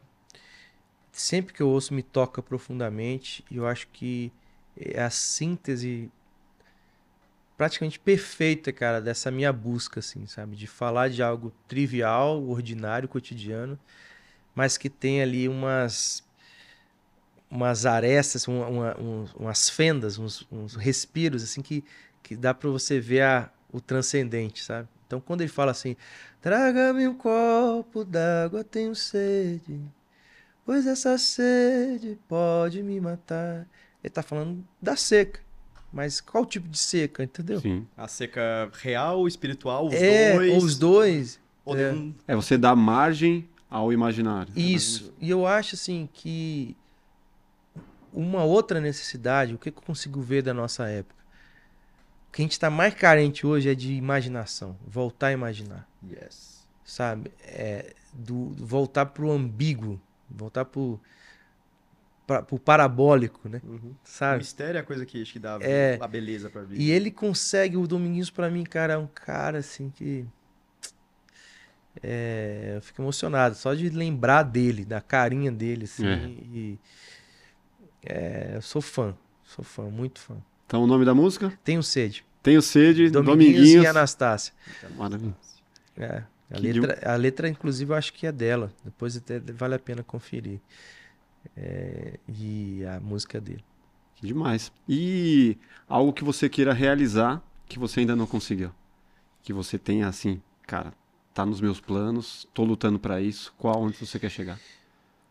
Sempre 1.11 1.53
que 1.53 1.61
eu 1.61 1.69
ouço, 1.69 1.93
me 1.93 2.05
toca 2.05 2.41
profundamente. 2.41 3.45
E 3.51 3.57
eu 3.57 3.67
acho 3.67 3.89
que 3.89 4.33
é 4.77 5.03
a 5.03 5.11
síntese 5.11 6.11
praticamente 7.57 7.99
perfeita, 7.99 8.73
cara, 8.73 9.01
dessa 9.01 9.31
minha 9.31 9.53
busca, 9.53 10.01
assim, 10.01 10.27
sabe? 10.27 10.57
De 10.57 10.67
falar 10.67 11.09
de 11.09 11.23
algo 11.23 11.53
trivial, 11.69 12.43
ordinário, 12.43 13.09
cotidiano, 13.09 13.79
mas 14.55 14.77
que 14.77 14.91
tem 14.91 15.23
ali 15.23 15.49
umas 15.49 16.25
umas 17.53 17.85
arestas, 17.85 18.49
uma, 18.49 18.67
uma, 18.67 18.97
umas 19.37 19.69
fendas, 19.69 20.19
uns, 20.19 20.47
uns, 20.51 20.75
respiros, 20.75 21.43
assim, 21.45 21.61
que, 21.61 21.85
que 22.23 22.35
dá 22.35 22.55
para 22.55 22.71
você 22.71 22.99
ver 22.99 23.21
a, 23.23 23.51
o 23.71 23.79
transcendente, 23.79 24.65
sabe? 24.65 24.89
Então, 25.07 25.21
quando 25.21 25.43
ele 25.43 25.51
fala 25.51 25.71
assim, 25.71 25.95
traga-me 26.41 27.07
um 27.07 27.15
copo 27.15 28.05
d'água, 28.05 28.65
tenho 28.65 28.95
sede, 28.95 29.79
pois 30.65 30.87
essa 30.87 31.19
sede 31.19 32.19
pode 32.27 32.83
me 32.83 32.99
matar. 32.99 33.69
Ele 34.03 34.09
está 34.09 34.23
falando 34.23 34.65
da 34.81 34.97
seca. 34.97 35.41
Mas 35.93 36.21
qual 36.21 36.47
tipo 36.47 36.69
de 36.69 36.79
seca, 36.79 37.23
entendeu? 37.23 37.61
Sim. 37.61 37.87
A 37.97 38.09
seca 38.09 38.71
real, 38.73 39.29
espiritual, 39.29 39.89
os 39.89 39.95
é, 39.95 40.35
dois. 40.35 40.63
Os 40.65 40.79
dois. 40.79 41.41
É. 41.67 42.33
é 42.33 42.35
você 42.35 42.59
dar 42.59 42.75
margem 42.75 43.49
ao 43.71 43.93
imaginário. 43.93 44.53
Isso. 44.57 45.15
E 45.21 45.31
eu 45.31 45.47
acho 45.47 45.75
assim 45.75 46.09
que 46.13 46.77
uma 48.13 48.43
outra 48.43 48.81
necessidade, 48.81 49.55
o 49.55 49.59
que 49.59 49.69
eu 49.69 49.73
consigo 49.73 50.21
ver 50.21 50.43
da 50.43 50.53
nossa 50.53 50.89
época? 50.89 51.23
O 52.29 52.33
que 52.33 52.43
a 52.43 52.45
gente 52.45 52.53
está 52.53 52.71
mais 52.71 52.95
carente 52.95 53.47
hoje 53.47 53.69
é 53.69 53.75
de 53.75 53.93
imaginação, 53.93 54.77
voltar 54.87 55.29
a 55.29 55.33
imaginar. 55.33 55.89
Yes. 56.11 56.67
Sabe? 56.85 57.31
É, 57.45 57.95
do, 58.13 58.51
voltar 58.59 59.07
para 59.07 59.25
o 59.25 59.31
ambíguo, 59.31 60.01
voltar 60.29 60.65
para 60.65 60.81
pra, 62.27 62.43
pro 62.43 62.59
parabólico, 62.59 63.49
né? 63.49 63.61
Uhum. 63.65 63.95
Sabe? 64.05 64.37
O 64.37 64.39
mistério 64.39 64.79
é 64.79 64.81
a 64.81 64.85
coisa 64.85 65.05
que 65.05 65.21
acho 65.21 65.33
que 65.33 65.39
dá 65.39 65.59
é... 65.61 65.99
a 66.01 66.07
beleza 66.07 66.49
pra 66.51 66.63
vida. 66.63 66.81
E 66.83 66.91
ele 66.91 67.11
consegue, 67.11 67.77
o 67.77 67.87
Dominguinhos 67.87 68.31
para 68.31 68.51
mim, 68.51 68.65
cara, 68.65 68.95
é 68.95 68.99
um 68.99 69.07
cara 69.07 69.59
assim 69.59 69.91
que. 69.91 70.25
É, 72.03 72.73
eu 72.77 72.83
fico 72.83 73.03
emocionado 73.03 73.55
só 73.55 73.75
de 73.75 73.91
lembrar 73.91 74.45
dele, 74.45 74.85
da 74.85 75.01
carinha 75.01 75.53
dele, 75.53 75.85
assim. 75.85 76.07
É. 76.07 76.17
E, 76.27 76.79
é, 78.05 78.53
eu 78.55 78.63
sou 78.63 78.81
fã, 78.81 79.15
sou 79.45 79.65
fã, 79.65 79.85
muito 79.85 80.19
fã. 80.21 80.37
Então 80.67 80.83
o 80.83 80.87
nome 80.87 81.05
da 81.05 81.15
música? 81.15 81.53
Tenho 81.63 81.83
Sede. 81.83 82.25
Tenho 82.43 82.63
Sede, 82.63 83.11
Dominguinhos, 83.11 83.57
Dominguinhos. 83.57 83.85
e 83.85 83.87
Anastácia. 83.87 84.55
Maravilha. 84.97 85.37
É, 85.97 86.23
a 86.51 86.59
letra, 86.59 87.13
a 87.13 87.17
letra, 87.17 87.49
inclusive, 87.49 87.93
eu 87.93 87.97
acho 87.97 88.13
que 88.13 88.27
é 88.27 88.33
dela. 88.33 88.73
Depois 88.83 89.17
até 89.17 89.39
vale 89.39 89.75
a 89.75 89.79
pena 89.79 90.03
conferir 90.03 90.61
é, 91.57 92.19
e 92.29 92.85
a 92.85 93.01
música 93.01 93.41
dele. 93.41 93.65
Demais. 94.21 94.71
E 94.89 95.57
algo 95.89 96.13
que 96.13 96.23
você 96.23 96.49
queira 96.49 96.73
realizar 96.73 97.43
que 97.67 97.79
você 97.79 98.01
ainda 98.01 98.15
não 98.15 98.27
conseguiu? 98.27 98.71
Que 99.43 99.53
você 99.53 99.79
tenha 99.79 100.07
assim, 100.07 100.41
cara, 100.67 100.93
tá 101.33 101.45
nos 101.45 101.61
meus 101.61 101.81
planos, 101.81 102.47
tô 102.53 102.65
lutando 102.65 102.99
para 102.99 103.21
isso. 103.21 103.53
Qual 103.59 103.81
onde 103.83 103.97
você 103.97 104.19
quer 104.19 104.31
chegar? 104.31 104.59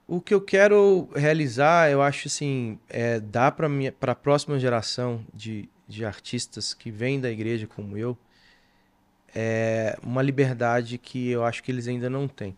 O 0.08 0.20
que 0.20 0.34
eu 0.34 0.42
quero 0.42 1.08
realizar, 1.16 1.90
eu 1.90 2.02
acho 2.02 2.28
assim, 2.28 2.78
é 2.90 3.20
dar 3.20 3.52
para 3.54 3.68
a 4.12 4.16
próxima 4.16 4.60
geração 4.60 5.26
de, 5.34 5.70
de 5.88 6.04
artistas 6.04 6.74
que 6.74 6.92
vêm 6.92 7.22
da 7.22 7.32
igreja 7.32 7.66
como 7.66 7.98
eu, 7.98 8.18
é 9.34 9.98
uma 10.04 10.22
liberdade 10.22 10.98
que 10.98 11.30
eu 11.30 11.46
acho 11.46 11.64
que 11.64 11.72
eles 11.72 11.88
ainda 11.88 12.10
não 12.10 12.28
têm. 12.28 12.58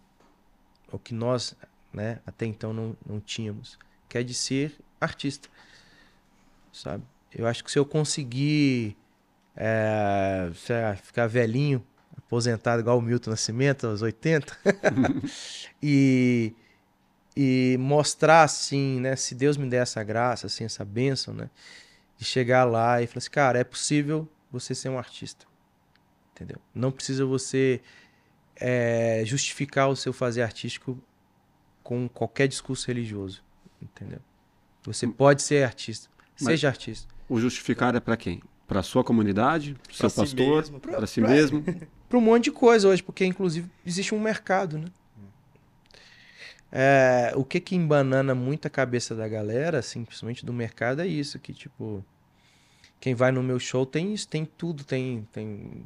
O 0.91 0.97
que 0.97 1.13
nós 1.13 1.55
né? 1.93 2.19
Até 2.25 2.45
então 2.45 2.73
não, 2.73 2.97
não 3.05 3.19
tínhamos, 3.19 3.77
que 4.09 4.17
é 4.17 4.23
de 4.23 4.33
ser 4.33 4.75
artista, 4.99 5.47
sabe? 6.71 7.03
Eu 7.31 7.47
acho 7.47 7.63
que 7.63 7.71
se 7.71 7.79
eu 7.79 7.85
conseguir 7.85 8.97
é, 9.55 10.49
ficar 11.01 11.27
velhinho, 11.27 11.85
aposentado 12.17 12.81
igual 12.81 12.97
o 12.97 13.01
Milton 13.01 13.31
Nascimento, 13.31 13.87
aos 13.87 14.01
80, 14.01 14.57
e, 15.81 16.53
e 17.35 17.77
mostrar 17.79 18.43
assim, 18.43 18.99
né? 18.99 19.15
Se 19.15 19.35
Deus 19.35 19.57
me 19.57 19.67
der 19.67 19.83
essa 19.83 20.03
graça, 20.03 20.47
assim, 20.47 20.63
essa 20.63 20.83
bênção, 20.83 21.33
né? 21.33 21.49
De 22.17 22.25
chegar 22.25 22.63
lá 22.63 23.01
e 23.01 23.07
falar 23.07 23.17
assim, 23.19 23.29
cara, 23.29 23.59
é 23.59 23.63
possível 23.63 24.27
você 24.51 24.75
ser 24.75 24.89
um 24.89 24.97
artista, 24.97 25.45
entendeu? 26.31 26.57
Não 26.73 26.91
precisa 26.91 27.25
você 27.25 27.81
é, 28.55 29.23
justificar 29.25 29.89
o 29.89 29.95
seu 29.95 30.13
fazer 30.13 30.43
artístico 30.43 31.01
com 31.83 32.07
qualquer 32.07 32.47
discurso 32.47 32.87
religioso, 32.87 33.43
entendeu? 33.81 34.19
Você 34.83 35.07
pode 35.07 35.41
ser 35.41 35.63
artista, 35.63 36.09
Mas 36.35 36.43
seja 36.43 36.67
artista. 36.67 37.13
O 37.29 37.39
justificar 37.39 37.95
é 37.95 37.99
para 37.99 38.17
quem? 38.17 38.41
Para 38.67 38.81
sua 38.81 39.03
comunidade, 39.03 39.75
para 39.83 39.93
seu 39.93 40.09
si 40.09 40.15
pastor, 40.15 40.79
para 40.79 41.05
si 41.07 41.21
mesmo? 41.21 41.63
Para 42.09 42.17
um 42.17 42.21
monte 42.21 42.45
de 42.45 42.51
coisa 42.51 42.87
hoje, 42.87 43.03
porque 43.03 43.25
inclusive 43.25 43.69
existe 43.85 44.15
um 44.15 44.19
mercado, 44.19 44.77
né? 44.77 44.87
É, 46.75 47.31
o 47.35 47.45
que 47.45 47.59
que 47.59 47.75
embanana 47.75 48.33
muito 48.33 48.65
a 48.65 48.69
cabeça 48.69 49.13
da 49.13 49.27
galera, 49.27 49.77
assim, 49.77 50.03
principalmente 50.03 50.43
do 50.43 50.51
mercado, 50.51 51.03
é 51.03 51.07
isso, 51.07 51.37
que 51.37 51.53
tipo, 51.53 52.03
quem 52.99 53.13
vai 53.13 53.31
no 53.31 53.43
meu 53.43 53.59
show 53.59 53.85
tem 53.85 54.11
isso, 54.11 54.27
tem 54.27 54.43
tudo, 54.43 54.83
tem 54.83 55.27
tem 55.31 55.85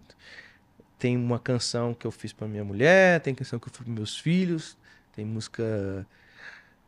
tem 0.97 1.17
uma 1.17 1.39
canção 1.39 1.93
que 1.93 2.07
eu 2.07 2.11
fiz 2.11 2.31
para 2.31 2.47
minha 2.47 2.63
mulher, 2.63 3.19
tem 3.19 3.35
canção 3.35 3.59
que 3.59 3.67
eu 3.67 3.71
fiz 3.73 3.83
para 3.83 3.93
meus 3.93 4.17
filhos, 4.17 4.77
tem 5.17 5.25
música 5.25 6.05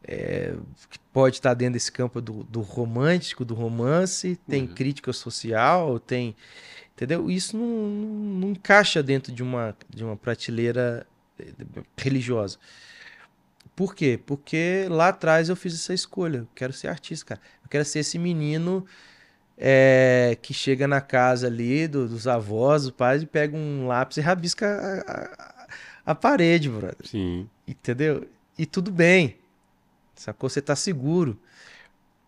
é, 0.04 0.54
que 0.88 1.00
pode 1.12 1.38
estar 1.38 1.56
dentro 1.56 1.74
desse 1.74 1.92
campo 1.92 2.22
do, 2.22 2.44
do 2.44 2.62
romântico, 2.62 3.44
do 3.44 3.56
romance, 3.56 4.40
tem 4.48 4.68
uhum. 4.68 4.76
crítica 4.76 5.12
social, 5.12 6.00
tem. 6.00 6.36
Entendeu? 6.94 7.32
Isso 7.32 7.58
não, 7.58 7.66
não, 7.66 8.10
não, 8.40 8.50
encaixa 8.52 9.02
dentro 9.02 9.32
de 9.32 9.42
uma, 9.42 9.76
de 9.90 10.04
uma 10.04 10.16
prateleira 10.16 11.08
eh, 11.40 11.46
religiosa. 11.98 12.60
Por 13.76 13.96
quê? 13.96 14.20
Porque 14.24 14.86
lá 14.90 15.08
atrás 15.08 15.50
eu 15.50 15.56
fiz 15.56 15.74
essa 15.74 15.94
escolha. 15.94 16.40
Eu 16.40 16.48
quero 16.54 16.72
ser 16.72 16.90
artista, 16.90 17.26
cara. 17.26 17.42
Eu 17.64 17.70
quero 17.70 17.86
ser 17.86 18.00
esse 18.00 18.20
menino 18.20 18.86
é, 19.58 20.38
que 20.40 20.54
chega 20.54 20.88
na 20.88 21.02
casa 21.02 21.48
ali 21.48 21.88
do, 21.88 22.08
dos 22.08 22.28
avós, 22.28 22.84
dos 22.84 22.92
pais, 22.92 23.24
e 23.24 23.26
pega 23.26 23.58
um 23.58 23.88
lápis 23.88 24.18
e 24.18 24.22
rabisca 24.22 24.68
a, 26.12 26.16
parede, 26.16 26.70
brother. 26.70 27.06
Sim. 27.06 27.50
Entendeu? 27.68 28.28
E 28.58 28.66
tudo 28.66 28.92
bem. 28.92 29.38
Sacou? 30.16 30.50
Você 30.50 30.62
tá 30.62 30.76
seguro. 30.76 31.40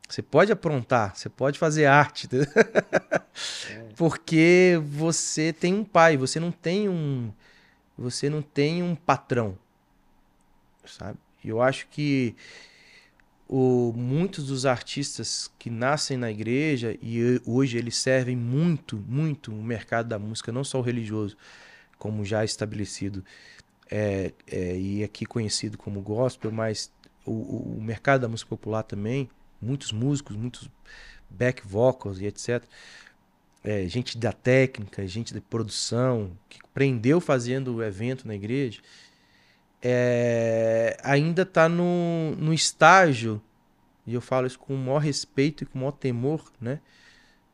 Você 0.08 0.22
pode 0.22 0.52
aprontar, 0.52 1.16
você 1.16 1.30
pode 1.30 1.58
fazer 1.58 1.86
arte. 1.86 2.28
é. 2.36 3.88
Porque 3.96 4.82
você 4.84 5.54
tem 5.54 5.74
um 5.74 5.86
pai, 5.86 6.18
você 6.18 6.40
não 6.40 6.52
tem 6.52 6.90
um 6.90 7.32
você 7.98 8.30
não 8.30 8.42
tem 8.42 8.84
um 8.84 8.96
patrão. 8.96 9.58
Sabe? 10.86 11.18
E 11.44 11.50
eu 11.50 11.62
acho 11.62 11.88
que 11.88 12.36
o, 13.48 13.94
muitos 13.96 14.48
dos 14.48 14.66
artistas 14.66 15.52
que 15.60 15.70
nascem 15.70 16.18
na 16.18 16.32
igreja 16.32 16.98
e 17.02 17.42
hoje 17.46 17.78
eles 17.78 17.98
servem 17.98 18.36
muito, 18.36 18.98
muito 18.98 19.52
o 19.52 19.64
mercado 19.64 20.08
da 20.08 20.18
música, 20.18 20.52
não 20.52 20.64
só 20.64 20.80
o 20.80 20.84
religioso, 20.84 21.38
como 21.98 22.26
já 22.26 22.44
estabelecido, 22.44 23.24
é, 23.92 24.32
é, 24.50 24.78
e 24.78 25.04
aqui 25.04 25.26
conhecido 25.26 25.78
como 25.78 26.00
gospel, 26.02 26.50
mas 26.50 26.90
o, 27.26 27.76
o 27.78 27.82
mercado 27.82 28.22
da 28.22 28.30
música 28.30 28.50
popular 28.50 28.84
também, 28.84 29.30
muitos 29.62 29.92
músicos, 29.92 30.38
muitos 30.38 30.70
back 31.30 31.68
vocals 31.68 32.20
e 32.22 32.26
etc. 32.26 32.64
É, 33.64 33.86
gente 33.88 34.18
da 34.18 34.32
técnica, 34.32 35.06
gente 35.06 35.34
de 35.34 35.42
produção, 35.42 36.32
que 36.48 36.60
aprendeu 36.64 37.20
fazendo 37.20 37.76
o 37.76 37.84
evento 37.84 38.26
na 38.26 38.34
igreja, 38.34 38.82
é, 39.82 40.98
ainda 41.04 41.42
está 41.42 41.68
no, 41.68 42.36
no 42.38 42.54
estágio, 42.54 43.42
e 44.08 44.14
eu 44.14 44.22
falo 44.22 44.48
isso 44.48 44.58
com 44.58 44.74
o 44.74 44.78
maior 44.78 45.00
respeito 45.00 45.64
e 45.64 45.68
com 45.68 45.78
o 45.78 45.82
maior 45.82 45.92
temor, 45.92 46.52
né? 46.60 46.80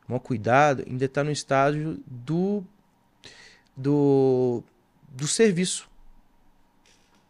O 0.06 0.12
maior 0.12 0.20
cuidado, 0.20 0.84
ainda 0.86 1.04
está 1.04 1.22
no 1.22 1.30
estágio 1.30 2.02
do, 2.06 2.64
do, 3.76 4.62
do 5.10 5.26
serviço 5.26 5.87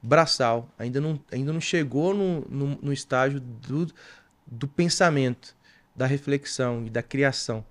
braçal. 0.02 0.68
Ainda 0.78 1.00
não, 1.00 1.20
ainda 1.30 1.52
não 1.52 1.60
chegou 1.60 2.14
no, 2.14 2.40
no, 2.48 2.78
no 2.82 2.92
estágio 2.92 3.40
do, 3.40 3.86
do 4.46 4.68
pensamento, 4.68 5.56
da 5.94 6.06
reflexão 6.06 6.86
e 6.86 6.90
da 6.90 7.02
criação 7.02 7.64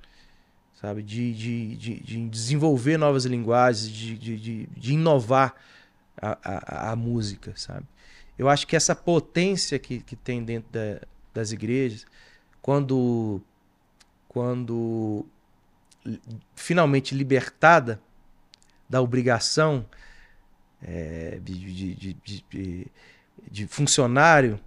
sabe? 0.80 1.02
De, 1.02 1.34
de, 1.34 1.76
de, 1.76 2.00
de, 2.00 2.30
desenvolver 2.30 2.98
novas 2.98 3.26
linguagens, 3.26 3.90
de, 3.90 4.18
de, 4.18 4.68
de, 4.68 4.94
inovar 4.94 5.56
a, 6.22 6.38
a, 6.44 6.92
a, 6.92 6.96
música, 6.96 7.54
sabe? 7.56 7.86
Eu 8.38 8.48
acho 8.48 8.68
que 8.68 8.76
essa 8.76 8.96
potência 8.96 9.80
que, 9.80 10.00
que 10.00 10.16
tem 10.16 10.44
dentro 10.44 10.72
da, 10.72 11.02
das 11.34 11.52
igrejas, 11.52 12.06
quando, 12.62 13.42
quando 14.28 15.26
finalmente 16.56 17.16
libertada 17.16 18.00
da 18.88 19.02
obrigação 19.02 19.86
é, 20.82 21.40
de, 21.44 21.94
de, 21.94 22.14
de, 22.24 22.88
de, 23.50 23.68
funcionário, 23.68 24.60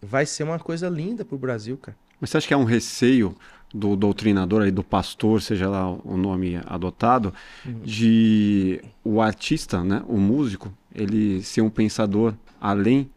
vai 0.00 0.26
ser 0.26 0.44
uma 0.44 0.58
coisa 0.58 0.88
linda 0.88 1.24
para 1.24 1.34
o 1.34 1.38
Brasil, 1.38 1.76
cara. 1.76 1.96
Mas 2.20 2.30
você 2.30 2.38
acha 2.38 2.48
que 2.48 2.54
é 2.54 2.56
um 2.56 2.64
receio 2.64 3.36
do 3.74 3.96
doutrinador, 3.96 4.62
aí, 4.62 4.70
do 4.70 4.84
pastor, 4.84 5.42
seja 5.42 5.68
lá 5.68 5.90
o 5.90 6.16
nome 6.16 6.60
adotado, 6.64 7.34
uhum. 7.66 7.80
de 7.82 8.80
o 9.02 9.20
artista, 9.20 9.82
né, 9.82 10.02
o 10.06 10.16
músico, 10.16 10.72
ele 10.94 11.42
ser 11.42 11.60
um 11.60 11.70
pensador 11.70 12.34
além 12.60 13.10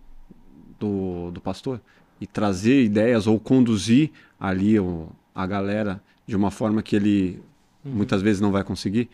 do, 0.79 1.29
do 1.31 1.39
pastor 1.39 1.79
e 2.19 2.25
trazer 2.25 2.83
ideias 2.83 3.27
ou 3.27 3.39
conduzir 3.39 4.11
ali 4.39 4.79
o, 4.79 5.09
a 5.33 5.45
galera 5.45 6.01
de 6.25 6.35
uma 6.35 6.49
forma 6.49 6.81
que 6.81 6.95
ele 6.95 7.39
uhum. 7.85 7.91
muitas 7.91 8.23
vezes 8.23 8.41
não 8.41 8.51
vai 8.51 8.63
conseguir, 8.63 9.09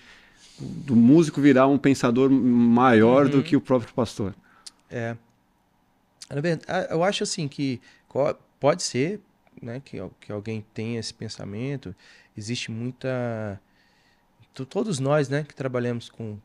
do 0.64 0.95
músico 0.95 1.41
virar 1.41 1.68
um 1.68 1.77
pensador 1.77 2.30
maior 2.30 3.26
uhum. 3.26 3.31
do 3.31 3.44
que 3.44 3.56
o 3.56 3.61
próprio 3.61 3.94
pastor. 3.94 4.34
É. 4.90 5.15
Eu 6.90 7.03
acho 7.03 7.23
assim 7.23 7.48
que 7.48 7.81
pode 8.60 8.84
ser, 8.84 9.19
né, 9.61 9.81
que, 9.84 9.98
que 10.19 10.31
alguém 10.31 10.65
tenha 10.73 10.99
esse 10.99 11.14
pensamento. 11.14 11.95
Existe 12.35 12.72
muita. 12.72 13.60
Todos 14.69 14.99
nós 14.99 15.30
né, 15.30 15.44
que 15.44 15.56
trabalhamos 15.56 16.10
com, 16.10 16.38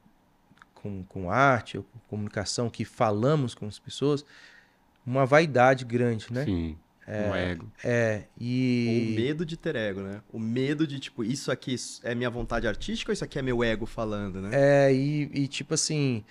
com, 0.74 1.04
com 1.04 1.30
arte 1.30 1.76
ou 1.76 1.84
com 1.84 1.98
comunicação, 2.08 2.70
que 2.70 2.84
falamos 2.84 3.54
com 3.54 3.66
as 3.66 3.78
pessoas, 3.78 4.24
uma 5.04 5.26
vaidade 5.26 5.84
grande, 5.84 6.26
né? 6.30 6.44
Sim. 6.44 6.76
É, 7.10 7.30
um 7.30 7.34
ego. 7.34 7.72
É, 7.82 8.24
e... 8.38 9.12
O 9.12 9.20
medo 9.20 9.46
de 9.46 9.56
ter 9.56 9.74
ego, 9.74 10.02
né? 10.02 10.20
O 10.30 10.38
medo 10.38 10.86
de, 10.86 11.00
tipo, 11.00 11.24
isso 11.24 11.50
aqui 11.50 11.74
é 12.02 12.14
minha 12.14 12.28
vontade 12.28 12.68
artística 12.68 13.10
ou 13.10 13.14
isso 13.14 13.24
aqui 13.24 13.38
é 13.38 13.42
meu 13.42 13.64
ego 13.64 13.86
falando, 13.86 14.42
né? 14.42 14.50
É, 14.52 14.92
e, 14.92 15.30
e 15.32 15.48
tipo 15.48 15.72
assim... 15.72 16.22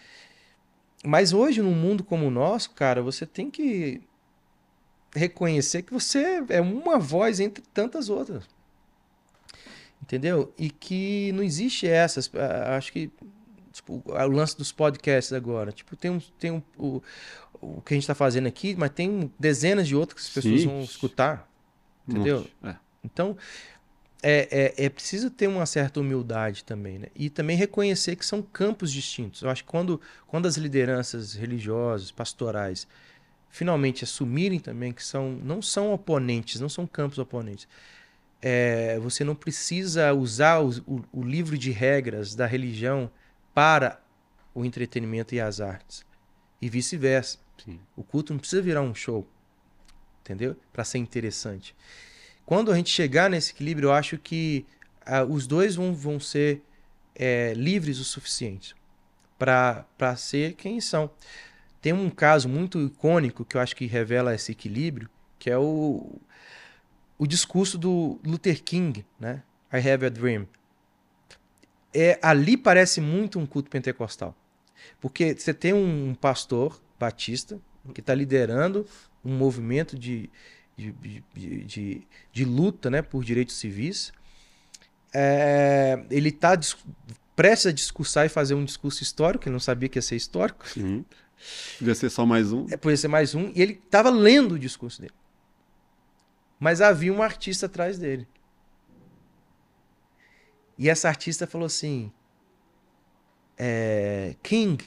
Mas 1.03 1.33
hoje, 1.33 1.61
num 1.61 1.73
mundo 1.73 2.03
como 2.03 2.27
o 2.27 2.31
nosso, 2.31 2.71
cara, 2.71 3.01
você 3.01 3.25
tem 3.25 3.49
que 3.49 4.01
reconhecer 5.15 5.81
que 5.81 5.93
você 5.93 6.43
é 6.49 6.61
uma 6.61 6.99
voz 6.99 7.39
entre 7.39 7.63
tantas 7.73 8.09
outras. 8.09 8.43
Entendeu? 10.01 10.53
E 10.57 10.69
que 10.69 11.31
não 11.33 11.43
existe 11.43 11.87
essas. 11.87 12.31
Acho 12.75 12.93
que 12.93 13.11
tipo, 13.77 14.03
o 14.05 14.27
lance 14.27 14.57
dos 14.57 14.71
podcasts 14.71 15.33
agora. 15.33 15.71
Tipo, 15.71 15.95
tem 15.95 16.11
um, 16.11 16.19
tem 16.19 16.51
um, 16.51 16.61
o, 16.77 17.01
o 17.61 17.81
que 17.81 17.93
a 17.93 17.95
gente 17.95 18.03
está 18.03 18.15
fazendo 18.15 18.47
aqui, 18.47 18.75
mas 18.75 18.89
tem 18.91 19.31
dezenas 19.39 19.87
de 19.87 19.95
outras 19.95 20.21
que 20.21 20.27
as 20.27 20.33
pessoas 20.33 20.61
Sim. 20.61 20.67
vão 20.67 20.81
escutar. 20.81 21.49
Entendeu? 22.07 22.47
É. 22.63 22.75
Então, 23.03 23.37
é, 24.23 24.73
é, 24.77 24.85
é, 24.85 24.89
preciso 24.89 25.29
ter 25.29 25.47
uma 25.47 25.65
certa 25.65 25.99
humildade 25.99 26.63
também, 26.63 26.97
né? 26.97 27.07
E 27.15 27.29
também 27.29 27.55
reconhecer 27.55 28.15
que 28.15 28.25
são 28.25 28.41
campos 28.41 28.91
distintos. 28.91 29.41
Eu 29.41 29.49
acho 29.49 29.63
que 29.63 29.69
quando, 29.69 30.01
quando 30.25 30.47
as 30.47 30.57
lideranças 30.57 31.33
religiosas, 31.33 32.11
pastorais, 32.11 32.87
finalmente 33.49 34.03
assumirem 34.03 34.59
também 34.59 34.91
que 34.91 35.03
são 35.03 35.31
não 35.43 35.61
são 35.61 35.93
oponentes, 35.93 36.59
não 36.59 36.69
são 36.69 36.87
campos 36.87 37.19
oponentes. 37.19 37.67
É, 38.41 38.99
você 38.99 39.23
não 39.23 39.35
precisa 39.35 40.13
usar 40.13 40.61
o, 40.61 40.69
o, 40.85 41.03
o, 41.11 41.23
livro 41.23 41.57
de 41.57 41.71
regras 41.71 42.35
da 42.35 42.45
religião 42.45 43.09
para 43.57 43.99
o 44.53 44.63
entretenimento 44.63 45.34
e 45.34 45.41
as 45.41 45.59
artes. 45.59 46.05
E 46.61 46.69
vice-versa. 46.69 47.39
O 47.95 48.03
culto 48.03 48.31
não 48.31 48.39
precisa 48.39 48.61
virar 48.61 48.84
um 48.84 48.93
show, 48.93 49.27
entendeu? 50.21 50.55
Para 50.71 50.84
ser 50.84 50.99
interessante. 50.99 51.75
Quando 52.45 52.71
a 52.71 52.75
gente 52.75 52.91
chegar 52.91 53.31
nesse 53.31 53.53
equilíbrio, 53.53 53.88
eu 53.88 53.93
acho 53.93 54.15
que 54.19 54.63
ah, 55.03 55.23
os 55.23 55.47
dois 55.47 55.73
vão, 55.73 55.91
vão 55.91 56.19
ser 56.19 56.61
é, 57.15 57.55
livres 57.55 57.97
o 57.97 58.03
suficiente 58.03 58.75
para 59.39 60.15
ser 60.15 60.53
quem 60.53 60.79
são. 60.79 61.09
Tem 61.81 61.93
um 61.93 62.11
caso 62.11 62.47
muito 62.47 62.79
icônico 62.79 63.43
que 63.43 63.57
eu 63.57 63.61
acho 63.61 63.75
que 63.75 63.88
revela 63.88 64.35
esse 64.35 64.51
equilíbrio, 64.51 65.09
que 65.39 65.49
é 65.49 65.57
o, 65.57 66.21
o 67.17 67.25
discurso 67.25 67.75
do 67.75 68.19
Luther 68.23 68.63
King, 68.63 69.03
né? 69.19 69.41
I 69.73 69.77
have 69.77 70.05
a 70.05 70.09
dream. 70.09 70.47
É, 71.99 72.19
ali 72.21 72.55
parece 72.55 73.01
muito 73.01 73.39
um 73.39 73.45
culto 73.47 73.71
pentecostal. 73.71 74.35
Porque 75.01 75.33
você 75.33 75.51
tem 75.51 75.73
um 75.73 76.13
pastor 76.13 76.79
batista 76.99 77.59
que 77.93 78.01
está 78.01 78.13
liderando 78.13 78.85
um 79.25 79.35
movimento 79.35 79.97
de, 79.97 80.29
de, 80.77 80.91
de, 80.91 81.63
de, 81.63 82.07
de 82.31 82.45
luta 82.45 82.91
né, 82.91 83.01
por 83.01 83.23
direitos 83.23 83.55
civis. 83.55 84.13
É, 85.11 86.03
ele 86.11 86.29
está 86.29 86.59
prestes 87.35 87.67
a 87.67 87.71
discursar 87.71 88.25
e 88.27 88.29
fazer 88.29 88.53
um 88.53 88.63
discurso 88.63 89.01
histórico, 89.01 89.45
ele 89.47 89.53
não 89.53 89.59
sabia 89.59 89.89
que 89.89 89.97
ia 89.97 90.01
ser 90.01 90.15
histórico. 90.15 90.65
Uhum. 90.77 91.03
Podia 91.79 91.95
ser 91.95 92.09
só 92.09 92.25
mais 92.25 92.51
um. 92.51 92.67
É, 92.69 92.77
podia 92.77 92.97
ser 92.97 93.07
mais 93.07 93.33
um. 93.33 93.51
E 93.55 93.61
ele 93.61 93.73
estava 93.73 94.09
lendo 94.11 94.53
o 94.53 94.59
discurso 94.59 95.01
dele. 95.01 95.13
Mas 96.59 96.79
havia 96.79 97.13
um 97.13 97.23
artista 97.23 97.65
atrás 97.65 97.97
dele. 97.97 98.27
E 100.77 100.89
essa 100.89 101.07
artista 101.07 101.47
falou 101.47 101.65
assim: 101.65 102.11
é, 103.57 104.35
King, 104.43 104.85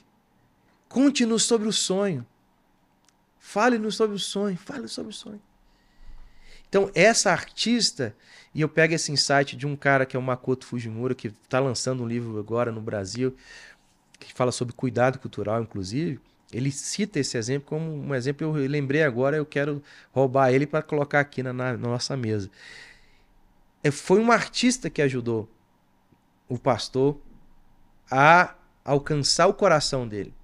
conte-nos 0.89 1.43
sobre 1.43 1.69
o 1.69 1.73
sonho. 1.73 2.25
Fale-nos 3.39 3.97
sobre 3.97 4.15
o 4.17 4.19
sonho. 4.19 4.57
Fale 4.57 4.87
sobre 4.87 5.11
o 5.11 5.15
sonho. 5.15 5.43
Então, 6.69 6.89
essa 6.95 7.33
artista, 7.33 8.15
e 8.55 8.61
eu 8.61 8.69
pego 8.69 8.95
esse 8.95 9.11
insight 9.11 9.57
de 9.57 9.67
um 9.67 9.75
cara 9.75 10.07
que 10.07 10.17
é 10.17 10.19
o 10.21 10.23
Makoto 10.23 10.65
Fujimura, 10.65 11.17
que 11.17 11.27
está 11.27 11.59
lançando 11.59 12.05
um 12.05 12.07
livro 12.07 12.39
agora 12.39 12.71
no 12.71 12.81
Brasil, 12.81 13.35
que 14.21 14.33
fala 14.33 14.53
sobre 14.53 14.73
cuidado 14.73 15.19
cultural, 15.19 15.61
inclusive. 15.63 16.21
Ele 16.53 16.71
cita 16.71 17.19
esse 17.19 17.37
exemplo 17.37 17.69
como 17.69 17.93
um 17.93 18.15
exemplo, 18.15 18.57
eu 18.57 18.69
lembrei 18.69 19.03
agora, 19.03 19.37
eu 19.37 19.47
quero 19.47 19.83
roubar 20.13 20.53
ele 20.53 20.65
para 20.65 20.81
colocar 20.81 21.19
aqui 21.19 21.43
na, 21.43 21.53
na, 21.53 21.77
nossa 21.77 22.17
mesa. 22.17 22.49
É, 23.83 23.91
foi 23.91 24.21
um 24.21 24.31
artista 24.31 24.89
que 24.89 25.03
ajudou 25.03 25.49
o 26.51 26.59
pastor 26.59 27.17
a 28.11 28.57
alcançar 28.85 29.47
o 29.47 29.55
coração 29.55 30.07
dele, 30.07 30.35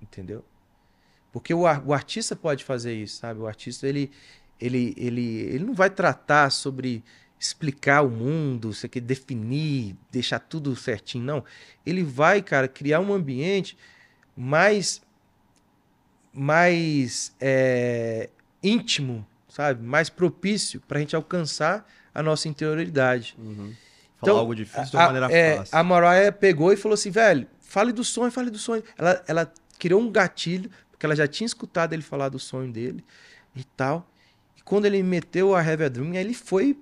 entendeu? 0.00 0.44
Porque 1.32 1.54
o, 1.54 1.62
o 1.62 1.94
artista 1.94 2.36
pode 2.36 2.62
fazer 2.62 2.94
isso, 2.94 3.16
sabe? 3.16 3.40
O 3.40 3.46
artista 3.46 3.88
ele, 3.88 4.12
ele, 4.60 4.94
ele, 4.98 5.40
ele 5.40 5.64
não 5.64 5.74
vai 5.74 5.88
tratar 5.88 6.50
sobre 6.50 7.02
explicar 7.40 8.02
o 8.02 8.10
mundo, 8.10 8.72
você 8.72 8.88
quer 8.88 9.00
definir, 9.00 9.96
deixar 10.12 10.38
tudo 10.38 10.76
certinho, 10.76 11.24
não. 11.24 11.44
Ele 11.84 12.02
vai, 12.02 12.42
cara, 12.42 12.68
criar 12.68 13.00
um 13.00 13.12
ambiente 13.12 13.76
mais 14.36 15.02
mais 16.32 17.34
é, 17.40 18.28
íntimo, 18.62 19.26
sabe? 19.48 19.82
Mais 19.82 20.10
propício 20.10 20.82
para 20.82 20.98
a 20.98 21.00
gente 21.00 21.16
alcançar 21.16 21.90
a 22.12 22.22
nossa 22.22 22.46
interioridade. 22.46 23.34
Uhum. 23.38 23.72
Falar 24.18 24.32
então, 24.32 24.38
algo 24.38 24.54
difícil 24.54 24.90
de 24.90 24.96
uma 24.96 25.06
maneira 25.06 25.32
é, 25.32 25.56
fácil. 25.58 25.78
A 25.78 25.82
Mariah 25.82 26.32
pegou 26.32 26.72
e 26.72 26.76
falou 26.76 26.94
assim, 26.94 27.10
velho, 27.10 27.46
fale 27.60 27.92
do 27.92 28.02
sonho, 28.02 28.30
fale 28.30 28.50
do 28.50 28.58
sonho. 28.58 28.82
Ela, 28.96 29.22
ela 29.28 29.52
criou 29.78 30.00
um 30.00 30.10
gatilho, 30.10 30.70
porque 30.90 31.04
ela 31.04 31.14
já 31.14 31.28
tinha 31.28 31.46
escutado 31.46 31.92
ele 31.92 32.02
falar 32.02 32.28
do 32.28 32.38
sonho 32.38 32.72
dele 32.72 33.04
e 33.54 33.64
tal. 33.64 34.08
E 34.56 34.62
quando 34.62 34.86
ele 34.86 35.02
meteu 35.02 35.54
a 35.54 35.62
Heavy 35.62 35.88
Dream, 35.90 36.14
ele 36.14 36.32
foi 36.32 36.78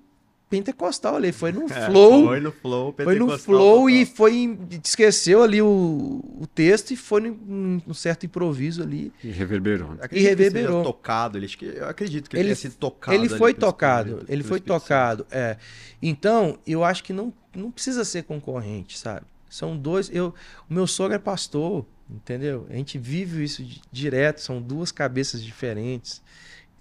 pentecostal 0.57 1.17
ali, 1.17 1.33
foi 1.33 1.51
no 1.53 1.65
É, 1.65 1.87
flow. 1.87 2.27
Foi 2.27 2.41
no 2.41 2.53
flow, 2.53 2.95
Foi 2.97 3.19
no 3.19 3.39
flow 3.39 3.75
total. 3.83 3.91
e 3.91 4.07
foi. 4.07 4.35
em- 4.35 4.59
Esqueceu 4.85 5.43
ali 5.43 5.61
o, 5.61 6.21
o 6.41 6.47
texto 6.47 6.93
e 6.93 6.97
foi 6.97 7.21
num, 7.23 7.81
num 7.87 7.95
certo 7.95 8.25
improviso 8.27 8.83
ali. 8.83 9.13
E 9.23 9.29
reverberou. 9.31 9.93
Acredito 10.01 10.17
E 10.17 10.23
reverberou. 10.29 10.79
seja 10.83 10.85
tocado, 10.85 11.39
ele, 11.39 11.49
eu 11.63 11.89
acredito 11.89 12.29
que 12.31 12.37
ele, 12.37 12.41
Ele- 12.43 12.49
tenha 12.49 12.57
sido 12.57 12.77
tocado. 12.77 13.17
ele 13.17 13.29
foi 13.29 13.53
tocado, 13.55 14.09
Espírito- 14.11 14.33
ele 14.33 14.43
foi 14.43 14.59
Espírito 14.59 14.73
Santo. 14.75 14.83
tocado, 14.83 15.27
é. 15.31 15.57
Então, 16.03 16.59
eu 16.67 16.85
acho 16.85 17.03
que 17.03 17.13
não, 17.13 17.33
não 17.55 17.71
precisa 17.71 18.05
ser 18.05 18.23
concorrente, 18.25 18.99
sabe? 18.99 19.23
São 19.49 19.77
dois, 19.77 20.11
eu, 20.13 20.35
o 20.69 20.75
meu 20.75 20.87
sogro 20.87 21.15
é 21.15 21.19
pastor, 21.19 21.87
entendeu? 22.11 22.67
A 22.69 22.75
gente 22.75 22.99
vive 22.99 23.43
isso 23.45 23.63
di- 23.65 23.81
direto, 23.91 24.41
são 24.41 24.61
duas 24.61 24.91
cabeças 24.93 25.43
diferentes, 25.43 26.21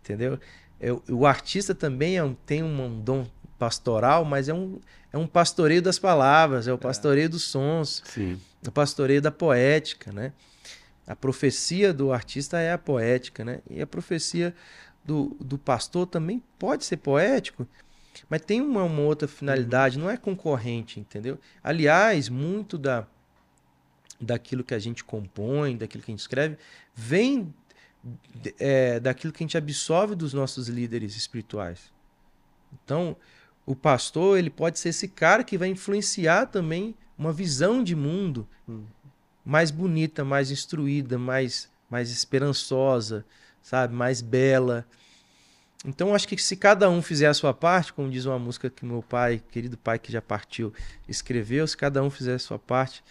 entendeu? 0.03 0.39
O- 1.07 1.19
o 1.19 1.25
artista 1.25 1.73
também 1.73 2.17
é 2.17 2.23
um- 2.23 2.33
tem 2.45 2.61
um 2.61 2.99
dom 2.99 3.25
pastoral, 3.63 4.25
mas 4.25 4.49
é 4.49 4.53
um, 4.53 4.77
é 5.13 5.17
um 5.17 5.25
pastoreio 5.25 5.81
das 5.81 5.97
palavras, 5.97 6.67
é 6.67 6.73
o 6.73 6.77
pastoreio 6.77 7.29
dos 7.29 7.43
sons, 7.43 8.03
Sim. 8.05 8.37
o 8.67 8.71
pastoreio 8.71 9.21
da 9.21 9.31
poética, 9.31 10.11
né? 10.11 10.33
A 11.07 11.15
profecia 11.15 11.93
do 11.93 12.11
artista 12.11 12.59
é 12.59 12.73
a 12.73 12.77
poética, 12.77 13.45
né? 13.45 13.59
E 13.69 13.81
a 13.81 13.87
profecia 13.87 14.53
do, 15.05 15.37
do 15.39 15.57
pastor 15.57 16.07
também 16.07 16.43
pode 16.59 16.83
ser 16.83 16.97
poético, 16.97 17.65
mas 18.29 18.41
tem 18.41 18.59
uma, 18.59 18.83
uma 18.83 19.01
outra 19.01 19.29
finalidade, 19.29 19.97
não 19.97 20.09
é 20.09 20.17
concorrente, 20.17 20.99
entendeu? 20.99 21.39
Aliás, 21.63 22.27
muito 22.27 22.77
da 22.77 23.07
daquilo 24.19 24.63
que 24.63 24.73
a 24.73 24.79
gente 24.79 25.03
compõe, 25.03 25.75
daquilo 25.75 26.01
que 26.03 26.11
a 26.11 26.13
gente 26.13 26.21
escreve, 26.21 26.57
vem 26.95 27.53
é, 28.57 28.99
daquilo 28.99 29.33
que 29.33 29.43
a 29.43 29.45
gente 29.45 29.57
absorve 29.57 30.15
dos 30.15 30.33
nossos 30.33 30.67
líderes 30.69 31.17
espirituais. 31.17 31.91
Então, 32.71 33.17
o 33.65 33.75
pastor 33.75 34.37
ele 34.37 34.49
pode 34.49 34.79
ser 34.79 34.89
esse 34.89 35.07
cara 35.07 35.43
que 35.43 35.57
vai 35.57 35.69
influenciar 35.69 36.47
também 36.47 36.95
uma 37.17 37.31
visão 37.31 37.83
de 37.83 37.95
mundo 37.95 38.47
Hum. 38.67 38.83
mais 39.45 39.71
bonita, 39.71 40.23
mais 40.23 40.49
instruída, 40.51 41.17
mais, 41.17 41.69
mais 41.89 42.09
esperançosa, 42.09 43.25
sabe, 43.61 43.93
mais 43.93 44.21
bela. 44.21 44.85
Então, 45.85 46.15
acho 46.15 46.27
que 46.27 46.41
se 46.41 46.55
cada 46.55 46.89
um 46.89 47.01
fizer 47.01 47.27
a 47.27 47.33
sua 47.33 47.53
parte, 47.53 47.91
como 47.91 48.09
diz 48.09 48.25
uma 48.25 48.39
música 48.39 48.69
que 48.69 48.85
meu 48.85 49.03
pai, 49.03 49.41
querido 49.51 49.77
pai 49.77 49.99
que 49.99 50.11
já 50.11 50.21
partiu, 50.21 50.71
escreveu, 51.09 51.67
se 51.67 51.75
cada 51.75 52.01
um 52.01 52.09
fizer 52.09 52.35
a 52.35 52.39
sua 52.39 52.57
parte 52.57 53.03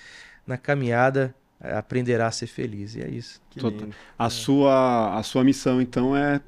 na 0.47 0.57
caminhada, 0.57 1.35
eh, 1.61 1.77
aprenderá 1.77 2.29
a 2.29 2.31
ser 2.31 2.47
feliz. 2.47 2.95
E 2.95 3.03
é 3.03 3.11
isso. 3.11 3.43
Que 3.51 3.61
Total. 3.61 3.81
lindo. 3.81 3.95
A, 4.19 4.31
sua, 4.31 5.19
a 5.19 5.23
sua 5.23 5.45
missão, 5.45 5.83
então, 5.83 6.17
é 6.17 6.41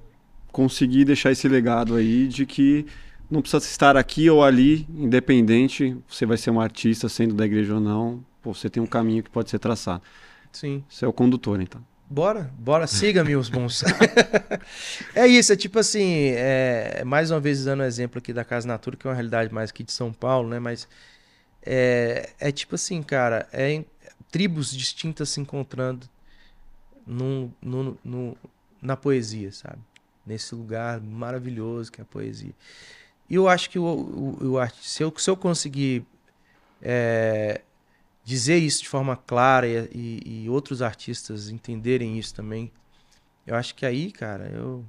conseguir 0.51 1.05
deixar 1.05 1.31
esse 1.31 1.47
legado 1.47 1.95
aí 1.95 2.27
de 2.27 2.47
que 2.47 2.87
não 3.31 3.41
precisa 3.41 3.65
estar 3.65 3.97
aqui 3.97 4.29
ou 4.31 4.43
ali, 4.45 4.87
independente, 4.91 5.97
você 6.09 6.25
vai 6.27 6.37
ser 6.37 6.51
um 6.51 6.61
artista, 6.61 7.09
sendo 7.09 7.35
da 7.35 7.45
igreja 7.47 7.75
ou 7.75 7.81
não, 7.81 8.25
pô, 8.43 8.55
você 8.55 8.69
tem 8.71 8.83
um 8.83 8.87
caminho 8.87 9.23
que 9.23 9.31
pode 9.31 9.51
ser 9.51 9.59
traçado. 9.59 10.03
Sim. 10.53 10.85
Você 10.89 11.05
é 11.05 11.09
o 11.09 11.13
condutor, 11.13 11.61
então. 11.61 11.85
Bora, 12.09 12.53
bora, 12.59 12.87
siga-me 12.87 13.35
os 13.35 13.49
bons. 13.49 13.83
é 15.15 15.27
isso, 15.27 15.53
é 15.53 15.57
tipo 15.57 15.79
assim, 15.79 16.29
é, 16.37 17.03
mais 17.05 17.31
uma 17.31 17.41
vez 17.41 17.65
dando 17.65 17.81
um 17.81 17.85
exemplo 17.87 18.19
aqui 18.19 18.33
da 18.33 18.45
Casa 18.45 18.69
Natura, 18.69 18.97
que 18.97 19.07
é 19.07 19.11
uma 19.11 19.15
realidade 19.15 19.53
mais 19.53 19.71
aqui 19.71 19.83
de 19.83 19.91
São 19.93 20.13
Paulo, 20.13 20.49
né? 20.49 20.59
Mas 20.59 20.87
é, 21.65 22.31
é 22.39 22.53
tipo 22.53 22.75
assim, 22.75 23.03
cara, 23.03 23.49
é 23.53 23.73
em- 23.73 23.87
tribos 24.31 24.71
distintas 24.71 25.31
se 25.31 25.41
encontrando 25.41 26.09
num, 27.07 27.51
num- 27.61 27.97
num- 28.05 28.37
na 28.81 28.97
poesia, 28.97 29.51
sabe? 29.51 29.79
Nesse 30.27 30.55
lugar 30.55 31.01
maravilhoso 31.01 31.91
que 31.91 32.01
é 32.01 32.03
a 32.03 32.07
poesia. 32.07 32.53
E 33.29 33.35
eu 33.37 33.49
acho 33.49 33.71
que 33.71 33.79
o, 33.79 33.85
o, 33.85 34.57
o 34.61 34.69
se, 34.83 35.03
eu, 35.03 35.13
se 35.17 35.31
eu 35.31 35.37
conseguir 35.37 36.05
é, 36.83 37.63
dizer 38.25 38.59
isso 38.59 38.83
de 38.83 38.89
forma 38.89 39.17
clara 39.17 39.67
e- 39.69 40.45
e 40.45 40.51
outros 40.51 40.83
artistas 40.83 41.51
entenderem 41.51 42.19
isso 42.19 42.35
também, 42.35 42.73
eu 43.47 43.57
acho 43.57 43.75
que 43.75 43.87
aí, 43.87 44.13
cara, 44.13 44.49
eu 44.51 44.85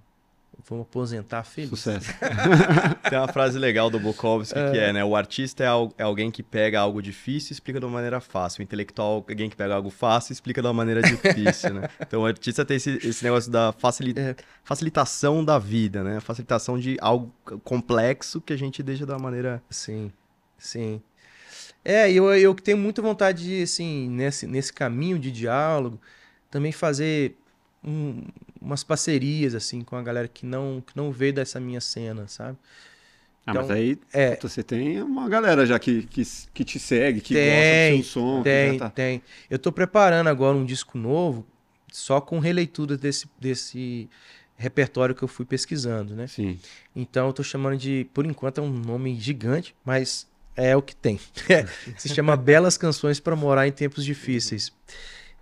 vou 0.67 0.77
me 0.79 0.81
aposentar 0.83 1.43
feliz. 1.43 1.69
Sucesso. 1.69 2.11
Tem 3.09 3.17
uma 3.17 3.27
frase 3.27 3.57
legal 3.59 3.89
do 3.89 3.99
Bukowski 3.99 4.53
que 4.71 4.77
é, 4.77 4.93
né? 4.93 5.03
O 5.03 5.15
artista 5.15 5.63
é, 5.63 5.67
al- 5.67 5.93
é 5.97 6.03
alguém 6.03 6.29
que 6.31 6.41
pega 6.43 6.79
algo 6.79 7.01
difícil 7.01 7.51
e 7.51 7.53
explica 7.53 7.79
de 7.79 7.85
uma 7.85 7.91
maneira 7.93 8.19
fácil. 8.19 8.61
O 8.61 8.63
intelectual 8.63 9.23
é 9.27 9.31
alguém 9.31 9.49
que 9.49 9.55
pega 9.55 9.75
algo 9.75 9.89
fácil 9.89 10.31
e 10.31 10.33
explica 10.33 10.61
de 10.61 10.67
uma 10.67 10.73
maneira 10.73 11.01
difícil, 11.01 11.73
né? 11.73 11.89
Então 11.99 12.21
o 12.21 12.25
artista 12.25 12.63
tem 12.65 12.77
esse, 12.77 12.91
esse 13.07 13.23
negócio 13.23 13.51
da 13.51 13.71
facili- 13.73 14.13
É. 14.17 14.35
facilitação 14.63 15.43
da 15.43 15.57
vida, 15.59 16.03
né? 16.03 16.19
Facilitação 16.19 16.77
de 16.79 16.97
algo 17.01 17.33
complexo 17.63 18.39
que 18.41 18.53
a 18.53 18.57
gente 18.57 18.81
deixa 18.83 19.05
de 19.05 19.11
uma 19.11 19.19
maneira... 19.19 19.61
Sim, 19.69 20.11
sim. 20.57 21.01
É, 21.83 22.11
e 22.11 22.15
eu, 22.17 22.33
eu 22.33 22.53
tenho 22.55 22.77
muita 22.77 23.01
vontade 23.01 23.43
de, 23.43 23.61
assim, 23.63 24.09
nesse, 24.09 24.47
nesse 24.47 24.73
caminho 24.73 25.19
de 25.19 25.31
diálogo, 25.31 25.99
também 26.49 26.71
fazer 26.71 27.35
um- 27.85 28.23
umas 28.61 28.83
parcerias, 28.83 29.53
assim, 29.55 29.81
com 29.81 29.95
a 29.95 30.01
galera 30.03 30.27
que 30.27 30.45
não, 30.45 30.81
que 30.85 30.95
não 30.97 31.11
veio 31.11 31.33
dessa 31.33 31.59
minha 31.59 31.81
cena, 31.81 32.27
sabe? 32.27 32.57
Ah, 33.45 33.51
Então, 33.51 33.61
mas 33.61 33.71
aí 33.71 33.99
é. 34.11 34.31
puta, 34.35 34.49
você 34.49 34.63
tem 34.63 35.01
uma 35.03 35.29
galera 35.29 35.65
já 35.65 35.77
que, 35.77 36.03
que, 36.03 36.23
que 36.53 36.63
te 36.65 36.79
segue, 36.79 37.21
que 37.21 37.33
Tem, 37.35 37.45
gosta 37.45 37.97
do 37.97 38.03
seu 38.03 38.21
som, 38.21 38.37
que 38.39 38.43
Tem, 38.43 38.79
tá... 38.79 38.89
tem. 38.89 39.21
Eu 39.49 39.59
tô 39.59 39.71
preparando 39.71 40.27
agora 40.27 40.57
um 40.57 40.65
disco 40.65 40.97
novo, 40.97 41.45
só 41.91 42.19
com 42.19 42.39
releitura 42.39 42.97
desse, 42.97 43.27
desse 43.39 44.09
repertório 44.57 45.13
que 45.13 45.21
eu 45.23 45.27
fui 45.27 45.45
pesquisando, 45.45 46.15
né? 46.15 46.25
Sim. 46.27 46.59
Então 46.95 47.27
eu 47.27 47.33
tô 47.33 47.43
chamando 47.43 47.77
de, 47.77 48.07
por 48.13 48.25
enquanto 48.25 48.57
é 48.59 48.61
um 48.63 48.69
nome 48.71 49.15
gigante, 49.19 49.75
mas 49.85 50.27
é 50.55 50.75
o 50.75 50.81
que 50.81 50.95
tem. 50.95 51.19
Se 51.97 52.09
chama 52.09 52.35
Belas 52.35 52.77
Canções 52.77 53.19
para 53.19 53.35
Morar 53.35 53.67
em 53.67 53.71
Tempos 53.71 54.03
Difíceis. 54.03 54.71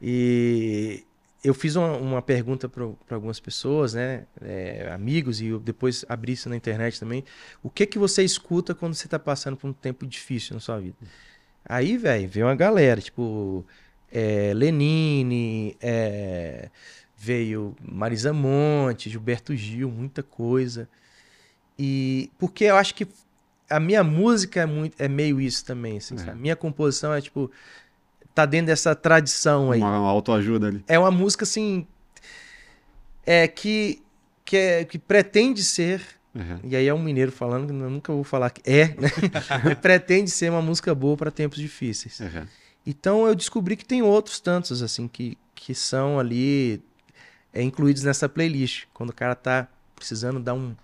E 0.02 1.04
eu 1.44 1.54
fiz 1.54 1.76
uma, 1.76 1.98
uma 1.98 2.22
pergunta 2.22 2.70
para 2.70 2.86
algumas 3.10 3.40
pessoas, 3.40 3.94
né, 3.94 4.26
é, 4.42 4.90
amigos, 4.94 5.42
e 5.42 5.48
eu 5.48 5.60
depois 5.60 6.06
abri 6.08 6.34
isso 6.34 6.48
na 6.48 6.56
internet 6.56 7.00
também. 7.00 7.24
O 7.62 7.70
que 7.70 7.86
que 7.86 8.00
você 8.00 8.24
escuta 8.24 8.74
quando 8.74 8.94
você 8.94 9.08
tá 9.08 9.20
passando 9.20 9.58
por 9.58 9.70
um 9.70 9.74
tempo 9.74 10.08
difícil 10.08 10.54
na 10.54 10.62
sua 10.62 10.80
vida? 10.80 10.96
Aí, 11.66 11.98
velho, 11.98 12.30
veio 12.30 12.46
uma 12.46 12.56
galera, 12.56 13.02
tipo, 13.02 13.66
é, 14.12 14.54
Lenine, 14.54 15.76
é, 15.82 16.70
veio 17.18 17.76
Marisa 17.82 18.32
Monte, 18.32 19.10
Gilberto 19.10 19.56
Gil, 19.56 19.90
muita 19.90 20.24
coisa. 20.24 20.88
E 21.78 22.30
porque 22.38 22.66
eu 22.66 22.76
acho 22.76 22.96
que 22.96 23.08
a 23.70 23.80
minha 23.80 24.04
música 24.04 24.62
é 24.62 24.66
muito 24.66 24.96
é 25.02 25.08
meio 25.08 25.42
isso 25.42 25.66
também, 25.66 25.98
assim, 25.98 26.16
É. 26.28 26.36
Minha 26.36 26.56
composição 26.56 27.14
é 27.14 27.20
tipo 27.20 27.50
tá 28.34 28.46
dentro 28.46 28.68
dessa 28.68 28.96
tradição 28.96 29.72
aí. 29.72 29.80
Uma 29.80 30.10
autoajuda 30.10 30.68
ali. 30.68 30.84
É 30.88 30.98
uma 30.98 31.12
música 31.12 31.44
assim 31.44 31.86
é 33.26 33.48
que 33.48 34.02
que, 34.46 34.58
é, 34.58 34.84
que 34.86 35.00
pretende 35.00 35.64
ser 35.64 36.02
Uhum. 36.36 36.60
e 36.64 36.76
aí 36.76 36.88
é 36.88 36.94
um 36.94 37.02
mineiro 37.02 37.32
falando, 37.32 37.68
que 37.68 37.74
eu 37.74 37.90
nunca 37.92 38.12
vou 38.12 38.24
falar 38.24 38.50
que 38.50 38.62
é, 38.70 38.88
né? 38.88 39.08
Pretende 39.82 40.32
ser 40.32 40.50
uma 40.50 40.64
música 40.64 40.94
boa 40.96 41.16
para 41.16 41.30
tempos 41.30 41.60
difíceis. 41.60 42.20
Uhum. 42.20 42.48
Então 42.88 43.28
eu 43.28 43.36
descobri 43.36 43.78
que 43.78 43.86
tem 43.86 44.02
outros 44.02 44.40
tantos 44.40 44.82
assim 44.82 45.08
que, 45.08 45.38
que 45.54 45.76
são 45.76 46.20
ali 46.20 46.82
é, 47.54 47.62
incluídos 47.62 48.02
nessa 48.02 48.28
playlist. 48.28 48.86
Quando 48.94 49.12
o 49.12 49.14
cara 49.14 49.36
tá 49.36 49.68
precisando 49.96 50.40
dar 50.40 50.56
um, 50.56 50.76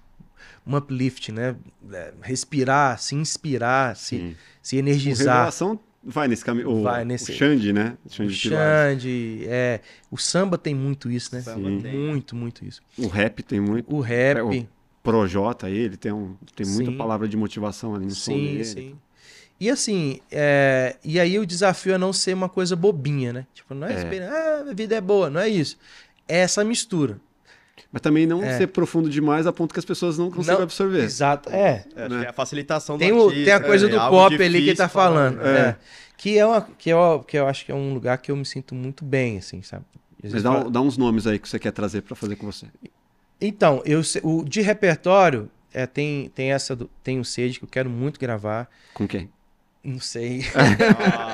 um 0.68 0.78
uplift, 0.78 1.32
né? 1.32 1.56
É, 1.92 2.14
Respirar, 2.22 3.00
se 3.00 3.16
inspirar, 3.16 3.96
se, 3.96 4.18
Sim. 4.18 4.36
se 4.62 4.78
energizar. 4.78 5.38
Revelação 5.38 5.80
vai 6.04 6.28
nesse 6.28 6.44
caminho. 6.46 6.70
O, 6.70 6.84
Vai 6.84 7.04
nesse- 7.06 7.32
o 7.32 7.36
Xande, 7.36 7.74
né? 7.74 7.98
O 8.06 8.10
Xande 8.14 8.38
Pilares. 8.40 9.02
Xande, 9.04 9.44
é, 9.48 9.82
o 10.10 10.18
samba 10.18 10.58
tem 10.58 10.74
muito 10.74 11.10
isso, 11.12 11.34
né? 11.36 11.42
Samba 11.42 11.70
Sim. 11.70 11.82
tem. 11.82 11.94
Muito, 11.98 12.36
muito 12.36 12.66
isso. 12.66 12.82
O 12.98 13.08
rap 13.08 13.44
tem 13.44 13.60
muito. 13.60 13.94
O 13.94 14.00
rap, 14.00 14.38
É, 14.38 14.44
o 14.44 14.66
Projota 15.04 15.68
aí, 15.68 15.78
ele 15.78 15.98
tem, 15.98 16.12
um, 16.12 16.36
tem 16.56 16.66
muita 16.68 16.92
Sim. 16.92 16.98
palavra 16.98 17.28
de 17.28 17.36
motivação 17.38 17.96
ali 17.96 18.06
no 18.06 18.12
som 18.12 18.32
sim, 18.34 18.46
dele. 18.46 18.66
sim. 18.66 18.96
E 19.60 19.70
assim, 19.70 20.20
é, 20.32 20.96
e 21.04 21.20
aí 21.20 21.38
o 21.38 21.46
desafio 21.46 21.94
é 21.94 21.98
não 21.98 22.14
ser 22.14 22.34
uma 22.34 22.48
coisa 22.48 22.76
bobinha, 22.76 23.34
né? 23.34 23.48
Tipo, 23.54 23.74
não 23.74 23.88
é, 23.88 23.94
É. 23.94 23.98
esperar, 23.98 24.32
ah, 24.32 24.70
a 24.70 24.74
vida 24.74 24.96
é 24.96 25.02
boa, 25.02 25.30
não 25.30 25.42
é 25.42 25.50
isso. 25.50 25.78
É 26.28 26.38
essa 26.40 26.64
mistura. 26.64 27.20
Mas 27.91 28.01
também 28.01 28.26
não 28.27 28.43
É. 28.43 28.57
ser 28.57 28.68
profundo 28.68 29.10
demais 29.10 29.47
a 29.47 29.53
ponto 29.53 29.73
que 29.73 29.80
as 29.80 29.85
pessoas 29.85 30.18
não 30.18 30.30
consigam 30.30 30.57
Não- 30.57 30.64
absorver. 30.64 31.03
Exato, 31.03 31.49
é. 31.49 31.84
É, 31.95 32.10
Né? 32.10 32.26
é 32.26 32.30
a 32.30 32.34
facilitação 32.34 32.97
do 32.97 32.99
Tem, 32.99 33.11
o, 33.11 33.23
artista, 33.27 33.43
tem 33.45 33.53
a 33.53 33.60
coisa 33.60 33.85
é 33.88 33.89
do 33.89 33.99
algo 33.99 34.15
pop 34.18 34.34
ali 34.34 34.38
que 34.38 34.43
ele 34.43 34.60
difícil 34.60 34.76
tá 34.77 34.89
falando. 34.89 35.41
É. 35.45 35.60
é. 35.60 35.76
Que, 36.18 36.38
é 36.38 36.45
uma, 36.45 36.61
que, 36.61 36.91
é 36.91 36.95
uma- 36.95 37.23
que 37.23 37.38
eu 37.38 37.47
acho 37.47 37.65
que 37.65 37.72
é 37.72 37.76
um 37.76 37.93
lugar 37.93 38.18
que 38.18 38.30
eu 38.31 38.35
me 38.35 38.45
sinto 38.45 38.76
muito 38.76 39.06
bem, 39.06 39.38
assim, 39.38 39.61
sabe? 39.61 39.85
Às 40.23 40.34
Mas 40.34 40.43
dá, 40.43 40.51
fala- 40.51 40.69
dá 40.69 40.81
uns 40.81 40.97
nomes 40.97 41.26
aí 41.26 41.39
que 41.39 41.47
você 41.47 41.57
quer 41.57 41.72
trazer 41.72 42.01
pra 42.01 42.15
fazer 42.15 42.35
com 42.35 42.45
você. 42.45 42.65
Então, 43.39 43.81
eu, 43.85 44.01
o, 44.23 44.43
de 44.43 44.60
repertório, 44.61 45.49
é, 45.73 45.85
tem, 45.88 46.30
tem 46.35 46.51
essa 46.51 46.76
do, 46.76 46.89
tem 47.01 47.19
o 47.19 47.23
Sage 47.26 47.57
que 47.60 47.64
eu 47.64 47.69
quero 47.69 47.89
muito 47.89 48.19
gravar. 48.19 48.68
Com 48.93 49.07
quem? 49.07 49.30
Não 49.81 49.99
sei. 50.01 50.43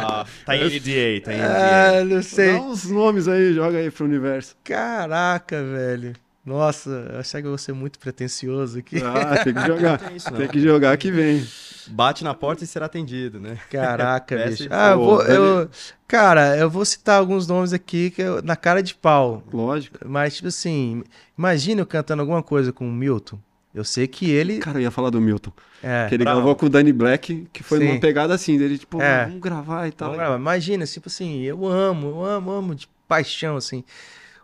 Ah, 0.08 0.24
tá 0.46 0.56
em 0.56 0.66
NDA, 0.66 1.22
tá 1.24 1.34
em 1.34 1.38
NDA. 1.38 2.00
ah, 2.00 2.04
não 2.06 2.22
sei. 2.22 2.54
Dá 2.54 2.62
uns 2.62 2.86
nomes 2.86 3.28
aí, 3.28 3.54
joga 3.54 3.80
aí 3.80 3.90
pro 3.90 4.06
universo. 4.06 4.56
Caraca, 4.64 5.64
velho. 5.64 6.14
Nossa, 6.46 6.90
eu 7.14 7.20
achei 7.20 7.42
que 7.42 7.48
eu 7.48 7.52
vou 7.52 7.58
ser 7.58 7.74
muito 7.74 7.98
pretencioso 7.98 8.78
aqui. 8.78 8.98
Ah, 9.04 9.44
tem 9.44 9.54
que 9.54 9.66
jogar. 9.66 9.98
Tem 9.98 10.16
isso, 10.16 10.32
tem 10.32 10.48
que 10.48 10.60
jogar 10.60 10.96
que 10.98 11.10
vem. 11.12 11.46
Bate 11.88 12.24
na 12.24 12.34
porta 12.36 12.64
e 12.64 12.68
será 12.68 12.86
atendido, 12.86 13.40
né? 13.40 13.58
Caraca, 13.72 14.38
bicho. 14.48 14.68
Ah, 14.70 14.92
eu 14.92 14.98
vou, 15.00 15.22
eu- 15.24 15.70
cara, 16.08 16.56
eu 16.58 16.70
vou 16.70 16.86
citar 16.86 17.18
alguns 17.20 17.48
nomes 17.48 17.74
aqui 17.74 18.12
que 18.12 18.22
eu- 18.22 18.44
na 18.44 18.56
cara 18.56 18.84
de 18.84 18.94
pau. 18.94 19.44
Lógico. 19.52 19.98
Mas, 20.06 20.36
tipo 20.36 20.48
assim, 20.50 21.04
imagina 21.38 21.82
eu 21.82 21.86
cantando 21.86 22.22
alguma 22.22 22.44
coisa 22.44 22.72
com 22.72 22.88
o 22.88 22.92
Milton. 22.94 23.40
Eu 23.74 23.84
sei 23.84 24.08
que 24.08 24.30
ele. 24.30 24.60
Cara, 24.60 24.78
eu 24.78 24.84
ia 24.84 24.92
falar 24.92 25.10
do 25.10 25.20
Milton. 25.20 25.52
É, 25.84 26.08
que 26.08 26.16
ele 26.16 26.24
bravo. 26.24 26.38
gravou 26.40 26.56
com 26.56 26.68
o 26.68 26.70
Danny 26.70 26.94
Black, 26.94 27.48
que 27.52 27.62
foi 27.64 27.80
Sim. 27.80 27.88
numa 27.90 28.00
pegada 28.00 28.34
assim, 28.34 28.58
dele, 28.58 28.78
tipo, 28.78 29.02
É. 29.02 29.24
"Ah, 29.24 29.26
vamos 29.26 29.42
gravar 29.42 29.88
e 29.88 29.92
tal. 29.92 30.10
vamos 30.10 30.20
gravar. 30.22 30.38
Imagina, 30.38 30.86
tipo 30.86 31.08
assim, 31.10 31.42
eu 31.42 31.66
amo, 31.66 32.08
eu 32.08 32.24
amo, 32.24 32.52
amo 32.52 32.76
de 32.76 32.88
paixão, 33.08 33.58
assim. 33.58 33.84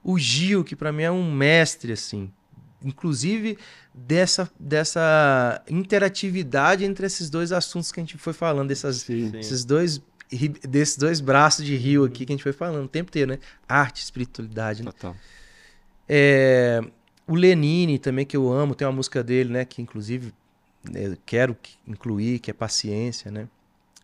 O 0.03 0.17
Gil, 0.17 0.63
que 0.63 0.75
pra 0.75 0.91
mim 0.91 1.03
é 1.03 1.11
um 1.11 1.31
mestre, 1.33 1.93
assim. 1.93 2.31
Inclusive 2.83 3.57
dessa, 3.93 4.49
dessa 4.59 5.63
interatividade 5.69 6.83
entre 6.83 7.05
esses 7.05 7.29
dois 7.29 7.51
assuntos 7.51 7.91
que 7.91 7.99
a 7.99 8.03
gente 8.03 8.17
foi 8.17 8.33
falando, 8.33 8.69
dessas, 8.69 8.97
Sim. 8.97 9.31
Esses 9.37 9.63
dois, 9.63 10.01
desses 10.67 10.97
dois 10.97 11.19
braços 11.21 11.63
de 11.63 11.75
rio 11.75 12.03
aqui 12.03 12.25
que 12.25 12.31
a 12.31 12.35
gente 12.35 12.41
foi 12.43 12.53
falando 12.53 12.85
o 12.85 12.89
tempo 12.89 13.09
inteiro, 13.09 13.31
né? 13.33 13.39
Arte, 13.67 14.01
espiritualidade, 14.01 14.81
né? 14.83 14.91
Total. 14.91 15.15
É, 16.09 16.81
o 17.27 17.35
Lenine 17.35 17.99
também, 17.99 18.25
que 18.25 18.35
eu 18.35 18.51
amo, 18.51 18.73
tem 18.73 18.87
uma 18.87 18.93
música 18.95 19.23
dele, 19.23 19.51
né? 19.53 19.63
Que 19.65 19.81
inclusive 19.81 20.33
né, 20.89 21.05
eu 21.07 21.17
quero 21.25 21.53
que- 21.53 21.75
incluir, 21.87 22.39
que 22.39 22.49
é 22.49 22.53
Paciência, 22.53 23.29
né? 23.29 23.47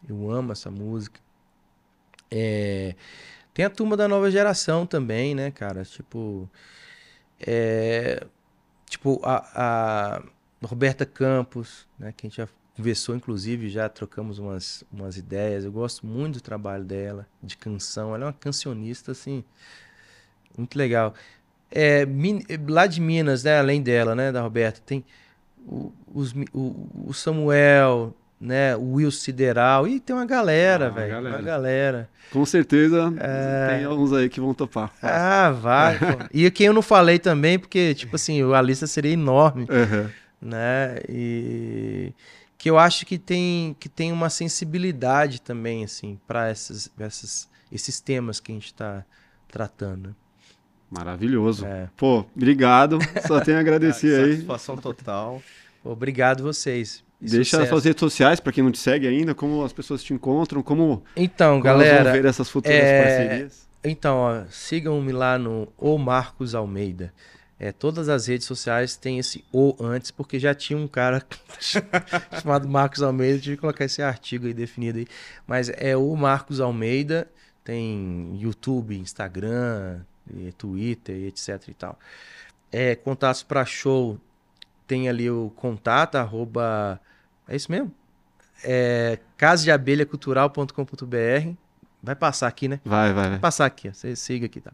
Eu 0.08 0.30
amo 0.30 0.52
essa 0.52 0.70
música. 0.70 1.20
É, 2.30 2.94
tem 3.58 3.66
a 3.66 3.70
turma 3.72 3.98
da 3.98 4.08
nova 4.08 4.30
geração 4.30 4.86
também, 4.86 5.34
né, 5.34 5.50
cara? 5.52 5.84
Tipo. 5.84 6.48
é, 7.40 8.26
tipo, 8.90 9.22
a, 9.24 10.18
a 10.22 10.24
Roberta 10.68 11.06
Campos, 11.06 11.88
né? 12.00 12.14
Que 12.16 12.28
a 12.28 12.30
gente 12.30 12.38
já 12.38 12.48
conversou, 12.76 13.16
inclusive, 13.16 13.70
já 13.70 13.90
trocamos 13.90 14.40
umas, 14.40 14.84
umas 14.92 15.18
ideias. 15.18 15.66
Eu 15.66 15.72
gosto 15.72 16.06
muito 16.08 16.36
do 16.36 16.42
trabalho 16.42 16.84
dela, 16.86 17.28
de 17.44 17.58
canção. 17.58 18.16
Ela 18.16 18.26
é 18.26 18.28
uma 18.28 18.34
cancionista, 18.34 19.12
assim, 19.14 19.44
muito 20.58 20.76
legal. 20.78 21.14
É, 21.72 22.06
Min- 22.06 22.44
lá 22.70 22.88
de 22.88 23.02
Minas, 23.02 23.44
né, 23.44 23.60
além 23.60 23.82
dela, 23.82 24.16
né, 24.16 24.32
da 24.32 24.42
Roberta, 24.42 24.82
tem 24.86 25.06
o, 25.68 25.94
os 26.14 26.34
o- 26.54 26.88
o 27.08 27.14
Samuel, 27.14 28.16
né, 28.40 28.76
o 28.76 28.94
Will 28.94 29.10
Sideral, 29.12 29.88
e 29.88 30.00
tem 30.00 30.16
uma 30.16 30.26
galera, 30.26 30.88
Ah, 30.88 30.90
velho, 30.90 31.10
galera. 31.12 31.36
uma 31.38 31.42
galera. 31.42 32.10
Com 32.32 32.46
certeza 32.46 33.12
É. 33.20 33.76
tem 33.78 33.86
alguns 33.86 34.14
aí 34.14 34.30
que 34.30 34.40
vão 34.40 34.54
topar. 34.54 34.92
Ah, 35.02 35.52
vai. 35.52 35.98
E 36.34 36.50
quem 36.52 36.68
eu 36.68 36.74
não 36.74 36.82
falei 36.84 37.18
também, 37.20 37.58
porque, 37.58 37.96
tipo 37.96 38.16
assim, 38.16 38.42
a 38.54 38.62
lista 38.62 38.86
seria 38.86 39.12
enorme, 39.14 39.66
Aham. 39.70 40.12
né, 40.42 41.00
e 41.10 42.14
que 42.60 42.70
eu 42.70 42.78
acho 42.78 43.06
que 43.06 43.18
tem, 43.18 43.76
que 43.80 43.88
tem 43.90 44.12
uma 44.12 44.30
sensibilidade 44.30 45.42
também, 45.42 45.84
assim, 45.84 46.20
para 46.28 46.50
essas, 46.50 46.92
essas, 47.00 47.48
esses 47.72 48.00
temas 48.00 48.40
que 48.40 48.52
a 48.52 48.56
gente 48.56 48.74
tá 48.74 49.04
tratando. 49.48 50.16
Maravilhoso. 50.90 51.66
É. 51.66 51.90
Pô, 51.98 52.26
obrigado. 52.36 52.98
Só 53.28 53.40
tenho 53.42 53.58
a 53.58 53.60
agradecer 53.62 54.24
aí. 54.24 54.32
Satisfação 54.34 54.78
total. 54.78 55.42
Obrigado 55.84 56.44
vocês. 56.44 57.04
E 57.20 57.30
Deixa 57.30 57.66
suas 57.66 57.84
redes 57.84 58.00
sociais 58.00 58.40
para 58.40 58.52
quem 58.52 58.64
não 58.64 58.72
te 58.72 58.78
segue 58.78 59.08
ainda, 59.08 59.34
como 59.34 59.64
as 59.64 59.74
pessoas 59.74 60.04
te 60.04 60.14
encontram, 60.14 60.62
como, 60.62 61.04
Então, 61.16 61.54
como 61.54 61.64
galera, 61.64 62.12
ver 62.12 62.26
essas 62.26 62.48
futuras 62.48 62.78
é, 62.78 63.02
parcerias. 63.02 63.68
então, 63.84 64.46
sigam-me 64.50 65.12
lá 65.12 65.38
no 65.38 65.68
O 65.78 65.98
Marcos 65.98 66.54
Almeida. 66.54 67.12
É, 67.60 67.72
todas 67.72 68.08
as 68.08 68.28
redes 68.28 68.46
sociais 68.46 68.96
têm 68.96 69.18
esse 69.18 69.44
O 69.52 69.76
antes, 69.80 70.12
porque 70.12 70.38
já 70.38 70.54
tinha 70.54 70.78
um 70.78 70.88
cara 70.88 71.26
chamado 72.40 72.68
Marcos 72.68 73.02
Almeida, 73.02 73.40
tive 73.40 73.56
que 73.56 73.62
colocar 73.62 73.86
esse 73.86 74.02
artigo 74.04 74.46
aí 74.46 74.54
definido 74.54 75.00
aí. 75.00 75.08
Mas 75.48 75.70
é 75.70 75.98
o 75.98 76.16
Marcos 76.16 76.60
Almeida, 76.60 77.28
tem 77.64 78.38
YouTube, 78.40 78.96
Instagram, 78.96 80.02
Twitter, 80.56 81.16
e 81.16 81.28
etc 81.28 81.68
e 81.68 81.74
tal. 81.74 81.98
É, 82.72 82.96
contatos 82.96 83.42
para 83.42 83.66
show, 83.66 84.20
tem 84.86 85.10
ali 85.10 85.30
o 85.30 85.52
contato, 85.56 86.16
arroba, 86.16 87.02
é 87.48 87.56
isso 87.56 87.72
mesmo? 87.72 87.94
É 88.64 89.20
casadeabelhacultural.com.br 89.38 91.56
Vai 92.02 92.16
passar 92.16 92.48
aqui, 92.48 92.68
né? 92.68 92.80
Vai, 92.86 93.14
vai, 93.14 93.30
vai. 93.30 93.40
Passar 93.40 93.66
aqui, 93.66 93.90
ó, 93.90 93.94
você 93.94 94.16
siga 94.16 94.46
aqui, 94.46 94.62
tá? 94.62 94.72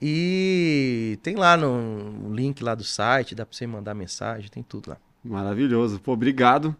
E 0.00 1.18
tem 1.22 1.36
lá 1.36 1.56
no 1.56 2.34
link 2.34 2.62
lá 2.62 2.74
do 2.74 2.82
site, 2.82 3.34
dá 3.34 3.46
pra 3.46 3.56
você 3.56 3.66
mandar 3.66 3.94
mensagem, 3.94 4.50
tem 4.50 4.62
tudo 4.62 4.90
lá. 4.90 4.96
Maravilhoso. 5.24 6.00
Pô, 6.00 6.12
obrigado. 6.12 6.74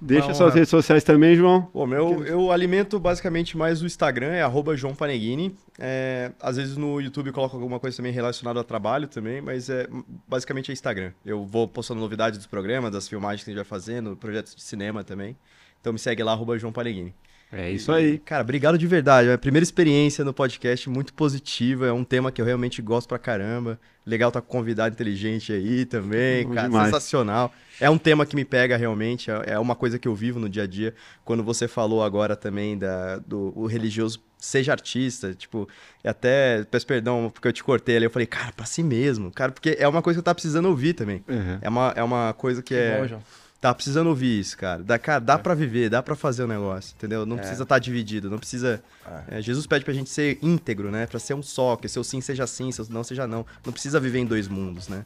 Deixa 0.00 0.28
Uma 0.28 0.34
suas 0.34 0.48
honra. 0.48 0.54
redes 0.54 0.70
sociais 0.70 1.04
também, 1.04 1.36
João. 1.36 1.62
Pô, 1.62 1.86
meu, 1.86 2.24
eu 2.24 2.50
alimento 2.50 2.98
basicamente 2.98 3.56
mais 3.56 3.82
o 3.82 3.86
Instagram, 3.86 4.28
é 4.28 4.42
arroba 4.42 4.74
João 4.76 4.94
Paneghini. 4.94 5.54
É, 5.78 6.32
às 6.40 6.56
vezes 6.56 6.76
no 6.76 7.00
YouTube 7.00 7.26
eu 7.26 7.32
coloco 7.32 7.54
alguma 7.56 7.78
coisa 7.78 7.96
também 7.96 8.12
relacionada 8.12 8.58
ao 8.58 8.64
trabalho 8.64 9.06
também, 9.06 9.40
mas 9.42 9.68
é 9.68 9.86
basicamente 10.26 10.70
é 10.70 10.72
Instagram. 10.72 11.12
Eu 11.24 11.44
vou 11.44 11.68
postando 11.68 12.00
novidades 12.00 12.38
dos 12.38 12.46
programas, 12.46 12.90
das 12.90 13.08
filmagens 13.08 13.44
que 13.44 13.50
a 13.50 13.52
gente 13.52 13.62
vai 13.62 13.68
fazendo, 13.68 14.16
projetos 14.16 14.54
de 14.54 14.62
cinema 14.62 15.04
também. 15.04 15.36
Então 15.80 15.92
me 15.92 15.98
segue 15.98 16.22
lá, 16.22 16.32
arroba 16.32 16.58
João 16.58 16.72
Paneghini. 16.72 17.14
É 17.52 17.70
isso 17.70 17.90
aí. 17.90 18.18
Cara, 18.18 18.42
obrigado 18.42 18.78
de 18.78 18.86
verdade. 18.86 19.28
É 19.28 19.32
a 19.34 19.38
primeira 19.38 19.62
experiência 19.64 20.24
no 20.24 20.32
podcast, 20.32 20.88
muito 20.88 21.12
positiva. 21.12 21.86
É 21.86 21.92
um 21.92 22.04
tema 22.04 22.30
que 22.30 22.40
eu 22.40 22.44
realmente 22.44 22.80
gosto 22.80 23.08
pra 23.08 23.18
caramba. 23.18 23.78
Legal 24.06 24.28
estar 24.28 24.40
com 24.40 24.46
um 24.56 24.60
convidado 24.60 24.94
inteligente 24.94 25.52
aí 25.52 25.84
também, 25.84 26.46
Bom 26.46 26.54
cara. 26.54 26.68
demais. 26.68 26.86
Sensacional. 26.86 27.52
É 27.80 27.90
um 27.90 27.98
tema 27.98 28.24
que 28.24 28.36
me 28.36 28.44
pega 28.44 28.76
realmente. 28.76 29.30
é- 29.30 29.42
É 29.54 29.58
uma 29.58 29.74
coisa 29.74 29.98
que 29.98 30.06
eu 30.06 30.14
vivo 30.14 30.38
no 30.38 30.48
dia 30.48 30.62
a 30.62 30.66
dia. 30.66 30.94
Quando 31.24 31.42
você 31.42 31.66
falou 31.66 32.02
agora 32.04 32.36
também 32.36 32.78
da, 32.78 33.18
do 33.18 33.52
o 33.56 33.66
religioso 33.66 34.22
seja 34.38 34.72
artista, 34.72 35.34
tipo, 35.34 35.68
até 36.02 36.64
peço 36.70 36.86
perdão 36.86 37.30
porque 37.32 37.46
eu 37.48 37.52
te 37.52 37.62
cortei 37.62 37.96
ali. 37.96 38.06
Eu 38.06 38.10
falei, 38.10 38.26
cara, 38.26 38.52
pra 38.52 38.64
si 38.64 38.82
mesmo, 38.82 39.30
cara, 39.30 39.52
porque 39.52 39.76
é 39.78 39.86
uma 39.86 40.00
coisa 40.00 40.16
que 40.16 40.20
eu 40.20 40.24
tava 40.24 40.34
precisando 40.36 40.66
ouvir 40.66 40.94
também. 40.94 41.22
Uhum. 41.28 41.58
É 41.60 41.68
uma, 41.68 41.92
é 41.96 42.02
uma 42.02 42.32
coisa 42.32 42.62
que, 42.62 42.74
é. 42.74 42.98
bom, 43.00 43.06
João. 43.08 43.22
Tá 43.60 43.74
precisando 43.74 44.06
ouvir 44.06 44.40
isso, 44.40 44.56
cara. 44.56 44.82
Dá, 44.82 44.98
cara, 44.98 45.20
dá 45.20 45.38
pra 45.38 45.52
viver, 45.54 45.90
dá 45.90 46.02
pra 46.02 46.16
fazer 46.16 46.42
o 46.44 46.46
negócio, 46.46 46.94
entendeu? 46.96 47.26
Não 47.26 47.36
precisa 47.36 47.62
estar 47.62 47.78
dividido, 47.78 48.30
não 48.30 48.38
precisa. 48.38 48.82
É, 49.28 49.42
Jesus 49.42 49.66
pede 49.66 49.84
pra 49.84 49.92
gente 49.92 50.08
ser 50.08 50.38
íntegro, 50.40 50.90
né? 50.90 51.06
Pra 51.06 51.18
ser 51.18 51.34
um 51.34 51.42
só, 51.42 51.76
que 51.76 51.86
seu 51.86 52.02
sim 52.02 52.22
seja 52.22 52.46
sim, 52.46 52.72
seu 52.72 52.86
não 52.88 53.04
seja 53.04 53.26
não. 53.26 53.44
Não 53.64 53.72
precisa 53.72 54.00
viver 54.00 54.20
em 54.20 54.26
dois 54.26 54.48
mundos, 54.48 54.88
né? 54.88 55.04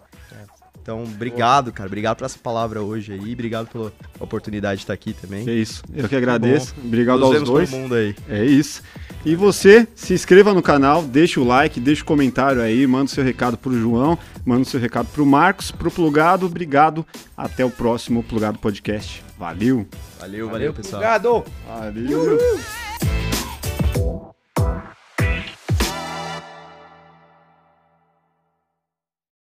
Então, 0.84 1.02
obrigado, 1.02 1.72
cara. 1.72 1.86
Obrigado 1.86 2.18
por 2.18 2.26
essa 2.26 2.38
palavra 2.38 2.82
hoje 2.82 3.14
aí. 3.14 3.32
Obrigado 3.32 3.68
pela 3.68 3.90
oportunidade 4.20 4.80
de 4.80 4.82
estar 4.82 4.92
aqui 4.92 5.14
também. 5.14 5.48
É 5.48 5.52
isso. 5.54 5.82
Eu 5.94 6.06
que 6.06 6.14
agradeço. 6.14 6.74
Obrigado 6.84 7.20
Nos 7.20 7.36
aos 7.36 7.42
dois. 7.42 7.70
todo 7.70 7.80
mundo 7.80 7.94
aí. 7.94 8.14
É 8.28 8.44
isso. 8.44 8.82
E 9.24 9.34
você, 9.34 9.88
se 9.94 10.12
inscreva 10.12 10.52
no 10.52 10.60
canal, 10.60 11.02
deixa 11.02 11.40
o 11.40 11.44
like, 11.44 11.80
deixa 11.80 12.02
o 12.02 12.04
comentário 12.04 12.60
aí, 12.60 12.86
manda 12.86 13.06
o 13.06 13.08
seu 13.08 13.24
recado 13.24 13.56
pro 13.56 13.72
João, 13.80 14.18
manda 14.44 14.60
o 14.60 14.66
seu 14.66 14.78
recado 14.78 15.06
pro 15.06 15.24
Marcos, 15.24 15.70
pro 15.70 15.90
Plugado. 15.90 16.44
Obrigado. 16.44 17.06
Até 17.34 17.64
o 17.64 17.70
próximo 17.70 18.22
Plugado 18.22 18.58
Podcast. 18.58 19.24
Valeu. 19.38 19.86
Valeu, 20.20 20.50
valeu, 20.50 20.74
pessoal. 20.74 21.00
Obrigado! 21.00 21.44
Valeu. 21.66 23.33